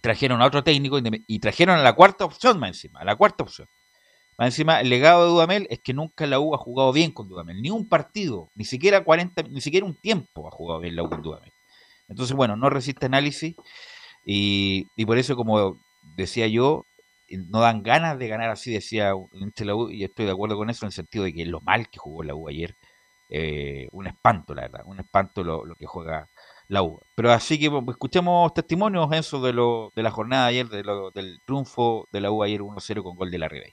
Trajeron 0.00 0.42
a 0.42 0.46
otro 0.46 0.64
técnico 0.64 0.98
y 1.26 1.38
trajeron 1.38 1.78
a 1.78 1.82
la 1.82 1.94
cuarta 1.94 2.24
opción 2.24 2.58
más 2.58 2.70
encima, 2.70 3.00
a 3.00 3.04
la 3.04 3.16
cuarta 3.16 3.44
opción. 3.44 3.68
Más 4.36 4.48
encima, 4.48 4.80
el 4.80 4.88
legado 4.88 5.24
de 5.24 5.30
Dudamel 5.30 5.66
es 5.70 5.80
que 5.80 5.94
nunca 5.94 6.26
la 6.26 6.40
U 6.40 6.54
ha 6.54 6.58
jugado 6.58 6.92
bien 6.92 7.12
con 7.12 7.28
Dudamel. 7.28 7.62
Ni 7.62 7.70
un 7.70 7.88
partido, 7.88 8.50
ni 8.56 8.64
siquiera 8.64 9.04
40, 9.04 9.44
ni 9.44 9.60
siquiera 9.60 9.86
un 9.86 9.94
tiempo 9.94 10.48
ha 10.48 10.50
jugado 10.50 10.80
bien 10.80 10.96
la 10.96 11.04
U 11.04 11.08
con 11.08 11.22
Dudamel. 11.22 11.52
Entonces, 12.08 12.34
bueno, 12.34 12.56
no 12.56 12.68
resiste 12.68 13.06
análisis 13.06 13.54
y, 14.24 14.86
y 14.96 15.06
por 15.06 15.18
eso, 15.18 15.36
como 15.36 15.80
decía 16.16 16.48
yo, 16.48 16.84
eh, 17.28 17.38
no 17.48 17.60
dan 17.60 17.82
ganas 17.82 18.18
de 18.18 18.28
ganar 18.28 18.50
así, 18.50 18.72
decía 18.72 19.14
la 19.58 19.74
U, 19.74 19.90
y 19.90 20.04
estoy 20.04 20.26
de 20.26 20.32
acuerdo 20.32 20.56
con 20.56 20.70
eso 20.70 20.84
en 20.84 20.88
el 20.88 20.92
sentido 20.92 21.24
de 21.24 21.32
que 21.32 21.46
lo 21.46 21.60
mal 21.60 21.88
que 21.88 21.98
jugó 21.98 22.22
la 22.22 22.34
U 22.34 22.48
ayer, 22.48 22.76
eh, 23.30 23.88
un 23.92 24.06
espanto, 24.06 24.54
la 24.54 24.62
verdad, 24.62 24.82
un 24.86 25.00
espanto 25.00 25.42
lo, 25.44 25.64
lo 25.64 25.76
que 25.76 25.86
juega 25.86 26.28
la 26.68 26.82
U. 26.82 27.00
Pero 27.14 27.30
así 27.30 27.58
que 27.58 27.70
pues, 27.70 27.82
escuchemos 27.90 28.52
testimonios, 28.54 29.12
Enzo, 29.12 29.40
de, 29.42 29.52
lo, 29.52 29.92
de 29.94 30.02
la 30.02 30.10
jornada 30.10 30.44
de 30.44 30.48
ayer, 30.50 30.66
de 30.68 30.82
lo- 30.82 31.10
del 31.10 31.40
triunfo 31.44 32.06
de 32.10 32.20
la 32.20 32.30
U 32.30 32.42
ayer 32.42 32.60
1-0 32.62 33.02
con 33.02 33.16
gol 33.16 33.30
de 33.30 33.38
la 33.38 33.48
Ribey. 33.48 33.72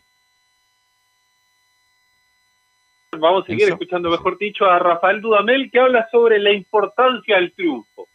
Vamos 3.18 3.44
a 3.44 3.48
seguir 3.48 3.64
Enzo. 3.64 3.74
escuchando, 3.74 4.10
mejor 4.10 4.38
dicho, 4.38 4.66
a 4.66 4.80
Rafael 4.80 5.20
Dudamel, 5.22 5.70
que 5.72 5.80
habla 5.80 6.08
sobre 6.12 6.40
la 6.40 6.52
importancia 6.54 7.36
del 7.36 7.54
triunfo. 7.54 8.08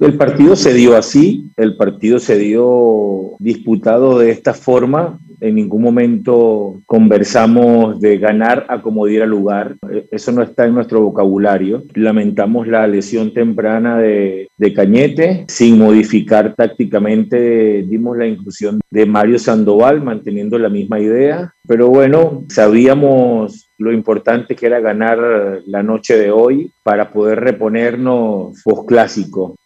El 0.00 0.16
partido 0.16 0.56
se 0.56 0.74
dio 0.74 0.96
así, 0.96 1.50
el 1.56 1.76
partido 1.76 2.18
se 2.18 2.38
dio 2.38 3.36
disputado 3.38 4.18
de 4.18 4.30
esta 4.30 4.54
forma, 4.54 5.18
en 5.42 5.56
ningún 5.56 5.82
momento 5.82 6.80
conversamos 6.86 8.00
de 8.00 8.16
ganar 8.16 8.64
a 8.68 8.80
como 8.80 9.06
diera 9.06 9.26
lugar. 9.26 9.76
Eh, 9.90 10.06
Eso 10.12 10.30
no 10.30 10.42
está 10.42 10.66
en 10.66 10.74
nuestro 10.74 11.02
vocabulario. 11.02 11.82
Lamentamos 11.94 12.68
la 12.68 12.86
lesión 12.86 13.34
temprana 13.34 13.98
de, 13.98 14.48
Cañete. 14.72 15.44
Sin 15.48 15.78
modificar 15.78 16.54
tácticamente, 16.54 17.82
dimos 17.82 18.16
la 18.16 18.28
inclusión 18.28 18.80
de 18.88 19.04
Mario 19.04 19.40
Sandoval, 19.40 20.00
manteniendo 20.00 20.56
la 20.56 20.68
misma 20.68 21.00
idea. 21.00 21.52
Pero 21.66 21.88
bueno, 21.88 22.44
sabíamos 22.48 23.68
lo 23.78 23.92
importante 23.92 24.54
que 24.54 24.66
era 24.66 24.78
ganar 24.78 25.18
la 25.66 25.82
noche 25.82 26.16
de 26.16 26.30
hoy 26.30 26.72
para 26.84 27.10
poder 27.12 27.40
reponernos 27.40 28.62
post 28.62 28.88
clásico. 28.88 29.56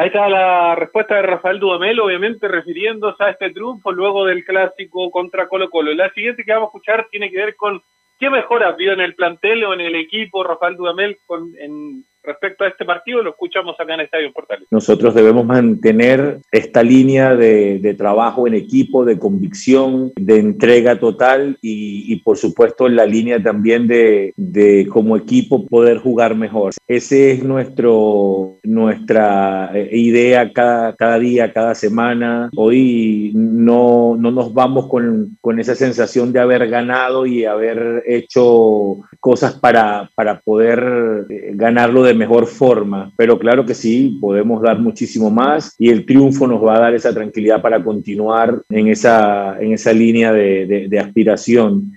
Ahí 0.00 0.06
está 0.06 0.30
la 0.30 0.74
respuesta 0.76 1.16
de 1.16 1.20
Rafael 1.20 1.60
Dudamel, 1.60 2.00
obviamente 2.00 2.48
refiriéndose 2.48 3.22
a 3.22 3.28
este 3.32 3.50
triunfo 3.50 3.92
luego 3.92 4.24
del 4.24 4.46
clásico 4.46 5.10
contra 5.10 5.46
Colo 5.46 5.68
Colo. 5.68 5.92
La 5.92 6.10
siguiente 6.14 6.42
que 6.42 6.54
vamos 6.54 6.68
a 6.68 6.70
escuchar 6.70 7.08
tiene 7.10 7.30
que 7.30 7.36
ver 7.36 7.54
con 7.54 7.82
qué 8.18 8.30
mejoras 8.30 8.78
vio 8.78 8.94
en 8.94 9.00
el 9.00 9.14
plantel 9.14 9.62
o 9.62 9.74
en 9.74 9.82
el 9.82 9.94
equipo 9.94 10.42
Rafael 10.42 10.78
Dudamel 10.78 11.18
con, 11.26 11.52
en, 11.58 12.06
respecto 12.30 12.64
a 12.64 12.68
este 12.68 12.84
partido. 12.84 13.22
Lo 13.22 13.30
escuchamos 13.30 13.78
acá 13.78 13.94
en 13.94 14.00
Estadio 14.00 14.32
Portales. 14.32 14.66
Nosotros 14.70 15.14
debemos 15.14 15.44
mantener 15.44 16.38
esta 16.50 16.82
línea 16.82 17.34
de, 17.34 17.94
trabajo 17.98 18.46
en 18.46 18.54
equipo, 18.54 19.04
de 19.04 19.18
convicción, 19.18 20.12
de 20.16 20.38
entrega 20.38 20.98
total 20.98 21.58
y, 21.60 22.16
por 22.22 22.36
supuesto 22.36 22.88
la 22.88 23.04
línea 23.04 23.42
también 23.42 23.86
de, 23.88 24.32
de, 24.36 24.86
como 24.90 25.16
equipo 25.16 25.66
poder 25.66 25.98
jugar 25.98 26.34
mejor. 26.34 26.72
Ese 26.86 27.32
es 27.32 27.42
nuestro, 27.42 28.58
nuestra 28.62 29.70
eh, 29.74 29.90
idea 29.92 30.52
cada, 30.52 30.94
cada 30.94 31.18
día, 31.18 31.52
cada 31.52 31.74
semana. 31.74 32.50
Hoy 32.56 33.32
no, 33.34 34.16
no 34.16 34.30
nos 34.30 34.54
vamos 34.54 34.86
con, 34.86 35.36
con 35.40 35.58
esa 35.58 35.74
sensación 35.74 36.32
de 36.32 36.40
haber 36.40 36.68
ganado 36.68 37.26
y 37.26 37.44
haber 37.44 38.04
hecho 38.06 38.98
cosas 39.18 39.54
para, 39.54 40.10
para 40.14 40.40
poder 40.40 41.26
eh, 41.28 41.52
ganarlo 41.54 42.02
de 42.02 42.14
mejor 42.20 42.46
forma, 42.46 43.10
pero 43.16 43.38
claro 43.38 43.64
que 43.64 43.74
sí, 43.74 44.18
podemos 44.20 44.62
dar 44.62 44.78
muchísimo 44.78 45.30
más 45.30 45.74
y 45.78 45.88
el 45.88 46.04
triunfo 46.04 46.46
nos 46.46 46.62
va 46.62 46.76
a 46.76 46.80
dar 46.80 46.94
esa 46.94 47.14
tranquilidad 47.14 47.62
para 47.62 47.82
continuar 47.82 48.62
en 48.68 48.88
esa, 48.88 49.58
en 49.58 49.72
esa 49.72 49.92
línea 49.92 50.30
de, 50.30 50.86
de, 50.88 50.98
aspiración. 51.00 51.96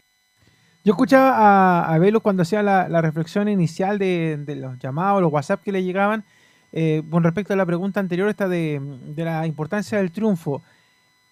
Yo 0.86 0.94
escuchaba 0.94 1.34
a, 1.36 1.94
a 1.94 2.20
cuando 2.22 2.44
hacía 2.44 2.64
la, 2.64 3.02
reflexión 3.02 3.50
inicial 3.50 4.00
de, 4.00 4.56
los 4.58 4.80
llamados, 4.80 5.22
los 5.22 5.32
WhatsApp 5.32 5.62
que 5.62 5.74
le 5.74 5.84
llegaban, 5.84 6.24
eh, 6.72 7.04
con 7.12 7.24
respecto 7.24 7.54
a 7.54 7.58
la 7.58 7.66
pregunta 7.66 8.00
anterior, 8.00 8.30
esta 8.30 8.48
de, 8.48 8.82
la 9.18 9.46
importancia 9.46 9.98
del 9.98 10.12
triunfo. 10.12 10.64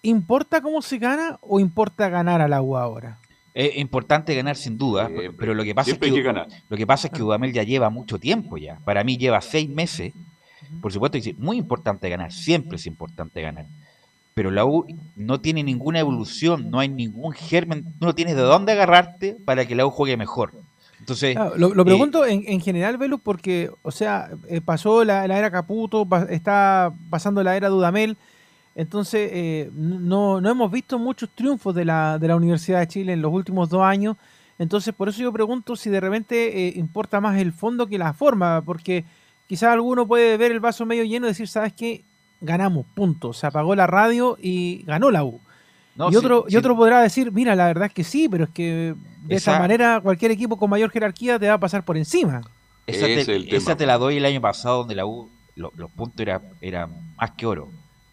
¿Importa 0.03 0.61
cómo 0.61 0.81
se 0.81 0.97
gana 0.97 1.39
o 1.41 1.61
importa 1.61 2.09
ganar 2.09 2.41
al 2.41 2.51
agua 2.53 2.83
ahora? 2.83 3.20
Es 3.53 3.77
importante 3.77 4.33
ganar 4.35 4.55
sin 4.55 4.77
duda, 4.77 5.07
Siempre. 5.07 5.31
pero 5.33 5.53
lo 5.53 5.63
que 5.63 5.75
pasa 5.75 5.91
es 5.91 5.97
que, 5.97 6.11
que 6.11 6.21
ganar. 6.21 6.47
lo 6.69 6.77
que 6.77 6.87
pasa 6.87 7.07
es 7.07 7.13
que 7.13 7.19
Dudamel 7.19 7.51
ya 7.51 7.63
lleva 7.63 7.89
mucho 7.89 8.17
tiempo 8.17 8.57
ya. 8.57 8.79
Para 8.85 9.03
mí 9.03 9.17
lleva 9.17 9.41
seis 9.41 9.69
meses. 9.69 10.13
Por 10.81 10.93
supuesto, 10.93 11.17
es 11.17 11.37
muy 11.37 11.57
importante 11.57 12.07
ganar, 12.09 12.31
siempre 12.31 12.77
es 12.77 12.85
importante 12.87 13.41
ganar. 13.41 13.65
Pero 14.33 14.51
la 14.51 14.63
U 14.63 14.85
no 15.17 15.41
tiene 15.41 15.63
ninguna 15.63 15.99
evolución, 15.99 16.71
no 16.71 16.79
hay 16.79 16.87
ningún 16.87 17.33
germen, 17.33 17.83
tú 17.99 18.05
no 18.05 18.15
tienes 18.15 18.37
de 18.37 18.41
dónde 18.43 18.71
agarrarte 18.71 19.35
para 19.43 19.65
que 19.65 19.75
la 19.75 19.85
U 19.85 19.89
juegue 19.89 20.15
mejor. 20.15 20.53
Entonces, 20.99 21.35
Claro, 21.35 21.57
lo, 21.57 21.73
lo 21.73 21.81
eh, 21.81 21.85
pregunto 21.85 22.25
en, 22.25 22.43
en 22.47 22.61
general, 22.61 22.97
Velu, 22.97 23.19
porque, 23.19 23.69
o 23.81 23.91
sea, 23.91 24.29
eh, 24.47 24.61
pasó 24.61 25.03
la, 25.03 25.27
la 25.27 25.37
era 25.37 25.51
Caputo, 25.51 26.05
pa- 26.05 26.27
está 26.29 26.93
pasando 27.09 27.43
la 27.43 27.57
era 27.57 27.67
Dudamel, 27.67 28.15
entonces 28.75 29.29
eh, 29.33 29.69
no, 29.73 30.39
no 30.41 30.49
hemos 30.49 30.71
visto 30.71 30.97
muchos 30.99 31.29
triunfos 31.35 31.75
de 31.75 31.85
la, 31.85 32.17
de 32.19 32.27
la 32.27 32.35
Universidad 32.35 32.79
de 32.79 32.87
Chile 32.87 33.13
en 33.13 33.21
los 33.21 33.33
últimos 33.33 33.69
dos 33.69 33.81
años, 33.83 34.17
entonces 34.59 34.93
por 34.93 35.09
eso 35.09 35.21
yo 35.21 35.31
pregunto 35.33 35.75
si 35.75 35.89
de 35.89 35.99
repente 35.99 36.67
eh, 36.67 36.73
importa 36.75 37.19
más 37.19 37.37
el 37.39 37.51
fondo 37.53 37.87
que 37.87 37.97
la 37.97 38.13
forma, 38.13 38.61
porque 38.65 39.03
quizás 39.47 39.73
alguno 39.73 40.07
puede 40.07 40.37
ver 40.37 40.51
el 40.51 40.59
vaso 40.59 40.85
medio 40.85 41.03
lleno 41.03 41.25
y 41.27 41.29
decir, 41.29 41.47
¿sabes 41.47 41.73
qué? 41.73 42.03
Ganamos, 42.39 42.85
punto, 42.95 43.33
se 43.33 43.45
apagó 43.47 43.75
la 43.75 43.87
radio 43.87 44.37
y 44.41 44.83
ganó 44.85 45.11
la 45.11 45.23
U. 45.23 45.39
No, 45.95 46.07
y 46.07 46.11
sí, 46.11 46.17
otro, 46.17 46.45
y 46.47 46.51
sí. 46.51 46.57
otro 46.57 46.75
podrá 46.75 47.01
decir, 47.01 47.31
mira, 47.31 47.53
la 47.55 47.65
verdad 47.67 47.87
es 47.87 47.93
que 47.93 48.03
sí, 48.05 48.29
pero 48.29 48.45
es 48.45 48.49
que 48.51 48.95
de 49.25 49.35
esa 49.35 49.51
Esa- 49.51 49.59
manera 49.59 49.99
cualquier 50.01 50.31
equipo 50.31 50.57
con 50.57 50.69
mayor 50.69 50.89
jerarquía 50.89 51.37
te 51.37 51.47
va 51.49 51.55
a 51.55 51.59
pasar 51.59 51.83
por 51.83 51.97
encima. 51.97 52.41
esa, 52.87 53.05
te, 53.05 53.21
es 53.21 53.27
el 53.27 53.43
esa 53.53 53.65
tema. 53.65 53.77
te 53.77 53.85
la 53.85 53.97
doy 53.97 54.17
el 54.17 54.25
año 54.25 54.39
pasado 54.41 54.79
donde 54.79 54.95
la 54.95 55.05
U, 55.05 55.29
lo- 55.55 55.71
los 55.75 55.91
puntos 55.91 56.19
eran 56.21 56.41
era 56.61 56.87
más 57.17 57.31
que 57.31 57.45
oro. 57.45 57.67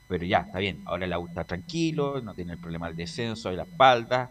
Pero 0.08 0.24
ya, 0.24 0.38
está 0.40 0.58
bien. 0.58 0.80
Ahora 0.86 1.06
la 1.06 1.18
U 1.18 1.26
está 1.28 1.44
tranquilo, 1.44 2.20
no 2.22 2.34
tiene 2.34 2.52
el 2.54 2.58
problema 2.58 2.86
del 2.88 2.96
descenso, 2.96 3.50
de 3.50 3.56
la 3.56 3.62
espalda. 3.64 4.30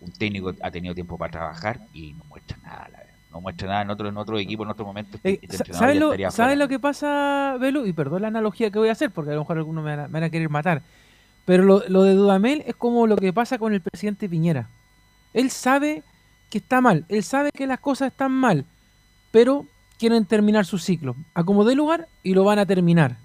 Un 0.00 0.12
técnico 0.12 0.54
ha 0.62 0.70
tenido 0.70 0.94
tiempo 0.94 1.18
para 1.18 1.30
trabajar 1.30 1.80
y 1.92 2.14
no 2.14 2.24
muestra 2.24 2.56
nada, 2.62 2.88
la 2.90 2.98
verdad. 2.98 3.14
No 3.30 3.40
muestra 3.40 3.68
nada 3.68 3.82
en 3.82 3.90
otro, 3.90 4.08
en 4.08 4.16
otro 4.16 4.38
equipo, 4.38 4.64
en 4.64 4.70
otro 4.70 4.84
momento. 4.86 5.16
este- 5.18 5.34
Eh, 5.34 5.38
este 5.42 5.72
¿Sabes 5.74 5.96
lo, 5.98 6.06
estaría 6.06 6.30
¿sabes 6.30 6.54
fuera. 6.54 6.64
lo 6.64 6.68
que 6.68 6.78
pasa, 6.80 7.56
Belu? 7.60 7.86
Y 7.86 7.92
perdón 7.92 8.22
la 8.22 8.28
analogía 8.28 8.70
que 8.70 8.78
voy 8.78 8.88
a 8.88 8.92
hacer, 8.92 9.10
porque 9.10 9.30
a 9.30 9.34
lo 9.34 9.40
mejor 9.40 9.58
algunos 9.58 9.84
me 9.84 9.90
van 9.90 10.00
a, 10.00 10.08
me 10.08 10.14
van 10.14 10.22
a 10.24 10.30
querer 10.30 10.48
matar. 10.48 10.82
Pero 11.44 11.64
lo, 11.64 11.82
lo 11.88 12.02
de 12.02 12.14
Dudamel 12.14 12.62
es 12.66 12.74
como 12.74 13.06
lo 13.06 13.16
que 13.16 13.32
pasa 13.32 13.58
con 13.58 13.72
el 13.74 13.82
presidente 13.82 14.28
Piñera. 14.28 14.68
Él 15.34 15.50
sabe 15.50 16.02
que 16.48 16.58
está 16.58 16.80
mal, 16.80 17.04
él 17.08 17.22
sabe 17.22 17.50
que 17.52 17.66
las 17.66 17.78
cosas 17.78 18.10
están 18.10 18.32
mal, 18.32 18.64
pero 19.30 19.66
quieren 19.98 20.24
terminar 20.24 20.64
su 20.64 20.78
ciclo. 20.78 21.14
Acomodé 21.34 21.74
lugar 21.76 22.08
y 22.22 22.34
lo 22.34 22.42
van 22.44 22.58
a 22.58 22.66
terminar. 22.66 23.16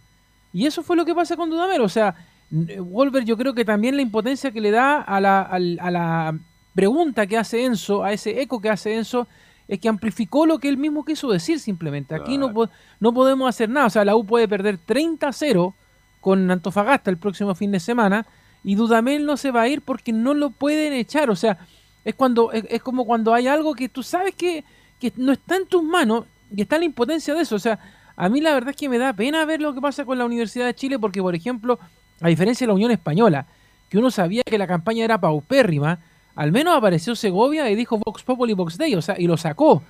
Y 0.56 0.66
eso 0.66 0.82
fue 0.84 0.96
lo 0.96 1.04
que 1.04 1.14
pasa 1.14 1.36
con 1.36 1.50
Dudamel. 1.50 1.82
O 1.82 1.90
sea, 1.90 2.16
n- 2.52 2.80
Wolver 2.80 3.26
yo 3.26 3.36
creo 3.36 3.54
que 3.54 3.66
también 3.66 3.96
la 3.98 4.02
impotencia 4.02 4.52
que 4.52 4.62
le 4.62 4.72
da 4.72 5.02
a 5.02 5.20
la, 5.20 5.42
a 5.42 5.92
la 5.92 6.40
pregunta 6.74 7.28
que 7.28 7.38
hace 7.38 7.66
Enzo, 7.66 8.04
a 8.06 8.14
ese 8.14 8.42
eco 8.42 8.62
que 8.62 8.70
hace 8.70 8.96
Enzo, 8.96 9.28
es 9.68 9.80
que 9.80 9.90
amplificó 9.90 10.46
lo 10.46 10.60
que 10.60 10.70
él 10.70 10.78
mismo 10.78 11.04
quiso 11.04 11.30
decir 11.30 11.60
simplemente. 11.60 12.16
Aquí 12.16 12.38
no, 12.38 12.54
po- 12.54 12.70
no 13.02 13.14
podemos 13.14 13.50
hacer 13.50 13.68
nada. 13.70 13.88
O 13.88 13.90
sea, 13.90 14.06
la 14.06 14.16
U 14.16 14.26
puede 14.26 14.48
perder 14.48 14.78
30 14.78 15.28
a 15.28 15.34
0 15.34 15.74
con 16.22 16.50
Antofagasta 16.50 17.10
el 17.12 17.18
próximo 17.18 17.54
fin 17.54 17.72
de 17.72 17.80
semana 17.80 18.26
y 18.64 18.76
Dudamel 18.76 19.26
no 19.26 19.38
se 19.38 19.52
va 19.52 19.62
a 19.64 19.68
ir 19.68 19.82
porque 19.82 20.14
no 20.14 20.34
lo 20.34 20.52
pueden 20.52 20.94
echar. 20.94 21.30
O 21.30 21.36
sea, 21.36 21.58
es 22.06 22.16
cuando 22.16 22.52
es, 22.54 22.64
es 22.70 22.82
como 22.82 23.06
cuando 23.06 23.34
hay 23.34 23.48
algo 23.48 23.74
que 23.76 23.90
tú 23.90 24.04
sabes 24.04 24.34
que, 24.36 24.64
que 25.00 25.12
no 25.18 25.32
está 25.34 25.58
en 25.58 25.66
tus 25.68 25.84
manos 25.84 26.26
y 26.56 26.62
está 26.62 26.78
la 26.78 26.86
impotencia 26.86 27.34
de 27.34 27.42
eso. 27.42 27.56
O 27.56 27.60
sea, 27.60 27.78
a 28.18 28.30
mí 28.30 28.42
la 28.42 28.54
verdad 28.54 28.70
es 28.72 28.76
que 28.76 28.90
me 28.90 28.98
da 28.98 29.14
pena 29.14 29.44
ver 29.46 29.62
lo 29.62 29.74
que 29.74 29.82
pasa 29.82 30.06
con 30.06 30.18
la 30.18 30.26
Universidad 30.26 30.66
de 30.66 30.74
Chile 30.76 30.98
porque, 31.00 31.22
por 31.22 31.36
ejemplo, 31.36 31.80
a 32.22 32.28
diferencia 32.30 32.66
de 32.66 32.70
la 32.70 32.74
Unión 32.76 32.92
Española, 32.92 33.46
que 33.90 33.98
uno 33.98 34.10
sabía 34.12 34.42
que 34.46 34.58
la 34.58 34.68
campaña 34.68 35.04
era 35.06 35.20
paupérrima, 35.20 36.00
al 36.36 36.52
menos 36.52 36.76
apareció 36.78 37.16
Segovia 37.16 37.70
y 37.70 37.76
dijo 37.76 37.98
Vox 37.98 38.24
Populi 38.24 38.54
Vox 38.54 38.78
Dei, 38.78 38.96
o 38.96 39.02
sea, 39.02 39.16
y 39.20 39.28
lo 39.28 39.38
sacó. 39.38 39.84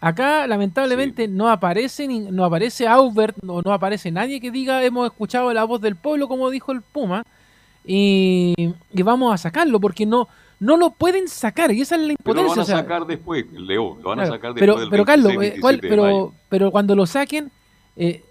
Acá, 0.00 0.46
lamentablemente, 0.46 1.26
no 1.26 1.48
aparece 1.48 2.06
ni, 2.06 2.20
no 2.20 2.44
aparece 2.44 2.86
Aubert, 2.86 3.36
no, 3.42 3.62
no 3.62 3.72
aparece 3.72 4.10
nadie 4.10 4.40
que 4.40 4.50
diga 4.50 4.84
hemos 4.84 5.06
escuchado 5.06 5.52
la 5.54 5.64
voz 5.64 5.80
del 5.80 5.96
pueblo, 5.96 6.28
como 6.28 6.50
dijo 6.50 6.72
el 6.72 6.82
Puma, 6.82 7.22
y, 7.84 8.54
y 8.92 9.02
vamos 9.02 9.32
a 9.32 9.38
sacarlo, 9.38 9.80
porque 9.80 10.04
no, 10.06 10.28
no 10.60 10.76
lo 10.76 10.90
pueden 10.90 11.28
sacar, 11.28 11.72
y 11.72 11.80
esa 11.80 11.94
es 11.96 12.02
la 12.02 12.14
Pero 12.22 12.34
lo 12.34 12.40
impotencia. 12.42 12.50
van 12.50 12.58
a 12.58 12.62
o 12.62 12.64
sea, 12.66 12.76
sacar 12.78 13.06
después, 13.06 13.46
Leo. 13.52 13.96
Lo 14.02 14.10
van 14.10 14.20
a 14.20 14.26
sacar 14.26 14.52
después 14.54 14.60
pero, 14.60 14.80
del 14.80 14.90
pero 14.90 15.04
Carlos, 15.04 15.28
26, 15.28 15.56
eh, 15.56 15.60
¿cuál- 15.60 15.76
27 15.76 15.96
de 15.96 16.02
pero, 16.12 16.34
pero 16.48 16.70
cuando 16.70 16.94
lo 16.94 17.06
saquen, 17.06 17.50
eh, 17.96 18.22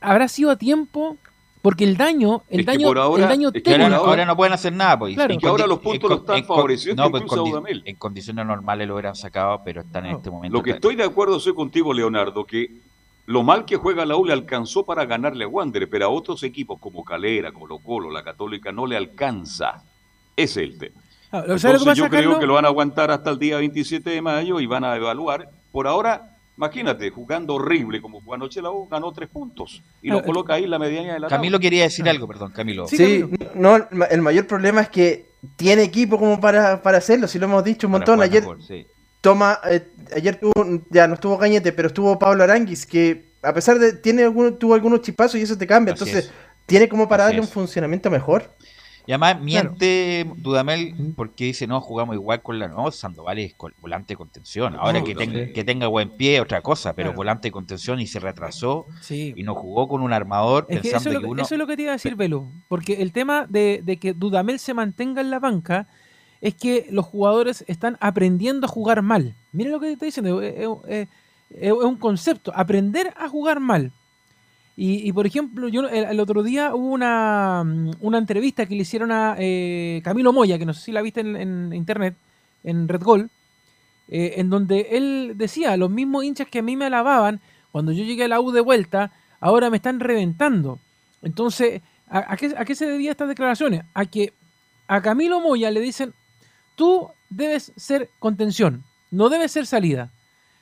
habrá 0.00 0.28
sido 0.28 0.50
a 0.50 0.56
tiempo, 0.56 1.16
porque 1.62 1.84
el 1.84 1.96
daño, 1.96 2.42
el 2.48 2.60
Es 2.60 2.66
que 2.66 2.72
daño, 2.72 2.86
por 2.88 2.98
ahora- 2.98 3.22
el 3.24 3.28
daño 3.28 3.50
es 3.52 3.62
que 3.62 3.70
ahora, 3.72 3.84
técnico, 3.84 4.06
ahora 4.06 4.24
no 4.24 4.36
pueden 4.36 4.52
hacer 4.52 4.72
nada, 4.72 4.98
pues. 4.98 5.14
Claro. 5.14 5.32
En 5.32 5.38
Y 5.38 5.40
que 5.42 5.48
ahora 5.48 5.66
los 5.66 5.80
puntos 5.80 6.08
lo 6.10 6.16
están 6.16 6.44
favoreciendo 6.44 7.02
no, 7.02 7.10
pues, 7.10 7.22
incluso 7.24 7.42
a 7.42 7.44
condi- 7.44 7.50
Dudamel. 7.50 7.82
En 7.84 7.96
condiciones 7.96 8.46
normales 8.46 8.86
lo 8.88 8.94
hubieran 8.94 9.16
sacado, 9.16 9.60
pero 9.64 9.80
están 9.82 10.06
en 10.06 10.16
este 10.16 10.30
momento. 10.30 10.56
Lo 10.56 10.62
que 10.62 10.70
estoy 10.70 10.94
de 10.96 11.04
acuerdo 11.04 11.40
soy 11.40 11.54
contigo, 11.54 11.92
Leonardo, 11.92 12.44
que 12.46 12.70
lo 13.26 13.42
mal 13.42 13.64
que 13.64 13.76
juega 13.76 14.06
la 14.06 14.16
U 14.16 14.24
le 14.24 14.32
alcanzó 14.32 14.84
para 14.84 15.04
ganarle 15.04 15.44
a 15.44 15.48
Wander, 15.48 15.90
pero 15.90 16.06
a 16.06 16.08
otros 16.08 16.42
equipos 16.44 16.78
como 16.80 17.04
Calera, 17.04 17.52
Colo 17.52 17.78
Colo, 17.80 18.10
la 18.10 18.22
Católica, 18.22 18.70
no 18.72 18.86
le 18.86 18.96
alcanza. 18.96 19.82
Ese 20.36 20.62
es 20.64 20.70
el 20.70 20.78
tema. 20.78 21.00
Ah, 21.32 21.42
¿sabes 21.42 21.62
lo 21.64 21.68
que 21.68 21.68
Entonces 21.72 21.96
yo 21.98 22.08
creo 22.08 22.20
Carlos? 22.22 22.38
que 22.38 22.46
lo 22.46 22.54
van 22.54 22.64
a 22.64 22.68
aguantar 22.68 23.10
hasta 23.10 23.28
el 23.30 23.38
día 23.38 23.58
27 23.58 24.08
de 24.08 24.22
mayo 24.22 24.60
y 24.60 24.66
van 24.66 24.84
a 24.84 24.96
evaluar. 24.96 25.50
Por 25.72 25.86
ahora, 25.86 26.37
imagínate, 26.68 27.08
jugando 27.10 27.54
horrible 27.54 28.02
como 28.02 28.20
jugó 28.20 28.34
anoche 28.34 28.60
la 28.60 28.70
U, 28.72 28.88
ganó 28.88 29.12
tres 29.12 29.28
puntos 29.28 29.80
y 30.02 30.08
lo 30.10 30.18
Ah, 30.18 30.22
coloca 30.24 30.54
ahí 30.54 30.64
en 30.64 30.70
la 30.70 30.78
mediana 30.80 31.14
de 31.14 31.20
la 31.20 31.28
Camilo 31.28 31.52
tabla. 31.56 31.62
quería 31.62 31.82
decir 31.84 32.08
algo, 32.08 32.26
perdón, 32.26 32.50
Camilo. 32.50 32.88
Sí, 32.88 33.24
no, 33.54 33.76
el 33.76 33.84
ma- 33.92 34.06
el 34.06 34.20
mayor 34.22 34.46
problema 34.48 34.80
es 34.80 34.88
que 34.88 35.26
tiene 35.56 35.84
equipo 35.84 36.18
como 36.18 36.40
para, 36.40 36.82
para 36.82 36.98
hacerlo, 36.98 37.28
si 37.28 37.38
lo 37.38 37.46
hemos 37.46 37.62
dicho 37.62 37.86
un 37.86 37.92
montón. 37.92 38.16
jugar 38.16 38.28
Ayer 38.28 38.42
mejor, 38.42 38.62
sí. 38.62 38.86
toma, 39.20 39.60
eh, 39.70 39.86
ayer 40.16 40.34
tuvo, 40.40 40.82
ya 40.90 41.06
no 41.06 41.14
estuvo 41.14 41.38
Cañete, 41.38 41.72
pero 41.72 41.88
estuvo 41.88 42.18
Pablo 42.18 42.42
Aranguis, 42.42 42.84
que 42.86 43.28
a 43.42 43.52
pesar 43.54 43.78
de 43.78 43.92
tiene 43.92 44.24
alguno- 44.24 44.54
tuvo 44.54 44.74
algunos 44.74 45.00
chispazos 45.02 45.36
y 45.38 45.42
eso 45.44 45.56
te 45.56 45.64
cambia, 45.66 45.94
Así 45.94 46.02
entonces 46.02 46.24
es. 46.26 46.32
tiene 46.66 46.88
como 46.88 47.08
para 47.08 47.24
Así 47.26 47.34
darle 47.36 47.46
un 47.46 47.52
funcionamiento 47.52 48.10
mejor. 48.10 48.50
Y 49.08 49.12
además 49.12 49.40
miente 49.40 50.30
Dudamel 50.36 51.14
porque 51.16 51.44
dice, 51.46 51.66
no, 51.66 51.80
jugamos 51.80 52.14
igual 52.14 52.42
con 52.42 52.58
la... 52.58 52.68
No, 52.68 52.90
Sandoval 52.90 53.38
es 53.38 53.54
volante 53.80 54.12
de 54.12 54.18
contención. 54.18 54.76
Ahora 54.78 54.98
No, 54.98 55.04
que, 55.06 55.14
tenga, 55.14 55.46
sí. 55.46 55.52
que 55.54 55.64
tenga 55.64 55.86
buen 55.86 56.10
pie, 56.10 56.42
otra 56.42 56.60
cosa, 56.60 56.92
pero 56.94 57.08
Claro. 57.08 57.16
volante 57.16 57.48
de 57.48 57.52
contención 57.52 58.00
y 58.00 58.06
se 58.06 58.20
retrasó 58.20 58.84
Sí. 59.00 59.32
y 59.34 59.44
no 59.44 59.54
jugó 59.54 59.88
con 59.88 60.02
un 60.02 60.12
armador 60.12 60.66
Es 60.68 60.82
que 60.82 60.88
eso 60.88 60.96
pensando 60.98 61.08
es, 61.08 61.14
que, 61.14 61.14
lo 61.14 61.20
que, 61.22 61.26
uno... 61.32 61.42
eso 61.42 61.54
es 61.54 61.58
lo 61.58 61.66
que 61.66 61.76
te 61.76 61.82
iba 61.84 61.92
a 61.92 61.94
decir, 61.94 62.16
Velo. 62.16 62.52
Porque 62.68 63.00
el 63.00 63.12
tema 63.12 63.46
de, 63.48 63.80
de 63.82 63.96
que 63.96 64.12
Dudamel 64.12 64.58
se 64.58 64.74
mantenga 64.74 65.22
en 65.22 65.30
la 65.30 65.38
banca 65.38 65.88
es 66.42 66.54
que 66.54 66.86
los 66.90 67.06
jugadores 67.06 67.64
están 67.66 67.96
aprendiendo 68.00 68.66
a 68.66 68.68
jugar 68.68 69.00
mal. 69.00 69.36
Mira 69.52 69.70
lo 69.70 69.80
que 69.80 69.86
te 69.86 69.92
estoy 69.94 70.08
diciendo. 70.08 70.42
Es, 70.42 70.54
es- 70.54 70.68
es- 70.86 71.08
es 71.50 71.72
un 71.72 71.96
concepto. 71.96 72.52
Aprender 72.54 73.14
a 73.16 73.26
jugar 73.26 73.58
mal. 73.58 73.90
Y, 74.80 75.12
por 75.12 75.26
ejemplo, 75.26 75.66
yo 75.66 75.88
el, 75.88 76.20
otro 76.20 76.44
día 76.44 76.72
hubo 76.72 76.92
una, 76.92 77.64
mm, 77.64 77.94
una 77.98 78.18
entrevista 78.18 78.64
que 78.64 78.76
le 78.76 78.82
hicieron 78.82 79.10
a 79.10 79.34
eh, 79.36 80.00
Camilo 80.04 80.32
Moya, 80.32 80.56
que 80.56 80.66
no 80.66 80.72
sé 80.72 80.82
si 80.82 80.92
la 80.92 81.02
viste 81.02 81.20
en, 81.20 81.72
internet, 81.72 82.14
en 82.62 82.86
Red 82.86 83.02
Gol, 83.02 83.28
eh, 84.06 84.34
en 84.36 84.50
donde 84.50 84.86
él 84.92 85.32
decía, 85.34 85.76
los 85.76 85.90
mismos 85.90 86.22
hinchas 86.22 86.46
que 86.46 86.60
a 86.60 86.62
mí 86.62 86.76
me 86.76 86.84
alababan 86.84 87.40
cuando 87.72 87.90
yo 87.90 88.04
llegué 88.04 88.22
a 88.22 88.28
la 88.28 88.40
U 88.40 88.52
de 88.52 88.60
vuelta, 88.60 89.10
ahora 89.40 89.68
me 89.68 89.78
están 89.78 89.98
reventando. 89.98 90.78
Entonces, 91.22 91.82
¿a, 92.08 92.34
a 92.34 92.36
qué, 92.36 92.54
a 92.56 92.64
qué 92.64 92.76
se 92.76 92.86
debía 92.86 93.10
estas 93.10 93.26
declaraciones? 93.26 93.82
A 93.94 94.06
que 94.06 94.32
a 94.86 95.02
Camilo 95.02 95.40
Moya 95.40 95.72
le 95.72 95.80
dicen, 95.80 96.14
tú 96.76 97.08
debes 97.30 97.72
ser 97.74 98.10
contención, 98.20 98.84
no 99.10 99.28
debes 99.28 99.50
ser 99.50 99.66
salida. 99.66 100.12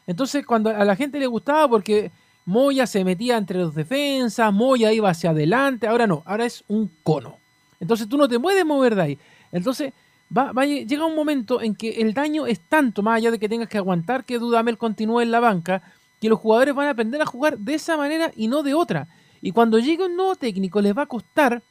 Entonces, 0.06 0.46
cuando 0.46 0.70
a 0.70 0.86
la 0.86 0.96
gente 0.96 1.18
le 1.18 1.26
gustaba 1.26 1.68
porque 1.68 2.10
Moya 2.46 2.86
se 2.86 3.04
metía 3.04 3.36
entre 3.36 3.58
los 3.58 3.74
defensas, 3.74 4.52
Moya 4.52 4.92
iba 4.92 5.10
hacia 5.10 5.30
adelante, 5.30 5.88
ahora 5.88 6.06
no, 6.06 6.22
ahora 6.24 6.46
es 6.46 6.64
un 6.68 6.90
cono. 7.02 7.38
Entonces 7.80 8.08
tú 8.08 8.16
no 8.16 8.28
te 8.28 8.38
puedes 8.38 8.64
mover 8.64 8.94
de 8.94 9.02
ahí. 9.02 9.18
Entonces 9.50 9.92
va, 10.34 10.52
va 10.52 10.64
llega 10.64 11.04
un 11.04 11.16
momento 11.16 11.60
en 11.60 11.74
que 11.74 12.00
el 12.00 12.14
daño 12.14 12.46
es 12.46 12.60
tanto, 12.60 13.02
más 13.02 13.16
allá 13.16 13.32
de 13.32 13.40
que 13.40 13.48
tengas 13.48 13.68
que 13.68 13.78
aguantar 13.78 14.24
que 14.24 14.38
Dudamel 14.38 14.78
continúe 14.78 15.22
en 15.22 15.32
la 15.32 15.40
banca, 15.40 15.82
que 16.20 16.28
los 16.28 16.38
jugadores 16.38 16.74
van 16.74 16.86
a 16.86 16.90
aprender 16.90 17.20
a 17.20 17.26
jugar 17.26 17.58
de 17.58 17.74
esa 17.74 17.96
manera 17.96 18.30
y 18.36 18.46
no 18.46 18.62
de 18.62 18.74
otra. 18.74 19.08
Y 19.42 19.50
cuando 19.50 19.80
llegue 19.80 20.06
un 20.06 20.16
nuevo 20.16 20.36
técnico 20.36 20.80
les 20.80 20.96
va 20.96 21.02
a 21.02 21.06
costar 21.06 21.62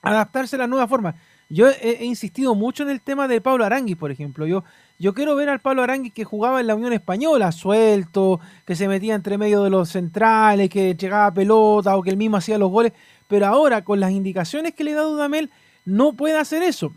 adaptarse 0.00 0.54
a 0.56 0.60
la 0.60 0.66
nueva 0.68 0.86
forma. 0.86 1.16
Yo 1.50 1.68
he, 1.68 1.98
he 2.00 2.04
insistido 2.04 2.54
mucho 2.54 2.84
en 2.84 2.90
el 2.90 3.00
tema 3.00 3.26
de 3.26 3.40
Pablo 3.40 3.64
Aranguis, 3.64 3.96
por 3.96 4.12
ejemplo. 4.12 4.46
Yo, 4.46 4.62
yo 4.98 5.12
quiero 5.12 5.34
ver 5.34 5.48
al 5.48 5.60
Pablo 5.60 5.82
Aranguis 5.82 6.12
que 6.12 6.24
jugaba 6.24 6.60
en 6.60 6.66
la 6.66 6.74
Unión 6.74 6.92
Española, 6.92 7.52
suelto, 7.52 8.40
que 8.64 8.76
se 8.76 8.88
metía 8.88 9.14
entre 9.14 9.38
medio 9.38 9.62
de 9.62 9.70
los 9.70 9.88
centrales, 9.90 10.70
que 10.70 10.94
llegaba 10.94 11.32
pelota 11.32 11.96
o 11.96 12.02
que 12.02 12.10
él 12.10 12.16
mismo 12.16 12.36
hacía 12.36 12.58
los 12.58 12.70
goles. 12.70 12.92
Pero 13.26 13.46
ahora, 13.46 13.82
con 13.82 13.98
las 13.98 14.12
indicaciones 14.12 14.74
que 14.74 14.84
le 14.84 14.92
da 14.92 15.02
Dudamel, 15.02 15.50
no 15.84 16.12
puede 16.12 16.38
hacer 16.38 16.62
eso. 16.62 16.92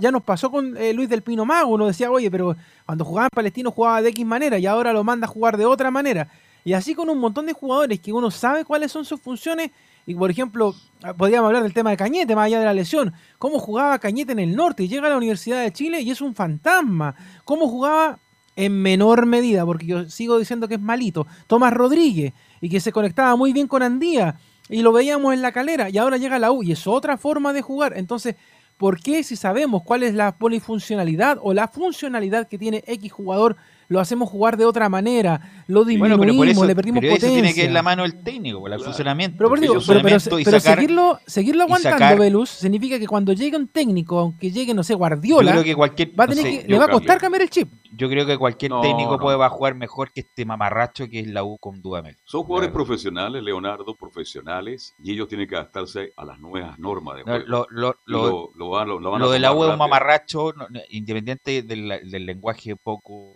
Ya 0.00 0.10
nos 0.10 0.22
pasó 0.22 0.50
con 0.50 0.76
eh, 0.76 0.92
Luis 0.92 1.08
del 1.08 1.22
Pino 1.22 1.44
Mago. 1.44 1.74
Uno 1.74 1.86
decía, 1.86 2.10
oye, 2.10 2.30
pero 2.30 2.56
cuando 2.84 3.04
jugaba 3.04 3.26
en 3.26 3.34
Palestino 3.34 3.70
jugaba 3.70 4.02
de 4.02 4.10
X 4.10 4.24
manera 4.24 4.58
y 4.58 4.66
ahora 4.66 4.92
lo 4.92 5.04
manda 5.04 5.26
a 5.26 5.30
jugar 5.30 5.56
de 5.56 5.66
otra 5.66 5.90
manera. 5.90 6.28
Y 6.64 6.72
así 6.72 6.94
con 6.94 7.08
un 7.10 7.18
montón 7.18 7.46
de 7.46 7.52
jugadores 7.52 8.00
que 8.00 8.12
uno 8.12 8.30
sabe 8.30 8.64
cuáles 8.64 8.92
son 8.92 9.04
sus 9.04 9.20
funciones. 9.20 9.70
Y 10.06 10.14
por 10.14 10.30
ejemplo, 10.30 10.74
ah, 11.02 11.14
podríamos 11.14 11.48
hablar 11.48 11.64
del 11.64 11.74
tema 11.74 11.90
de 11.90 11.96
Cañete, 11.96 12.36
más 12.36 12.46
allá 12.46 12.60
de 12.60 12.64
la 12.64 12.72
lesión. 12.72 13.12
Cómo 13.38 13.58
jugaba 13.58 13.98
Cañete 13.98 14.32
en 14.32 14.38
el 14.38 14.54
norte 14.54 14.86
llega 14.86 15.08
a 15.08 15.10
la 15.10 15.16
Universidad 15.16 15.60
de 15.60 15.72
Chile 15.72 16.00
y 16.00 16.10
es 16.10 16.20
un 16.20 16.34
fantasma. 16.34 17.16
Cómo 17.44 17.68
jugaba 17.68 18.20
en 18.54 18.80
menor 18.80 19.26
medida, 19.26 19.66
porque 19.66 19.86
yo 19.86 20.08
sigo 20.08 20.38
diciendo 20.38 20.68
que 20.68 20.74
es 20.74 20.80
malito. 20.80 21.26
Tomás 21.48 21.72
Rodríguez 21.72 22.32
y 22.60 22.68
que 22.68 22.80
se 22.80 22.92
conectaba 22.92 23.34
muy 23.36 23.52
bien 23.52 23.66
con 23.66 23.82
Andía 23.82 24.38
y 24.68 24.82
lo 24.82 24.92
veíamos 24.92 25.34
en 25.34 25.42
la 25.42 25.52
calera 25.52 25.90
y 25.90 25.98
ahora 25.98 26.16
llega 26.16 26.38
la 26.38 26.52
U 26.52 26.62
y 26.62 26.72
es 26.72 26.86
otra 26.86 27.18
forma 27.18 27.52
de 27.52 27.62
jugar. 27.62 27.94
Entonces, 27.96 28.36
¿por 28.76 29.00
qué 29.00 29.24
si 29.24 29.34
sabemos 29.34 29.82
cuál 29.82 30.04
es 30.04 30.14
la 30.14 30.36
polifuncionalidad 30.38 31.38
o 31.42 31.52
la 31.52 31.68
funcionalidad 31.68 32.48
que 32.48 32.58
tiene 32.58 32.84
X 32.86 33.12
jugador, 33.12 33.56
lo 33.88 34.00
hacemos 34.00 34.28
jugar 34.28 34.56
de 34.56 34.64
otra 34.64 34.88
manera, 34.88 35.62
lo 35.68 35.84
disminuimos, 35.84 36.18
Bueno, 36.18 36.32
pero 36.32 36.36
por 36.38 36.48
eso, 36.48 36.64
le 36.66 36.74
perdimos 36.74 37.00
pero 37.00 37.12
eso 37.12 37.20
potencia? 37.20 37.42
tiene 37.42 37.54
que 37.54 37.64
ir 37.64 37.72
la 37.72 37.82
mano 37.82 38.02
del 38.02 38.22
técnico, 38.22 38.60
por 38.60 38.72
el 38.72 38.80
funcionamiento. 38.80 39.36
Pero, 39.38 39.48
por 39.48 39.60
digo, 39.60 39.74
pero, 39.74 39.80
pero- 39.86 39.86
funcionamiento 40.00 40.38
y 40.40 40.44
pero 40.44 40.60
sacar- 40.60 40.74
seguirlo, 40.78 41.18
seguirlo 41.26 41.62
aguantando, 41.64 41.98
sacar- 41.98 42.18
Velus, 42.18 42.50
significa 42.50 42.98
que 42.98 43.06
cuando 43.06 43.32
llegue 43.32 43.56
un 43.56 43.68
técnico, 43.68 44.18
aunque 44.18 44.50
llegue, 44.50 44.74
no 44.74 44.82
sé, 44.82 44.94
Guardiola, 44.94 45.52
creo 45.52 45.64
que 45.64 45.74
cualquier- 45.74 46.18
va 46.18 46.24
a 46.24 46.26
no 46.26 46.34
tener 46.34 46.52
sé, 46.52 46.62
que, 46.62 46.68
le 46.72 46.78
va 46.78 46.84
a 46.86 46.88
costar 46.88 47.18
cambiar 47.20 47.42
el 47.42 47.50
chip. 47.50 47.72
Yo 47.96 48.08
creo 48.10 48.26
que 48.26 48.36
cualquier 48.36 48.72
No, 48.72 48.80
técnico 48.82 49.12
no. 49.12 49.18
puede 49.18 49.36
va 49.38 49.46
a 49.46 49.50
jugar 49.50 49.74
mejor 49.74 50.12
que 50.12 50.20
este 50.20 50.44
mamarracho 50.44 51.08
que 51.08 51.20
es 51.20 51.28
la 51.28 51.44
U 51.44 51.56
con 51.58 51.80
Dudamel. 51.80 52.16
Son 52.24 52.42
jugadores 52.42 52.70
profesionales, 52.72 53.42
Leonardo, 53.42 53.94
profesionales, 53.94 54.94
y 55.02 55.12
ellos 55.12 55.28
tienen 55.28 55.48
que 55.48 55.54
adaptarse 55.56 56.12
a 56.16 56.24
las 56.24 56.38
nuevas 56.38 56.78
normas 56.78 57.16
de 57.16 57.24
No, 57.24 57.32
juego. 57.32 57.44
lo, 57.46 57.66
lo, 57.70 57.96
lo- 58.04 58.26
lo- 58.26 58.50
lo 58.54 58.68
van- 58.70 58.88
lo- 58.88 59.00
lo 59.00 59.10
van 59.12 59.22
a 59.22 59.24
lo 59.24 59.30
de 59.30 59.38
la 59.38 59.52
U 59.52 59.64
es 59.64 59.70
un 59.70 59.78
mamarracho, 59.78 60.52
no- 60.52 60.66
no, 60.68 60.80
independiente 60.90 61.62
del, 61.62 61.88
del 62.10 62.26
lenguaje 62.26 62.76
poco, 62.76 63.34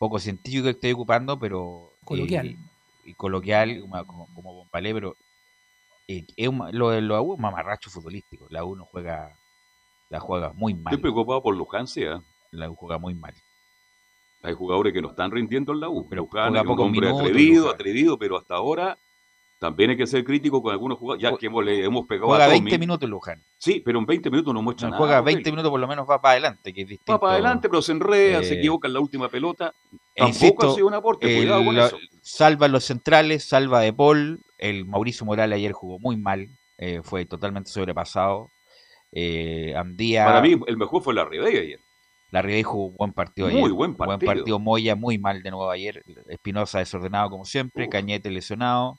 poco 0.00 0.18
científico 0.18 0.64
que 0.64 0.70
estoy 0.70 0.92
ocupando, 0.92 1.38
pero... 1.38 1.92
Coloquial. 2.04 2.46
eh, 2.46 2.58
y 3.04 3.14
coloquial, 3.14 3.80
como, 4.06 4.32
como, 4.34 4.54
Bompalé, 4.54 4.94
pero 4.94 5.14
eh, 6.08 6.24
es 6.36 6.48
un 6.48 6.58
lo 6.72 6.88
de 6.88 7.02
la 7.02 7.20
U 7.20 7.34
es 7.34 7.36
un 7.36 7.42
mamarracho 7.42 7.90
futbolístico. 7.90 8.46
La 8.48 8.64
U 8.64 8.74
no 8.74 8.86
juega, 8.86 9.38
la 10.08 10.18
juega 10.18 10.54
muy 10.54 10.72
mal. 10.72 10.94
Estoy 10.94 11.02
preocupado 11.02 11.42
por 11.42 11.54
Luján, 11.54 11.84
¿ah? 12.08 12.22
La 12.50 12.70
U 12.70 12.76
juega 12.76 12.96
muy 12.96 13.14
mal. 13.14 13.34
Hay 14.42 14.54
jugadores 14.54 14.94
que 14.94 15.02
no 15.02 15.10
están 15.10 15.30
rindiendo 15.30 15.72
en 15.74 15.80
la 15.80 15.90
U. 15.90 16.08
Pero 16.08 16.22
Luján 16.22 16.48
juega 16.48 16.62
es 16.62 16.66
un 16.66 16.80
hombre 16.80 17.00
minutos, 17.02 17.20
atrevido, 17.20 17.62
Luján. 17.64 17.74
atrevido, 17.74 18.18
pero 18.18 18.38
hasta 18.38 18.54
ahora 18.54 18.98
también 19.60 19.90
hay 19.90 19.96
que 19.98 20.06
ser 20.06 20.24
crítico 20.24 20.62
con 20.62 20.72
algunos 20.72 20.98
jugadores. 20.98 21.22
Ya 21.22 21.36
que 21.36 21.46
hemos, 21.46 21.62
le 21.64 21.84
hemos 21.84 22.06
pegado 22.06 22.28
Juega 22.28 22.46
a 22.46 22.48
20 22.48 22.70
Tommy. 22.70 22.78
minutos 22.80 23.08
Luján. 23.10 23.44
Sí, 23.58 23.80
pero 23.84 23.98
en 23.98 24.06
20 24.06 24.30
minutos 24.30 24.54
no 24.54 24.62
muestra 24.62 24.88
No, 24.88 24.92
nada. 24.92 24.98
juega 25.06 25.22
pues. 25.22 25.34
20 25.34 25.50
minutos, 25.50 25.70
por 25.70 25.78
lo 25.80 25.86
menos 25.86 26.08
va 26.08 26.20
para 26.20 26.32
adelante, 26.32 26.72
que 26.72 26.80
es 26.82 26.88
distinto. 26.88 27.12
Va 27.12 27.20
para 27.20 27.32
adelante, 27.34 27.68
pero 27.68 27.82
se 27.82 27.92
enreda, 27.92 28.42
se 28.42 28.54
Eh, 28.54 28.58
equivoca 28.58 28.88
en 28.88 28.94
la 28.94 29.00
última 29.00 29.28
pelota. 29.28 29.72
Tampoco 30.16 30.28
insisto, 30.28 30.70
ha 30.70 30.74
sido 30.74 30.86
un 30.86 30.94
aporte. 30.94 31.36
Cuidado 31.36 31.64
con 31.64 31.76
la- 31.76 31.86
eso. 31.86 31.98
salva 32.22 32.68
los 32.68 32.84
centrales, 32.84 33.44
salva 33.44 33.80
de 33.80 33.92
Paul. 33.92 34.40
El 34.58 34.86
Mauricio 34.86 35.26
Morales 35.26 35.56
ayer 35.56 35.72
jugó 35.72 35.98
muy 35.98 36.16
mal, 36.16 36.48
eh, 36.78 37.00
fue 37.04 37.26
totalmente 37.26 37.70
sobrepasado. 37.70 38.48
Eh, 39.12 39.74
Andía. 39.76 40.24
Para 40.24 40.40
mí, 40.40 40.58
el 40.66 40.76
mejor 40.76 41.02
fue 41.02 41.14
la 41.14 41.24
Ribey 41.24 41.56
ayer. 41.56 41.80
La 42.30 42.42
Ribey 42.42 42.62
jugó 42.62 42.86
un 42.86 42.96
buen 42.96 43.12
partido 43.12 43.48
Muy 43.48 43.58
ayer. 43.58 43.72
buen 43.72 43.94
partido. 43.94 44.58
Moya 44.58 44.94
muy 44.94 45.18
mal 45.18 45.42
de 45.42 45.50
nuevo 45.50 45.70
ayer. 45.70 46.02
Espinosa 46.28 46.78
desordenado 46.78 47.28
como 47.28 47.44
siempre. 47.44 47.84
Uf. 47.84 47.90
Cañete 47.90 48.30
lesionado. 48.30 48.98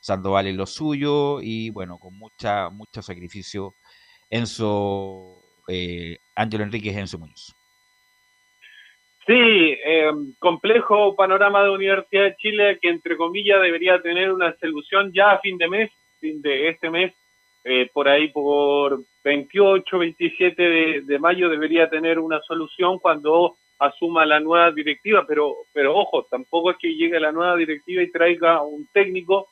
Sandoval 0.00 0.46
en 0.46 0.56
lo 0.56 0.66
suyo. 0.66 1.40
Y 1.40 1.70
bueno, 1.70 1.98
con 1.98 2.18
mucha, 2.18 2.70
mucho 2.70 3.02
sacrificio. 3.02 3.74
Enzo. 4.28 5.42
Eh, 5.68 6.18
Ángelo 6.34 6.64
Enríquez, 6.64 6.96
Enzo 6.96 7.18
Muñoz. 7.18 7.54
Sí, 9.26 9.34
eh, 9.34 10.10
complejo 10.38 11.14
panorama 11.14 11.62
de 11.62 11.70
Universidad 11.70 12.24
de 12.24 12.36
Chile 12.36 12.78
que 12.80 12.88
entre 12.88 13.16
comillas 13.16 13.60
debería 13.62 14.00
tener 14.02 14.32
una 14.32 14.56
solución 14.58 15.12
ya 15.12 15.32
a 15.32 15.40
fin 15.40 15.56
de 15.58 15.68
mes, 15.68 15.90
fin 16.18 16.42
de 16.42 16.68
este 16.70 16.90
mes, 16.90 17.12
eh, 17.62 17.88
por 17.92 18.08
ahí 18.08 18.28
por 18.28 19.04
28, 19.22 19.98
27 19.98 20.62
de, 20.62 21.00
de 21.02 21.18
mayo 21.18 21.48
debería 21.48 21.88
tener 21.90 22.18
una 22.18 22.40
solución 22.40 22.98
cuando 22.98 23.56
asuma 23.78 24.26
la 24.26 24.40
nueva 24.40 24.70
directiva, 24.72 25.24
pero, 25.26 25.54
pero 25.72 25.96
ojo, 25.96 26.26
tampoco 26.30 26.70
es 26.70 26.76
que 26.78 26.94
llegue 26.94 27.20
la 27.20 27.32
nueva 27.32 27.56
directiva 27.56 28.02
y 28.02 28.10
traiga 28.10 28.62
un 28.62 28.86
técnico. 28.92 29.48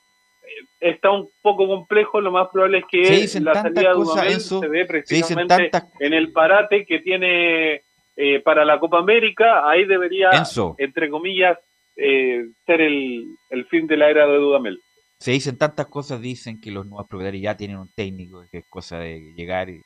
Está 0.81 1.11
un 1.11 1.29
poco 1.43 1.67
complejo, 1.67 2.21
lo 2.21 2.31
más 2.31 2.49
probable 2.53 2.79
es 2.79 2.85
que 2.91 3.05
Se 3.05 3.15
dicen 3.23 3.45
la 3.45 3.53
salida 3.55 3.89
de 3.91 3.95
Dudamel 3.95 4.31
se 4.61 4.69
dé 4.69 4.79
se 4.81 4.87
precisamente 4.87 5.69
tantas- 5.71 5.93
en 6.01 6.13
el 6.15 6.33
parate 6.33 6.85
que 6.87 7.01
tiene 7.01 7.83
eh, 8.17 8.41
para 8.45 8.65
la 8.65 8.79
Copa 8.81 8.99
América, 8.99 9.69
ahí 9.69 9.85
debería, 9.85 10.31
Enzo. 10.33 10.75
entre 10.79 11.09
comillas, 11.11 11.57
eh, 11.97 12.45
ser 12.67 12.81
el, 12.81 13.25
el 13.51 13.67
fin 13.67 13.87
de 13.87 13.97
la 13.97 14.09
era 14.11 14.27
de 14.27 14.37
Dudamel. 14.39 14.81
Se 15.21 15.33
dicen 15.33 15.57
tantas 15.59 15.87
cosas, 15.87 16.21
dicen 16.21 16.61
que 16.61 16.71
los 16.71 16.87
nuevos 16.87 17.09
propietarios 17.09 17.43
ya 17.43 17.57
tienen 17.57 17.79
un 17.79 17.91
técnico, 17.95 18.45
que 18.51 18.59
es 18.59 18.65
cosa 18.69 18.99
de 19.01 19.21
llegar. 19.37 19.69
y- 19.69 19.81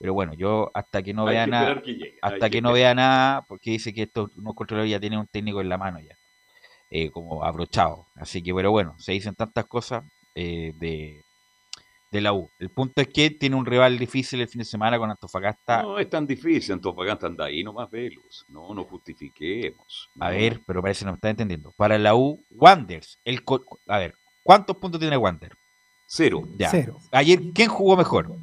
Pero 0.00 0.14
bueno, 0.14 0.34
yo 0.34 0.70
hasta 0.74 1.02
que 1.02 1.14
no 1.14 1.26
Hay 1.28 1.34
vea 1.34 1.44
que 1.44 1.50
nada, 1.50 1.82
que 1.82 1.92
llegue, 1.94 2.18
hasta 2.22 2.46
que 2.50 2.56
que 2.56 2.60
no 2.62 2.72
vea 2.72 2.94
nada, 2.94 3.44
porque 3.48 3.70
dice 3.70 3.94
que 3.94 4.02
estos 4.02 4.34
nuevos 4.36 4.54
controladores 4.56 4.90
ya 4.90 4.98
tienen 5.00 5.20
un 5.20 5.28
técnico 5.28 5.60
en 5.60 5.68
la 5.68 5.78
mano 5.78 5.98
ya, 6.00 6.16
eh, 6.96 7.10
como 7.10 7.42
abrochado. 7.42 8.06
Así 8.14 8.40
que, 8.40 8.54
pero 8.54 8.70
bueno, 8.70 8.94
se 8.98 9.10
dicen 9.10 9.34
tantas 9.34 9.66
cosas 9.66 10.04
eh, 10.36 10.72
de, 10.78 11.24
de 12.12 12.20
la 12.20 12.32
U. 12.32 12.48
El 12.60 12.70
punto 12.70 13.02
es 13.02 13.08
que 13.08 13.30
tiene 13.30 13.56
un 13.56 13.66
rival 13.66 13.98
difícil 13.98 14.40
el 14.40 14.46
fin 14.46 14.60
de 14.60 14.64
semana 14.64 14.96
con 14.96 15.10
Antofagasta. 15.10 15.82
No 15.82 15.98
es 15.98 16.08
tan 16.08 16.24
difícil, 16.24 16.74
Antofagasta 16.74 17.26
anda 17.26 17.46
ahí 17.46 17.64
nomás 17.64 17.90
velos. 17.90 18.44
No, 18.46 18.72
no 18.72 18.84
justifiquemos. 18.84 20.08
A 20.20 20.30
ver, 20.30 20.60
pero 20.64 20.80
parece 20.82 21.00
que 21.00 21.06
no 21.06 21.10
me 21.10 21.16
está 21.16 21.30
entendiendo. 21.30 21.72
Para 21.72 21.98
la 21.98 22.14
U, 22.14 22.40
Wanders. 22.50 23.18
El 23.24 23.42
a 23.88 23.98
ver, 23.98 24.14
¿cuántos 24.44 24.76
puntos 24.76 25.00
tiene 25.00 25.16
Wander? 25.16 25.50
Cero. 26.06 26.44
Ya. 26.56 26.70
Cero. 26.70 26.98
Ayer, 27.10 27.40
¿quién 27.52 27.68
jugó 27.70 27.96
mejor? 27.96 28.38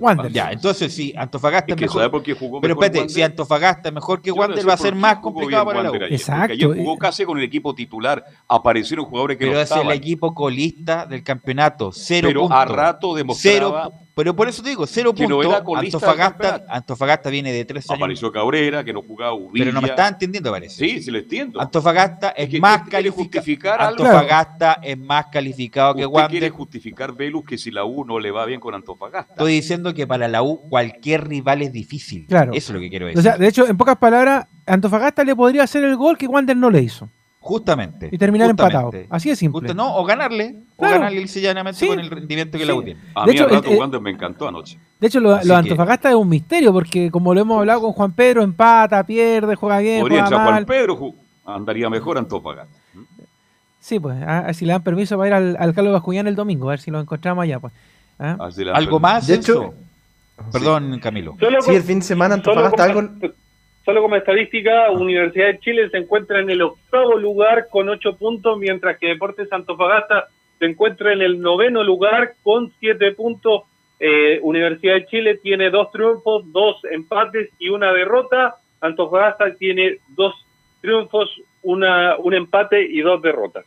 Wander. 0.00 0.32
Ya, 0.32 0.50
entonces 0.52 0.92
si 0.94 1.14
Antofagasta 1.16 1.72
Es 1.72 1.76
que 1.76 1.84
mejor. 1.84 2.00
¿sabe 2.00 2.10
por 2.10 2.22
qué 2.22 2.34
jugó 2.34 2.60
pero 2.60 2.74
mejor 2.74 2.84
espérate, 2.84 2.98
Wander? 3.00 3.14
si 3.14 3.22
Antofagasta 3.22 3.88
es 3.88 3.94
mejor 3.94 4.20
que 4.22 4.30
no 4.30 4.36
Wander, 4.36 4.60
sé 4.60 4.66
va 4.66 4.74
a 4.74 4.76
ser 4.76 4.94
más 4.94 5.16
complicado 5.18 5.64
para 5.66 5.82
la 5.82 5.90
U. 5.90 5.94
Ayer, 5.94 6.12
Exacto, 6.12 6.52
ayer 6.52 6.68
jugó 6.76 6.96
casi 6.98 7.24
con 7.24 7.38
el 7.38 7.44
equipo 7.44 7.74
titular. 7.74 8.24
Aparecieron 8.48 9.06
jugadores 9.06 9.36
que 9.36 9.44
Pero 9.44 9.56
no 9.56 9.60
es 9.60 9.70
el 9.70 9.76
estaban. 9.78 9.96
equipo 9.96 10.34
colista 10.34 11.06
del 11.06 11.22
campeonato. 11.22 11.90
Cero 11.92 12.28
pero 12.28 12.40
puntos. 12.42 12.58
a 12.58 12.64
rato 12.64 13.14
demostraba 13.14 13.84
Cero 13.90 14.05
Pero 14.16 14.34
por 14.34 14.48
eso 14.48 14.62
te 14.62 14.70
digo, 14.70 14.86
cero 14.86 15.12
no 15.14 15.62
puntos. 15.62 15.76
Antofagasta. 15.76 16.64
Antofagasta 16.70 17.28
viene 17.28 17.52
de 17.52 17.66
tres 17.66 17.90
años. 17.90 18.00
Apareció 18.00 18.32
Cabrera, 18.32 18.82
que 18.82 18.94
no 18.94 19.02
jugaba 19.02 19.34
Uvilla. 19.34 19.66
Pero 19.66 19.74
no 19.74 19.82
me 19.82 19.88
estás 19.88 20.10
entendiendo, 20.10 20.50
parece. 20.50 20.74
Sí, 20.74 21.02
sí 21.02 21.10
lo 21.10 21.18
entiendo. 21.18 21.60
Antofagasta 21.60 22.30
es 22.30 22.48
que 22.48 22.58
más 22.58 22.88
calificado. 22.88 23.78
algo. 23.78 24.04
Antofagasta 24.04 24.78
es 24.82 24.96
más 24.96 25.26
calificado 25.26 25.94
que 25.94 26.06
Usted 26.06 26.28
quiere 26.28 26.46
Wander. 26.46 26.50
justificar, 26.50 27.12
Velus, 27.14 27.44
que 27.44 27.58
si 27.58 27.70
la 27.70 27.84
U 27.84 28.06
no 28.06 28.18
le 28.18 28.30
va 28.30 28.46
bien 28.46 28.58
con 28.58 28.74
Antofagasta. 28.74 29.34
Estoy 29.34 29.52
diciendo 29.52 29.92
que 29.92 30.06
para 30.06 30.28
la 30.28 30.42
U 30.42 30.62
cualquier 30.70 31.28
rival 31.28 31.60
es 31.60 31.72
difícil. 31.72 32.24
Claro. 32.26 32.52
Eso 32.54 32.72
es 32.72 32.74
lo 32.74 32.80
que 32.80 32.88
quiero 32.88 33.04
decir. 33.04 33.18
O 33.18 33.22
sea, 33.22 33.36
de 33.36 33.46
hecho, 33.46 33.66
en 33.66 33.76
pocas 33.76 33.98
palabras, 33.98 34.46
Antofagasta 34.64 35.24
le 35.24 35.36
podría 35.36 35.64
hacer 35.64 35.84
el 35.84 35.94
gol 35.94 36.16
que 36.16 36.26
Wander 36.26 36.56
no 36.56 36.70
le 36.70 36.80
hizo. 36.80 37.10
Justamente. 37.46 38.08
Y 38.10 38.18
terminar 38.18 38.48
justamente. 38.50 38.76
empatado. 38.98 39.14
Así 39.14 39.28
de 39.28 39.36
simple. 39.36 39.60
Justo- 39.60 39.74
no, 39.74 39.96
o 39.96 40.04
ganarle, 40.04 40.56
o 40.74 40.80
Claro. 40.80 40.94
ganarle 40.98 41.20
lisa 41.20 41.38
y 41.38 41.42
llanamente 41.42 41.86
con 41.86 42.00
el 42.00 42.10
rendimiento 42.10 42.58
que 42.58 42.66
la 42.66 42.74
U 42.74 42.82
tiene. 42.82 43.00
A 43.14 43.20
De 43.24 43.26
mí 43.26 43.32
hecho, 43.36 43.44
al 43.44 43.50
rato 43.50 43.68
el- 43.68 43.74
el- 43.74 43.78
Wander 43.78 44.00
me 44.00 44.10
encantó 44.10 44.48
anoche. 44.48 44.78
De 44.98 45.06
hecho, 45.06 45.20
lo, 45.20 45.34
Así 45.34 45.46
lo 45.46 45.54
de 45.54 45.62
que- 45.62 45.68
Antofagasta 45.70 46.08
es 46.10 46.16
un 46.16 46.28
misterio, 46.28 46.72
porque 46.72 47.08
como 47.10 47.32
lo 47.34 47.40
hemos 47.40 47.58
hablado 47.60 47.82
con 47.82 47.92
Juan 47.92 48.12
Pedro, 48.12 48.42
empata, 48.42 49.04
pierde, 49.06 49.54
juega 49.54 49.78
bien, 49.78 50.00
Podría 50.00 50.22
juega 50.22 50.26
entrar 50.36 50.44
mal. 50.44 50.52
Juan 50.54 50.66
Pedro, 50.66 51.14
andaría 51.44 51.88
mejor 51.88 52.18
Antofagasta. 52.18 52.76
Sí, 53.78 54.00
pues, 54.00 54.20
a, 54.22 54.38
a 54.38 54.42
ver 54.46 54.54
si 54.56 54.66
le 54.66 54.72
dan 54.72 54.82
permiso 54.82 55.16
para 55.16 55.28
ir 55.28 55.34
al, 55.34 55.56
al 55.60 55.72
Carlos 55.72 55.92
Bascuñán 55.92 56.26
el 56.26 56.34
domingo, 56.34 56.68
a 56.68 56.72
ver 56.72 56.80
si 56.80 56.90
lo 56.90 56.98
encontramos 57.00 57.44
allá, 57.44 57.60
pues. 57.60 57.72
¿Ah? 58.18 58.36
¿Algo 58.40 58.50
permiso. 58.74 58.98
más? 59.00 59.26
De 59.28 59.34
hecho-? 59.34 59.74
Perdón, 60.52 60.98
Camilo. 61.00 61.36
Solo 61.38 61.62
Sí, 61.62 61.74
el 61.76 61.82
fin 61.82 62.00
de 62.00 62.04
semana 62.04 62.34
Antofagasta 62.34 62.82
algo. 62.84 63.08
Solo 63.86 64.02
como 64.02 64.16
estadística, 64.16 64.90
Universidad 64.90 65.46
de 65.46 65.60
Chile 65.60 65.88
se 65.90 65.98
encuentra 65.98 66.40
en 66.40 66.50
el 66.50 66.60
octavo 66.60 67.16
lugar 67.16 67.68
con 67.70 67.88
ocho 67.88 68.16
puntos, 68.16 68.58
mientras 68.58 68.98
que 68.98 69.06
Deportes 69.06 69.50
Antofagasta 69.52 70.26
se 70.58 70.66
encuentra 70.66 71.12
en 71.12 71.22
el 71.22 71.40
noveno 71.40 71.84
lugar 71.84 72.34
con 72.42 72.72
siete 72.80 73.12
puntos. 73.12 73.62
Eh, 74.00 74.40
Universidad 74.42 74.94
de 74.94 75.06
Chile 75.06 75.38
tiene 75.40 75.70
dos 75.70 75.92
triunfos, 75.92 76.42
dos 76.52 76.76
empates 76.90 77.48
y 77.60 77.68
una 77.68 77.92
derrota. 77.92 78.56
Antofagasta 78.80 79.54
tiene 79.54 79.98
dos 80.08 80.34
triunfos, 80.80 81.30
una, 81.62 82.16
un 82.16 82.34
empate 82.34 82.82
y 82.90 83.00
dos 83.02 83.22
derrotas. 83.22 83.64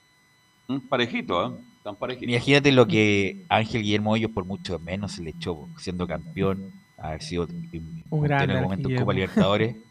Mm, 0.67 0.89
Parejito, 0.89 1.45
¿eh? 1.45 1.51
Tan 1.81 1.95
parejito. 1.95 2.29
Imagínate 2.29 2.73
lo 2.73 2.85
que 2.85 3.45
Ángel 3.47 3.83
Guillermo 3.83 4.11
Hoyos 4.11 4.31
por 4.31 4.43
mucho 4.43 4.79
menos 4.79 5.13
se 5.13 5.23
le 5.23 5.29
echó, 5.29 5.69
siendo 5.77 6.05
campeón, 6.05 6.73
haber 6.97 7.21
sido 7.21 7.47
un 8.09 8.21
grande 8.21 8.53
en 8.53 8.59
el 8.59 8.63
momento. 8.63 8.89
Copa 8.97 9.13
Libertadores. 9.13 9.77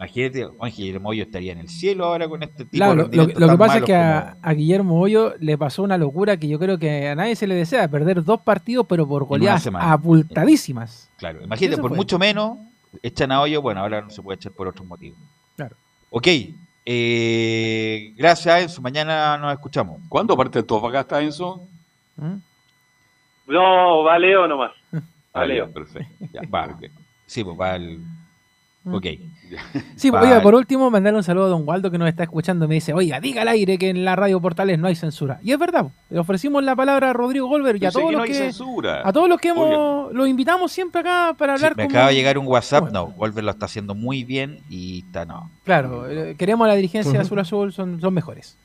Imagínate, 0.00 0.48
Ángel 0.60 0.84
Guillermo 0.86 1.10
Hoyos 1.10 1.26
estaría 1.26 1.52
en 1.52 1.58
el 1.58 1.68
cielo 1.68 2.06
ahora 2.06 2.26
con 2.26 2.42
este 2.42 2.64
tipo 2.64 2.82
Claro, 2.84 3.06
de 3.06 3.16
lo, 3.18 3.26
lo- 3.26 3.48
que 3.50 3.58
pasa 3.58 3.76
es 3.78 3.84
que 3.84 3.94
a, 3.94 4.30
como- 4.32 4.46
a 4.46 4.52
Guillermo 4.54 4.98
Hoyo 4.98 5.34
le 5.38 5.58
pasó 5.58 5.82
una 5.82 5.98
locura 5.98 6.38
que 6.38 6.48
yo 6.48 6.58
creo 6.58 6.78
que 6.78 7.08
a 7.08 7.14
nadie 7.14 7.36
se 7.36 7.46
le 7.46 7.54
desea, 7.54 7.86
perder 7.88 8.24
dos 8.24 8.40
partidos, 8.40 8.86
pero 8.88 9.06
por 9.06 9.24
goleadas 9.24 9.62
semana. 9.62 9.92
abultadísimas. 9.92 11.10
Claro, 11.18 11.42
imagínate, 11.44 11.80
por 11.82 11.90
fue. 11.90 11.98
mucho 11.98 12.18
menos 12.18 12.56
echan 13.02 13.30
a 13.30 13.42
Hoyo, 13.42 13.60
bueno, 13.60 13.80
ahora 13.82 14.00
no 14.00 14.08
se 14.08 14.22
puede 14.22 14.36
echar 14.36 14.52
por 14.52 14.68
otros 14.68 14.86
motivos. 14.88 15.18
Claro. 15.56 15.76
Ok, 16.08 16.26
eh, 16.86 18.12
gracias 18.16 18.62
Enzo, 18.62 18.80
mañana 18.80 19.36
nos 19.36 19.52
escuchamos. 19.52 20.00
¿Cuándo 20.08 20.34
parte 20.36 20.58
Antofagasta, 20.60 21.20
Enzo? 21.20 21.62
¿Mm? 22.16 22.36
No, 23.48 24.02
va 24.04 24.18
Leo 24.18 24.46
nomás. 24.46 24.72
Ah, 25.32 25.40
Va 25.42 25.46
Leo. 25.46 25.70
perfecto. 25.70 26.12
Ya, 26.32 26.40
Va. 26.52 26.64
ok. 26.66 26.86
Sí, 27.24 27.44
pues 27.44 27.56
va 27.56 27.76
el... 27.76 28.00
Ok. 28.84 29.06
Sí, 29.96 30.08
oiga, 30.12 30.40
por 30.40 30.54
último, 30.54 30.90
mandarle 30.90 31.18
un 31.18 31.22
saludo 31.22 31.46
a 31.46 31.48
Don 31.48 31.68
Waldo 31.68 31.90
que 31.90 31.98
nos 31.98 32.08
está 32.08 32.22
escuchando. 32.22 32.66
Me 32.66 32.74
dice, 32.76 32.94
oiga, 32.94 33.20
diga 33.20 33.42
al 33.42 33.48
aire 33.48 33.76
que 33.76 33.90
en 33.90 34.04
la 34.04 34.16
radio 34.16 34.40
Portales 34.40 34.78
no 34.78 34.86
hay 34.86 34.94
censura. 34.94 35.38
Y 35.42 35.52
es 35.52 35.58
verdad, 35.58 35.88
le 36.08 36.18
ofrecimos 36.18 36.62
la 36.64 36.74
palabra 36.74 37.10
a 37.10 37.12
Rodrigo 37.12 37.46
Golver 37.46 37.76
y 37.82 37.84
a 37.84 37.90
todos 37.90 38.06
que 38.06 38.12
no 38.12 38.18
los 38.18 38.28
hay 38.28 38.32
que. 38.32 38.98
A 39.04 39.12
todos 39.12 39.28
los 39.28 39.38
que 39.40 39.48
hemos. 39.48 40.12
Los 40.14 40.28
invitamos 40.28 40.72
siempre 40.72 41.00
acá 41.02 41.34
para 41.36 41.58
Sí, 41.58 41.64
hablar 41.64 41.76
me 41.76 41.84
como- 41.84 41.96
acaba 41.96 42.08
de 42.08 42.14
llegar 42.14 42.38
un 42.38 42.46
WhatsApp, 42.46 42.90
no, 42.90 43.08
Wolver 43.08 43.44
lo 43.44 43.50
está 43.50 43.66
haciendo 43.66 43.94
muy 43.94 44.24
bien 44.24 44.60
y 44.70 45.04
está 45.06 45.24
no. 45.26 45.50
Claro, 45.64 46.08
eh, 46.10 46.34
queremos 46.38 46.64
a 46.64 46.68
la 46.68 46.74
dirigencia 46.74 47.12
de. 47.12 47.18
Azul 47.18 47.38
Azul, 47.38 47.72
son, 47.72 48.00
son 48.00 48.14
mejores. 48.14 48.56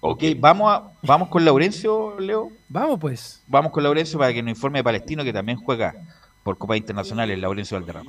Ok, 0.00 0.22
vamos, 0.38 0.70
a, 0.72 0.92
vamos 1.02 1.28
con 1.28 1.44
Laurencio, 1.44 2.20
Leo. 2.20 2.50
Vamos 2.68 3.00
pues. 3.00 3.42
Vamos 3.48 3.72
con 3.72 3.82
Laurencio 3.82 4.18
para 4.18 4.32
que 4.32 4.42
nos 4.42 4.50
informe 4.50 4.78
de 4.78 4.84
Palestino 4.84 5.24
que 5.24 5.32
también 5.32 5.58
juega 5.58 5.94
por 6.46 6.58
Copa 6.58 6.76
Internacional, 6.76 7.28
Laurencio 7.40 7.76
Valderrama. 7.76 8.08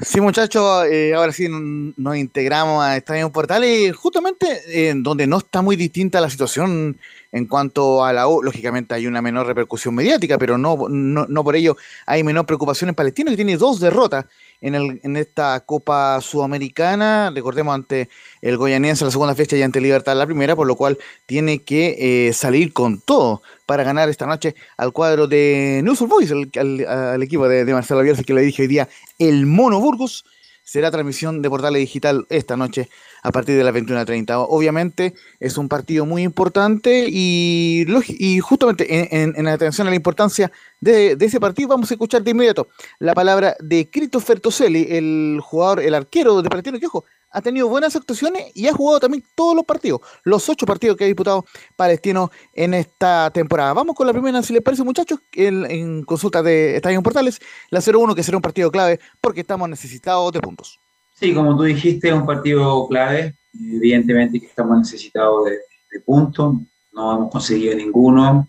Sí, 0.00 0.22
muchachos, 0.22 0.86
eh, 0.86 1.12
ahora 1.14 1.32
sí 1.32 1.48
nos 1.50 2.16
integramos 2.16 2.82
a 2.82 2.96
Estadio 2.96 3.30
Portales, 3.30 3.94
justamente 3.94 4.46
eh, 4.68 4.88
en 4.88 5.02
donde 5.02 5.26
no 5.26 5.36
está 5.36 5.60
muy 5.60 5.76
distinta 5.76 6.18
la 6.22 6.30
situación 6.30 6.96
en 7.30 7.46
cuanto 7.46 8.02
a 8.06 8.14
la 8.14 8.26
U. 8.26 8.42
Lógicamente 8.42 8.94
hay 8.94 9.06
una 9.06 9.20
menor 9.20 9.46
repercusión 9.46 9.94
mediática, 9.94 10.38
pero 10.38 10.56
no, 10.56 10.88
no, 10.88 11.26
no 11.28 11.44
por 11.44 11.54
ello 11.54 11.76
hay 12.06 12.24
menor 12.24 12.46
preocupación 12.46 12.88
en 12.88 12.94
Palestino, 12.94 13.30
que 13.30 13.36
tiene 13.36 13.58
dos 13.58 13.80
derrotas 13.80 14.24
en, 14.62 14.74
el, 14.74 15.00
en 15.02 15.16
esta 15.16 15.60
Copa 15.60 16.20
Sudamericana. 16.22 17.30
Recordemos 17.34 17.74
ante 17.74 18.08
el 18.40 18.56
Goyanense 18.56 19.04
la 19.04 19.10
segunda 19.10 19.34
fecha 19.34 19.56
y 19.56 19.62
ante 19.62 19.80
Libertad 19.80 20.16
la 20.16 20.24
primera, 20.24 20.56
por 20.56 20.66
lo 20.66 20.76
cual 20.76 20.96
tiene 21.26 21.62
que 21.62 22.28
eh, 22.28 22.32
salir 22.32 22.72
con 22.72 23.00
todo 23.00 23.42
para 23.66 23.82
ganar 23.84 24.08
esta 24.08 24.26
noche 24.26 24.54
al 24.78 24.92
cuadro 24.92 25.26
de 25.26 25.82
News 25.84 26.00
Boys, 26.00 26.32
al, 26.32 27.22
equipo 27.22 27.46
de, 27.48 27.64
de 27.64 27.72
Marcelo 27.74 28.00
Bielsa 28.02 28.22
que 28.22 28.34
le 28.34 28.42
dije 28.42 28.62
hoy 28.62 28.68
día, 28.68 28.88
el 29.18 29.44
Mono 29.44 29.80
Burgos. 29.80 30.24
Será 30.64 30.90
transmisión 30.90 31.42
de 31.42 31.50
Portales 31.50 31.80
Digital 31.80 32.24
esta 32.30 32.56
noche 32.56 32.88
a 33.22 33.32
partir 33.32 33.56
de 33.56 33.64
las 33.64 33.74
21.30. 33.74 34.46
Obviamente 34.48 35.12
es 35.40 35.58
un 35.58 35.68
partido 35.68 36.06
muy 36.06 36.22
importante 36.22 37.06
y, 37.10 37.84
y 38.08 38.38
justamente 38.40 38.86
en, 38.98 39.08
en- 39.10 39.34
en 39.36 39.46
atención 39.48 39.86
a 39.86 39.90
la 39.90 39.96
importancia 39.96 40.52
de, 40.80 41.16
ese 41.20 41.40
partido 41.40 41.68
vamos 41.68 41.90
a 41.90 41.94
escuchar 41.94 42.22
de 42.22 42.30
inmediato 42.30 42.68
la 43.00 43.12
palabra 43.14 43.56
de 43.60 43.90
Christopher 43.90 44.40
Toselli, 44.40 44.86
el 44.90 45.40
jugador, 45.42 45.80
el 45.80 45.94
arquero 45.94 46.42
de 46.42 46.48
Palestino, 46.48 46.78
que 46.78 46.86
ha 47.32 47.40
tenido 47.40 47.68
buenas 47.68 47.96
actuaciones 47.96 48.52
y 48.54 48.66
ha 48.68 48.72
jugado 48.72 49.00
también 49.00 49.24
todos 49.34 49.56
los 49.56 49.64
partidos, 49.64 50.00
los 50.24 50.48
ocho 50.48 50.66
partidos 50.66 50.96
que 50.96 51.04
ha 51.04 51.06
disputado 51.06 51.44
Palestino 51.76 52.30
en 52.52 52.74
esta 52.74 53.30
temporada. 53.30 53.72
Vamos 53.72 53.94
con 53.96 54.06
la 54.06 54.12
primera, 54.12 54.42
si 54.42 54.52
les 54.52 54.62
parece, 54.62 54.84
muchachos, 54.84 55.18
en, 55.32 55.64
en 55.70 56.02
consulta 56.04 56.42
de 56.42 56.76
Estadio 56.76 57.02
Portales, 57.02 57.40
la 57.70 57.80
0-1, 57.80 58.14
que 58.14 58.22
será 58.22 58.36
un 58.36 58.42
partido 58.42 58.70
clave 58.70 59.00
porque 59.20 59.40
estamos 59.40 59.68
necesitados 59.68 60.30
de 60.32 60.40
puntos. 60.40 60.78
Sí, 61.14 61.32
como 61.34 61.56
tú 61.56 61.62
dijiste, 61.64 62.08
es 62.08 62.14
un 62.14 62.26
partido 62.26 62.86
clave. 62.88 63.34
Evidentemente 63.54 64.40
que 64.40 64.46
estamos 64.46 64.78
necesitados 64.78 65.44
de, 65.44 65.52
de 65.90 66.00
puntos, 66.00 66.56
no 66.92 67.14
hemos 67.16 67.30
conseguido 67.30 67.74
ninguno, 67.76 68.48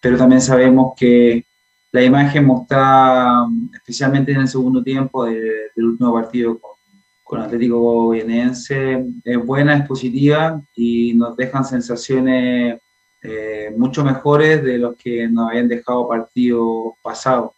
pero 0.00 0.16
también 0.16 0.40
sabemos 0.40 0.94
que 0.96 1.44
la 1.92 2.02
imagen 2.02 2.44
mostrada, 2.44 3.46
especialmente 3.74 4.32
en 4.32 4.40
el 4.42 4.48
segundo 4.48 4.82
tiempo 4.82 5.24
de- 5.24 5.70
del 5.74 5.84
último 5.86 6.12
partido 6.12 6.58
con, 6.58 6.75
con 7.26 7.40
Atlético 7.40 7.80
Goianiense, 7.80 9.04
es 9.24 9.44
buena, 9.44 9.78
es 9.78 9.88
positiva 9.88 10.62
y 10.76 11.12
nos 11.14 11.36
dejan 11.36 11.64
sensaciones 11.64 12.78
eh, 13.20 13.74
mucho 13.76 14.04
mejores 14.04 14.62
de 14.62 14.78
los 14.78 14.94
que 14.94 15.26
nos 15.26 15.48
habían 15.48 15.66
dejado 15.66 16.06
partidos 16.06 16.92
pasados. 17.02 17.50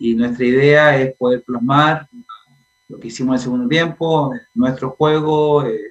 Y 0.00 0.16
nuestra 0.16 0.44
idea 0.44 1.00
es 1.00 1.14
poder 1.16 1.44
plasmar 1.44 2.08
lo 2.88 2.98
que 2.98 3.06
hicimos 3.06 3.34
en 3.34 3.34
el 3.34 3.40
segundo 3.40 3.68
tiempo, 3.68 4.34
nuestro 4.52 4.90
juego, 4.90 5.64
eh, 5.64 5.90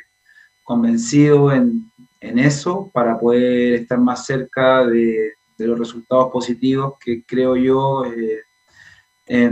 convencido 0.61 1.53
en, 1.53 1.89
en 2.19 2.39
eso 2.39 2.91
para 2.93 3.17
poder 3.17 3.75
estar 3.75 3.99
más 3.99 4.25
cerca 4.25 4.85
de, 4.85 5.31
de 5.57 5.67
los 5.67 5.79
resultados 5.79 6.29
positivos 6.29 6.95
que 6.99 7.23
creo 7.23 7.55
yo 7.55 8.03
eh, 8.05 9.49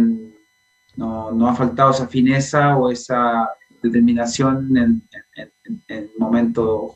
no, 0.98 1.32
no 1.32 1.48
ha 1.48 1.56
faltado 1.56 1.92
esa 1.92 2.10
fineza 2.10 2.76
o 2.76 2.92
esa 2.92 3.48
determinación 3.82 4.76
en, 4.78 5.02
en, 5.36 5.52
en- 5.66 5.84
en 5.88 6.10
momentos 6.18 6.94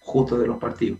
justos 0.00 0.40
de 0.40 0.46
los 0.46 0.58
partidos. 0.58 0.98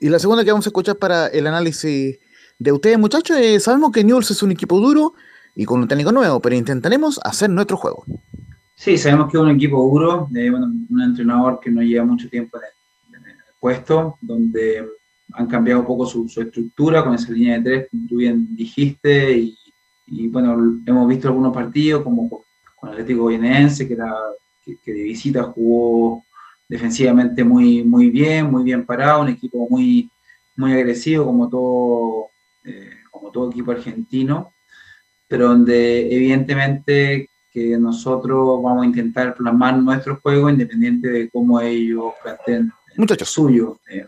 Y 0.00 0.08
la 0.08 0.18
segunda 0.18 0.44
que 0.44 0.50
vamos 0.50 0.66
a 0.66 0.70
escuchar 0.70 0.96
para 0.96 1.28
el 1.28 1.46
análisis 1.46 2.18
de 2.58 2.72
ustedes, 2.72 2.98
muchachos, 2.98 3.36
eh, 3.38 3.58
sabemos 3.60 3.90
que 3.92 4.04
Newell's 4.04 4.30
es 4.30 4.42
un 4.42 4.50
equipo 4.52 4.78
duro 4.78 5.14
y 5.54 5.64
con 5.64 5.80
un 5.80 5.88
técnico 5.88 6.12
nuevo, 6.12 6.40
pero 6.40 6.56
intentaremos 6.56 7.20
hacer 7.24 7.48
nuestro 7.50 7.76
juego. 7.76 8.04
Sí, 8.76 8.98
sabemos 8.98 9.30
que 9.30 9.38
es 9.38 9.42
un 9.42 9.50
equipo 9.50 9.82
duro, 9.82 10.28
bueno, 10.30 10.66
un 10.90 11.00
entrenador 11.02 11.60
que 11.60 11.70
no 11.70 11.80
lleva 11.80 12.04
mucho 12.04 12.28
tiempo 12.28 12.58
en 12.58 12.64
el, 13.14 13.20
en 13.20 13.30
el 13.30 13.36
puesto, 13.60 14.18
donde 14.20 14.84
han 15.32 15.46
cambiado 15.46 15.80
un 15.80 15.86
poco 15.86 16.06
su, 16.06 16.28
su 16.28 16.42
estructura 16.42 17.02
con 17.04 17.14
esa 17.14 17.32
línea 17.32 17.58
de 17.58 17.62
tres, 17.64 17.88
como 17.90 18.06
tú 18.08 18.16
bien 18.16 18.54
dijiste, 18.54 19.32
y, 19.38 19.56
y, 20.06 20.28
bueno, 20.28 20.80
hemos 20.84 21.08
visto 21.08 21.28
algunos 21.28 21.54
partidos 21.54 22.02
como 22.02 22.43
con, 22.84 22.92
Atlético 22.92 23.22
Goianiense, 23.22 23.86
que, 23.86 23.94
era, 23.94 24.12
que, 24.64 24.76
que 24.78 24.92
de 24.92 25.02
visita 25.02 25.42
jugó 25.44 26.24
defensivamente 26.68 27.44
muy, 27.44 27.82
muy 27.84 28.10
bien, 28.10 28.50
muy 28.50 28.64
bien 28.64 28.84
parado, 28.84 29.22
un 29.22 29.28
equipo 29.28 29.68
muy, 29.68 30.10
muy 30.56 30.72
agresivo 30.72 31.26
como 31.26 31.48
todo, 31.48 32.28
eh, 32.64 32.90
como 33.10 33.30
todo 33.30 33.50
equipo 33.50 33.72
argentino, 33.72 34.52
pero 35.28 35.48
donde 35.48 36.14
evidentemente 36.14 37.28
que 37.50 37.78
nosotros 37.78 38.60
vamos 38.62 38.82
a 38.82 38.86
intentar 38.86 39.34
plasmar 39.34 39.76
nuestro 39.78 40.18
juego 40.20 40.50
independiente 40.50 41.08
de 41.08 41.30
cómo 41.30 41.60
ellos 41.60 42.12
planteen 42.22 42.72
el 42.96 43.18
suyo. 43.26 43.78
Eh, 43.88 44.06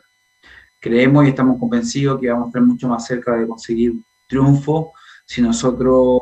creemos 0.80 1.24
y 1.24 1.28
estamos 1.28 1.58
convencidos 1.58 2.20
que 2.20 2.28
vamos 2.28 2.46
a 2.46 2.48
estar 2.48 2.62
mucho 2.62 2.88
más 2.88 3.06
cerca 3.06 3.36
de 3.36 3.46
conseguir 3.46 3.92
un 3.92 4.04
triunfo 4.28 4.92
si 5.24 5.42
nosotros 5.42 6.20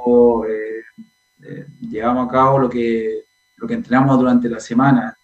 eh, 0.49 0.84
eh, 1.47 1.67
llevamos 1.81 2.29
a 2.29 2.33
cabo 2.33 2.59
lo 2.59 2.71
que, 2.71 3.25
lo 3.57 3.67
que 3.67 3.75
entrenamos 3.75 4.19
durante 4.19 4.49
la 4.49 4.61
semana. 4.61 5.17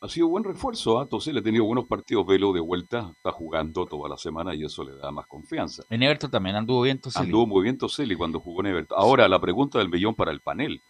Ha 0.00 0.08
sido 0.08 0.28
buen 0.28 0.44
refuerzo, 0.44 1.00
¿ah? 1.00 1.06
Tosel 1.06 1.38
ha 1.38 1.42
tenido 1.42 1.64
buenos 1.64 1.86
partidos, 1.86 2.26
Velo 2.26 2.52
de 2.52 2.60
vuelta, 2.60 3.10
está 3.16 3.32
jugando 3.32 3.86
toda 3.86 4.06
la 4.08 4.18
semana 4.18 4.54
y 4.54 4.62
eso 4.62 4.84
le 4.84 4.94
da 4.96 5.10
más 5.10 5.26
confianza. 5.26 5.82
En 5.88 6.02
Everton 6.02 6.30
también 6.30 6.56
anduvo 6.56 6.82
bien 6.82 7.00
Toseli. 7.00 7.24
Anduvo 7.24 7.46
muy 7.46 7.62
bien 7.62 7.78
Toseli 7.78 8.14
cuando 8.14 8.38
jugó 8.38 8.60
en 8.60 8.66
Everton. 8.66 8.98
Ahora, 9.00 9.26
la 9.28 9.40
pregunta 9.40 9.78
del 9.78 9.88
millón 9.88 10.14
para 10.14 10.30
el 10.30 10.40
panel. 10.40 10.82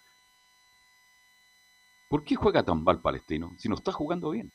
¿Por 2.08 2.24
qué 2.24 2.34
juega 2.34 2.64
tan 2.64 2.82
mal 2.82 3.00
Palestino 3.00 3.52
si 3.56 3.68
no 3.68 3.76
está 3.76 3.92
jugando 3.92 4.30
bien? 4.30 4.52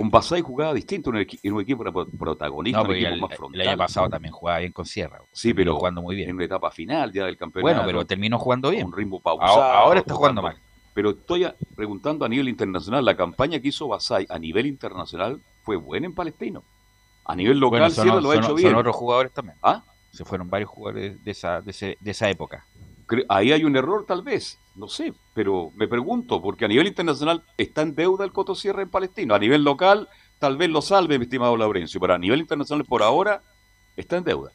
Con 0.00 0.08
Basay 0.10 0.40
jugaba 0.40 0.72
distinto 0.72 1.10
en 1.10 1.16
un, 1.16 1.26
en 1.42 1.52
un 1.52 1.60
equipo 1.60 1.84
pro- 1.84 2.06
protagonista, 2.18 2.78
No, 2.82 2.88
un 2.88 2.94
equipo 2.96 3.12
el, 3.12 3.20
más 3.20 3.30
el 3.32 3.36
frontal. 3.36 3.68
año 3.68 3.76
pasado 3.76 4.08
también 4.08 4.32
jugaba 4.32 4.58
bien 4.60 4.72
con 4.72 4.86
Sierra. 4.86 5.20
Sí, 5.30 5.52
pero 5.52 5.76
jugando 5.76 6.00
muy 6.00 6.16
bien. 6.16 6.30
en 6.30 6.36
una 6.36 6.46
etapa 6.46 6.70
final 6.70 7.12
ya 7.12 7.26
del 7.26 7.36
campeonato. 7.36 7.70
Bueno, 7.70 7.82
pero 7.86 8.06
terminó 8.06 8.38
jugando 8.38 8.70
bien. 8.70 8.86
Un 8.86 8.94
ritmo 8.94 9.20
pausado. 9.20 9.62
Ahora, 9.62 9.78
ahora 9.80 10.00
está 10.00 10.14
jugando 10.14 10.40
mal. 10.40 10.56
Pero 10.94 11.10
estoy 11.10 11.44
a- 11.44 11.54
preguntando 11.76 12.24
a 12.24 12.30
nivel 12.30 12.48
internacional, 12.48 13.04
la 13.04 13.14
campaña 13.14 13.60
que 13.60 13.68
hizo 13.68 13.88
Basay 13.88 14.24
a 14.30 14.38
nivel 14.38 14.64
internacional 14.64 15.38
fue 15.64 15.76
buena 15.76 16.06
en 16.06 16.14
Palestino. 16.14 16.62
A 17.26 17.36
nivel 17.36 17.58
local, 17.58 17.80
Bueno, 17.80 17.94
son, 17.94 18.04
Sierra 18.04 18.20
lo 18.22 18.30
ha 18.30 18.34
son- 18.36 18.42
hecho 18.42 18.48
son 18.52 18.56
bien. 18.56 18.74
otros 18.76 18.96
jugadores 18.96 19.32
también. 19.32 19.58
¿Ah? 19.62 19.84
Se 20.12 20.24
fueron 20.24 20.48
varios 20.48 20.70
jugadores 20.70 21.22
de 21.22 21.30
esa, 21.30 21.60
de, 21.60 21.72
ese- 21.72 21.98
de 22.00 22.10
esa 22.10 22.30
época. 22.30 22.64
Ahí 23.28 23.52
hay 23.52 23.64
un 23.64 23.76
error 23.76 24.04
tal 24.06 24.22
vez, 24.22 24.58
no 24.74 24.88
sé, 24.88 25.12
pero 25.34 25.72
me 25.74 25.88
pregunto, 25.88 26.40
porque 26.40 26.64
a 26.64 26.68
nivel 26.68 26.86
internacional 26.86 27.44
está 27.56 27.82
en 27.82 27.94
deuda 27.94 28.24
el 28.24 28.32
Coto 28.32 28.54
Sierra 28.54 28.82
en 28.82 28.90
Palestino. 28.90 29.34
A 29.34 29.38
nivel 29.38 29.64
local, 29.64 30.08
tal 30.38 30.56
vez 30.56 30.70
lo 30.70 30.82
salve, 30.82 31.18
mi 31.18 31.24
estimado 31.24 31.56
Laurencio, 31.56 32.00
pero 32.00 32.14
a 32.14 32.18
nivel 32.18 32.40
internacional 32.40 32.84
por 32.84 33.02
ahora 33.02 33.42
está 33.96 34.16
en 34.16 34.24
deuda. 34.24 34.52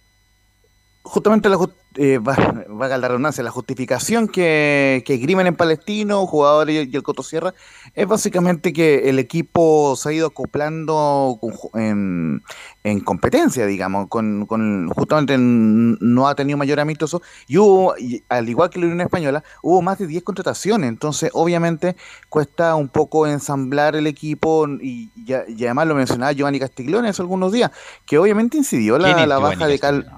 justamente 1.03 1.49
la, 1.49 1.57
eh, 1.97 2.17
va- 2.19 2.63
valga 2.69 2.97
la 2.97 3.07
redundancia, 3.07 3.43
la 3.43 3.51
justificación 3.51 4.27
que, 4.27 5.03
que 5.05 5.13
esgrimen 5.15 5.47
en 5.47 5.55
Palestino, 5.55 6.25
jugadores 6.27 6.87
y, 6.87 6.89
y 6.91 6.95
el 6.95 7.03
Coto 7.03 7.23
Sierra, 7.23 7.53
es 7.93 8.07
básicamente 8.07 8.73
que 8.73 9.09
el 9.09 9.19
equipo 9.19 9.95
se 9.95 10.09
ha 10.09 10.13
ido 10.13 10.27
acoplando 10.27 11.37
con 11.39 11.81
en, 11.81 12.41
en 12.83 12.99
competencia, 12.99 13.65
digamos, 13.65 14.07
con, 14.09 14.45
con- 14.45 14.89
justamente 14.89 15.35
no 15.37 16.27
ha 16.27 16.35
tenido 16.35 16.57
mayor 16.57 16.79
amistoso, 16.79 17.21
y 17.47 17.57
hubo, 17.57 17.95
y 17.97 18.23
al 18.29 18.47
igual 18.49 18.69
que 18.69 18.79
la 18.79 18.85
Unión 18.85 19.01
Española, 19.01 19.43
hubo 19.61 19.81
más 19.81 19.97
de 19.97 20.07
10 20.07 20.23
contrataciones, 20.23 20.87
entonces 20.89 21.29
obviamente 21.33 21.95
cuesta 22.29 22.75
un 22.75 22.89
poco 22.89 23.27
ensamblar 23.27 23.95
el 23.95 24.07
equipo, 24.07 24.67
y, 24.81 25.09
y 25.15 25.63
además 25.65 25.87
lo 25.87 25.95
mencionaba 25.95 26.31
Giovanni 26.33 26.59
Castiglione 26.59 27.09
hace 27.09 27.21
algunos 27.21 27.51
días, 27.51 27.71
que 28.05 28.17
obviamente 28.17 28.57
incidió 28.57 28.97
¿Quién 28.97 29.11
la, 29.11 29.25
la 29.27 29.35
Giovanni 29.37 29.55
baja 29.55 29.67
de 29.67 29.79
Cal... 29.79 30.11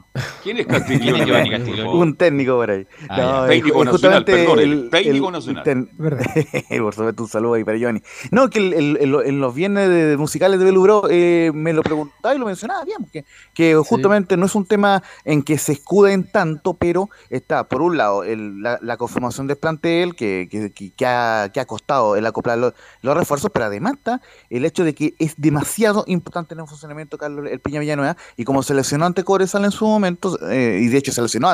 ¿Quién 0.43 0.57
es 0.57 0.65
Castiglione? 0.65 1.66
Un 1.93 2.15
técnico 2.15 2.55
por 2.55 2.71
ahí. 2.71 2.87
Ah, 3.09 3.41
es 3.45 3.49
Técnico 3.49 3.83
nacional, 3.85 3.91
justamente 4.23 4.31
perdón, 4.33 4.59
el 4.59 4.89
técnico 4.89 5.31
nacional. 5.31 5.63
ten- 5.63 5.89
por 6.79 6.93
supuesto, 6.95 7.23
un 7.23 7.29
saludo 7.29 7.53
ahí 7.55 7.63
para 7.63 7.77
Johnny. 7.79 8.01
No, 8.31 8.49
que 8.49 8.59
el- 8.59 8.73
el- 8.73 8.97
el- 8.97 9.15
en 9.25 9.39
los 9.39 9.53
viernes 9.53 9.89
de, 9.89 10.05
de 10.05 10.17
musicales 10.17 10.59
de 10.59 10.65
Belubro 10.65 11.03
eh, 11.09 11.51
me 11.53 11.73
lo 11.73 11.81
preguntaba 11.83 12.35
y 12.35 12.37
lo 12.39 12.45
mencionaba, 12.45 12.83
digamos, 12.85 13.09
que, 13.11 13.25
que 13.53 13.75
justamente 13.75 14.37
no 14.37 14.45
es 14.45 14.55
un 14.55 14.65
tema 14.65 15.03
en 15.25 15.43
que 15.43 15.57
se 15.57 15.73
escuden 15.73 16.29
tanto, 16.31 16.73
pero 16.75 17.09
está, 17.29 17.63
por 17.67 17.81
un 17.81 17.97
lado, 17.97 18.23
el- 18.23 18.61
la, 18.61 18.79
la 18.81 18.97
conformación 18.97 19.47
del 19.47 19.57
plantel, 19.57 20.15
que, 20.15 20.47
que, 20.49 20.71
que- 20.71 20.91
que 20.91 21.05
ha, 21.05 21.49
que 21.53 21.59
ha 21.59 21.65
costado 21.65 22.15
el 22.15 22.25
acoplar 22.25 22.57
los, 22.57 22.73
los 23.01 23.15
refuerzos, 23.17 23.51
pero 23.53 23.65
además 23.65 23.93
está 23.93 24.21
el 24.49 24.65
hecho 24.65 24.83
de 24.83 24.93
que 24.95 25.13
es 25.19 25.33
demasiado 25.37 26.03
importante 26.07 26.53
en 26.53 26.61
el 26.61 26.67
funcionamiento 26.67 27.17
Carlos 27.17 27.45
el 27.49 27.59
Piña 27.59 27.79
Villanueva, 27.79 28.17
y 28.35 28.43
como 28.43 28.63
se 28.63 28.73
lesionó 28.73 29.05
ante 29.05 29.23
Cobresal 29.23 29.65
en 29.65 29.71
su 29.71 29.85
momento, 29.85 30.37
eh, 30.49 30.79
y 30.83 30.87
de 30.87 30.97
hecho 30.97 31.11
se 31.11 31.21
lesionó 31.21 31.49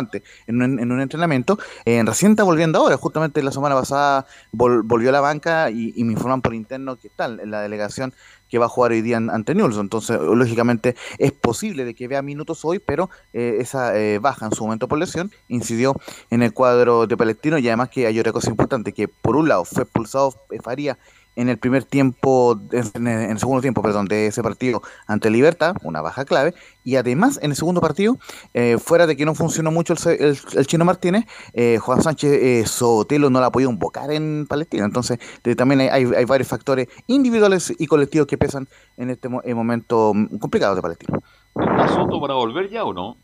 en 0.48 0.62
un, 0.62 0.80
en 0.80 0.92
un 0.92 1.02
entrenamiento, 1.02 1.58
eh, 1.86 2.02
recién 2.06 2.32
está 2.32 2.44
volviendo 2.44 2.80
ahora, 2.80 2.98
justamente 2.98 3.42
la 3.44 3.52
semana 3.52 3.76
pasada 3.76 4.26
vol- 4.52 4.82
volvió 4.84 5.10
a 5.10 5.12
la 5.14 5.22
banca 5.22 5.70
y, 5.70 5.94
me 6.04 6.14
informan 6.14 6.42
por 6.42 6.54
interno 6.54 6.98
que 6.98 7.08
está 7.08 7.26
en 7.26 7.50
la 7.50 7.62
delegación 7.62 8.14
que 8.50 8.60
va 8.60 8.66
a 8.66 8.70
jugar 8.70 8.92
hoy 8.92 9.02
día 9.02 9.18
ante 9.18 9.56
Newell's, 9.56 9.78
entonces 9.78 10.20
lógicamente 10.22 10.96
es 11.18 11.32
posible 11.32 11.86
de 11.86 11.96
que 11.96 12.08
vea 12.08 12.22
minutos 12.22 12.64
hoy, 12.66 12.78
pero 12.78 13.10
eh, 13.34 13.58
esa 13.60 13.98
eh, 13.98 14.20
baja 14.20 14.46
en 14.46 14.52
su 14.52 14.64
momento 14.64 14.88
por 14.88 15.00
lesión 15.00 15.32
incidió 15.48 15.96
en 16.30 16.44
el 16.44 16.54
cuadro 16.54 17.08
de 17.08 17.18
Palestino 17.18 17.58
y 17.58 17.68
además 17.68 17.90
que 17.90 18.06
hay 18.06 18.20
otra 18.20 18.32
cosa 18.32 18.52
importante, 18.52 18.94
que 18.94 19.08
por 19.08 19.36
un 19.36 19.48
lado 19.48 19.66
fue 19.66 19.84
expulsado 19.84 20.36
Faría 20.62 20.98
en 21.36 21.50
el 21.50 21.58
primer 21.58 21.84
tiempo, 21.84 22.60
en 22.72 23.08
el, 23.08 23.40
segundo 23.40 23.62
tiempo, 23.62 23.82
perdón, 23.82 24.08
de 24.08 24.28
ese 24.28 24.44
partido 24.44 24.82
ante 25.08 25.30
Libertad, 25.30 25.76
una 25.84 26.02
baja 26.02 26.26
clave, 26.26 26.54
y 26.84 26.96
además 26.98 27.40
en 27.42 27.52
el 27.52 27.56
segundo 27.58 27.82
partido, 27.82 28.18
eh, 28.54 28.78
fuera 28.78 29.08
de 29.08 29.16
que 29.18 29.26
no 29.26 29.34
funcionó 29.36 29.72
mucho 29.72 29.94
el, 29.94 30.22
el- 30.22 30.40
el 30.56 30.68
chino 30.68 30.86
Martínez, 30.86 31.26
eh, 31.54 31.80
Juan 31.80 32.02
Sánchez 32.02 32.32
eh, 32.34 32.64
Sotelo 32.68 33.30
no 33.30 33.40
la 33.40 33.48
ha 33.48 33.52
podido 33.52 33.72
invocar 33.72 34.12
en 34.12 34.46
Palestina, 34.48 34.86
entonces 34.86 35.20
también 35.58 35.82
hay, 35.82 36.06
varios 36.26 36.48
factores 36.48 36.88
individuales 37.08 37.74
y 37.78 37.88
colectivos 37.88 38.28
que 38.28 38.38
pesan 38.38 38.68
en 38.98 39.10
este 39.10 39.30
mo- 39.30 39.42
momento 39.56 40.14
complicado 40.40 40.76
de 40.76 40.82
Palestina. 40.82 41.18
¿Está 41.56 41.88
Soto 41.88 42.20
para 42.20 42.34
volver 42.34 42.70
ya 42.70 42.84
o 42.84 42.94
no? 42.94 43.18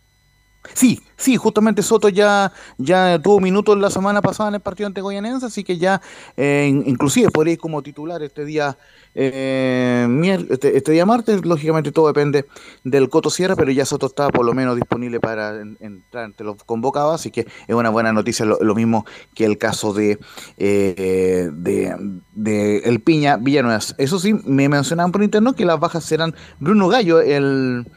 Sí, 0.74 1.01
sí, 1.16 1.38
justamente 1.38 1.82
Soto 1.82 2.10
ya, 2.10 2.51
ya 2.78 3.18
tuvo 3.22 3.39
minutos 3.39 3.78
la 3.78 3.89
semana 3.89 4.22
pasada 4.22 4.49
en 4.49 4.55
el 4.55 4.62
partido 4.62 4.88
ante 4.88 4.99
Goyanense, 5.01 5.45
así 5.45 5.64
que 5.64 5.78
ya 5.78 6.01
eh, 6.36 6.68
in- 6.70 6.84
inclusive 6.86 7.32
podría 7.32 7.53
ir 7.53 7.60
como 7.60 7.82
titular 7.82 8.22
este 8.22 8.43
día 8.43 8.78
eh, 9.16 10.45
este, 10.49 10.76
este 10.78 10.91
día 10.91 11.05
martes, 11.05 11.45
lógicamente 11.45 11.91
todo 11.93 12.07
depende 12.07 12.45
del 12.84 13.10
Coto 13.10 13.30
Sierra, 13.30 13.55
pero 13.55 13.72
ya 13.72 13.86
Soto 13.86 14.05
está 14.07 14.28
por 14.30 14.45
lo 14.45 14.53
menos 14.53 14.76
disponible 14.76 15.20
para 15.22 15.62
en- 15.62 15.78
entrar 15.80 16.26
entre 16.26 16.45
los 16.45 16.62
convocados, 16.66 17.16
así 17.16 17.32
que 17.32 17.47
es 17.68 17.76
una 17.76 17.89
buena 17.89 18.12
noticia, 18.12 18.45
lo, 18.45 18.57
lo 18.62 18.76
mismo 18.76 19.05
que 19.34 19.45
el 19.45 19.57
caso 19.57 19.93
de, 19.93 20.20
eh, 20.57 21.49
de, 21.53 22.20
de 22.34 22.78
El 22.80 22.99
Piña 22.99 23.38
Villanueva. 23.38 23.80
Eso 23.97 24.20
sí, 24.20 24.34
me 24.45 24.68
mencionaban 24.68 25.12
por 25.14 25.24
interno 25.24 25.53
que 25.53 25.66
las 25.66 25.80
bajas 25.80 26.03
serán 26.03 26.36
Bruno 26.60 26.89
Gallo, 26.89 27.22
el 27.22 27.88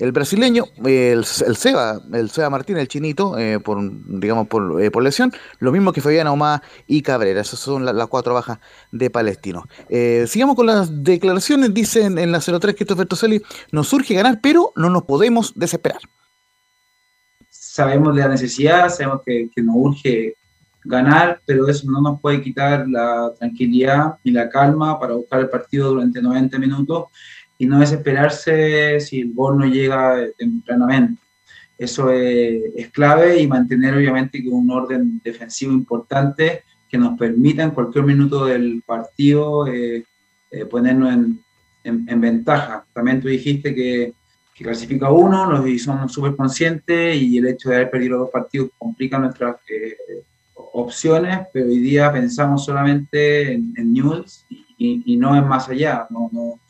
el 0.00 0.12
brasileño, 0.12 0.64
el, 0.84 1.18
el 1.46 1.56
Seba, 1.56 2.00
el 2.12 2.30
Seba 2.30 2.50
Martínez, 2.50 2.82
el 2.82 2.88
chinito, 2.88 3.36
eh, 3.38 3.58
por 3.60 3.78
digamos 4.20 4.46
por, 4.48 4.80
eh, 4.82 4.90
por 4.90 5.02
lesión, 5.02 5.32
lo 5.58 5.72
mismo 5.72 5.92
que 5.92 6.00
Fabián 6.00 6.26
Ahumada 6.26 6.62
y 6.86 7.02
Cabrera, 7.02 7.40
esas 7.40 7.58
son 7.58 7.84
la- 7.84 7.92
las 7.92 8.06
cuatro 8.08 8.34
bajas 8.34 8.58
de 8.92 9.10
Palestino. 9.10 9.64
Eh, 9.88 10.24
sigamos 10.28 10.56
con 10.56 10.66
las 10.66 11.02
declaraciones, 11.02 11.74
dicen 11.74 12.18
en 12.18 12.30
la 12.32 12.40
03 12.40 12.74
Christopher 12.76 13.06
Toselli, 13.06 13.42
nos 13.72 13.88
surge 13.88 14.14
ganar, 14.14 14.40
pero 14.42 14.72
no 14.76 14.88
nos 14.90 15.02
podemos 15.04 15.52
desesperar. 15.56 16.00
sabemos 17.50 18.14
de 18.14 18.22
la 18.22 18.28
necesidad, 18.28 18.88
sabemos 18.88 19.22
que, 19.24 19.48
que 19.54 19.62
nos 19.62 19.74
urge 19.76 20.34
ganar, 20.84 21.40
pero 21.44 21.68
eso 21.68 21.90
no 21.90 22.00
nos 22.00 22.20
puede 22.20 22.40
quitar 22.42 22.88
la 22.88 23.32
tranquilidad 23.38 24.14
y 24.24 24.30
la 24.30 24.48
calma 24.48 24.98
para 24.98 25.14
buscar 25.14 25.40
el 25.40 25.48
partido 25.48 25.90
durante 25.90 26.20
90 26.22 26.58
minutos 26.58 27.06
y 27.58 27.66
no 27.66 27.80
desesperarse 27.80 29.00
si 29.00 29.20
el 29.20 29.32
gol 29.34 29.58
no 29.58 29.66
llega 29.66 30.16
tempranamente. 30.36 31.20
Eso 31.76 32.10
es, 32.10 32.60
es 32.76 32.88
clave 32.90 33.40
y 33.40 33.46
mantener 33.46 33.94
obviamente 33.94 34.42
un 34.50 34.70
orden 34.70 35.20
defensivo 35.22 35.72
importante 35.72 36.62
que 36.88 36.98
nos 36.98 37.18
permita 37.18 37.62
en 37.62 37.70
cualquier 37.70 38.04
minuto 38.04 38.46
del 38.46 38.82
partido 38.86 39.66
eh, 39.66 40.04
eh, 40.50 40.64
ponernos 40.66 41.12
en, 41.12 41.40
en- 41.84 42.04
en 42.08 42.20
ventaja. 42.20 42.84
También 42.92 43.20
tú 43.20 43.28
dijiste 43.28 43.74
que, 43.74 44.12
que 44.54 44.64
clasifica 44.64 45.10
uno, 45.10 45.50
los 45.50 45.68
y 45.68 45.78
somos 45.78 46.12
súper 46.12 46.34
conscientes 46.34 47.14
y 47.16 47.38
el 47.38 47.46
hecho 47.48 47.68
de 47.70 47.76
haber 47.76 47.90
perdido 47.90 48.18
dos 48.18 48.30
partidos 48.30 48.70
complica 48.78 49.18
nuestras 49.18 49.56
eh, 49.68 49.96
opciones, 50.72 51.40
pero 51.52 51.66
hoy 51.66 51.78
día 51.78 52.12
pensamos 52.12 52.64
solamente 52.64 53.52
en, 53.52 53.72
en 53.76 53.92
Newell's 53.92 54.44
y, 54.48 54.56
y- 54.78 55.02
y 55.06 55.16
no 55.16 55.36
en 55.36 55.46
más 55.46 55.68
allá. 55.68 56.06
No, 56.10 56.28
no, 56.32 56.60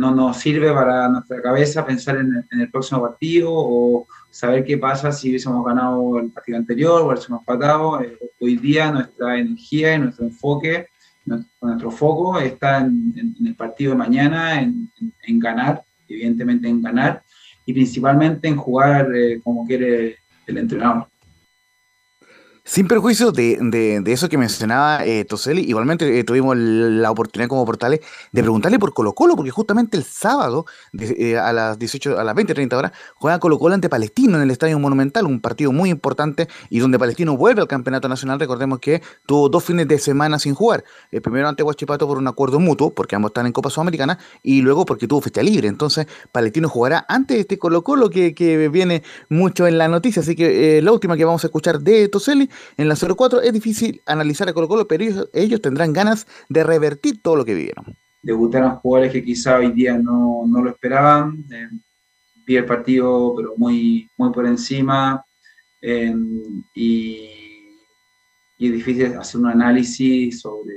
no 0.00 0.14
nos 0.14 0.38
sirve 0.38 0.72
para 0.72 1.08
nuestra 1.10 1.42
cabeza 1.42 1.84
pensar 1.84 2.16
en 2.16 2.46
el, 2.58 2.70
próximo 2.70 3.02
partido 3.02 3.50
o 3.52 4.06
saber 4.30 4.64
qué 4.64 4.78
pasa 4.78 5.12
si 5.12 5.28
hubiésemos 5.28 5.62
ganado 5.62 6.18
el 6.18 6.30
partido 6.30 6.56
anterior 6.56 7.02
o 7.02 7.08
hubiésemos 7.08 7.40
empatado. 7.40 8.00
Eh, 8.00 8.18
hoy 8.40 8.56
día 8.56 8.90
nuestra 8.90 9.38
energía 9.38 9.94
y 9.94 9.98
nuestro 9.98 10.24
enfoque, 10.24 10.86
nuestro, 11.26 11.90
foco 11.90 12.38
está 12.38 12.78
en, 12.78 13.34
el 13.44 13.54
partido 13.54 13.92
de 13.92 13.98
mañana, 13.98 14.62
en 14.62 15.38
ganar, 15.38 15.82
evidentemente 16.08 16.66
en 16.66 16.80
ganar, 16.80 17.22
y 17.66 17.74
principalmente 17.74 18.48
en 18.48 18.56
jugar 18.56 19.14
eh, 19.14 19.38
como 19.44 19.66
quiere 19.66 20.16
el 20.46 20.58
entrenador. 20.58 21.09
Sin 22.62 22.86
perjuicio 22.86 23.32
de, 23.32 23.58
de- 23.60 24.12
eso 24.12 24.28
que 24.28 24.36
mencionaba 24.38 25.04
eh, 25.04 25.24
Toselli, 25.24 25.62
igualmente 25.62 26.18
eh, 26.18 26.24
tuvimos 26.24 26.56
la 26.56 27.10
oportunidad 27.10 27.48
como 27.48 27.64
portales 27.64 28.00
de 28.32 28.42
preguntarle 28.42 28.78
por 28.78 28.92
Colo 28.92 29.14
Colo, 29.14 29.34
porque 29.34 29.50
justamente 29.50 29.96
el 29.96 30.04
sábado 30.04 30.66
eh, 30.98 31.38
a 31.38 31.52
las 31.52 31.78
18, 31.78 32.18
a 32.18 32.22
las 32.22 32.34
20, 32.34 32.54
30 32.54 32.76
horas, 32.76 32.92
juega 33.16 33.38
Colo 33.40 33.58
Colo 33.58 33.74
ante 33.74 33.88
Palestino 33.88 34.36
en 34.36 34.42
el 34.42 34.50
Estadio 34.50 34.78
Monumental, 34.78 35.26
un 35.26 35.40
partido 35.40 35.72
muy 35.72 35.90
importante 35.90 36.48
y 36.68 36.80
donde 36.80 36.98
Palestino 36.98 37.36
vuelve 37.36 37.62
al 37.62 37.66
Campeonato 37.66 38.08
Nacional. 38.08 38.38
Recordemos 38.38 38.78
que 38.78 39.02
tuvo 39.26 39.48
dos 39.48 39.64
fines 39.64 39.88
de 39.88 39.98
semana 39.98 40.38
sin 40.38 40.54
jugar. 40.54 40.84
El 41.10 41.22
primero 41.22 41.48
ante 41.48 41.62
Huachipato 41.62 42.06
por 42.06 42.18
un 42.18 42.28
acuerdo 42.28 42.60
mutuo, 42.60 42.90
porque 42.94 43.16
ambos 43.16 43.30
están 43.30 43.46
en 43.46 43.52
Copa 43.52 43.70
Sudamericana, 43.70 44.18
y 44.42 44.60
luego 44.60 44.84
porque 44.84 45.08
tuvo 45.08 45.22
fecha 45.22 45.42
libre. 45.42 45.66
Entonces, 45.66 46.06
Palestino 46.30 46.68
jugará 46.68 47.06
antes 47.08 47.36
de 47.38 47.40
este 47.40 47.58
Colo 47.58 47.82
Colo 47.82 48.10
que, 48.10 48.34
que 48.34 48.68
viene 48.68 49.02
mucho 49.30 49.66
en 49.66 49.78
la 49.78 49.88
noticia. 49.88 50.20
Así 50.20 50.36
que 50.36 50.78
eh, 50.78 50.82
la 50.82 50.92
última 50.92 51.16
que 51.16 51.24
vamos 51.24 51.42
a 51.42 51.46
escuchar 51.46 51.80
de 51.80 52.06
Toselli 52.08 52.49
en 52.76 52.88
la 52.88 52.96
04 52.96 53.42
es 53.42 53.52
difícil 53.52 54.00
analizar 54.06 54.48
a 54.48 54.52
Colo 54.52 54.68
Colo, 54.68 54.88
pero 54.88 55.04
ellos, 55.32 55.60
tendrán 55.60 55.92
ganas 55.92 56.26
de 56.48 56.64
revertir 56.64 57.20
todo 57.22 57.36
lo 57.36 57.44
que 57.44 57.54
vivieron. 57.54 57.96
debutaron 58.22 58.76
jugadores 58.76 59.12
que 59.12 59.24
quizá 59.24 59.58
hoy 59.58 59.72
día 59.72 59.96
no, 59.98 60.44
no 60.46 60.62
lo 60.62 60.70
esperaban. 60.70 61.44
Eh, 61.50 61.68
vi 62.46 62.56
el 62.56 62.66
partido, 62.66 63.34
pero 63.36 63.54
muy, 63.56 64.08
muy 64.16 64.32
por 64.32 64.46
encima. 64.46 65.24
eh, 65.82 66.14
y, 66.74 67.40
y 68.60 68.66
es 68.66 68.72
difícil 68.72 69.14
hacer 69.14 69.40
un 69.40 69.46
análisis 69.46 70.38
sobre, 70.38 70.74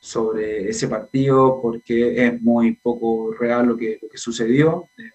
sobre 0.00 0.70
ese 0.70 0.88
partido 0.88 1.60
porque 1.60 2.26
es 2.26 2.40
muy 2.40 2.76
poco 2.76 3.34
real 3.34 3.66
lo 3.66 3.76
que, 3.76 3.98
lo 4.00 4.08
que 4.08 4.16
sucedió. 4.16 4.88
Eh, 4.96 5.10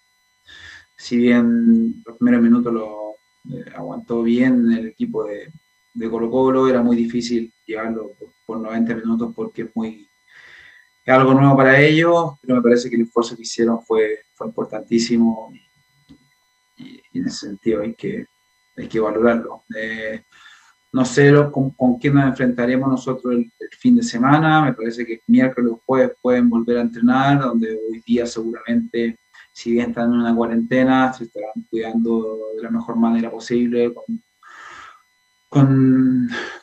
si 0.96 1.18
bien 1.18 2.04
los 2.06 2.16
primeros 2.18 2.44
minutos 2.44 2.72
lo 2.72 3.16
eh, 3.52 3.66
aguantó 3.76 4.24
bien 4.24 4.72
el 4.72 4.88
equipo 4.88 5.24
de, 5.26 5.52
de 5.94 6.10
Colo 6.10 6.30
Colo, 6.30 6.68
era 6.70 6.82
muy 6.82 6.96
difícil 6.96 7.54
llevarlo 7.66 8.14
por, 8.20 8.34
por 8.46 8.60
90 8.60 8.96
minutos 8.96 9.34
porque 9.36 9.64
es 9.64 9.70
muy, 9.76 10.08
algo 11.06 11.34
nuevo 11.34 11.56
para 11.58 11.80
ellos, 11.82 12.34
pero 12.42 12.56
me 12.56 12.62
parece 12.62 12.90
que 12.90 12.96
el 12.96 13.02
esfuerzo 13.04 13.36
que 13.36 13.42
hicieron 13.42 13.82
fue, 13.82 14.20
fue 14.34 14.48
importantísimo 14.48 15.52
y, 16.78 17.02
y 17.12 17.20
en 17.20 17.28
ese 17.28 17.48
sentido 17.48 17.82
hay 17.82 17.94
que, 17.94 18.26
hay 18.78 18.88
que 18.88 19.00
valorarlo. 19.00 19.64
Eh, 19.76 20.24
no 20.94 21.04
sé 21.06 21.32
lo- 21.32 21.52
con, 21.52 21.72
con 21.72 21.98
quién 21.98 22.14
nos 22.16 22.26
enfrentaremos 22.26 22.88
nosotros 22.90 23.34
el, 23.34 23.52
el 23.60 23.70
fin 23.78 23.96
de 23.96 24.04
semana, 24.04 24.62
me 24.64 24.74
parece 24.74 25.06
que 25.06 25.22
miércoles 25.28 25.72
o 25.74 25.82
jueves 25.86 26.16
pueden 26.22 26.50
volver 26.50 26.78
a 26.78 26.82
entrenar, 26.82 27.40
donde 27.42 27.72
hoy 27.76 28.02
día 28.06 28.26
seguramente, 28.26 29.18
si 29.54 29.72
bien 29.72 29.90
están 29.90 30.12
en 30.12 30.20
una 30.20 30.36
cuarentena, 30.36 31.14
se 31.14 31.26
estarán 31.26 31.52
cuidando 31.70 32.40
de 32.58 32.64
la 32.64 32.72
mejor 32.72 32.96
manera 32.98 33.30
posible, 33.30 33.94
con, 33.94 34.22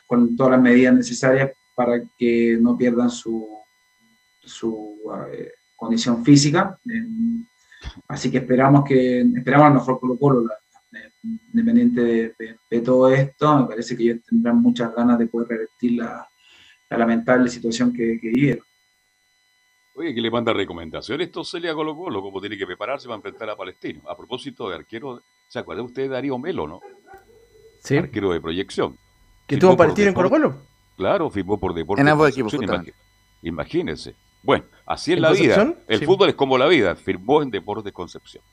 con, 0.05 0.35
todas 0.35 0.51
las 0.51 0.61
medidas 0.61 0.93
necesarias 0.93 1.51
para 1.73 2.03
que 2.17 2.57
no 2.61 2.77
pierdan 2.77 3.09
su, 3.09 3.47
su 4.41 4.97
eh, 5.31 5.53
condición 5.77 6.23
física. 6.23 6.77
Así 8.09 8.29
que 8.29 8.39
esperamos 8.39 8.83
que 8.83 9.21
esperamos 9.21 9.65
a 9.65 9.69
lo 9.69 9.75
mejor 9.75 9.99
Colo 9.99 10.19
Colo, 10.19 10.49
independiente 11.53 12.01
de, 12.01 12.35
de- 12.69 12.81
todo 12.81 13.09
esto, 13.09 13.59
me 13.59 13.67
parece 13.67 13.95
que 13.95 14.03
ellos 14.03 14.19
tendrán 14.27 14.61
muchas 14.61 14.93
ganas 14.93 15.17
de 15.17 15.27
poder 15.27 15.47
revertir 15.47 15.93
la, 15.93 16.27
la 16.89 16.97
lamentable 16.97 17.49
situación 17.49 17.93
que, 17.93 18.19
que 18.19 18.27
vivieron. 18.29 18.65
Oye, 19.93 20.13
que 20.15 20.21
le 20.21 20.31
manda 20.31 20.53
recomendaciones 20.53 21.27
esto 21.27 21.43
Celia 21.43 21.73
Colo 21.73 21.95
Colo, 21.95 22.21
cómo 22.21 22.39
tiene 22.39 22.57
que 22.57 22.65
prepararse 22.65 23.07
para 23.07 23.17
enfrentar 23.17 23.49
a 23.49 23.55
Palestino. 23.55 24.01
A 24.09 24.15
propósito 24.15 24.69
de 24.69 24.75
arquero, 24.75 25.21
¿se 25.47 25.59
acuerda 25.59 25.83
usted 25.83 26.03
de 26.03 26.07
Darío 26.09 26.37
Melo, 26.37 26.65
no? 26.67 26.79
Sí. 27.83 27.97
Arquero 27.97 28.31
de 28.31 28.39
proyección. 28.39 28.97
¿Que 29.47 29.57
tuvo 29.57 29.75
partido 29.75 30.07
en 30.07 30.13
Colo 30.13 30.29
Colo? 30.29 30.55
Claro, 30.95 31.29
firmó 31.29 31.59
por 31.59 31.73
Deportes 31.73 32.01
En 32.01 32.07
ambos 32.09 32.29
equipos, 32.29 32.53
imagi- 32.53 32.93
Imagínense. 33.41 34.15
Bueno, 34.43 34.65
así 34.85 35.11
es 35.11 35.17
¿En 35.17 35.21
la 35.23 35.31
vida. 35.31 35.55
Concepción? 35.55 35.83
El 35.87 35.99
Sí. 35.99 36.05
fútbol 36.05 36.29
es 36.29 36.35
como 36.35 36.57
la 36.57 36.67
vida. 36.67 36.95
Firmó 36.95 37.41
en 37.41 37.49
Deportes 37.51 37.91
Concepción. 37.91 38.43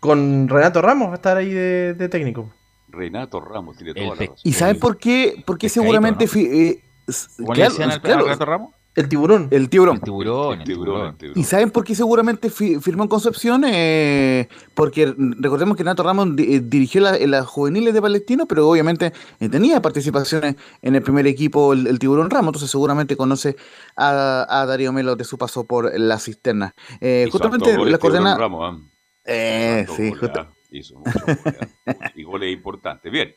Con 0.00 0.48
Renato 0.48 0.80
Ramos 0.82 1.08
va 1.08 1.12
a 1.12 1.16
estar 1.16 1.36
ahí 1.36 1.50
de, 1.52 1.94
de 1.94 2.08
técnico. 2.08 2.52
Renato 2.88 3.38
Ramos 3.40 3.76
tiene 3.76 3.94
toda 3.94 4.08
la 4.08 4.14
razón. 4.14 4.34
¿Y 4.42 4.52
saben 4.52 4.80
por 4.80 4.98
qué? 4.98 5.42
Porque 5.46 5.68
seguramente... 5.68 6.24
¿no? 6.24 6.30
fi- 6.30 6.46
eh, 6.46 6.84
s- 7.06 7.28
¿Cómo 7.36 7.54
le 7.54 7.66
claro, 7.66 8.00
claro, 8.02 8.22
Renato 8.24 8.44
Ramos? 8.46 8.74
El 8.96 9.08
tiburón. 9.08 9.46
El 9.52 9.68
tiburón. 9.68 9.96
El 9.96 10.02
tiburón, 10.02 10.58
el 10.60 10.64
tiburón. 10.64 11.16
¿Y 11.36 11.44
saben 11.44 11.70
por 11.70 11.84
qué 11.84 11.94
seguramente 11.94 12.50
fi- 12.50 12.80
firmó 12.80 13.04
en 13.04 13.08
Concepción? 13.08 13.62
Eh, 13.66 14.48
porque 14.74 15.14
recordemos 15.38 15.76
que 15.76 15.84
Nato 15.84 16.02
Ramos 16.02 16.34
di- 16.34 16.56
eh, 16.56 16.60
dirigió 16.60 17.00
la- 17.00 17.16
las 17.18 17.46
juveniles 17.46 17.94
de 17.94 18.02
Palestino, 18.02 18.46
pero 18.46 18.68
obviamente 18.68 19.12
eh, 19.38 19.48
tenía 19.48 19.80
participaciones 19.80 20.56
en 20.82 20.96
el 20.96 21.02
primer 21.02 21.26
equipo, 21.28 21.72
el, 21.72 21.86
el 21.86 21.98
Tiburón 22.00 22.30
Ramos, 22.30 22.48
entonces 22.48 22.70
seguramente 22.70 23.16
conoce 23.16 23.54
a, 23.96 24.44
a 24.48 24.66
Darío 24.66 24.92
Melo 24.92 25.14
de 25.14 25.22
su 25.24 25.38
paso 25.38 25.64
por 25.64 25.96
la 25.98 26.18
cisterna. 26.18 26.74
Eh, 27.00 27.26
Hizo 27.28 27.38
justamente 27.38 27.66
la 27.68 27.72
Tiburón 27.76 27.98
coordenada... 28.00 28.36
Ramos. 28.38 28.80
Eh, 29.24 29.86
sí, 29.96 30.10
justo-. 30.12 30.48
Hizo 30.72 31.02
¿ah? 31.06 31.94
Y 32.16 32.24
goles 32.24 32.52
importantes. 32.52 33.10
Bien, 33.10 33.32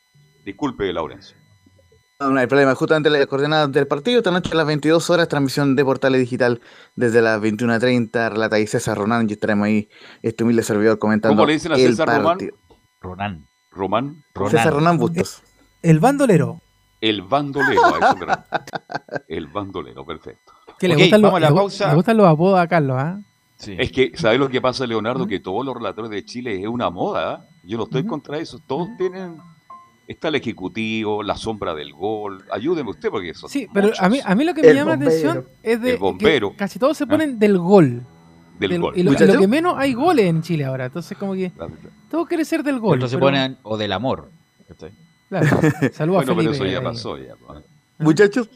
disculpe, 0.46 0.92
Laurencio. 0.92 1.38
No, 2.24 2.30
no 2.32 2.40
hay 2.40 2.48
problema. 2.48 2.74
Justamente 2.74 3.10
las 3.10 3.26
coordenadas 3.28 3.72
del 3.72 3.86
partido. 3.86 4.20
Esta 4.20 4.32
noche 4.32 4.52
a 4.54 4.56
las 4.56 4.66
22 4.66 5.10
horas, 5.10 5.28
transmisión 5.28 5.76
de 5.76 5.84
Portales 5.84 6.22
Digital 6.22 6.62
desde 6.96 7.22
las 7.22 7.42
21.30. 7.42 8.32
Relata 8.32 8.56
ahí 8.56 8.66
César 8.66 8.98
Ronan 8.98 9.30
y 9.30 9.34
estaremos 9.34 9.66
ahí, 9.66 9.90
este 10.22 10.46
humilde 10.46 10.64
servidor, 10.64 11.00
comentando. 11.00 11.36
¿Cómo 11.36 11.48
le 11.48 11.54
dicen 11.54 11.74
a 11.74 11.76
César 11.76 12.08
Román? 12.08 12.24
partido. 12.24 12.56
Ronan. 13.02 13.46
Román. 13.72 14.24
César 14.50 14.74
Ronan 14.74 14.98
Bustos. 14.98 15.44
El 15.82 16.00
bandolero. 16.00 16.62
El 17.02 17.24
bandolero, 17.24 17.82
a 17.84 17.98
eso. 17.98 19.24
El 19.28 19.48
bandolero, 19.48 20.06
perfecto. 20.06 20.54
Que 20.80 20.88
le, 20.88 20.96
Ok, 20.96 21.02
gustan 21.02 21.22
los, 21.22 21.32
vamos 21.32 21.38
a 21.38 21.42
la 21.42 21.50
le 21.50 21.90
le 21.90 21.96
gustan 21.96 22.18
los 22.18 22.28
apodos 22.28 22.60
a 22.60 22.68
Carlos, 22.68 22.98
¿ah? 22.98 23.20
Es 23.68 23.92
que, 23.92 24.12
¿sabes 24.16 24.40
lo 24.40 24.50
que 24.50 24.62
pasa, 24.62 24.88
Leonardo? 24.88 25.28
Que 25.28 25.40
todos 25.40 25.66
los 25.66 25.76
relatores 25.76 26.10
de 26.12 26.24
Chile 26.24 26.62
es 26.62 26.68
una 26.68 26.90
moda. 26.90 27.34
¿ah? 27.34 27.46
Yo 27.64 27.78
no 27.78 27.84
estoy 27.84 28.06
contra 28.06 28.38
eso. 28.38 28.60
Todos 28.66 28.88
tienen. 28.98 29.38
Está 30.08 30.28
el 30.28 30.36
ejecutivo, 30.36 31.24
la 31.24 31.38
sombra 31.38 31.74
del 31.74 31.94
gol. 31.94 32.44
Ayúdeme 32.52 32.90
usted 32.90 33.10
porque 33.10 33.30
eso. 33.30 33.48
Sí, 33.48 33.68
pero 33.74 33.92
a 33.98 34.10
mí, 34.10 34.20
a 34.24 34.36
mí 34.36 34.44
lo 34.44 34.54
que 34.54 34.62
me 34.62 34.68
El 34.70 34.76
llama 34.76 34.92
la 34.92 35.06
atención 35.06 35.48
es 35.64 35.82
de 35.82 35.94
El 35.94 35.98
bombero. 35.98 36.52
que 36.52 36.58
casi 36.58 36.78
todos 36.78 36.98
se 36.98 37.08
ponen 37.08 37.40
del 37.40 37.58
gol. 37.58 38.06
Del 38.60 38.70
Del- 38.72 38.82
gol. 38.82 38.94
Y 38.98 39.04
lo, 39.04 39.12
y 39.12 39.14
Muchacho. 39.14 39.34
lo 39.34 39.40
que 39.40 39.48
menos 39.48 39.76
hay 39.78 39.94
goles 39.94 40.26
en 40.26 40.42
Chile 40.42 40.66
ahora. 40.66 40.86
Entonces, 40.88 41.18
como 41.18 41.34
que 41.34 41.52
todo 42.12 42.26
quiere 42.26 42.44
ser 42.44 42.64
del 42.64 42.80
gol. 42.80 42.98
Otros 42.98 43.12
se 43.12 43.18
pero- 43.18 43.28
ponen 43.28 43.58
o 43.64 43.78
del 43.78 43.92
amor. 43.94 44.30
Claro. 45.30 45.48
Saludos 45.94 46.00
a 46.00 46.26
Bueno, 46.26 46.36
pero 46.36 46.36
Felipe. 46.36 46.52
eso 46.56 46.66
ya 46.66 46.78
ahí. 46.80 46.84
pasó. 46.84 47.18
Ya. 47.18 47.34
Muchachos, 48.00 48.50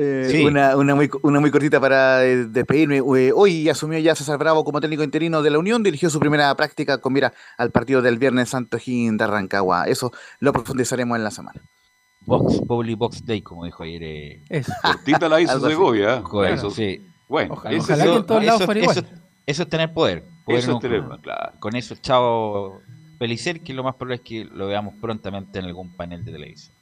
eh, 0.00 0.28
Sí. 0.30 0.44
una, 0.44 0.76
una, 0.76 0.94
muy, 0.94 1.10
una 1.22 1.40
muy 1.40 1.50
cortita 1.50 1.80
para 1.80 2.24
eh, 2.24 2.46
despedirme. 2.46 2.98
Eh, 2.98 3.32
hoy 3.34 3.68
asumió 3.68 3.98
ya 3.98 4.14
César 4.14 4.38
Bravo 4.38 4.64
como 4.64 4.80
técnico 4.80 5.02
interino 5.02 5.42
de 5.42 5.50
la 5.50 5.58
Unión, 5.58 5.82
dirigió 5.82 6.08
su 6.10 6.18
primera 6.20 6.54
práctica 6.54 6.98
con 6.98 7.12
mira 7.12 7.32
al 7.58 7.70
partido 7.70 8.00
del 8.02 8.18
viernes 8.18 8.48
Santo 8.50 8.78
Gin 8.78 9.16
de 9.16 9.26
Rancagua. 9.26 9.84
Eso 9.84 10.12
lo 10.38 10.52
profundizaremos 10.52 11.16
en 11.16 11.24
la 11.24 11.30
semana. 11.30 11.60
Box, 12.22 12.60
Public 12.66 12.98
Box 12.98 13.24
Day, 13.24 13.42
como 13.42 13.64
dijo 13.64 13.82
ayer. 13.82 14.02
eh. 14.50 14.62
Cortita 14.82 15.28
la 15.28 15.40
hizo. 15.40 15.60
Segovia. 15.60 16.16
¿eh? 16.16 16.22
Bueno, 16.30 16.54
Eso- 16.54 16.70
sí. 16.70 17.06
Bueno, 17.28 17.54
Ojalá- 17.54 17.70
que 17.70 17.92
en 18.16 18.26
todos 18.26 18.44
lados 18.44 18.60
eso, 18.60 18.66
fuera 18.66 18.80
igual. 18.80 18.96
eso- 18.98 19.06
eso 19.46 19.62
es 19.62 19.68
tener 19.68 19.92
poder. 19.92 20.24
poder 20.44 20.60
Eso 20.60 20.74
un 20.74 20.80
tener, 20.80 21.02
claro. 21.22 21.52
Con 21.60 21.76
eso, 21.76 21.94
chao 22.02 22.80
Pelicer, 23.18 23.60
que 23.60 23.72
lo 23.74 23.84
más 23.84 23.94
probable 23.96 24.16
es 24.16 24.20
que 24.22 24.44
lo 24.46 24.66
veamos 24.66 24.94
prontamente 25.00 25.58
en 25.58 25.66
algún 25.66 25.94
panel 25.94 26.24
de 26.24 26.32
televisión. 26.32 26.74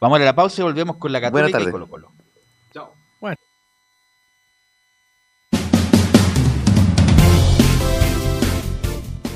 Vamos 0.00 0.20
a 0.20 0.24
la 0.24 0.34
pausa 0.34 0.60
y 0.60 0.64
volvemos 0.64 0.96
con 0.96 1.10
la 1.12 1.20
Católica 1.20 1.60
y. 1.60 1.70
Colo 1.70 1.88
Colo. 1.88 2.12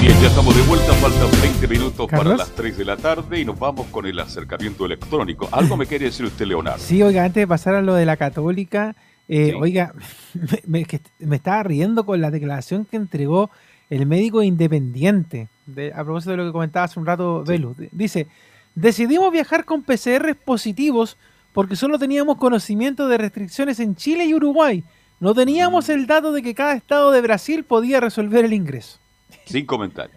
Bien, 0.00 0.12
ya 0.20 0.28
estamos 0.28 0.54
de 0.54 0.62
vuelta, 0.62 0.92
faltan 0.94 1.28
20 1.42 1.68
minutos 1.68 2.06
para 2.10 2.36
las 2.36 2.50
3 2.54 2.76
de 2.78 2.84
la 2.84 2.96
tarde 2.96 3.40
y 3.40 3.44
nos 3.44 3.58
vamos 3.58 3.86
con 3.88 4.06
el 4.06 4.18
acercamiento 4.20 4.84
electrónico. 4.86 5.48
Algo 5.50 5.76
me 5.76 5.86
quiere 5.86 6.06
decir 6.06 6.26
usted, 6.26 6.46
Leonardo. 6.46 6.78
Sí, 6.82 7.02
oiga, 7.02 7.24
antes 7.24 7.40
de 7.42 7.46
pasar 7.46 7.74
a 7.74 7.82
lo 7.82 7.94
de 7.94 8.04
la 8.06 8.16
católica, 8.16 8.94
eh, 9.28 9.54
oiga, 9.58 9.94
me, 10.66 10.86
me- 11.18 11.34
estaba 11.36 11.62
riendo 11.64 12.04
con 12.06 12.20
la 12.20 12.30
declaración 12.30 12.84
que 12.84 12.96
entregó 12.96 13.50
el 13.90 14.06
médico 14.06 14.42
independiente, 14.42 15.48
de- 15.66 15.92
a 15.92 16.04
propósito 16.04 16.32
de 16.32 16.36
lo 16.38 16.46
que 16.46 16.52
comentaba 16.52 16.84
hace 16.84 17.00
un 17.00 17.06
rato 17.06 17.42
Velus. 17.44 17.76
D- 17.76 17.88
Dice, 17.92 18.28
decidimos 18.74 19.32
viajar 19.32 19.64
con 19.64 19.82
PCR 19.82 20.34
positivos 20.36 21.16
porque 21.52 21.74
solo 21.74 21.98
teníamos 21.98 22.36
conocimiento 22.36 23.08
de 23.08 23.18
restricciones 23.18 23.80
en 23.80 23.96
Chile 23.96 24.26
y 24.26 24.34
Uruguay. 24.34 24.84
No 25.20 25.34
teníamos 25.34 25.88
el 25.88 26.06
dato 26.06 26.30
de 26.32 26.42
que 26.42 26.54
cada 26.54 26.74
estado 26.74 27.10
de 27.10 27.22
Brasil 27.22 27.64
podía 27.64 27.98
resolver 27.98 28.44
el 28.44 28.52
ingreso. 28.52 28.98
Sin 29.44 29.66
comentarios. 29.66 30.16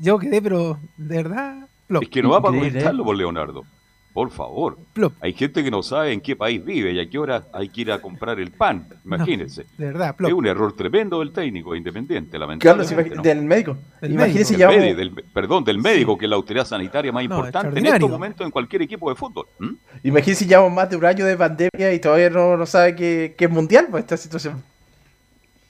Yo 0.00 0.18
quedé, 0.18 0.40
pero 0.42 0.78
de 0.96 1.16
verdad... 1.16 1.68
plop. 1.86 2.02
Es 2.02 2.08
que 2.08 2.22
no 2.22 2.30
va 2.30 2.40
para 2.42 2.56
¿eh? 2.56 2.60
comentarlo 2.60 3.04
por 3.04 3.16
Leonardo. 3.16 3.64
Por 4.12 4.30
favor. 4.30 4.78
Hay 5.20 5.34
gente 5.34 5.62
que 5.62 5.70
no 5.70 5.82
sabe 5.82 6.10
en 6.14 6.22
qué 6.22 6.34
país 6.34 6.64
vive 6.64 6.90
y 6.90 6.98
a 6.98 7.06
qué 7.08 7.18
hora 7.18 7.48
hay 7.52 7.68
que 7.68 7.82
ir 7.82 7.92
a 7.92 8.00
comprar 8.00 8.40
el 8.40 8.50
pan. 8.50 8.88
Imagínense. 9.04 9.66
De 9.76 9.86
verdad, 9.88 10.16
plop. 10.16 10.30
es 10.30 10.34
un 10.34 10.46
error 10.46 10.72
tremendo 10.74 11.18
del 11.18 11.32
técnico 11.32 11.76
independiente, 11.76 12.38
lamentablemente. 12.38 13.14
¿no? 13.14 13.20
del 13.22 13.42
médico. 13.42 13.76
Del 14.00 14.12
Imagínese 14.14 14.52
Del 14.56 14.60
ya 14.60 14.70
medi- 14.70 14.94
del- 14.94 15.10
perdón, 15.12 15.64
del 15.64 15.76
médico, 15.78 16.16
que 16.16 16.24
es 16.24 16.30
la 16.30 16.36
autoridad 16.36 16.64
sanitaria 16.64 17.12
más 17.12 17.28
No, 17.28 17.36
importante 17.36 17.78
en 17.78 17.84
estos 17.84 18.08
momentos 18.10 18.46
en 18.46 18.50
cualquier 18.50 18.80
equipo 18.80 19.10
de 19.10 19.16
fútbol. 19.16 19.46
¿m? 19.60 19.74
Imagínense 20.02 20.46
llevamos 20.46 20.72
más 20.72 20.88
de 20.88 20.96
un 20.96 21.04
año 21.04 21.26
de 21.26 21.36
pandemia 21.36 21.92
y 21.92 22.00
todavía 22.00 22.30
no, 22.30 22.56
no 22.56 22.64
sabe 22.64 22.96
que, 22.96 23.34
que 23.36 23.44
es 23.44 23.50
mundial 23.50 23.88
pues, 23.90 24.04
esta 24.04 24.16
situación. 24.16 24.62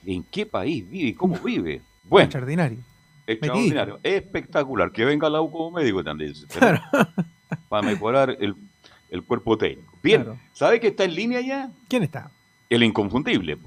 ¿En 0.05 0.23
qué 0.23 0.45
país 0.45 0.89
vive? 0.89 1.15
¿Cómo 1.15 1.37
vive? 1.43 1.81
Bueno, 2.09 2.25
Extraordinario. 2.25 2.79
extraordinario. 3.25 3.99
Espectacular. 4.03 4.91
Que 4.91 5.05
venga 5.05 5.29
la 5.29 5.41
U 5.41 5.51
como 5.51 5.71
médico 5.71 6.03
también. 6.03 6.33
pero 6.59 6.79
Para 7.69 7.81
mejorar 7.87 8.35
el, 8.39 8.55
el 9.09 9.23
cuerpo 9.23 9.57
técnico. 9.57 9.93
Bien, 10.01 10.23
Claro. 10.23 10.39
¿sabe 10.53 10.79
que 10.79 10.87
está 10.87 11.03
en 11.03 11.15
línea 11.15 11.41
ya? 11.41 11.69
¿Quién 11.87 12.03
está? 12.03 12.31
El 12.69 12.83
inconfundible, 12.83 13.57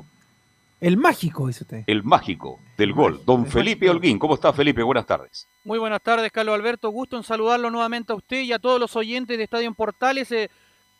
El 0.80 0.96
mágico, 0.96 1.46
dice 1.46 1.64
usted. 1.64 1.84
el 1.86 2.02
mágico 2.02 2.58
del 2.76 2.92
gol. 2.92 3.22
Don 3.26 3.46
Felipe 3.46 3.88
Holguín. 3.88 4.18
¿Cómo 4.18 4.34
está, 4.34 4.52
Felipe? 4.52 4.82
Buenas 4.82 5.06
tardes. 5.06 5.46
Muy 5.64 5.78
buenas 5.78 6.02
tardes, 6.02 6.30
Carlos 6.32 6.54
Alberto. 6.54 6.90
Gusto 6.90 7.16
en 7.16 7.22
saludarlo 7.22 7.70
nuevamente 7.70 8.12
a 8.12 8.16
usted 8.16 8.42
y 8.42 8.52
a 8.52 8.58
todos 8.58 8.78
los 8.80 8.94
oyentes 8.96 9.36
de 9.38 9.44
Estadio 9.44 9.68
en 9.68 9.74
Portales. 9.74 10.30
Eh, 10.32 10.50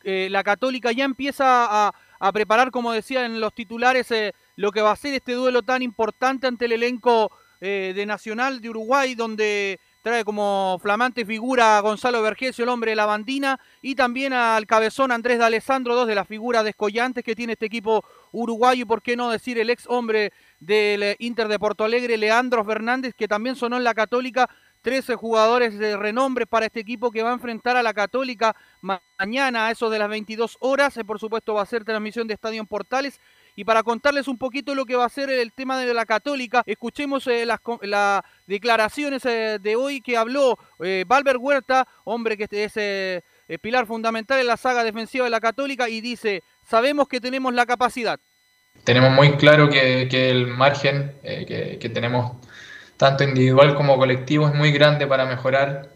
eh, 0.03 0.27
la 0.31 0.43
Católica 0.43 0.91
ya 0.91 1.03
empieza 1.05 1.87
a, 1.87 1.93
a 2.19 2.31
preparar, 2.31 2.71
como 2.71 2.91
decía 2.91 3.25
en 3.25 3.39
los 3.39 3.53
titulares, 3.53 4.09
eh, 4.11 4.33
lo 4.55 4.71
que 4.71 4.81
va 4.81 4.91
a 4.91 4.95
ser 4.95 5.13
este 5.13 5.33
duelo 5.33 5.61
tan 5.63 5.81
importante 5.81 6.47
ante 6.47 6.65
el 6.65 6.73
elenco 6.73 7.31
eh, 7.59 7.93
de 7.95 8.05
Nacional 8.05 8.59
de 8.61 8.69
Uruguay, 8.69 9.15
donde 9.15 9.79
trae 10.01 10.23
como 10.25 10.79
flamante 10.81 11.23
figura 11.25 11.77
a 11.77 11.81
Gonzalo 11.81 12.23
Vergesio, 12.23 12.63
el 12.63 12.69
hombre 12.69 12.91
de 12.91 12.95
la 12.95 13.05
bandina, 13.05 13.59
y 13.83 13.93
también 13.93 14.33
al 14.33 14.65
cabezón 14.65 15.11
Andrés 15.11 15.37
de 15.37 15.45
Alessandro, 15.45 15.93
dos 15.93 16.07
de 16.07 16.15
las 16.15 16.27
figuras 16.27 16.63
descollantes 16.63 17.23
que 17.23 17.35
tiene 17.35 17.53
este 17.53 17.67
equipo 17.67 18.03
uruguayo, 18.31 18.81
y 18.81 18.85
por 18.85 19.03
qué 19.03 19.15
no 19.15 19.29
decir 19.29 19.59
el 19.59 19.69
ex 19.69 19.85
hombre 19.87 20.33
del 20.59 21.03
eh, 21.03 21.15
Inter 21.19 21.47
de 21.47 21.59
Porto 21.59 21.83
Alegre, 21.83 22.17
Leandro 22.17 22.65
Fernández, 22.65 23.13
que 23.15 23.27
también 23.27 23.55
sonó 23.55 23.77
en 23.77 23.83
la 23.83 23.93
Católica, 23.93 24.49
13 24.81 25.13
jugadores 25.15 25.77
de 25.77 25.95
renombre 25.95 26.47
para 26.47 26.65
este 26.65 26.79
equipo 26.79 27.11
que 27.11 27.21
va 27.21 27.29
a 27.29 27.33
enfrentar 27.33 27.77
a 27.77 27.83
la 27.83 27.93
Católica 27.93 28.55
ma- 28.81 29.03
mañana 29.19 29.67
a 29.67 29.71
eso 29.71 29.91
de 29.91 29.99
las 29.99 30.09
22 30.09 30.57
horas. 30.59 30.97
Eh, 30.97 31.05
Por 31.05 31.19
supuesto 31.19 31.53
va 31.53 31.61
a 31.61 31.65
ser 31.67 31.85
transmisión 31.85 32.27
de 32.27 32.33
Estadio 32.33 32.59
en 32.59 32.65
Portales. 32.65 33.19
Y 33.55 33.63
para 33.65 33.83
contarles 33.83 34.27
un 34.27 34.37
poquito 34.37 34.73
lo 34.73 34.85
que 34.85 34.95
va 34.95 35.05
a 35.05 35.09
ser 35.09 35.29
el 35.29 35.51
tema 35.51 35.77
de 35.79 35.93
la 35.93 36.05
Católica, 36.05 36.63
escuchemos 36.65 37.27
eh, 37.27 37.45
las 37.45 38.21
declaraciones 38.47 39.25
eh, 39.25 39.59
de 39.61 39.75
hoy 39.75 40.01
que 40.01 40.15
habló 40.17 40.57
eh, 40.79 41.03
Valver 41.07 41.37
Huerta, 41.37 41.87
hombre 42.05 42.37
que 42.37 42.47
es 42.49 42.77
eh, 42.77 43.21
eh, 43.47 43.57
pilar 43.59 43.85
fundamental 43.85 44.39
en 44.39 44.47
la 44.47 44.57
saga 44.57 44.83
defensiva 44.83 45.25
de 45.25 45.31
la 45.31 45.41
Católica, 45.41 45.89
y 45.89 45.99
dice, 45.99 46.43
sabemos 46.65 47.07
que 47.07 47.19
tenemos 47.19 47.53
la 47.53 47.65
capacidad. 47.65 48.19
tenemos 48.85 49.11
muy 49.11 49.33
claro 49.37 49.69
que, 49.69 50.07
que 50.09 50.29
el 50.29 50.47
margen 50.47 51.13
eh, 51.23 51.45
que, 51.45 51.77
que 51.77 51.89
tenemos 51.89 52.37
tanto 52.97 53.23
individual 53.23 53.75
como 53.75 53.97
colectivo 53.97 54.47
es 54.47 54.53
muy 54.55 54.71
grande 54.71 55.05
para 55.07 55.25
mejorar. 55.25 55.89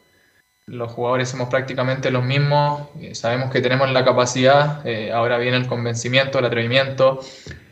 Los 0.68 0.92
jugadores 0.94 1.30
somos 1.30 1.50
prácticamente 1.50 2.10
los 2.10 2.24
mismos, 2.24 2.90
eh, 3.00 3.14
sabemos 3.14 3.52
que 3.52 3.62
tenemos 3.62 3.92
la 3.92 4.04
capacidad, 4.04 4.86
eh, 4.86 5.12
ahora 5.12 5.38
viene 5.38 5.58
el 5.58 5.68
convencimiento, 5.68 6.40
el 6.40 6.46
atrevimiento, 6.46 7.20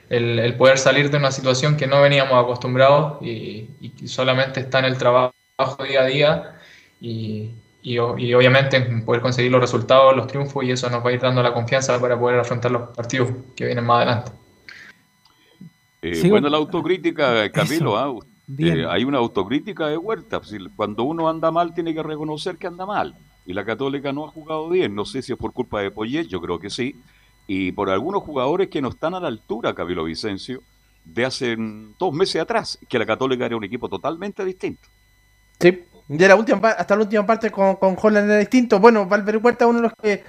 el, 0.09 0.37
el 0.37 0.55
poder 0.55 0.77
salir 0.77 1.09
de 1.09 1.17
una 1.17 1.31
situación 1.31 1.75
que 1.75 1.87
no 1.87 2.01
veníamos 2.03 2.41
acostumbrados 2.43 3.19
y, 3.23 3.67
y 3.81 3.89
que 3.89 4.07
solamente 4.07 4.59
está 4.59 4.77
en 4.77 4.85
el 4.85 4.97
trabajo 4.99 5.33
día 5.87 6.01
a 6.01 6.05
día 6.05 6.59
y, 7.01 7.49
y 7.81 7.97
obviamente 7.97 8.77
en 8.77 9.03
poder 9.03 9.21
conseguir 9.21 9.51
los 9.51 9.61
resultados, 9.61 10.15
los 10.15 10.27
triunfos 10.27 10.63
y 10.63 10.69
eso 10.69 10.87
nos 10.91 11.03
va 11.03 11.09
a 11.09 11.13
ir 11.13 11.19
dando 11.19 11.41
la 11.41 11.51
confianza 11.51 11.99
para 11.99 12.19
poder 12.19 12.39
afrontar 12.39 12.71
los 12.71 12.95
partidos 12.95 13.31
que 13.55 13.65
vienen 13.65 13.85
más 13.85 13.97
adelante. 13.97 14.31
Eh, 16.03 16.15
Sí, 16.15 16.29
bueno, 16.29 16.47
la 16.47 16.57
autocrítica, 16.57 17.49
Camilo, 17.51 18.13
Bien. 18.13 18.32
Eh, 18.57 18.85
hay 18.89 19.03
una 19.03 19.19
autocrítica 19.19 19.87
de 19.87 19.97
Huerta. 19.97 20.41
Si- 20.43 20.57
Cuando 20.75 21.03
uno 21.03 21.29
anda 21.29 21.51
mal, 21.51 21.73
tiene 21.73 21.93
que 21.93 22.03
reconocer 22.03 22.57
que 22.57 22.67
anda 22.67 22.85
mal. 22.85 23.17
Y 23.45 23.53
la 23.53 23.65
Católica 23.65 24.11
no 24.13 24.25
ha 24.25 24.29
jugado 24.29 24.69
bien. 24.69 24.95
No 24.95 25.05
sé 25.05 25.21
si 25.21 25.33
es 25.33 25.37
por 25.37 25.53
culpa 25.53 25.81
de 25.81 25.91
Poyet, 25.91 26.27
yo 26.27 26.41
creo 26.41 26.59
que 26.59 26.69
sí. 26.69 27.03
Y 27.47 27.71
por 27.73 27.89
algunos 27.89 28.23
jugadores 28.23 28.69
que 28.69 28.81
no 28.81 28.89
están 28.89 29.13
a 29.15 29.19
la 29.19 29.27
altura, 29.27 29.73
Camilo 29.75 30.05
Vicencio, 30.05 30.63
de 31.03 31.25
hace 31.25 31.57
mm, 31.57 31.95
dos 31.99 32.13
meses 32.13 32.41
atrás, 32.41 32.79
que 32.89 32.99
la 32.99 33.05
Católica 33.05 33.45
era 33.45 33.57
un 33.57 33.63
equipo 33.65 33.89
totalmente 33.89 34.45
distinto. 34.45 34.89
Sí, 35.59 35.83
De 36.07 36.27
la 36.27 36.35
última, 36.35 36.69
hasta 36.69 36.95
la 36.95 37.03
última 37.03 37.25
parte 37.25 37.49
con, 37.51 37.75
con 37.77 37.95
Holland 38.01 38.29
era 38.29 38.39
distinto. 38.39 38.79
Bueno, 38.79 39.05
Valver 39.07 39.37
Huerta 39.37 39.67
uno 39.67 39.77
de 39.79 39.83
los 39.83 39.93
que 40.01 40.23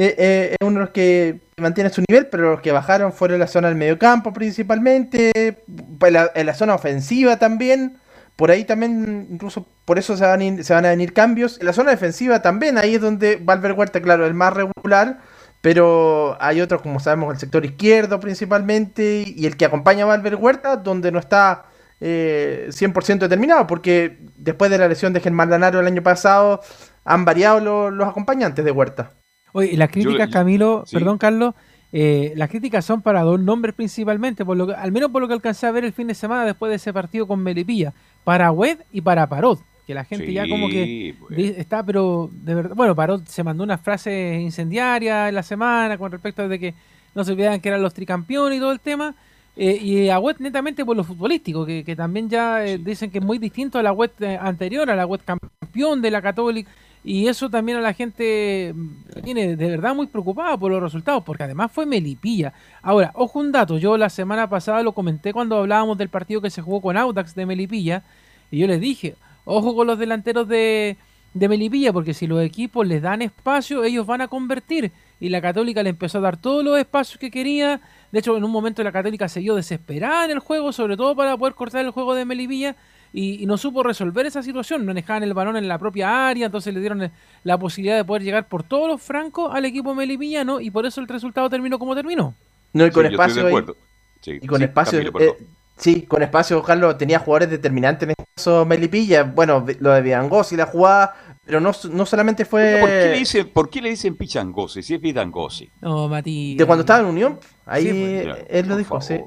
eh, 0.00 0.14
eh, 0.16 0.56
es 0.58 0.66
uno 0.66 0.78
de 0.78 0.84
los 0.86 0.90
que 0.90 1.40
mantiene 1.58 1.90
su 1.90 2.02
nivel, 2.08 2.28
pero 2.28 2.52
los 2.52 2.60
que 2.60 2.70
bajaron 2.72 3.12
fueron 3.12 3.40
la 3.40 3.48
zona 3.48 3.66
del 3.68 3.76
mediocampo 3.76 4.32
principalmente, 4.32 5.32
en 5.34 6.46
la 6.46 6.54
zona 6.54 6.74
ofensiva 6.74 7.38
también. 7.38 7.98
Por 8.36 8.52
ahí 8.52 8.64
también, 8.64 9.26
incluso 9.30 9.66
por 9.84 9.98
eso 9.98 10.16
se 10.16 10.24
van, 10.24 10.62
se 10.62 10.72
van 10.72 10.86
a 10.86 10.90
venir 10.90 11.12
cambios. 11.12 11.58
En 11.58 11.66
la 11.66 11.72
zona 11.72 11.90
defensiva 11.90 12.40
también, 12.40 12.78
ahí 12.78 12.94
es 12.94 13.00
donde 13.00 13.36
Valver 13.42 13.72
Huerta, 13.72 14.00
claro, 14.00 14.24
el 14.26 14.34
más 14.34 14.52
regular. 14.54 15.18
Pero 15.60 16.36
hay 16.40 16.60
otros, 16.60 16.80
como 16.82 17.00
sabemos, 17.00 17.34
el 17.34 17.40
sector 17.40 17.64
izquierdo 17.64 18.20
principalmente, 18.20 19.24
y 19.26 19.44
el 19.46 19.56
que 19.56 19.64
acompaña 19.64 20.04
a 20.04 20.06
Valver 20.06 20.36
Huerta, 20.36 20.76
donde 20.76 21.10
no 21.10 21.18
está 21.18 21.64
eh, 22.00 22.68
100% 22.70 23.18
determinado, 23.18 23.66
porque 23.66 24.18
después 24.36 24.70
de 24.70 24.78
la 24.78 24.86
lesión 24.86 25.12
de 25.12 25.18
Germán 25.20 25.50
Lanaro 25.50 25.80
el 25.80 25.86
año 25.88 26.02
pasado, 26.04 26.60
han 27.04 27.24
variado 27.24 27.58
lo- 27.58 27.90
los 27.90 28.06
acompañantes 28.08 28.64
de 28.64 28.70
Huerta. 28.70 29.10
Oye, 29.52 29.76
las 29.76 29.90
críticas, 29.90 30.28
yo- 30.28 30.32
Camilo, 30.32 30.84
sí. 30.86 30.96
perdón, 30.96 31.18
Carlos, 31.18 31.54
eh, 31.92 32.32
las 32.36 32.50
críticas 32.50 32.84
son 32.84 33.00
para 33.02 33.22
dos 33.22 33.40
nombres 33.40 33.74
principalmente, 33.74 34.44
por 34.44 34.56
lo 34.56 34.66
que, 34.66 34.74
al 34.74 34.92
menos 34.92 35.10
por 35.10 35.22
lo 35.22 35.28
que 35.28 35.34
alcancé 35.34 35.66
a 35.66 35.70
ver 35.70 35.84
el 35.84 35.92
fin 35.92 36.06
de 36.06 36.14
semana 36.14 36.44
después 36.44 36.68
de 36.70 36.76
ese 36.76 36.92
partido 36.92 37.26
con 37.26 37.40
Melipilla, 37.42 37.92
para 38.24 38.50
Wed 38.52 38.80
y 38.92 39.00
para 39.00 39.26
Parot, 39.26 39.60
que 39.86 39.94
la 39.94 40.04
gente 40.04 40.30
ya 40.32 40.46
como 40.48 40.68
que 40.68 41.14
pues. 41.18 41.56
está, 41.56 41.82
pero 41.82 42.28
de 42.30 42.54
verdad, 42.54 42.74
bueno, 42.76 42.94
Parot 42.94 43.26
se 43.26 43.42
mandó 43.42 43.64
una 43.64 43.78
frase 43.78 44.38
incendiaria 44.38 45.28
en 45.30 45.34
la 45.34 45.42
semana 45.42 45.96
con 45.96 46.12
respecto 46.12 46.46
de 46.46 46.58
que 46.58 46.74
no 47.14 47.24
se 47.24 47.32
olvidaban 47.32 47.60
que 47.60 47.68
eran 47.70 47.80
los 47.82 47.94
tricampeones 47.94 48.58
y 48.58 48.60
todo 48.60 48.72
el 48.72 48.80
tema. 48.80 49.14
eh, 49.60 49.76
y 49.82 50.08
a 50.10 50.20
Wed 50.20 50.36
netamente 50.40 50.84
por 50.84 50.96
lo 50.96 51.02
futbolístico, 51.02 51.64
que, 51.66 51.82
que 51.82 51.96
también 51.96 52.28
ya 52.28 52.64
eh, 52.64 52.78
dicen 52.78 53.10
que 53.10 53.18
es 53.18 53.24
muy 53.24 53.38
distinto 53.38 53.78
a 53.78 53.82
la 53.82 53.92
Wed 53.92 54.10
eh, 54.20 54.38
anterior, 54.40 54.88
a 54.90 54.94
la 54.94 55.04
Wed 55.06 55.20
campeón 55.24 56.00
de 56.02 56.10
la 56.12 56.20
Católica. 56.22 56.70
Y 57.04 57.28
eso 57.28 57.48
también 57.48 57.78
a 57.78 57.80
la 57.80 57.94
gente 57.94 58.74
tiene 59.22 59.56
de 59.56 59.70
verdad 59.70 59.94
muy 59.94 60.08
preocupada 60.08 60.58
por 60.58 60.70
los 60.70 60.82
resultados, 60.82 61.22
porque 61.24 61.44
además 61.44 61.70
fue 61.72 61.86
Melipilla. 61.86 62.52
Ahora, 62.82 63.12
ojo 63.14 63.38
un 63.38 63.52
dato, 63.52 63.78
yo 63.78 63.96
la 63.96 64.10
semana 64.10 64.48
pasada 64.48 64.82
lo 64.82 64.92
comenté 64.92 65.32
cuando 65.32 65.56
hablábamos 65.58 65.96
del 65.96 66.08
partido 66.08 66.40
que 66.40 66.50
se 66.50 66.62
jugó 66.62 66.80
con 66.80 66.96
Audax 66.96 67.34
de 67.34 67.46
Melipilla, 67.46 68.02
y 68.50 68.58
yo 68.58 68.66
les 68.66 68.80
dije, 68.80 69.16
ojo 69.44 69.74
con 69.74 69.86
los 69.86 69.98
delanteros 69.98 70.48
de, 70.48 70.96
de 71.34 71.48
Melipilla, 71.48 71.92
porque 71.92 72.14
si 72.14 72.26
los 72.26 72.42
equipos 72.42 72.86
les 72.86 73.02
dan 73.02 73.22
espacio, 73.22 73.84
ellos 73.84 74.06
van 74.06 74.20
a 74.20 74.28
convertir. 74.28 74.92
Y 75.20 75.28
la 75.30 75.40
Católica 75.40 75.82
le 75.82 75.90
empezó 75.90 76.18
a 76.18 76.22
dar 76.22 76.36
todos 76.36 76.64
los 76.64 76.78
espacios 76.78 77.18
que 77.18 77.30
quería. 77.30 77.80
De 78.12 78.20
hecho, 78.20 78.36
en 78.36 78.44
un 78.44 78.50
momento 78.50 78.82
la 78.82 78.92
Católica 78.92 79.28
se 79.28 79.40
vio 79.40 79.54
desesperada 79.54 80.24
en 80.24 80.30
el 80.30 80.38
juego, 80.38 80.72
sobre 80.72 80.96
todo 80.96 81.16
para 81.16 81.36
poder 81.36 81.54
cortar 81.54 81.84
el 81.84 81.90
juego 81.90 82.14
de 82.14 82.24
Melipilla. 82.24 82.76
Y, 83.12 83.42
y 83.42 83.46
no 83.46 83.56
supo 83.56 83.82
resolver 83.82 84.26
esa 84.26 84.42
situación. 84.42 84.84
Manejaban 84.84 85.22
el 85.22 85.34
balón 85.34 85.56
en 85.56 85.66
la 85.68 85.78
propia 85.78 86.28
área, 86.28 86.46
entonces 86.46 86.74
le 86.74 86.80
dieron 86.80 87.02
eh, 87.02 87.10
la 87.44 87.56
posibilidad 87.58 87.96
de 87.96 88.04
poder 88.04 88.22
llegar 88.22 88.48
por 88.48 88.62
todos 88.62 88.86
los 88.88 89.00
francos 89.02 89.54
al 89.54 89.64
equipo 89.64 89.94
melipillano 89.94 90.60
y 90.60 90.70
por 90.70 90.84
eso 90.86 91.00
el 91.00 91.08
resultado 91.08 91.48
terminó 91.48 91.78
como 91.78 91.94
terminó. 91.94 92.34
No, 92.72 92.86
y 92.86 92.90
con 92.90 93.06
Sí, 93.06 93.10
yo 93.12 93.22
estoy 93.22 93.24
espacio. 93.26 93.34
de 93.34 93.40
ahí- 93.40 93.46
acuerdo. 93.48 93.76
Sí, 94.20 94.38
y 94.42 94.46
con 94.46 94.58
sí, 94.58 94.64
espacio. 94.64 94.98
Camilo, 94.98 95.20
eh, 95.20 95.36
sí, 95.76 96.02
con 96.02 96.22
espacio, 96.22 96.62
Carlos 96.62 96.98
tenía 96.98 97.18
jugadores 97.20 97.50
determinantes 97.50 98.02
en 98.02 98.10
este 98.10 98.24
caso 98.36 98.66
Melipilla. 98.66 99.22
Bueno, 99.22 99.64
lo 99.80 99.92
de 99.92 100.02
Viangosi, 100.02 100.56
la 100.56 100.66
jugada. 100.66 101.14
Pero 101.46 101.60
no, 101.60 101.72
no 101.92 102.04
solamente 102.04 102.44
fue. 102.44 102.76
¿Por 102.80 102.90
qué 102.90 103.08
le 103.10 103.18
dicen, 103.18 103.48
por 103.54 103.70
qué 103.70 103.80
le 103.80 103.88
dicen 103.90 104.16
Pichangosi 104.16 104.82
si 104.82 104.94
es 104.96 105.00
Vidangosi? 105.00 105.70
No, 105.80 106.06
Mati. 106.08 106.56
De 106.56 106.66
cuando 106.66 106.82
estaba 106.82 107.00
en 107.00 107.06
Unión, 107.06 107.38
ahí 107.64 107.84
Sí, 107.84 107.88
pues, 107.90 108.26
ya, 108.26 108.44
él 108.50 108.68
lo 108.68 108.76
dijo, 108.76 109.00
sí. 109.00 109.18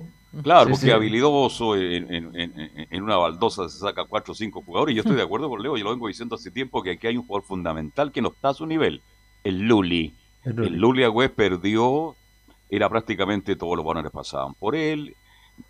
Claro, 0.44 0.66
Sí, 0.68 0.72
porque 0.72 0.86
sí. 0.86 0.92
habilidoso 0.92 1.76
en, 1.76 2.14
en- 2.14 2.36
en- 2.40 2.54
en 2.90 3.04
una 3.04 3.18
baldosa 3.18 3.68
se 3.70 3.80
saca 3.80 4.06
cuatro 4.06 4.32
o 4.32 4.36
cinco 4.36 4.62
jugadores. 4.64 4.94
Y 4.94 4.96
yo 4.96 5.02
estoy 5.02 5.18
de 5.18 5.24
acuerdo 5.24 5.50
con 5.50 5.62
Leo, 5.62 5.76
yo 5.78 5.84
lo 5.84 5.92
vengo 5.92 6.08
diciendo 6.08 6.36
hace 6.36 6.52
tiempo 6.52 6.82
que 6.82 6.92
aquí 6.92 7.08
hay 7.08 7.18
un 7.18 7.26
jugador 7.28 7.46
fundamental 7.46 8.12
que 8.12 8.22
no 8.22 8.30
está 8.30 8.50
a 8.50 8.54
su 8.54 8.66
nivel, 8.66 9.04
el 9.44 9.60
Luli. 9.68 10.16
El 10.44 10.56
Luli. 10.56 10.68
El 10.70 10.76
Luli 10.80 11.04
Agüez 11.04 11.32
perdió, 11.32 12.16
era 12.70 12.90
prácticamente 12.90 13.56
todos 13.58 13.76
los 13.76 13.86
balones 13.86 14.12
pasaban 14.12 14.54
por 14.56 14.76
él, 14.76 15.16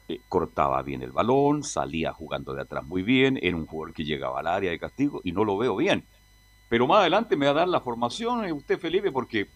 eh, 0.08 0.20
cortaba 0.30 0.82
bien 0.84 1.02
el 1.02 1.12
balón, 1.12 1.64
salía 1.64 2.14
jugando 2.14 2.54
de 2.54 2.62
atrás 2.62 2.84
muy 2.86 3.02
bien, 3.04 3.40
era 3.42 3.58
un 3.58 3.66
jugador 3.66 3.94
que 3.96 4.04
llegaba 4.06 4.40
al 4.42 4.48
área 4.48 4.72
de 4.72 4.80
castigo 4.80 5.22
y 5.24 5.32
no 5.32 5.44
lo 5.44 5.58
veo 5.58 5.76
bien. 5.76 6.06
Pero 6.70 6.88
más 6.88 7.00
adelante 7.02 7.36
me 7.36 7.46
va 7.48 7.52
a 7.52 7.56
dar 7.56 7.68
la 7.68 7.82
formación 7.82 8.46
eh, 8.46 8.54
usted, 8.54 8.80
Felipe, 8.80 9.12
porque 9.12 9.48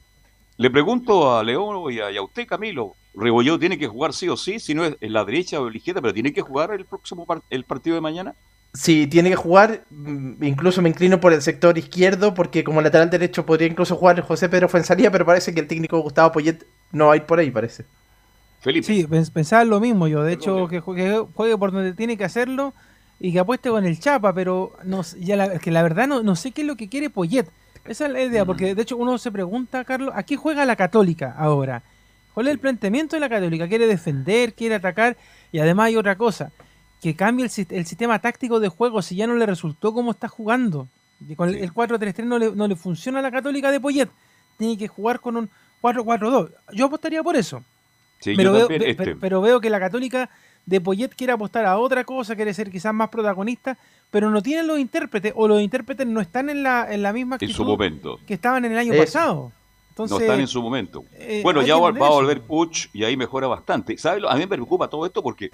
le 0.58 0.70
pregunto 0.72 1.36
a 1.38 1.44
León 1.44 1.92
y 1.92 2.00
a, 2.00 2.12
y 2.12 2.18
a 2.18 2.22
usted, 2.22 2.48
Camilo, 2.48 2.98
Rebolledo 3.16 3.60
tiene 3.60 3.78
que 3.78 3.88
jugar 3.88 4.14
sí 4.14 4.28
o 4.30 4.38
sí, 4.38 4.60
si 4.60 4.74
no 4.74 4.86
es 4.86 4.96
en 5.00 5.14
la 5.14 5.24
derecha 5.26 5.60
o 5.60 5.68
en 5.68 5.74
la 5.74 5.78
izquierda, 5.78 6.02
pero 6.02 6.14
tiene 6.14 6.34
que 6.34 6.42
jugar 6.42 6.72
el 6.74 6.86
próximo 6.86 7.26
par- 7.26 7.42
el 7.50 7.64
partido 7.64 7.96
de 7.96 8.02
mañana. 8.02 8.36
Sí, 8.74 9.08
tiene 9.08 9.30
que 9.30 9.36
jugar. 9.38 9.86
mm, 9.90 10.44
Incluso 10.44 10.82
me 10.82 10.90
inclino 10.90 11.20
por 11.22 11.32
el 11.34 11.42
sector 11.42 11.78
izquierdo, 11.78 12.34
porque 12.34 12.64
como 12.64 12.82
lateral 12.82 13.10
derecho 13.10 13.46
podría 13.46 13.68
incluso 13.70 13.96
jugar 13.96 14.20
José 14.22 14.50
Pedro 14.50 14.68
Fuensalía, 14.68 15.12
pero 15.12 15.26
parece 15.26 15.54
que 15.54 15.62
el 15.62 15.68
técnico 15.68 16.00
Gustavo 16.00 16.32
Poyet 16.34 16.66
no 16.92 17.08
va 17.08 17.14
a 17.14 17.16
ir 17.18 17.24
por 17.24 17.40
ahí, 17.40 17.52
parece. 17.52 17.86
Felipe. 18.62 18.86
Sí, 18.86 19.06
pens- 19.08 19.32
pensaba 19.32 19.64
lo 19.64 19.80
mismo 19.80 20.08
yo. 20.08 20.24
De 20.24 20.34
hecho, 20.34 20.68
que 20.68 20.80
juegue, 20.80 21.20
juegue 21.34 21.58
por 21.58 21.72
donde 21.72 21.94
tiene 21.94 22.18
que 22.18 22.26
hacerlo 22.26 22.74
y 23.20 23.32
que 23.32 23.40
apueste 23.40 23.70
con 23.70 23.86
el 23.86 24.00
Chapa, 24.00 24.34
pero 24.34 24.74
no, 24.84 25.04
ya 25.20 25.36
la, 25.38 25.46
es 25.46 25.62
que 25.62 25.72
la 25.72 25.84
verdad 25.84 26.08
no, 26.08 26.24
no 26.24 26.36
sé 26.36 26.52
qué 26.52 26.62
es 26.62 26.68
lo 26.68 26.76
que 26.76 26.90
quiere 26.90 27.10
Poyet. 27.10 27.48
Esa 27.86 28.08
es 28.08 28.12
la 28.12 28.22
idea, 28.24 28.46
porque 28.46 28.74
de 28.76 28.82
hecho 28.82 28.98
uno 28.98 29.18
se 29.20 29.32
pregunta, 29.32 29.84
Carlos, 29.86 30.12
¿a 30.16 30.24
qué 30.24 30.36
juega 30.36 30.66
la 30.66 30.76
Católica 30.76 31.34
ahora? 31.38 31.84
¿Cuál 32.36 32.48
es 32.48 32.52
el 32.54 32.60
planteamiento 32.60 33.16
de 33.16 33.22
la 33.22 33.30
Católica? 33.30 33.68
¿Quiere 33.68 33.88
defender? 33.88 34.54
¿Quiere 34.54 34.76
atacar? 34.76 35.18
Y 35.52 35.58
además 35.58 35.88
hay 35.88 35.96
otra 35.96 36.16
cosa, 36.18 36.52
que 37.02 37.16
cambie 37.16 37.46
el, 37.46 37.50
sis- 37.50 37.72
el 37.72 37.86
sistema 37.88 38.20
táctico 38.20 38.60
de 38.60 38.68
juego 38.70 39.02
si 39.02 39.16
ya 39.16 39.26
no 39.26 39.34
le 39.36 39.46
resultó 39.48 39.92
como 39.94 40.12
está 40.12 40.28
jugando. 40.28 40.88
Y 41.28 41.36
con 41.36 41.50
el, 41.50 41.56
el 41.56 41.74
4-3-3 41.74 42.24
no 42.26 42.38
le, 42.38 42.52
no 42.52 42.68
le 42.68 42.76
funciona 42.76 43.20
a 43.20 43.22
la 43.24 43.32
Católica 43.32 43.72
de 43.72 43.80
Poyet. 43.80 44.10
Tiene 44.58 44.78
que 44.78 44.88
jugar 44.88 45.20
con 45.20 45.38
un 45.38 45.50
4-4-2. 45.82 46.52
Yo 46.74 46.86
apostaría 46.86 47.24
por 47.24 47.36
eso. 47.36 47.64
Sí, 48.20 48.34
pero, 48.36 48.50
yo 48.52 48.54
veo, 48.54 48.68
también, 48.68 48.82
ve- 48.82 48.90
este, 48.92 49.04
pero- 49.06 49.20
pero 49.20 49.42
veo 49.42 49.60
que 49.62 49.70
la 49.70 49.80
Católica 49.80 50.30
de 50.66 50.82
Poyet 50.82 51.10
quiere 51.16 51.34
apostar 51.34 51.66
a 51.66 51.78
otra 51.78 52.04
cosa, 52.04 52.36
quiere 52.36 52.54
ser 52.54 52.72
quizás 52.72 52.94
más 52.94 53.10
protagonista, 53.10 53.78
pero 54.12 54.30
no 54.30 54.42
tienen 54.42 54.68
los 54.68 54.80
intérpretes 54.80 55.32
o 55.36 55.48
los 55.48 55.62
intérpretes 55.62 56.08
no 56.08 56.20
están 56.22 56.50
en 56.50 56.64
la, 56.64 56.92
en 56.92 57.02
la 57.04 57.14
misma 57.14 57.36
en 57.36 57.38
actitud 57.38 57.54
su 57.54 57.66
momento. 57.66 58.20
que 58.26 58.34
estaban 58.34 58.66
en 58.66 58.72
el 58.72 58.78
año 58.80 58.94
Eso. 58.94 59.04
pasado. 59.04 59.52
Entonces, 59.96 60.18
no 60.18 60.24
están 60.26 60.40
en 60.42 60.48
su 60.48 60.62
momento. 60.62 61.06
eh, 61.14 61.40
bueno, 61.42 61.62
ya 61.62 61.78
va, 61.78 61.88
a 61.88 62.10
volver 62.10 62.42
Puch 62.42 62.88
y 62.94 63.06
ahí 63.06 63.16
mejora 63.16 63.48
bastante. 63.48 63.98
¿Sabe? 63.98 64.20
lo- 64.20 64.30
A 64.30 64.34
mí 64.34 64.42
me 64.42 64.48
preocupa 64.50 64.90
todo 64.90 65.06
esto 65.06 65.24
porque 65.24 65.50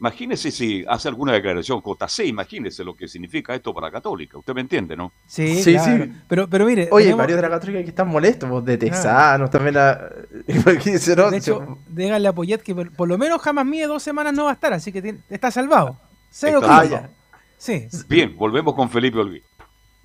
imagínese 0.00 0.50
si 0.50 0.84
hace 0.88 1.08
alguna 1.08 1.32
declaración 1.32 1.82
JC, 1.82 2.24
imagínese 2.26 2.82
lo 2.84 2.94
que 2.96 3.06
significa 3.08 3.54
esto 3.54 3.74
para 3.74 3.90
Católica. 3.90 4.38
Usted 4.38 4.54
me 4.54 4.60
entiende, 4.62 4.96
¿no? 4.96 5.12
Sí, 5.26 5.62
Sí, 5.62 5.72
claro. 5.74 6.04
sí. 6.04 6.12
Pero, 6.28 6.48
pero 6.48 6.64
mire, 6.64 6.88
Oye, 6.90 7.06
tenemos- 7.06 7.18
varios 7.18 7.36
de 7.36 7.42
la 7.42 7.50
Católica 7.50 7.82
que 7.82 7.88
están 7.90 8.08
molestos, 8.08 8.64
de 8.64 8.78
Texanos, 8.78 9.50
también 9.50 9.74
la... 9.74 10.08
imagínense, 10.48 11.14
¿no? 11.16 11.30
de 11.30 11.36
hecho, 11.36 11.78
díganle 11.88 12.28
a 12.28 12.32
Poyet 12.32 12.58
que 12.62 12.74
por, 12.74 12.90
por 12.94 13.06
lo 13.08 13.18
menos 13.18 13.40
jamás 13.42 13.66
mide 13.66 13.86
dos 13.86 14.02
semanas 14.02 14.32
no 14.32 14.44
va 14.44 14.50
a 14.50 14.54
estar, 14.54 14.72
así 14.72 14.92
que 14.92 15.02
tiene- 15.02 15.18
está 15.28 15.50
salvado. 15.50 15.98
Cero 16.30 16.60
Está 16.62 16.76
salvado. 16.78 17.08
Sí. 17.58 17.86
Bien, 18.08 18.34
volvemos 18.36 18.74
con 18.74 18.88
Felipe 18.88 19.18
Olguín. 19.18 19.42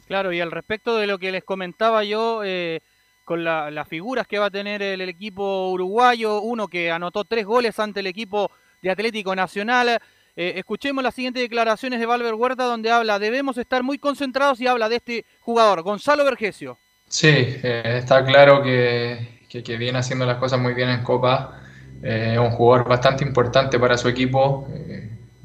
Claro, 0.07 0.33
y 0.33 0.41
al 0.41 0.51
respecto 0.51 0.97
de 0.97 1.07
lo 1.07 1.17
que 1.19 1.31
les 1.31 1.43
comentaba 1.43 2.03
yo, 2.03 2.41
eh, 2.43 2.81
con 3.23 3.43
la- 3.43 3.71
las 3.71 3.87
figuras 3.87 4.27
que 4.27 4.39
va 4.39 4.47
a 4.47 4.51
tener 4.51 4.81
el, 4.81 5.01
equipo 5.01 5.69
uruguayo, 5.71 6.41
uno 6.41 6.67
que 6.67 6.91
anotó 6.91 7.23
tres 7.23 7.45
goles 7.45 7.79
ante 7.79 8.01
el 8.01 8.07
equipo 8.07 8.51
de 8.81 8.91
Atlético 8.91 9.35
Nacional. 9.35 9.99
eh, 10.35 10.53
escuchemos 10.57 11.03
las 11.03 11.13
siguientes 11.13 11.43
declaraciones 11.43 11.99
de 11.99 12.07
Valver 12.07 12.33
Huerta, 12.33 12.63
donde 12.63 12.89
habla, 12.89 13.19
debemos 13.19 13.55
estar 13.59 13.83
muy 13.83 13.99
concentrados 13.99 14.59
y 14.59 14.65
habla 14.65 14.89
de 14.89 14.95
este 14.95 15.25
jugador, 15.41 15.83
Gonzalo 15.83 16.25
Vergesio. 16.25 16.75
Sí, 17.07 17.27
eh, 17.29 17.99
está 17.99 18.25
claro 18.25 18.63
que, 18.63 19.41
que- 19.47 19.77
viene 19.77 19.99
haciendo 19.99 20.25
las 20.25 20.37
cosas 20.37 20.59
muy 20.59 20.73
bien 20.73 20.89
en 20.89 21.03
Copa. 21.03 21.61
Eh, 22.01 22.31
es 22.33 22.39
un 22.39 22.49
jugador 22.49 22.87
bastante 22.89 23.23
importante 23.23 23.77
para 23.77 23.95
su 23.95 24.09
equipo. 24.09 24.67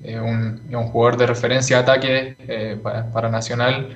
es 0.02 0.18
un, 0.18 0.62
jugador 0.90 1.18
de 1.18 1.26
referencia 1.26 1.76
de 1.76 1.82
ataque 1.82 2.78
para, 2.82 3.12
para 3.12 3.28
Nacional. 3.28 3.94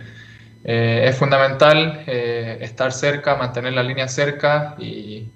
Eh, 0.64 1.06
es 1.09 1.16
fundamental 1.16 2.05
eh, 2.06 2.59
estar 2.60 2.93
cerca, 2.93 3.36
mantener 3.36 3.72
la 3.72 3.82
línea 3.82 4.06
cerca 4.06 4.76
y, 4.78 5.30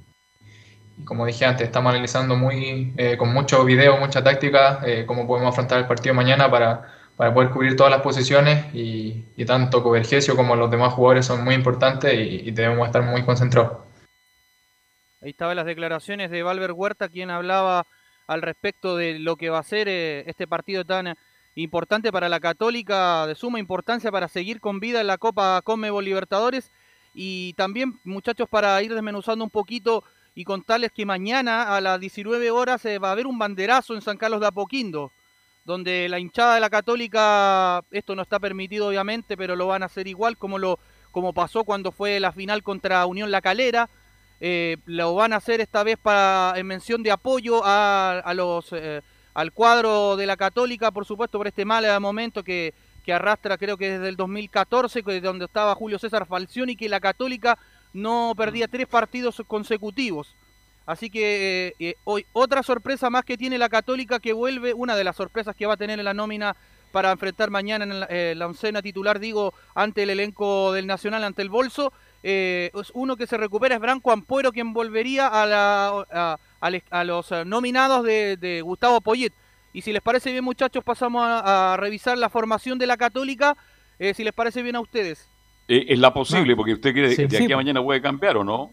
y 0.98 1.04
como 1.04 1.26
dije 1.26 1.44
antes, 1.44 1.66
estamos 1.66 1.90
analizando 1.92 2.36
muy, 2.36 2.92
eh, 2.96 3.16
con 3.16 3.32
mucho 3.32 3.64
video, 3.64 3.96
mucha 3.96 4.22
táctica, 4.22 4.80
eh, 4.84 5.04
cómo 5.06 5.26
podemos 5.26 5.52
afrontar 5.52 5.78
el 5.78 5.86
partido 5.86 6.14
mañana 6.14 6.48
para, 6.50 6.92
para 7.16 7.34
poder 7.34 7.50
cubrir 7.50 7.76
todas 7.76 7.90
las 7.90 8.02
posiciones 8.02 8.72
y, 8.72 9.24
y 9.36 9.44
tanto 9.44 9.82
Covergesio 9.82 10.36
como 10.36 10.54
los 10.54 10.70
demás 10.70 10.94
jugadores 10.94 11.26
son 11.26 11.42
muy 11.42 11.54
importantes 11.54 12.14
y, 12.14 12.48
y 12.48 12.50
debemos 12.52 12.86
estar 12.86 13.02
muy 13.02 13.24
concentrados. 13.24 13.78
Ahí 15.22 15.30
estaban 15.30 15.56
las 15.56 15.66
declaraciones 15.66 16.30
de 16.30 16.44
Valver 16.44 16.72
Huerta, 16.72 17.08
quien 17.08 17.30
hablaba 17.30 17.84
al 18.28 18.42
respecto 18.42 18.96
de 18.96 19.18
lo 19.18 19.36
que 19.36 19.50
va 19.50 19.58
a 19.58 19.64
ser 19.64 19.88
eh, 19.88 20.24
este 20.28 20.46
partido 20.46 20.84
tan 20.84 21.16
importante 21.62 22.12
para 22.12 22.28
la 22.28 22.38
Católica, 22.38 23.26
de 23.26 23.34
suma 23.34 23.58
importancia 23.58 24.12
para 24.12 24.28
seguir 24.28 24.60
con 24.60 24.78
vida 24.78 25.00
en 25.00 25.06
la 25.06 25.18
Copa 25.18 25.60
Conmebol 25.62 26.04
Libertadores. 26.04 26.70
Y 27.14 27.54
también, 27.54 27.98
muchachos, 28.04 28.48
para 28.48 28.80
ir 28.82 28.92
desmenuzando 28.92 29.42
un 29.42 29.50
poquito 29.50 30.04
y 30.34 30.44
contarles 30.44 30.92
que 30.92 31.06
mañana 31.06 31.74
a 31.74 31.80
las 31.80 31.98
19 31.98 32.50
horas 32.50 32.84
eh, 32.84 32.98
va 32.98 33.08
a 33.08 33.12
haber 33.12 33.26
un 33.26 33.38
banderazo 33.38 33.94
en 33.94 34.02
San 34.02 34.18
Carlos 34.18 34.40
de 34.40 34.46
Apoquindo, 34.46 35.10
donde 35.64 36.10
la 36.10 36.18
hinchada 36.18 36.54
de 36.56 36.60
la 36.60 36.68
Católica, 36.68 37.82
esto 37.90 38.14
no 38.14 38.20
está 38.20 38.38
permitido 38.38 38.88
obviamente, 38.88 39.36
pero 39.36 39.56
lo 39.56 39.66
van 39.66 39.82
a 39.82 39.86
hacer 39.86 40.06
igual 40.06 40.36
como 40.36 40.58
lo 40.58 40.78
como 41.10 41.32
pasó 41.32 41.64
cuando 41.64 41.92
fue 41.92 42.20
la 42.20 42.30
final 42.30 42.62
contra 42.62 43.06
Unión 43.06 43.30
La 43.30 43.40
Calera. 43.40 43.88
Eh, 44.38 44.76
lo 44.84 45.14
van 45.14 45.32
a 45.32 45.36
hacer 45.36 45.62
esta 45.62 45.82
vez 45.82 45.96
para 45.96 46.52
en 46.56 46.66
mención 46.66 47.02
de 47.02 47.10
apoyo 47.10 47.62
a, 47.64 48.30
los 48.34 48.66
eh, 48.72 49.00
al 49.36 49.52
cuadro 49.52 50.16
de 50.16 50.24
la 50.24 50.38
Católica, 50.38 50.90
por 50.90 51.04
supuesto, 51.04 51.36
por 51.36 51.46
este 51.46 51.66
mal 51.66 51.84
momento 52.00 52.42
que, 52.42 52.72
que 53.04 53.12
arrastra 53.12 53.58
creo 53.58 53.76
que 53.76 53.90
desde 53.90 54.08
el 54.08 54.16
2014, 54.16 55.02
que 55.02 55.20
donde 55.20 55.44
estaba 55.44 55.74
Julio 55.74 55.98
César 55.98 56.26
Falcioni, 56.26 56.74
que 56.74 56.88
la 56.88 57.00
Católica 57.00 57.58
no 57.92 58.32
perdía 58.34 58.66
tres 58.66 58.86
partidos 58.86 59.42
consecutivos. 59.46 60.34
Así 60.86 61.10
que 61.10 61.68
eh, 61.68 61.74
eh, 61.78 61.94
hoy 62.04 62.24
otra 62.32 62.62
sorpresa 62.62 63.10
más 63.10 63.26
que 63.26 63.36
tiene 63.36 63.58
la 63.58 63.68
Católica 63.68 64.20
que 64.20 64.32
vuelve, 64.32 64.72
una 64.72 64.96
de 64.96 65.04
las 65.04 65.16
sorpresas 65.16 65.54
que 65.54 65.66
va 65.66 65.74
a 65.74 65.76
tener 65.76 65.98
en 65.98 66.06
la 66.06 66.14
nómina 66.14 66.56
para 66.92 67.12
enfrentar 67.12 67.50
mañana 67.50 67.84
en 67.84 68.00
la, 68.00 68.06
eh, 68.08 68.34
la 68.34 68.46
oncena 68.46 68.80
titular, 68.80 69.20
digo, 69.20 69.52
ante 69.74 70.04
el 70.04 70.08
elenco 70.08 70.72
del 70.72 70.86
Nacional, 70.86 71.24
ante 71.24 71.42
el 71.42 71.50
Bolso. 71.50 71.92
Eh, 72.22 72.70
es 72.74 72.90
uno 72.94 73.16
que 73.16 73.26
se 73.26 73.36
recupera 73.36 73.74
es 73.74 73.80
Branco 73.82 74.10
Ampuero, 74.10 74.50
quien 74.50 74.72
volvería 74.72 75.26
a, 75.28 75.44
la, 75.44 76.06
a, 76.10 76.38
a 76.60 77.04
los 77.04 77.32
eh, 77.32 77.44
nominados 77.44 78.04
de, 78.04 78.36
de 78.36 78.60
Gustavo 78.62 79.00
Poyet. 79.00 79.32
Y 79.72 79.82
si 79.82 79.92
les 79.92 80.00
parece 80.02 80.32
bien, 80.32 80.42
muchachos, 80.44 80.82
pasamos 80.82 81.22
a, 81.24 81.74
a 81.74 81.76
revisar 81.76 82.16
la 82.16 82.30
formación 82.30 82.78
de 82.78 82.86
la 82.86 82.96
Católica, 82.96 83.56
eh, 83.98 84.14
si 84.14 84.24
les 84.24 84.32
parece 84.32 84.62
bien 84.62 84.76
a 84.76 84.80
ustedes. 84.80 85.28
Eh, 85.68 85.84
es 85.88 85.98
la 85.98 86.12
posible, 86.14 86.56
porque 86.56 86.72
usted 86.74 86.92
quiere 86.92 87.10
Sí. 87.10 87.26
de 87.26 87.36
aquí 87.36 87.46
Sí. 87.46 87.52
a 87.52 87.56
mañana 87.56 87.82
puede 87.82 88.00
cambiar 88.00 88.36
o 88.38 88.44
no. 88.44 88.70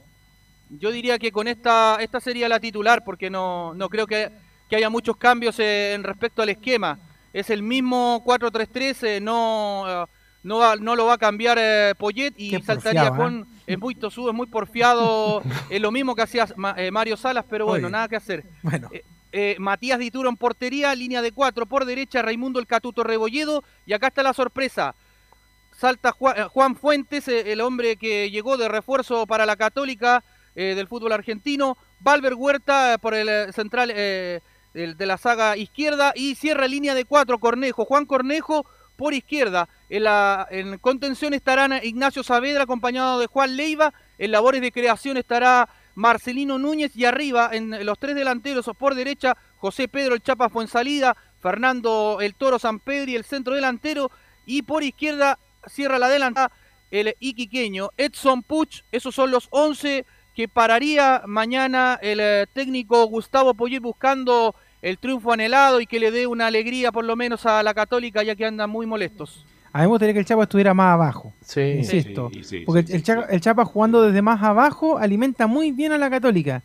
Yo 0.69 0.91
diría 0.91 1.19
que 1.19 1.31
con 1.31 1.47
esta 1.47 1.97
esta 1.99 2.19
sería 2.19 2.47
la 2.47 2.59
titular, 2.59 3.03
porque 3.03 3.29
no, 3.29 3.73
no 3.73 3.89
creo 3.89 4.07
que, 4.07 4.29
que 4.69 4.75
haya 4.77 4.89
muchos 4.89 5.17
cambios 5.17 5.59
en 5.59 6.03
respecto 6.03 6.41
al 6.41 6.49
esquema. 6.49 6.97
Es 7.33 7.49
el 7.49 7.63
mismo 7.63 8.23
4-3-3, 8.25 9.03
eh, 9.03 9.19
no, 9.21 10.07
no, 10.43 10.57
va- 10.57 10.75
no 10.77 10.95
lo 10.95 11.05
va 11.07 11.13
a 11.13 11.17
cambiar 11.17 11.57
eh, 11.59 11.93
Poyet 11.97 12.33
y 12.37 12.51
Qué 12.51 12.61
saltaría 12.61 13.09
porfiado, 13.09 13.15
con... 13.17 13.47
Es 13.65 13.79
muy 13.79 13.95
tosudo, 13.95 14.29
es 14.29 14.35
muy 14.35 14.47
porfiado, 14.47 15.41
es 15.69 15.81
lo 15.81 15.91
mismo 15.91 16.15
que 16.15 16.21
hacía 16.21 16.47
eh, 16.77 16.91
Mario 16.91 17.17
Salas, 17.17 17.45
pero 17.49 17.65
bueno, 17.65 17.87
Oye. 17.87 17.91
nada 17.91 18.07
que 18.07 18.15
hacer. 18.15 18.43
Bueno. 18.61 18.89
Eh, 18.91 19.03
eh, 19.31 19.55
Matías 19.57 19.97
Dituro 19.97 20.29
en 20.29 20.37
portería, 20.37 20.93
línea 20.93 21.21
de 21.21 21.31
cuatro 21.31 21.65
por 21.65 21.85
derecha, 21.85 22.21
Raimundo 22.21 22.59
el 22.59 22.67
Catuto 22.67 23.03
Rebolledo, 23.03 23.63
y 23.85 23.93
acá 23.93 24.07
está 24.07 24.21
la 24.21 24.33
sorpresa. 24.33 24.93
Salta 25.75 26.11
Juan, 26.11 26.49
Juan 26.49 26.75
Fuentes, 26.75 27.27
eh, 27.27 27.51
el 27.51 27.61
hombre 27.61 27.95
que 27.95 28.29
llegó 28.29 28.57
de 28.57 28.67
refuerzo 28.67 29.25
para 29.25 29.45
la 29.45 29.55
Católica 29.55 30.23
del 30.55 30.87
fútbol 30.87 31.13
argentino. 31.13 31.77
Valver 31.99 32.35
Huerta 32.35 32.99
por 33.01 33.15
el 33.15 33.51
central 33.53 33.87
de 33.87 34.41
la 34.99 35.17
saga 35.17 35.57
izquierda. 35.57 36.13
Y 36.15 36.35
cierra 36.35 36.67
línea 36.67 36.93
de 36.93 37.05
cuatro 37.05 37.39
Cornejo. 37.39 37.85
Juan 37.85 38.05
Cornejo 38.05 38.63
por 38.95 39.13
izquierda. 39.13 39.67
En, 39.89 40.03
en 40.49 40.77
contención 40.79 41.33
estarán 41.33 41.79
Ignacio 41.83 42.23
Saavedra 42.23 42.63
acompañado 42.63 43.19
de 43.19 43.27
Juan 43.27 43.55
Leiva. 43.55 43.93
En 44.17 44.31
labores 44.31 44.61
de 44.61 44.71
creación 44.71 45.17
estará 45.17 45.69
Marcelino 45.95 46.57
Núñez. 46.59 46.95
Y 46.95 47.05
arriba, 47.05 47.49
en 47.51 47.85
los 47.85 47.99
tres 47.99 48.15
delanteros 48.15 48.69
por 48.77 48.95
derecha, 48.95 49.37
José 49.57 49.87
Pedro 49.87 50.15
el 50.15 50.23
Chapa 50.23 50.49
Fuensalida, 50.49 51.15
Fernando 51.41 52.19
el 52.21 52.35
Toro 52.35 52.59
San 52.59 52.79
Pedro 52.79 53.11
y 53.11 53.15
el 53.15 53.23
centro 53.23 53.55
delantero. 53.55 54.11
Y 54.45 54.63
por 54.63 54.83
izquierda 54.83 55.39
cierra 55.67 55.99
la 55.99 56.09
delantera 56.09 56.51
el 56.93 57.15
iquiqueño 57.19 57.89
Edson 57.97 58.43
Puch. 58.43 58.83
Esos 58.91 59.15
son 59.15 59.31
los 59.31 59.47
11 59.49 60.05
que 60.35 60.47
pararía 60.47 61.23
mañana 61.25 61.99
el 62.01 62.19
eh, 62.19 62.45
técnico 62.53 63.05
Gustavo 63.05 63.55
Poyet 63.55 63.81
buscando 63.81 64.55
el 64.83 64.97
triunfo 64.99 65.31
anhelado 65.31 65.81
y 65.81 65.87
que 65.87 65.99
le 65.99 66.11
dé 66.11 66.27
una 66.27 66.45
alegría 66.47 66.91
por 66.91 67.03
lo 67.05 67.15
menos 67.15 67.45
a 67.47 67.63
la 67.63 67.73
Católica 67.73 68.21
ya 68.21 68.35
que 68.35 68.45
andan 68.45 68.69
muy 68.69 68.85
molestos. 68.85 69.45
A 69.71 69.79
mí 69.79 69.83
me 69.85 69.87
gustaría 69.87 70.13
que 70.13 70.19
el 70.19 70.25
Chapa 70.25 70.43
estuviera 70.43 70.75
más 70.75 70.93
abajo. 70.93 71.33
Sí. 71.41 71.61
Insisto. 71.61 72.29
Sí, 72.31 72.43
sí, 72.43 72.59
porque 72.65 72.83
sí, 72.83 72.93
el, 72.93 73.01
Chapa, 73.03 73.23
el 73.29 73.41
Chapa 73.41 73.65
jugando 73.65 74.03
desde 74.03 74.21
más 74.21 74.43
abajo 74.43 74.99
alimenta 74.99 75.47
muy 75.47 75.71
bien 75.71 75.91
a 75.93 75.97
la 75.97 76.11
Católica. 76.11 76.61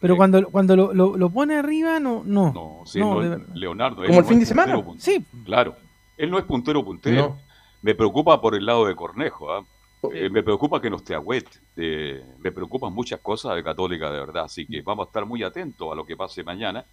Pero 0.00 0.16
cuando, 0.16 0.46
cuando 0.50 0.76
lo, 0.76 0.92
lo- 0.94 1.16
lo 1.16 1.30
pone 1.30 1.54
arriba, 1.56 2.00
no. 2.00 2.22
No, 2.24 2.52
No, 2.52 2.80
sí, 2.86 2.98
no, 3.00 3.14
no, 3.14 3.20
de 3.20 3.28
verdad. 3.30 3.46
Leonardo. 3.54 3.96
Como 3.96 4.08
el 4.08 4.14
no 4.16 4.24
fin 4.24 4.40
de 4.40 4.46
semana. 4.46 4.74
puntero, 4.74 4.98
Sí. 5.00 5.24
Claro. 5.44 5.76
Él 6.18 6.30
no 6.30 6.38
es 6.38 6.44
puntero 6.44 6.84
puntero. 6.84 7.16
No. 7.20 7.38
Me 7.82 7.94
preocupa 7.94 8.40
por 8.40 8.54
el 8.54 8.64
lado 8.66 8.86
de 8.86 8.94
Cornejo. 8.96 9.52
¿ah? 9.52 9.62
Eh, 10.14 10.28
me 10.30 10.42
preocupa 10.42 10.80
que 10.80 10.88
no 10.90 10.96
esté 10.96 11.14
Agüet. 11.14 11.46
Eh, 11.76 12.22
me 12.40 12.50
preocupan 12.52 12.92
muchas 12.94 13.20
cosas 13.20 13.54
de 13.56 13.62
Católica, 13.62 14.10
de 14.10 14.20
verdad. 14.20 14.44
Así 14.44 14.66
que 14.66 14.80
vamos 14.82 15.06
a 15.06 15.08
estar 15.08 15.24
muy 15.26 15.42
atentos 15.42 15.90
a 15.92 15.94
lo 15.94 16.04
que 16.04 16.16
pase 16.16 16.42
mañana. 16.44 16.84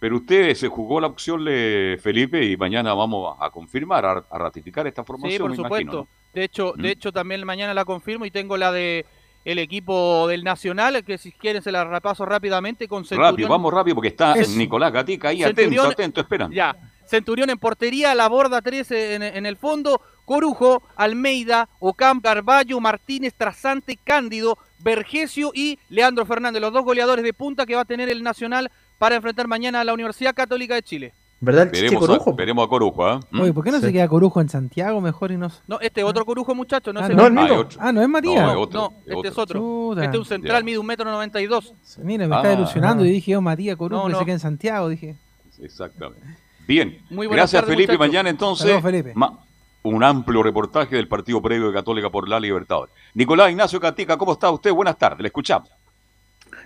Pero 0.00 0.16
usted 0.16 0.54
se 0.54 0.66
jugó 0.68 1.00
la 1.00 1.06
opción, 1.06 1.44
de 1.44 1.98
Felipe, 2.02 2.44
y 2.44 2.56
mañana 2.56 2.94
vamos 2.94 3.36
a 3.38 3.50
confirmar, 3.50 4.04
a, 4.04 4.24
a 4.30 4.38
ratificar 4.38 4.86
esta 4.86 5.04
formación, 5.04 5.32
Sí, 5.32 5.38
por 5.38 5.50
me 5.50 5.56
supuesto. 5.56 5.80
imagino. 5.82 6.02
¿no? 6.02 6.08
De 6.34 6.44
hecho, 6.44 6.72
Mm. 6.76 6.80
de 6.82 6.90
hecho 6.90 7.12
también 7.12 7.44
mañana 7.44 7.74
la 7.74 7.84
confirmo 7.84 8.24
y 8.24 8.30
tengo 8.32 8.56
la 8.56 8.72
de 8.72 9.04
el 9.44 9.58
equipo 9.58 10.26
del 10.28 10.44
Nacional, 10.44 11.02
que 11.04 11.16
si 11.16 11.32
quieren 11.32 11.62
se 11.62 11.72
la 11.72 11.84
repaso 11.84 12.26
rápidamente 12.26 12.86
con 12.88 13.04
Centurión. 13.04 13.32
Rápido, 13.32 13.48
vamos 13.48 13.72
rápido, 13.72 13.94
porque 13.94 14.08
está. 14.08 14.34
Nicolás 14.56 14.92
Gatica 14.92 15.28
ahí 15.28 15.38
Centurión- 15.42 15.86
atento, 15.86 15.92
atento, 16.02 16.20
esperando. 16.20 16.54
Ya, 16.56 16.76
Centurión 17.06 17.48
en 17.50 17.58
portería, 17.58 18.14
la 18.14 18.28
borda 18.28 18.60
13 18.62 19.14
en, 19.14 19.22
en 19.22 19.46
el 19.46 19.56
fondo, 19.56 20.00
Corujo, 20.26 20.82
Almeida, 20.94 21.68
Ocam, 21.78 22.20
Carballo, 22.20 22.80
Martínez, 22.80 23.32
Trasante, 23.34 23.96
Cándido, 24.02 24.58
Vergesio 24.78 25.50
y 25.54 25.78
Leandro 25.88 26.24
Fernández, 26.26 26.60
los 26.60 26.72
dos 26.72 26.84
goleadores 26.84 27.24
de 27.24 27.32
punta 27.34 27.66
que 27.66 27.74
va 27.74 27.82
a 27.82 27.86
tener 27.86 28.08
el 28.10 28.22
Nacional 28.22 28.70
para 29.00 29.16
enfrentar 29.16 29.48
mañana 29.48 29.80
a 29.80 29.84
la 29.84 29.94
Universidad 29.94 30.34
Católica 30.34 30.74
de 30.74 30.82
Chile. 30.82 31.14
¿Verdad 31.40 31.62
el 31.62 31.70
Chiche 31.70 31.84
Veremos 31.84 32.04
a, 32.04 32.06
Corujo? 32.06 32.34
veremos 32.34 32.66
a 32.66 32.68
Corujo, 32.68 33.06
¿ah? 33.06 33.20
¿Mm? 33.30 33.40
Oye, 33.40 33.52
¿por 33.54 33.64
qué 33.64 33.70
no 33.70 33.80
se 33.80 33.90
queda 33.90 34.06
Corujo 34.08 34.42
en 34.42 34.50
Santiago 34.50 35.00
mejor 35.00 35.32
y 35.32 35.38
no.? 35.38 35.50
No, 35.66 35.80
este 35.80 36.04
otro 36.04 36.26
Corujo, 36.26 36.54
muchacho, 36.54 36.92
no 36.92 37.00
Ah, 37.00 37.06
sé. 37.06 37.14
no, 37.14 37.26
el 37.26 37.38
Ah, 37.38 37.42
mismo. 37.42 37.64
Ah, 37.78 37.92
no 37.92 38.02
es 38.02 38.08
Matías. 38.10 38.42
No, 38.44 38.50
es 38.50 38.56
otro, 38.58 38.80
No, 38.80 38.92
es 39.06 39.16
este 39.16 39.28
es 39.28 39.38
otro. 39.38 39.58
Chuta. 39.58 40.04
Este 40.04 40.16
es 40.16 40.20
un 40.20 40.26
central, 40.26 40.58
Ya. 40.58 40.64
mide 40.66 40.78
un 40.78 40.84
metro 40.84 41.10
noventa 41.10 41.40
y 41.40 41.46
dos. 41.46 41.72
Mira, 42.02 42.28
me 42.28 42.34
Ah, 42.36 42.38
está 42.42 42.52
ilusionando 42.52 43.04
ah. 43.04 43.06
y 43.06 43.10
dije, 43.10 43.34
oh, 43.36 43.40
Matías 43.40 43.76
Corujo 43.78 44.02
No, 44.02 44.06
que 44.08 44.12
no. 44.12 44.18
se 44.18 44.24
queda 44.26 44.34
en 44.34 44.40
Santiago. 44.40 44.88
Dije, 44.90 45.16
Exactamente. 45.62 46.26
Bien. 46.68 46.98
Muy 47.08 47.26
buenas 47.26 47.50
Gracias, 47.50 47.64
Felipe. 47.64 47.96
Mañana 47.96 48.28
entonces 48.28 48.64
Saludos, 48.66 48.82
Felipe. 48.82 49.12
ma- 49.14 49.38
un 49.82 50.04
amplio 50.04 50.42
reportaje 50.42 50.94
del 50.96 51.08
partido 51.08 51.40
previo 51.40 51.68
de 51.68 51.72
Católica 51.72 52.10
por 52.10 52.28
la 52.28 52.38
Libertadores. 52.38 52.94
Nicolás 53.14 53.50
Ignacio 53.50 53.80
Catica, 53.80 54.18
¿cómo 54.18 54.32
está 54.32 54.50
usted? 54.50 54.70
Buenas 54.72 54.98
tardes, 54.98 55.20
le 55.20 55.28
escuchamos. 55.28 55.70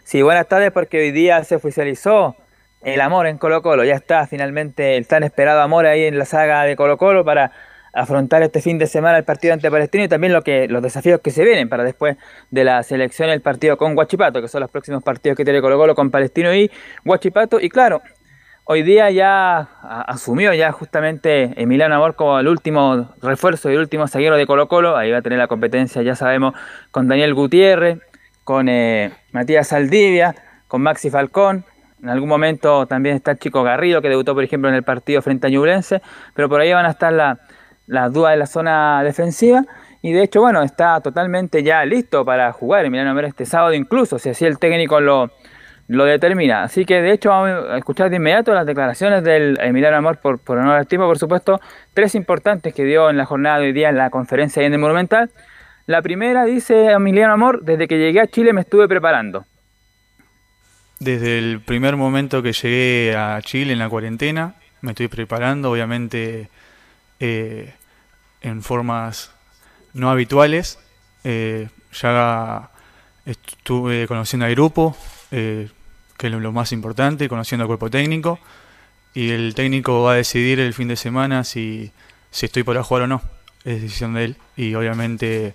Sí, 0.05 0.21
buenas 0.21 0.47
tardes 0.49 0.71
porque 0.71 0.99
hoy 0.99 1.13
día 1.13 1.43
se 1.45 1.57
oficializó 1.57 2.37
el 2.83 3.01
amor 3.01 3.27
en 3.27 3.39
Colo 3.39 3.63
Colo. 3.63 3.85
Ya 3.85 3.95
está 3.95 4.27
finalmente 4.27 4.99
el 4.99 5.07
tan 5.07 5.23
esperado 5.23 5.63
amor 5.63 5.87
ahí 5.87 6.05
en 6.05 6.19
la 6.19 6.27
saga 6.27 6.63
de 6.65 6.77
Colo 6.77 6.99
Colo 6.99 7.25
para 7.25 7.53
afrontar 7.95 8.43
este 8.43 8.61
fin 8.61 8.77
de 8.79 8.87
semana 8.87 9.17
el 9.17 9.25
partido 9.25 9.55
ante 9.55 9.71
Palestino 9.71 10.05
y 10.05 10.09
también 10.09 10.35
lo 10.35 10.43
que, 10.43 10.69
los 10.69 10.83
desafíos 10.83 11.21
que 11.23 11.31
se 11.31 11.43
vienen 11.43 11.71
para 11.71 11.85
después 11.85 12.19
de 12.51 12.65
la 12.65 12.83
selección 12.83 13.31
el 13.31 13.41
partido 13.41 13.79
con 13.79 13.95
Guachipato, 13.95 14.43
que 14.43 14.49
son 14.49 14.61
los 14.61 14.71
próximos 14.71 15.03
partidos 15.03 15.39
que 15.39 15.45
tiene 15.45 15.63
Colo 15.63 15.79
Colo 15.79 15.95
con 15.95 16.11
Palestino 16.11 16.55
y 16.55 16.71
Guachipato. 17.03 17.59
Y 17.59 17.71
claro, 17.71 18.03
hoy 18.65 18.83
día 18.83 19.11
ya 19.11 19.61
asumió 20.07 20.53
ya 20.53 20.71
justamente 20.71 21.55
Emiliano 21.57 21.95
Amor 21.95 22.15
como 22.15 22.39
el 22.39 22.49
último 22.49 23.15
refuerzo 23.23 23.71
y 23.71 23.73
el 23.73 23.81
último 23.81 24.07
zaguero 24.07 24.37
de 24.37 24.47
Colo 24.47 24.69
Colo. 24.69 24.99
Ahí 24.99 25.11
va 25.11 25.19
a 25.19 25.23
tener 25.23 25.39
la 25.39 25.49
competencia, 25.49 26.03
ya 26.03 26.15
sabemos, 26.15 26.53
con 26.91 27.09
Daniel 27.09 27.33
Gutiérrez, 27.33 28.01
con 28.45 28.69
eh, 28.69 29.11
Matías 29.33 29.69
Saldivia, 29.69 30.35
con 30.69 30.83
Maxi 30.83 31.11
Falcón. 31.11 31.65
En 32.03 32.11
algún 32.11 32.29
momento 32.29 32.87
también 32.87 33.17
está 33.17 33.35
Chico 33.37 33.63
Garrido, 33.63 34.03
que 34.03 34.09
debutó, 34.11 34.35
por 34.35 34.45
ejemplo, 34.45 34.69
en 34.69 34.75
el 34.75 34.83
partido 34.83 35.23
frente 35.23 35.47
a 35.47 35.51
Ñublense. 35.51 36.03
Pero 36.35 36.49
por 36.49 36.61
ahí 36.61 36.73
van 36.73 36.85
a 36.87 36.91
estar 36.91 37.13
la- 37.13 37.39
las 37.87 38.13
dudas 38.13 38.33
de 38.33 38.37
la 38.39 38.47
zona 38.47 39.03
defensiva. 39.03 39.65
Y 40.03 40.13
de 40.13 40.23
hecho, 40.23 40.43
bueno, 40.43 40.63
está 40.63 41.01
totalmente 41.01 41.63
ya 41.63 41.83
listo 41.87 42.25
para 42.27 42.53
jugar 42.53 42.85
Emiliano 42.85 43.11
Amor 43.11 43.25
este 43.25 43.47
sábado, 43.47 43.73
incluso 43.73 44.19
si 44.19 44.29
así 44.29 44.45
el 44.45 44.59
técnico 44.59 45.01
lo, 45.01 45.31
lo 45.89 46.05
determina. 46.05 46.63
Así 46.63 46.85
que 46.85 47.01
de 47.01 47.13
hecho 47.13 47.31
vamos 47.31 47.71
a 47.71 47.79
escuchar 47.79 48.11
de 48.11 48.17
inmediato 48.17 48.53
las 48.53 48.67
declaraciones 48.67 49.25
del 49.25 49.59
Emiliano 49.63 49.97
Amor 49.97 50.19
por, 50.19 50.39
por 50.39 50.59
honor 50.59 50.77
al 50.77 50.87
tiempo, 50.87 51.07
por 51.07 51.19
supuesto, 51.19 51.59
tres 51.95 52.15
importantes 52.15 52.75
que 52.75 52.85
dio 52.85 53.09
en 53.09 53.17
la 53.17 53.25
jornada 53.25 53.59
de 53.61 53.67
hoy 53.67 53.73
día 53.73 53.89
en 53.89 53.97
la 53.97 54.11
conferencia 54.11 54.63
en 54.63 54.75
el 54.75 54.79
Monumental. 54.79 55.31
La 55.87 56.01
primera 56.01 56.47
dice 56.47 56.93
Emiliano 56.93 57.35
Amor, 57.35 57.63
desde 57.63 57.87
que 57.87 57.99
llegué 57.99 58.21
a 58.21 58.27
Chile 58.27 58.55
me 58.55 58.63
estuve 58.63 58.89
preparando. 58.89 59.45
Desde 60.99 61.39
el 61.39 61.61
primer 61.61 61.97
momento 61.97 62.43
que 62.43 62.53
llegué 62.53 63.15
a 63.15 63.39
Chile 63.43 63.75
en 63.75 63.79
la 63.79 63.91
cuarentena, 63.91 64.55
me 64.81 64.93
estoy 64.93 65.09
preparando, 65.09 65.71
obviamente 65.71 66.49
eh, 67.21 67.75
en 68.41 68.63
formas 68.63 69.31
no 69.93 70.11
habituales. 70.11 70.79
Eh, 71.23 71.69
ya 71.93 72.71
estuve 73.27 74.07
conociendo 74.07 74.47
al 74.47 74.53
grupo, 74.53 74.97
eh, 75.33 75.69
que 76.17 76.29
es 76.29 76.33
lo, 76.33 76.53
más 76.53 76.73
importante, 76.73 77.29
conociendo 77.29 77.65
al 77.65 77.69
cuerpo 77.69 77.91
técnico. 77.91 78.39
Y 79.13 79.31
el 79.31 79.55
técnico 79.55 80.03
va 80.03 80.13
a 80.13 80.17
decidir 80.17 80.61
el 80.61 80.73
fin 80.73 80.89
de 80.89 80.97
semana 80.97 81.45
si, 81.45 81.93
si 82.31 82.47
estoy 82.47 82.63
para 82.63 82.83
jugar 82.83 83.03
o 83.03 83.07
no. 83.07 83.34
Es 83.65 83.83
decisión 83.83 84.15
de 84.15 84.25
él. 84.25 84.37
Y 84.57 84.75
obviamente 84.75 85.55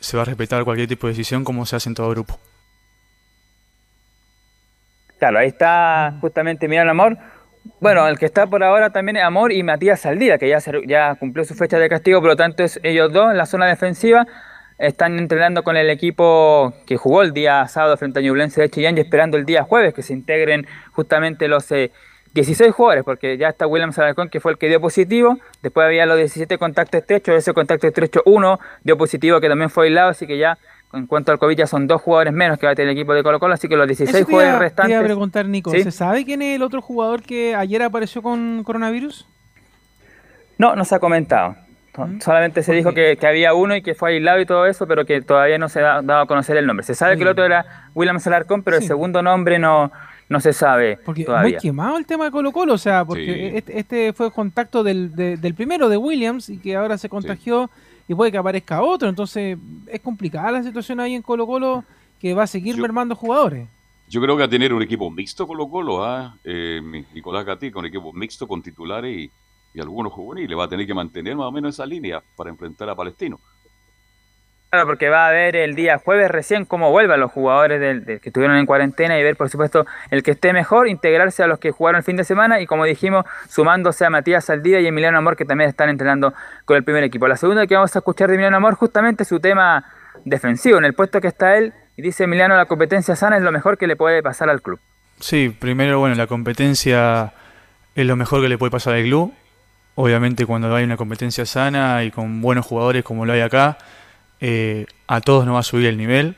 se 0.00 0.16
va 0.16 0.22
a 0.22 0.26
respetar 0.26 0.64
cualquier 0.64 0.88
tipo 0.88 1.06
de 1.06 1.12
decisión 1.12 1.44
como 1.44 1.66
se 1.66 1.76
hace 1.76 1.88
en 1.88 1.94
todo 1.94 2.10
grupo. 2.10 2.38
Claro, 5.18 5.38
ahí 5.38 5.48
está 5.48 6.14
justamente 6.20 6.66
Emiliano 6.66 6.90
Amor, 6.90 7.16
Bueno, 7.80 8.06
el 8.08 8.18
que 8.18 8.26
está 8.26 8.46
por 8.46 8.62
ahora 8.62 8.90
también 8.90 9.16
es 9.16 9.24
Amor 9.24 9.52
y 9.52 9.62
Matías 9.62 10.00
Saldía, 10.00 10.36
que 10.36 10.48
ya, 10.48 10.58
ya 10.86 11.14
cumplió 11.14 11.44
su 11.46 11.54
fecha 11.54 11.78
de 11.78 11.88
castigo, 11.88 12.20
por 12.20 12.28
lo 12.28 12.36
tanto 12.36 12.62
es 12.62 12.78
ellos 12.82 13.10
dos 13.10 13.30
en 13.30 13.38
la 13.38 13.46
zona 13.46 13.66
defensiva. 13.66 14.26
Están 14.76 15.18
entrenando 15.18 15.62
con 15.62 15.76
el 15.76 15.88
equipo 15.88 16.74
que 16.84 16.96
jugó 16.98 17.22
el 17.22 17.32
día 17.32 17.66
sábado 17.68 17.96
frente 17.96 18.18
a 18.18 18.22
Ñublense 18.22 18.60
de 18.60 18.68
Chillán 18.68 18.98
y 18.98 19.00
esperando 19.00 19.38
el 19.38 19.46
día 19.46 19.62
jueves 19.62 19.94
que 19.94 20.02
se 20.02 20.12
integren 20.12 20.66
justamente 20.92 21.48
los 21.48 21.70
eh, 21.72 21.90
16 22.34 22.72
jugadores, 22.74 23.04
porque 23.04 23.36
ya 23.38 23.48
está 23.48 23.66
William 23.66 23.92
Salarcón 23.92 24.28
que 24.28 24.40
fue 24.40 24.52
el 24.52 24.58
que 24.58 24.68
dio 24.68 24.80
positivo, 24.80 25.38
después 25.62 25.86
había 25.86 26.04
los 26.06 26.16
17 26.16 26.58
contactos 26.58 27.00
estrechos, 27.00 27.34
ese 27.36 27.52
contacto 27.52 27.86
estrecho 27.86 28.22
uno 28.26 28.58
dio 28.82 28.98
positivo 28.98 29.40
que 29.40 29.48
también 29.48 29.70
fue 29.70 29.86
aislado, 29.86 30.10
así 30.10 30.26
que 30.26 30.36
ya 30.36 30.58
en 30.92 31.06
cuanto 31.06 31.32
al 31.32 31.38
COVID 31.38 31.56
ya 31.56 31.66
son 31.66 31.86
dos 31.86 32.00
jugadores 32.02 32.32
menos 32.32 32.58
que 32.58 32.66
va 32.66 32.72
a 32.72 32.74
tener 32.74 32.90
el 32.90 32.96
equipo 32.98 33.14
de 33.14 33.22
Colo 33.22 33.38
Colo, 33.40 33.54
así 33.54 33.68
que 33.68 33.76
los 33.76 33.86
16 33.86 34.14
Eso 34.16 34.26
te 34.26 34.32
iba- 34.32 34.40
jugadores 34.42 34.52
Te 34.52 34.56
iba 34.56 34.68
restantes... 34.68 34.96
a 34.98 35.02
preguntar, 35.04 35.46
Nico, 35.46 35.70
¿Sí? 35.70 35.82
¿se 35.82 35.90
sabe 35.90 36.24
quién 36.24 36.42
es 36.42 36.56
el 36.56 36.62
otro 36.62 36.82
jugador 36.82 37.22
que 37.22 37.54
ayer 37.54 37.82
apareció 37.82 38.20
con 38.22 38.62
coronavirus? 38.64 39.26
No, 40.58 40.76
no 40.76 40.84
se 40.84 40.94
ha 40.94 40.98
comentado. 40.98 41.56
No, 41.96 42.20
Solamente 42.20 42.62
se 42.64 42.72
dijo 42.72 42.92
que, 42.92 43.16
que 43.16 43.26
había 43.26 43.54
uno 43.54 43.76
y 43.76 43.82
que 43.82 43.94
fue 43.94 44.10
aislado 44.14 44.40
y 44.40 44.46
todo 44.46 44.66
eso, 44.66 44.86
pero 44.88 45.04
que 45.04 45.20
todavía 45.22 45.58
no 45.58 45.68
se 45.68 45.80
ha 45.80 46.02
dado 46.02 46.22
a 46.22 46.26
conocer 46.26 46.56
el 46.56 46.66
nombre. 46.66 46.84
Se 46.84 46.94
sabe 46.94 47.16
que 47.16 47.22
el 47.22 47.28
otro 47.28 47.44
era 47.44 47.88
William 47.94 48.18
Salarcón, 48.18 48.64
pero 48.64 48.76
el 48.76 48.82
segundo 48.82 49.22
nombre 49.22 49.60
no, 49.60 49.92
no 50.28 50.40
se 50.40 50.52
sabe 50.52 50.98
Muy 51.06 51.24
todavía. 51.24 51.58
quemado 51.58 51.96
el 51.98 52.06
tema 52.06 52.24
de 52.26 52.30
Colo 52.30 52.50
Colo, 52.52 52.74
o 52.74 52.78
sea, 52.78 53.04
porque 53.04 53.24
Sí. 53.50 53.56
este, 53.56 53.78
este 53.78 54.12
fue 54.12 54.30
contacto 54.32 54.82
del, 54.82 55.14
de- 55.14 55.36
del 55.36 55.54
primero 55.54 55.88
de 55.88 55.96
Williams 55.96 56.48
y 56.50 56.58
que 56.58 56.76
ahora 56.76 56.96
se 56.98 57.08
contagió 57.08 57.70
y 58.08 58.14
puede 58.14 58.30
que 58.32 58.38
aparezca 58.38 58.82
otro, 58.82 59.08
entonces 59.08 59.58
es 59.86 60.00
complicada 60.00 60.50
la 60.52 60.62
situación 60.62 61.00
ahí 61.00 61.14
en 61.14 61.22
Colo 61.22 61.46
Colo 61.46 61.84
que 62.20 62.34
va 62.34 62.44
a 62.44 62.46
seguir 62.46 62.76
mermando 62.78 63.14
jugadores. 63.14 63.68
Yo 64.08 64.20
creo 64.20 64.36
que 64.36 64.42
a 64.42 64.48
tener 64.48 64.72
un 64.74 64.82
equipo 64.82 65.10
mixto 65.10 65.46
Colo 65.46 65.68
Colo, 65.68 66.04
¿ah? 66.04 66.36
Eh, 66.44 66.80
mi- 66.82 67.04
Nicolás 67.14 67.44
Gatica, 67.44 67.78
un 67.78 67.86
equipo 67.86 68.12
mixto 68.12 68.46
con 68.46 68.62
titulares 68.62 69.16
y, 69.16 69.30
y 69.72 69.80
algunos 69.80 70.12
juveniles. 70.12 70.56
Va 70.58 70.64
a 70.64 70.68
tener 70.68 70.86
que 70.86 70.94
mantener 70.94 71.34
más 71.36 71.46
o 71.46 71.52
menos 71.52 71.74
esa 71.74 71.86
línea 71.86 72.22
para 72.36 72.50
enfrentar 72.50 72.88
a 72.90 72.94
Palestino. 72.94 73.40
Claro, 74.74 74.88
porque 74.88 75.08
va 75.08 75.28
a 75.28 75.30
ver 75.30 75.54
el 75.54 75.76
día 75.76 75.98
jueves 75.98 76.28
recién 76.28 76.64
cómo 76.64 76.90
vuelvan 76.90 77.20
los 77.20 77.30
jugadores 77.30 77.78
del, 77.78 78.04
que 78.20 78.28
estuvieron 78.28 78.56
en 78.56 78.66
cuarentena 78.66 79.16
y 79.16 79.22
ver, 79.22 79.36
por 79.36 79.48
supuesto, 79.48 79.86
el 80.10 80.24
que 80.24 80.32
esté 80.32 80.52
mejor, 80.52 80.88
integrarse 80.88 81.44
a 81.44 81.46
los 81.46 81.60
que 81.60 81.70
jugaron 81.70 81.98
el 81.98 82.02
fin 82.02 82.16
de 82.16 82.24
semana 82.24 82.60
y, 82.60 82.66
como 82.66 82.84
dijimos, 82.84 83.24
sumándose 83.48 84.04
a 84.04 84.10
Matías 84.10 84.46
Saldía 84.46 84.80
y 84.80 84.88
Emiliano 84.88 85.16
Amor, 85.16 85.36
que 85.36 85.44
también 85.44 85.70
están 85.70 85.90
entrenando 85.90 86.34
con 86.64 86.76
el 86.76 86.82
primer 86.82 87.04
equipo. 87.04 87.28
La 87.28 87.36
segunda 87.36 87.68
que 87.68 87.76
vamos 87.76 87.94
a 87.94 88.00
escuchar 88.00 88.26
de 88.26 88.34
Emiliano 88.34 88.56
Amor, 88.56 88.74
justamente 88.74 89.24
su 89.24 89.38
tema 89.38 89.84
defensivo, 90.24 90.78
en 90.78 90.86
el 90.86 90.94
puesto 90.94 91.20
que 91.20 91.28
está 91.28 91.56
él, 91.56 91.72
y 91.96 92.02
dice 92.02 92.24
Emiliano, 92.24 92.56
la 92.56 92.66
competencia 92.66 93.14
sana 93.14 93.36
es 93.36 93.44
lo 93.44 93.52
mejor 93.52 93.78
que 93.78 93.86
le 93.86 93.94
puede 93.94 94.24
pasar 94.24 94.50
al 94.50 94.60
club. 94.60 94.80
Sí, 95.20 95.56
primero, 95.56 96.00
bueno, 96.00 96.16
la 96.16 96.26
competencia 96.26 97.32
es 97.94 98.06
lo 98.06 98.16
mejor 98.16 98.42
que 98.42 98.48
le 98.48 98.58
puede 98.58 98.72
pasar 98.72 98.94
al 98.94 99.04
club. 99.04 99.32
Obviamente 99.94 100.44
cuando 100.44 100.74
hay 100.74 100.82
una 100.82 100.96
competencia 100.96 101.46
sana 101.46 102.02
y 102.02 102.10
con 102.10 102.40
buenos 102.40 102.66
jugadores 102.66 103.04
como 103.04 103.24
lo 103.24 103.34
hay 103.34 103.42
acá, 103.42 103.78
eh, 104.40 104.86
a 105.06 105.20
todos 105.20 105.46
nos 105.46 105.54
va 105.54 105.60
a 105.60 105.64
subir 105.64 105.86
el 105.86 105.96
nivel, 105.96 106.36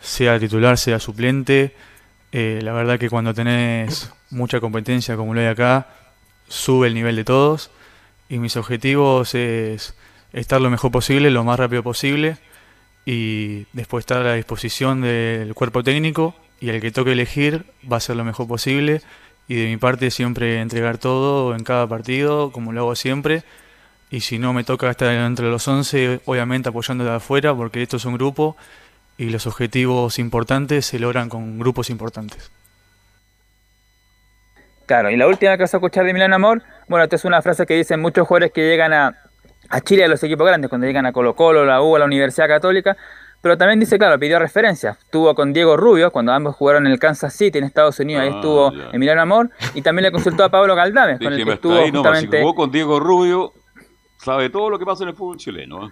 sea 0.00 0.38
titular, 0.38 0.78
sea 0.78 0.98
suplente. 0.98 1.74
Eh, 2.32 2.60
la 2.62 2.72
verdad 2.72 2.98
que 2.98 3.10
cuando 3.10 3.32
tenés 3.32 4.12
mucha 4.30 4.60
competencia 4.60 5.16
como 5.16 5.34
lo 5.34 5.40
hay 5.40 5.46
acá, 5.46 5.88
sube 6.48 6.88
el 6.88 6.94
nivel 6.94 7.16
de 7.16 7.24
todos. 7.24 7.70
Y 8.28 8.38
mis 8.38 8.56
objetivos 8.56 9.34
es 9.34 9.94
estar 10.32 10.60
lo 10.60 10.70
mejor 10.70 10.90
posible, 10.90 11.30
lo 11.30 11.44
más 11.44 11.58
rápido 11.58 11.82
posible 11.82 12.38
y 13.06 13.66
después 13.72 14.02
estar 14.02 14.18
a 14.18 14.24
la 14.24 14.34
disposición 14.34 15.02
del 15.02 15.54
cuerpo 15.54 15.82
técnico 15.82 16.34
y 16.60 16.70
el 16.70 16.80
que 16.80 16.90
toque 16.90 17.12
elegir 17.12 17.66
va 17.90 17.98
a 17.98 18.00
ser 18.00 18.16
lo 18.16 18.24
mejor 18.24 18.48
posible 18.48 19.02
y 19.46 19.56
de 19.56 19.66
mi 19.66 19.76
parte 19.76 20.10
siempre 20.10 20.60
entregar 20.60 20.98
todo 20.98 21.54
en 21.54 21.64
cada 21.64 21.86
partido 21.86 22.50
como 22.50 22.72
lo 22.72 22.80
hago 22.80 22.96
siempre 22.96 23.44
y 24.14 24.20
si 24.20 24.38
no 24.38 24.52
me 24.52 24.62
toca 24.62 24.88
estar 24.90 25.12
entre 25.12 25.50
los 25.50 25.66
11 25.66 26.20
obviamente 26.26 26.68
apoyando 26.68 27.02
de 27.02 27.10
afuera 27.10 27.52
porque 27.52 27.82
esto 27.82 27.96
es 27.96 28.04
un 28.04 28.14
grupo 28.14 28.56
y 29.18 29.30
los 29.30 29.48
objetivos 29.48 30.20
importantes 30.20 30.86
se 30.86 31.00
logran 31.00 31.28
con 31.28 31.58
grupos 31.58 31.90
importantes. 31.90 32.52
Claro, 34.86 35.10
y 35.10 35.16
la 35.16 35.26
última 35.26 35.56
que 35.56 35.64
vas 35.64 35.74
a 35.74 35.78
escuchar 35.78 36.04
de 36.04 36.10
Emiliano 36.10 36.36
Amor, 36.36 36.62
bueno, 36.86 37.02
esta 37.02 37.16
es 37.16 37.24
una 37.24 37.42
frase 37.42 37.66
que 37.66 37.74
dicen 37.74 38.00
muchos 38.00 38.28
jugadores 38.28 38.52
que 38.52 38.60
llegan 38.60 38.92
a, 38.92 39.16
a 39.68 39.80
Chile 39.80 40.04
a 40.04 40.08
los 40.08 40.22
equipos 40.22 40.46
grandes, 40.46 40.68
cuando 40.68 40.86
llegan 40.86 41.06
a 41.06 41.12
Colo 41.12 41.34
Colo, 41.34 41.64
la 41.64 41.82
U, 41.82 41.96
a 41.96 41.98
la 41.98 42.04
Universidad 42.04 42.46
Católica, 42.46 42.96
pero 43.40 43.58
también 43.58 43.80
dice, 43.80 43.98
claro, 43.98 44.16
pidió 44.20 44.38
referencias. 44.38 44.96
Estuvo 44.98 45.34
con 45.34 45.52
Diego 45.52 45.76
Rubio, 45.76 46.12
cuando 46.12 46.32
ambos 46.32 46.54
jugaron 46.54 46.86
en 46.86 46.92
el 46.92 47.00
Kansas 47.00 47.34
City, 47.34 47.58
en 47.58 47.64
Estados 47.64 47.98
Unidos, 47.98 48.22
ahí 48.22 48.30
Ah, 48.32 48.36
estuvo 48.36 48.72
ya. 48.72 48.90
Emiliano 48.92 49.22
Amor, 49.22 49.50
y 49.74 49.82
también 49.82 50.04
le 50.04 50.12
consultó 50.12 50.44
a 50.44 50.50
Pablo 50.50 50.76
Galdames, 50.76 51.18
con 51.18 51.32
el 51.32 51.44
que 51.44 51.52
estuvo 51.52 51.74
ahí. 51.74 51.86
Si 51.86 51.90
justamente... 51.92 52.40
jugó 52.40 52.54
con 52.54 52.70
Diego 52.70 53.00
Rubio, 53.00 53.52
sabe 54.24 54.50
todo 54.50 54.70
lo 54.70 54.78
que 54.78 54.84
pasa 54.86 55.04
en 55.04 55.10
el 55.10 55.14
fútbol 55.14 55.36
chileno. 55.36 55.86
¿eh? 55.88 55.90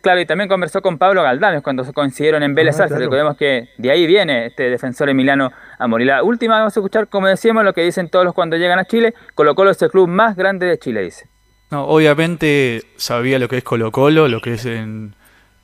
Claro, 0.00 0.20
y 0.20 0.26
también 0.26 0.48
conversó 0.48 0.80
con 0.80 0.96
Pablo 0.96 1.22
Galdames 1.22 1.60
cuando 1.62 1.84
se 1.84 1.92
coincidieron 1.92 2.42
en 2.42 2.54
Vélez 2.54 2.78
Ah, 2.78 2.84
Arce. 2.84 2.94
claro. 2.94 3.04
Recordemos 3.04 3.36
que 3.36 3.68
de 3.78 3.90
ahí 3.90 4.06
viene 4.06 4.46
este 4.46 4.70
defensor 4.70 5.08
Emiliano 5.08 5.50
Amor. 5.78 6.00
Y 6.00 6.04
la 6.04 6.22
última 6.22 6.58
vamos 6.58 6.76
a 6.76 6.80
escuchar, 6.80 7.08
como 7.08 7.26
decíamos, 7.26 7.64
lo 7.64 7.72
que 7.72 7.82
dicen 7.82 8.08
todos 8.08 8.24
los 8.24 8.32
cuando 8.34 8.56
llegan 8.56 8.78
a 8.78 8.84
Chile. 8.84 9.14
Colo 9.34 9.54
Colo 9.54 9.70
es 9.70 9.82
el 9.82 9.90
club 9.90 10.08
más 10.08 10.36
grande 10.36 10.66
de 10.66 10.78
Chile, 10.78 11.02
dice. 11.02 11.28
No, 11.70 11.84
obviamente 11.84 12.82
sabía 12.96 13.38
lo 13.38 13.48
que 13.48 13.58
es 13.58 13.64
Colo 13.64 13.90
Colo, 13.92 14.28
lo 14.28 14.40
que 14.40 14.54
es 14.54 14.64
en, 14.66 15.14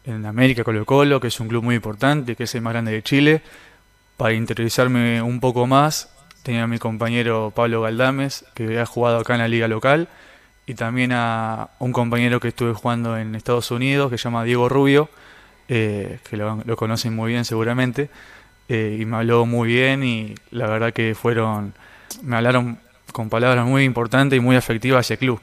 en 0.04 0.26
América 0.26 0.64
Colo 0.64 0.84
Colo, 0.84 1.20
que 1.20 1.28
es 1.28 1.40
un 1.40 1.48
club 1.48 1.62
muy 1.62 1.76
importante, 1.76 2.34
que 2.36 2.42
es 2.42 2.54
el 2.56 2.60
más 2.62 2.72
grande 2.74 2.92
de 2.92 3.02
Chile. 3.02 3.40
Para 4.16 4.34
interiorizarme 4.34 5.22
un 5.22 5.40
poco 5.40 5.66
más, 5.66 6.12
tenía 6.42 6.64
a 6.64 6.66
mi 6.66 6.78
compañero 6.78 7.52
Pablo 7.54 7.82
Galdames, 7.82 8.44
que 8.54 8.64
había 8.64 8.84
jugado 8.84 9.18
acá 9.20 9.34
en 9.34 9.40
la 9.40 9.48
liga 9.48 9.66
local, 9.68 10.08
y 10.66 10.74
también 10.74 11.12
a 11.12 11.70
un 11.78 11.92
compañero 11.92 12.40
que 12.40 12.48
estuve 12.48 12.72
jugando 12.72 13.16
en 13.16 13.34
Estados 13.34 13.70
Unidos, 13.70 14.10
que 14.10 14.18
se 14.18 14.24
llama 14.24 14.44
Diego 14.44 14.68
Rubio, 14.68 15.10
eh, 15.68 16.18
que 16.28 16.36
lo, 16.36 16.62
lo 16.64 16.76
conocen 16.76 17.14
muy 17.14 17.32
bien 17.32 17.44
seguramente, 17.44 18.10
eh, 18.68 18.98
y 19.00 19.04
me 19.04 19.18
habló 19.18 19.44
muy 19.44 19.68
bien 19.68 20.04
y 20.04 20.34
la 20.50 20.66
verdad 20.66 20.92
que 20.92 21.14
fueron, 21.14 21.74
me 22.22 22.36
hablaron 22.36 22.78
con 23.12 23.28
palabras 23.28 23.66
muy 23.66 23.84
importantes 23.84 24.36
y 24.36 24.40
muy 24.40 24.56
afectivas 24.56 25.00
hacia 25.00 25.14
el 25.14 25.18
club. 25.18 25.40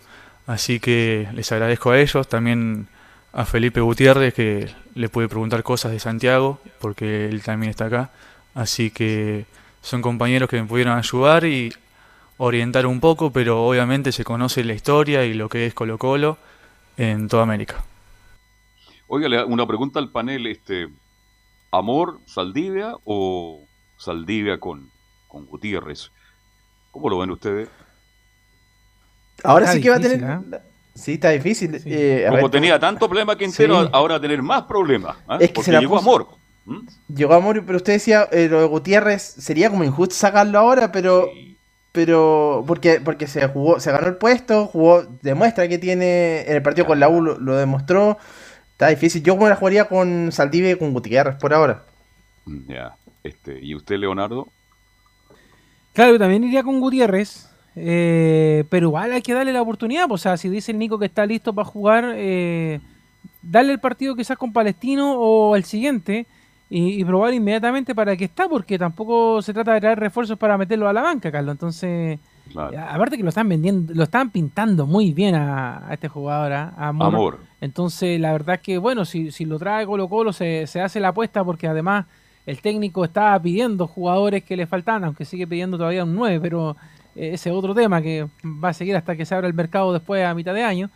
Así 0.48 0.80
que 0.80 1.28
les 1.34 1.52
agradezco 1.52 1.92
a 1.92 2.00
ellos, 2.00 2.28
también 2.28 2.88
a 3.32 3.46
Felipe 3.46 3.80
Gutiérrez, 3.80 4.34
que 4.34 4.70
le 4.96 5.10
pude 5.10 5.28
preguntar 5.30 5.64
cosas 5.64 5.92
de 5.92 6.00
Santiago, 6.00 6.60
porque 6.80 7.28
él 7.28 7.42
también 7.44 7.70
está 7.70 7.86
acá. 7.86 8.10
Así 8.56 8.90
que 8.90 9.46
son 9.82 10.02
compañeros 10.02 10.50
que 10.50 10.60
me 10.62 10.68
pudieron 10.68 10.98
ayudar 10.98 11.46
y 11.46 11.74
orientar 12.44 12.88
un 12.88 13.00
poco, 13.00 13.32
pero 13.32 13.64
obviamente 13.66 14.12
se 14.12 14.24
conoce 14.24 14.64
la 14.64 14.74
historia 14.74 15.24
y 15.26 15.34
lo 15.36 15.48
que 15.48 15.68
es 15.68 15.74
Colo 15.76 15.98
Colo 16.00 16.38
en 16.98 17.28
toda 17.28 17.44
América. 17.44 17.84
Oiga, 19.08 19.46
una 19.46 19.68
pregunta 19.68 20.00
al 20.00 20.10
panel, 20.10 20.48
este, 20.48 20.88
¿Amor 21.72 22.20
Saldivia 22.26 22.96
o 23.06 23.62
Saldivia 23.98 24.58
con, 24.60 24.90
con 25.28 25.46
Gutiérrez? 25.46 26.12
¿Cómo 26.92 27.10
lo 27.10 27.20
ven 27.20 27.30
ustedes? 27.32 27.70
Ahora 29.44 29.66
Está 29.66 29.76
sí 29.78 29.82
que 29.84 29.90
va 29.92 29.96
a 29.98 30.00
tener. 30.00 30.62
Sí, 30.96 31.14
está 31.14 31.30
difícil. 31.30 31.80
eh, 31.86 32.26
Como 32.28 32.42
ver, 32.44 32.50
tenía 32.52 32.80
tanto 32.80 33.08
problema 33.08 33.38
Quintero, 33.38 33.84
Sí. 33.84 33.90
ahora 33.94 34.16
va 34.16 34.18
a 34.18 34.22
tener 34.22 34.42
más 34.42 34.64
problemas. 34.64 35.16
Es 35.40 35.50
que 35.50 35.54
Porque 35.54 35.66
se 35.66 35.72
la 35.74 35.80
llegó 35.80 35.98
puso- 36.00 36.02
Amor. 36.02 36.28
Llegó 37.14 37.34
a 37.36 37.40
morir, 37.40 37.64
pero 37.66 37.78
usted 37.78 37.94
decía 37.94 38.28
eh, 38.32 38.48
lo 38.50 38.60
de 38.62 38.68
Gutiérrez 38.68 39.22
sería 39.22 39.70
como 39.70 39.84
injusto 39.84 40.16
sacarlo 40.16 40.60
ahora, 40.60 40.92
pero 40.92 41.28
pero 41.92 42.64
porque 42.68 43.02
porque 43.04 43.28
se 43.28 43.48
jugó, 43.48 43.80
se 43.80 43.92
ganó 43.92 44.08
el 44.08 44.18
puesto, 44.18 44.68
jugó, 44.68 45.04
demuestra 45.22 45.68
que 45.68 45.78
tiene 45.78 46.42
en 46.42 46.56
el 46.56 46.62
partido 46.62 46.86
con 46.88 47.00
la 47.00 47.10
U 47.10 47.22
lo, 47.22 47.38
lo 47.40 47.56
demostró. 47.58 48.18
Está 48.72 48.88
difícil. 48.88 49.22
Yo 49.24 49.36
me 49.38 49.50
la 49.50 49.56
jugaría 49.56 49.86
con 49.86 50.32
Saldivia 50.32 50.72
y 50.72 50.76
con 50.76 50.94
Gutiérrez 50.94 51.36
por 51.36 51.54
ahora. 51.54 51.86
Ya, 52.68 52.96
este, 53.24 53.60
¿y 53.62 53.76
usted, 53.76 53.98
Leonardo? 53.98 54.48
Claro, 55.94 56.14
yo 56.14 56.20
también 56.20 56.44
iría 56.44 56.64
con 56.64 56.80
Gutiérrez, 56.80 57.50
eh, 57.76 58.64
pero 58.70 58.88
igual 58.88 59.12
hay 59.12 59.22
que 59.22 59.34
darle 59.34 59.54
la 59.54 59.62
oportunidad. 59.62 60.08
pues, 60.08 60.22
O 60.22 60.24
sea, 60.24 60.38
si 60.38 60.50
dice 60.50 60.72
el 60.72 60.80
Nico 60.80 60.98
que 60.98 61.06
está 61.06 61.26
listo 61.26 61.54
para 61.54 61.68
jugar, 61.68 62.14
eh, 62.16 62.80
darle 63.42 63.74
el 63.74 63.80
partido 63.80 64.16
quizás 64.16 64.38
con 64.38 64.54
Palestino 64.54 65.16
o 65.20 65.56
el 65.56 65.64
siguiente 65.66 66.26
y, 66.72 67.02
y 67.02 67.04
probar 67.06 67.34
inmediatamente 67.34 67.94
para 67.94 68.16
que 68.16 68.24
está, 68.26 68.48
porque 68.48 68.80
tampoco 68.80 69.42
se 69.42 69.54
trata 69.54 69.74
de 69.74 69.82
traer 69.82 70.00
refuerzos 70.00 70.38
para 70.40 70.58
meterlo 70.58 70.88
a 70.88 70.94
la 70.94 71.02
banca, 71.02 71.32
Carlos. 71.32 71.52
Entonces, 71.54 72.18
Claro. 72.52 72.78
aparte 72.90 73.16
que 73.18 73.24
lo 73.24 73.30
están 73.30 73.48
vendiendo, 73.48 73.94
lo 73.94 74.04
están 74.04 74.30
pintando 74.30 74.86
muy 74.86 75.14
bien 75.14 75.36
a, 75.36 75.88
a 75.88 75.94
este 75.94 76.08
jugador, 76.08 76.52
a 76.54 76.70
a 76.78 76.88
Amor. 76.88 77.08
Amor. 77.08 77.40
Entonces, 77.62 78.20
la 78.20 78.32
verdad 78.32 78.56
es 78.56 78.62
que, 78.62 78.78
bueno, 78.78 79.06
si, 79.06 79.32
si 79.32 79.46
lo 79.46 79.60
trae 79.60 79.86
Colo 79.86 80.10
Colo, 80.10 80.34
se, 80.34 80.66
se 80.68 80.82
hace 80.82 81.00
la 81.00 81.10
apuesta 81.10 81.44
porque 81.46 81.68
además 81.68 82.06
el 82.46 82.62
técnico 82.62 83.06
estaba 83.06 83.40
pidiendo 83.42 83.86
jugadores 83.88 84.44
que 84.44 84.58
le 84.58 84.66
faltan, 84.66 85.04
aunque 85.04 85.26
sigue 85.26 85.46
pidiendo 85.48 85.78
todavía 85.78 86.04
un 86.04 86.16
9, 86.16 86.40
pero 86.42 86.76
eh, 87.16 87.32
ese 87.34 87.50
es 87.52 87.56
otro 87.56 87.74
tema 87.76 88.02
que 88.02 88.28
va 88.44 88.70
a 88.70 88.74
seguir 88.74 88.96
hasta 88.96 89.16
que 89.16 89.26
se 89.26 89.36
abra 89.36 89.48
el 89.48 89.54
mercado 89.54 89.94
después 89.94 90.26
a 90.26 90.34
mitad 90.34 90.54
de 90.54 90.64
año. 90.64 90.90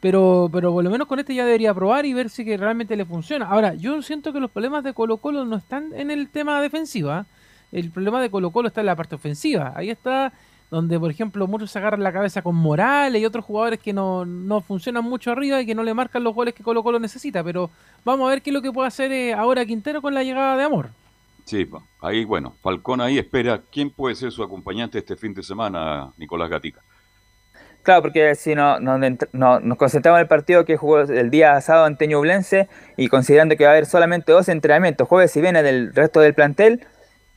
Pero, 0.00 0.48
pero 0.50 0.72
por 0.72 0.82
lo 0.82 0.90
menos 0.90 1.06
con 1.06 1.18
este 1.18 1.34
ya 1.34 1.44
debería 1.44 1.74
probar 1.74 2.06
y 2.06 2.14
ver 2.14 2.30
si 2.30 2.44
que 2.44 2.56
realmente 2.56 2.96
le 2.96 3.04
funciona. 3.04 3.46
Ahora, 3.46 3.74
yo 3.74 4.00
siento 4.02 4.32
que 4.32 4.40
los 4.40 4.50
problemas 4.50 4.82
de 4.82 4.94
Colo 4.94 5.18
Colo 5.18 5.44
no 5.44 5.56
están 5.56 5.92
en 5.94 6.10
el 6.10 6.28
tema 6.30 6.60
defensiva. 6.62 7.26
El 7.70 7.90
problema 7.90 8.20
de 8.20 8.30
Colo 8.30 8.50
Colo 8.50 8.68
está 8.68 8.80
en 8.80 8.86
la 8.86 8.96
parte 8.96 9.14
ofensiva. 9.14 9.72
Ahí 9.76 9.90
está 9.90 10.32
donde 10.70 10.98
por 11.00 11.10
ejemplo 11.10 11.46
muchos 11.46 11.70
se 11.70 11.78
agarran 11.78 12.02
la 12.02 12.12
cabeza 12.12 12.42
con 12.42 12.54
Morales 12.54 13.20
y 13.20 13.26
otros 13.26 13.44
jugadores 13.44 13.80
que 13.80 13.92
no, 13.92 14.24
no 14.24 14.60
funcionan 14.60 15.04
mucho 15.04 15.32
arriba 15.32 15.60
y 15.60 15.66
que 15.66 15.74
no 15.74 15.82
le 15.82 15.94
marcan 15.94 16.22
los 16.22 16.34
goles 16.34 16.54
que 16.54 16.62
Colo 16.62 16.82
Colo 16.82 17.00
necesita, 17.00 17.42
pero 17.42 17.70
vamos 18.04 18.26
a 18.26 18.30
ver 18.30 18.42
qué 18.42 18.50
es 18.50 18.54
lo 18.54 18.62
que 18.62 18.72
puede 18.72 18.88
hacer 18.88 19.10
eh, 19.12 19.34
ahora 19.34 19.66
Quintero 19.66 20.00
con 20.00 20.14
la 20.14 20.22
llegada 20.22 20.56
de 20.56 20.64
Amor. 20.64 20.90
Sí, 21.44 21.68
ahí 22.00 22.24
bueno, 22.24 22.54
Falcón 22.62 23.00
ahí 23.00 23.18
espera 23.18 23.60
quién 23.72 23.90
puede 23.90 24.14
ser 24.14 24.30
su 24.30 24.44
acompañante 24.44 24.98
este 24.98 25.16
fin 25.16 25.34
de 25.34 25.42
semana, 25.42 26.12
Nicolás 26.16 26.48
Gatica. 26.48 26.80
Claro, 27.82 28.02
porque 28.02 28.34
si 28.34 28.54
no, 28.54 28.78
no- 28.78 28.98
no- 29.32 29.60
nos 29.60 29.78
concentramos 29.78 30.18
en 30.18 30.22
el 30.22 30.28
partido 30.28 30.64
que 30.66 30.76
jugó 30.76 31.00
el 31.00 31.30
día 31.30 31.58
sábado 31.62 31.86
ante 31.86 32.06
Ñublense 32.06 32.68
y 32.96 33.08
considerando 33.08 33.56
que 33.56 33.64
va 33.64 33.70
a 33.70 33.72
haber 33.72 33.86
solamente 33.86 34.32
dos 34.32 34.48
entrenamientos, 34.50 35.08
jueves 35.08 35.34
y 35.36 35.40
viene 35.40 35.62
del 35.62 35.94
resto 35.94 36.20
del 36.20 36.34
plantel, 36.34 36.86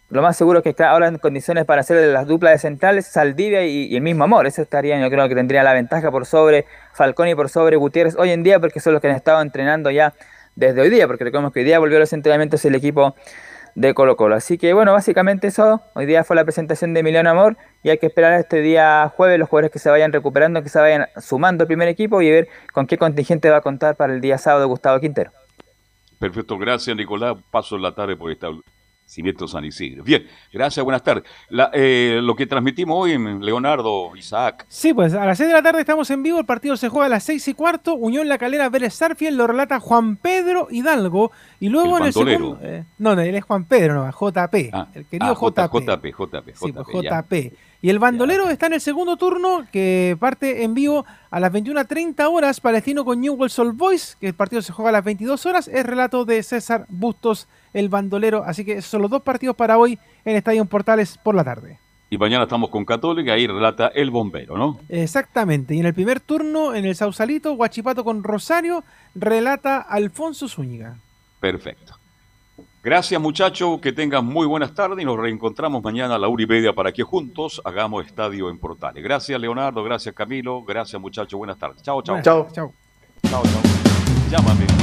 lo 0.10 0.22
más 0.22 0.36
seguro 0.38 0.60
es 0.60 0.64
que 0.64 0.70
está 0.70 0.90
ahora 0.90 1.08
en 1.08 1.18
condiciones 1.18 1.66
para 1.66 1.82
hacer 1.82 2.06
las 2.10 2.28
duplas 2.28 2.54
de 2.54 2.60
centrales, 2.60 3.08
Saldivia 3.08 3.66
y, 3.66 3.86
y 3.86 3.96
el 3.96 4.02
mismo 4.02 4.26
Amor. 4.26 4.46
Eso 4.46 4.62
estaría, 4.62 5.00
yo 5.00 5.10
creo 5.10 5.28
que 5.30 5.34
tendría 5.36 5.64
la 5.64 5.74
ventaja 5.74 6.12
por 6.12 6.26
sobre 6.26 6.66
Falcón 6.94 7.30
y 7.30 7.36
por 7.36 7.50
sobre 7.50 7.78
Gutiérrez 7.78 8.16
hoy 8.18 8.32
en 8.32 8.44
día, 8.44 8.60
porque 8.60 8.80
son 8.82 8.94
los 8.94 9.02
que 9.02 9.08
han 9.08 9.16
estado 9.16 9.42
entrenando 9.42 9.90
ya 9.92 10.14
desde 10.56 10.82
hoy 10.82 10.90
día, 10.90 11.08
porque 11.08 11.24
recordemos 11.24 11.52
que 11.54 11.62
hoy 11.62 11.66
día 11.66 11.80
volvió 11.80 11.98
a 11.98 12.02
los 12.02 12.14
entrenamientos 12.14 12.64
el 12.66 12.76
equipo 12.76 13.16
de 13.76 13.94
Colo 13.94 14.16
Colo. 14.16 14.36
Así 14.36 14.58
que 14.58 14.74
bueno, 14.74 14.94
básicamente 14.94 15.48
eso. 15.48 15.82
Hoy 15.94 16.06
día 16.06 16.24
fue 16.24 16.36
la 16.36 16.44
presentación 16.44 16.94
de 16.94 17.02
Emiliano 17.02 17.30
Amor 17.30 17.58
y 17.84 17.90
hay 17.90 17.98
que 17.98 18.08
esperar 18.08 18.40
este 18.40 18.62
día 18.62 19.12
jueves 19.16 19.40
los 19.40 19.50
jugadores 19.50 19.72
que 19.72 19.80
se 19.80 19.90
vayan 19.90 20.12
recuperando, 20.12 20.64
que 20.64 20.70
se 20.70 20.80
vayan 20.80 21.08
sumando 21.18 21.64
al 21.64 21.68
primer 21.68 21.88
equipo 21.88 22.22
y 22.22 22.30
ver 22.30 22.48
con 22.72 22.88
qué 22.88 22.98
contingente 22.98 23.50
va 23.50 23.58
a 23.58 23.62
contar 23.62 23.96
para 23.96 24.14
el 24.14 24.22
día 24.22 24.38
sábado 24.38 24.68
Gustavo 24.68 25.00
Quintero. 25.00 25.32
Perfecto, 26.20 26.58
gracias 26.58 26.96
Nicolás. 26.96 27.36
Paso 27.52 27.78
la 27.78 27.94
tarde 27.94 28.16
por 28.16 28.32
esta 28.32 28.50
Siniestro 29.06 29.48
San 29.48 29.64
Isidro. 29.66 30.04
Bien, 30.04 30.26
gracias, 30.52 30.84
buenas 30.84 31.04
tardes. 31.04 31.24
La- 31.50 31.70
eh, 31.74 32.20
lo 32.24 32.36
que 32.36 32.48
transmitimos 32.48 32.98
hoy 32.98 33.18
Leonardo, 33.42 34.16
Isaac, 34.16 34.66
Sí, 34.68 34.94
pues 34.94 35.14
a 35.14 35.26
las 35.26 35.38
6 35.38 35.48
de 35.50 35.54
la 35.54 35.62
tarde 35.62 35.82
estamos 35.82 36.10
en 36.10 36.24
vivo, 36.24 36.40
el 36.40 36.46
partido 36.46 36.78
se 36.78 36.90
juega 36.90 37.06
a 37.06 37.10
las 37.10 37.24
6 37.24 37.48
y 37.48 37.54
cuarto, 37.54 37.94
Unión 37.96 38.28
La 38.28 38.38
Calera 38.38 38.70
Vélez 38.70 38.94
Sarfield, 38.96 39.38
lo 39.38 39.46
relata 39.48 39.80
Juan 39.80 40.16
Pedro 40.16 40.68
Hidalgo, 40.72 41.32
y 41.60 41.70
luego 41.70 41.98
El 41.98 42.02
en 42.04 42.08
el 42.08 42.14
segundo... 42.14 42.60
eh, 42.62 42.84
no, 42.98 43.16
no, 43.16 43.22
él 43.22 43.36
es 43.36 43.44
Juan 43.44 43.66
Pedro, 43.66 43.94
no, 43.96 44.12
JP, 44.12 44.56
el 44.96 45.06
querido 45.06 45.32
ah, 45.32 45.36
J- 45.36 45.68
JP. 45.68 45.86
JP, 45.86 46.06
JP, 46.18 46.50
Sí, 46.56 46.72
pues, 46.72 46.88
JP, 46.88 47.04
ya. 47.04 47.22
JP. 47.22 47.54
Y 47.82 47.90
el 47.90 48.00
bandolero 48.00 48.50
está 48.50 48.68
en 48.68 48.74
el 48.74 48.82
segundo 48.82 49.18
turno, 49.18 49.66
que 49.72 50.16
parte 50.18 50.64
en 50.64 50.74
vivo 50.74 51.06
a 51.30 51.40
las 51.42 51.52
21.30 51.52 52.30
horas, 52.32 52.62
Palestino 52.62 53.04
con 53.04 53.20
Newell's 53.20 53.60
Old 53.60 53.76
Boys, 53.76 54.16
que 54.22 54.28
el 54.28 54.34
partido 54.34 54.62
se 54.62 54.72
juega 54.72 54.88
a 54.90 54.94
las 54.94 55.04
22 55.04 55.46
horas, 55.46 55.68
es 55.68 55.86
relato 55.86 56.24
de 56.24 56.42
César 56.44 56.86
Bustos, 56.88 57.50
el 57.74 57.90
bandolero. 57.90 58.44
Así 58.46 58.64
que 58.64 58.74
esos 58.74 58.92
son 58.92 59.02
los 59.02 59.12
dos 59.12 59.22
partidos 59.22 59.56
para 59.56 59.78
hoy 59.78 60.00
en 60.26 60.36
Estadio 60.36 60.64
Portales 60.66 61.18
por 61.18 61.36
la 61.36 61.44
tarde. 61.44 61.80
Y 62.10 62.18
mañana 62.18 62.44
estamos 62.44 62.70
con 62.70 62.86
Católica, 62.86 63.34
ahí 63.34 63.48
relata 63.48 63.88
El 63.88 64.12
Bombero, 64.12 64.56
¿no? 64.56 64.80
Exactamente. 64.88 65.74
Y 65.74 65.80
en 65.80 65.88
el 65.88 65.96
primer 65.96 66.20
turno, 66.20 66.76
en 66.76 66.86
el 66.86 66.96
Sausalito, 66.96 67.54
Guachipato 67.54 68.04
con 68.04 68.24
Rosario, 68.24 68.84
relata 69.16 69.80
Alfonso 69.80 70.48
Zúñiga. 70.48 70.98
Perfecto. 71.40 71.96
Gracias 72.84 73.20
muchachos, 73.20 73.80
que 73.80 73.94
tengan 73.94 74.26
muy 74.26 74.46
buenas 74.46 74.76
tardes 74.76 75.02
y 75.02 75.06
nos 75.06 75.18
reencontramos 75.18 75.82
mañana 75.82 76.16
a 76.16 76.20
la 76.20 76.30
media 76.30 76.74
para 76.74 76.92
que 76.92 77.02
juntos 77.02 77.62
hagamos 77.64 78.06
estadio 78.06 78.50
en 78.50 78.60
Portales. 78.60 79.02
Gracias 79.02 79.40
Leonardo, 79.40 79.84
gracias 79.84 80.14
Camilo, 80.14 80.64
gracias 80.64 81.02
muchachos, 81.02 81.38
buenas 81.38 81.58
tardes. 81.58 81.82
Chao, 81.82 82.02
chao. 82.02 82.22
Tardes. 82.22 82.54
Chao. 82.54 82.74
Chao, 83.24 83.44
chao. 83.44 83.62
Llámame. 84.30 84.83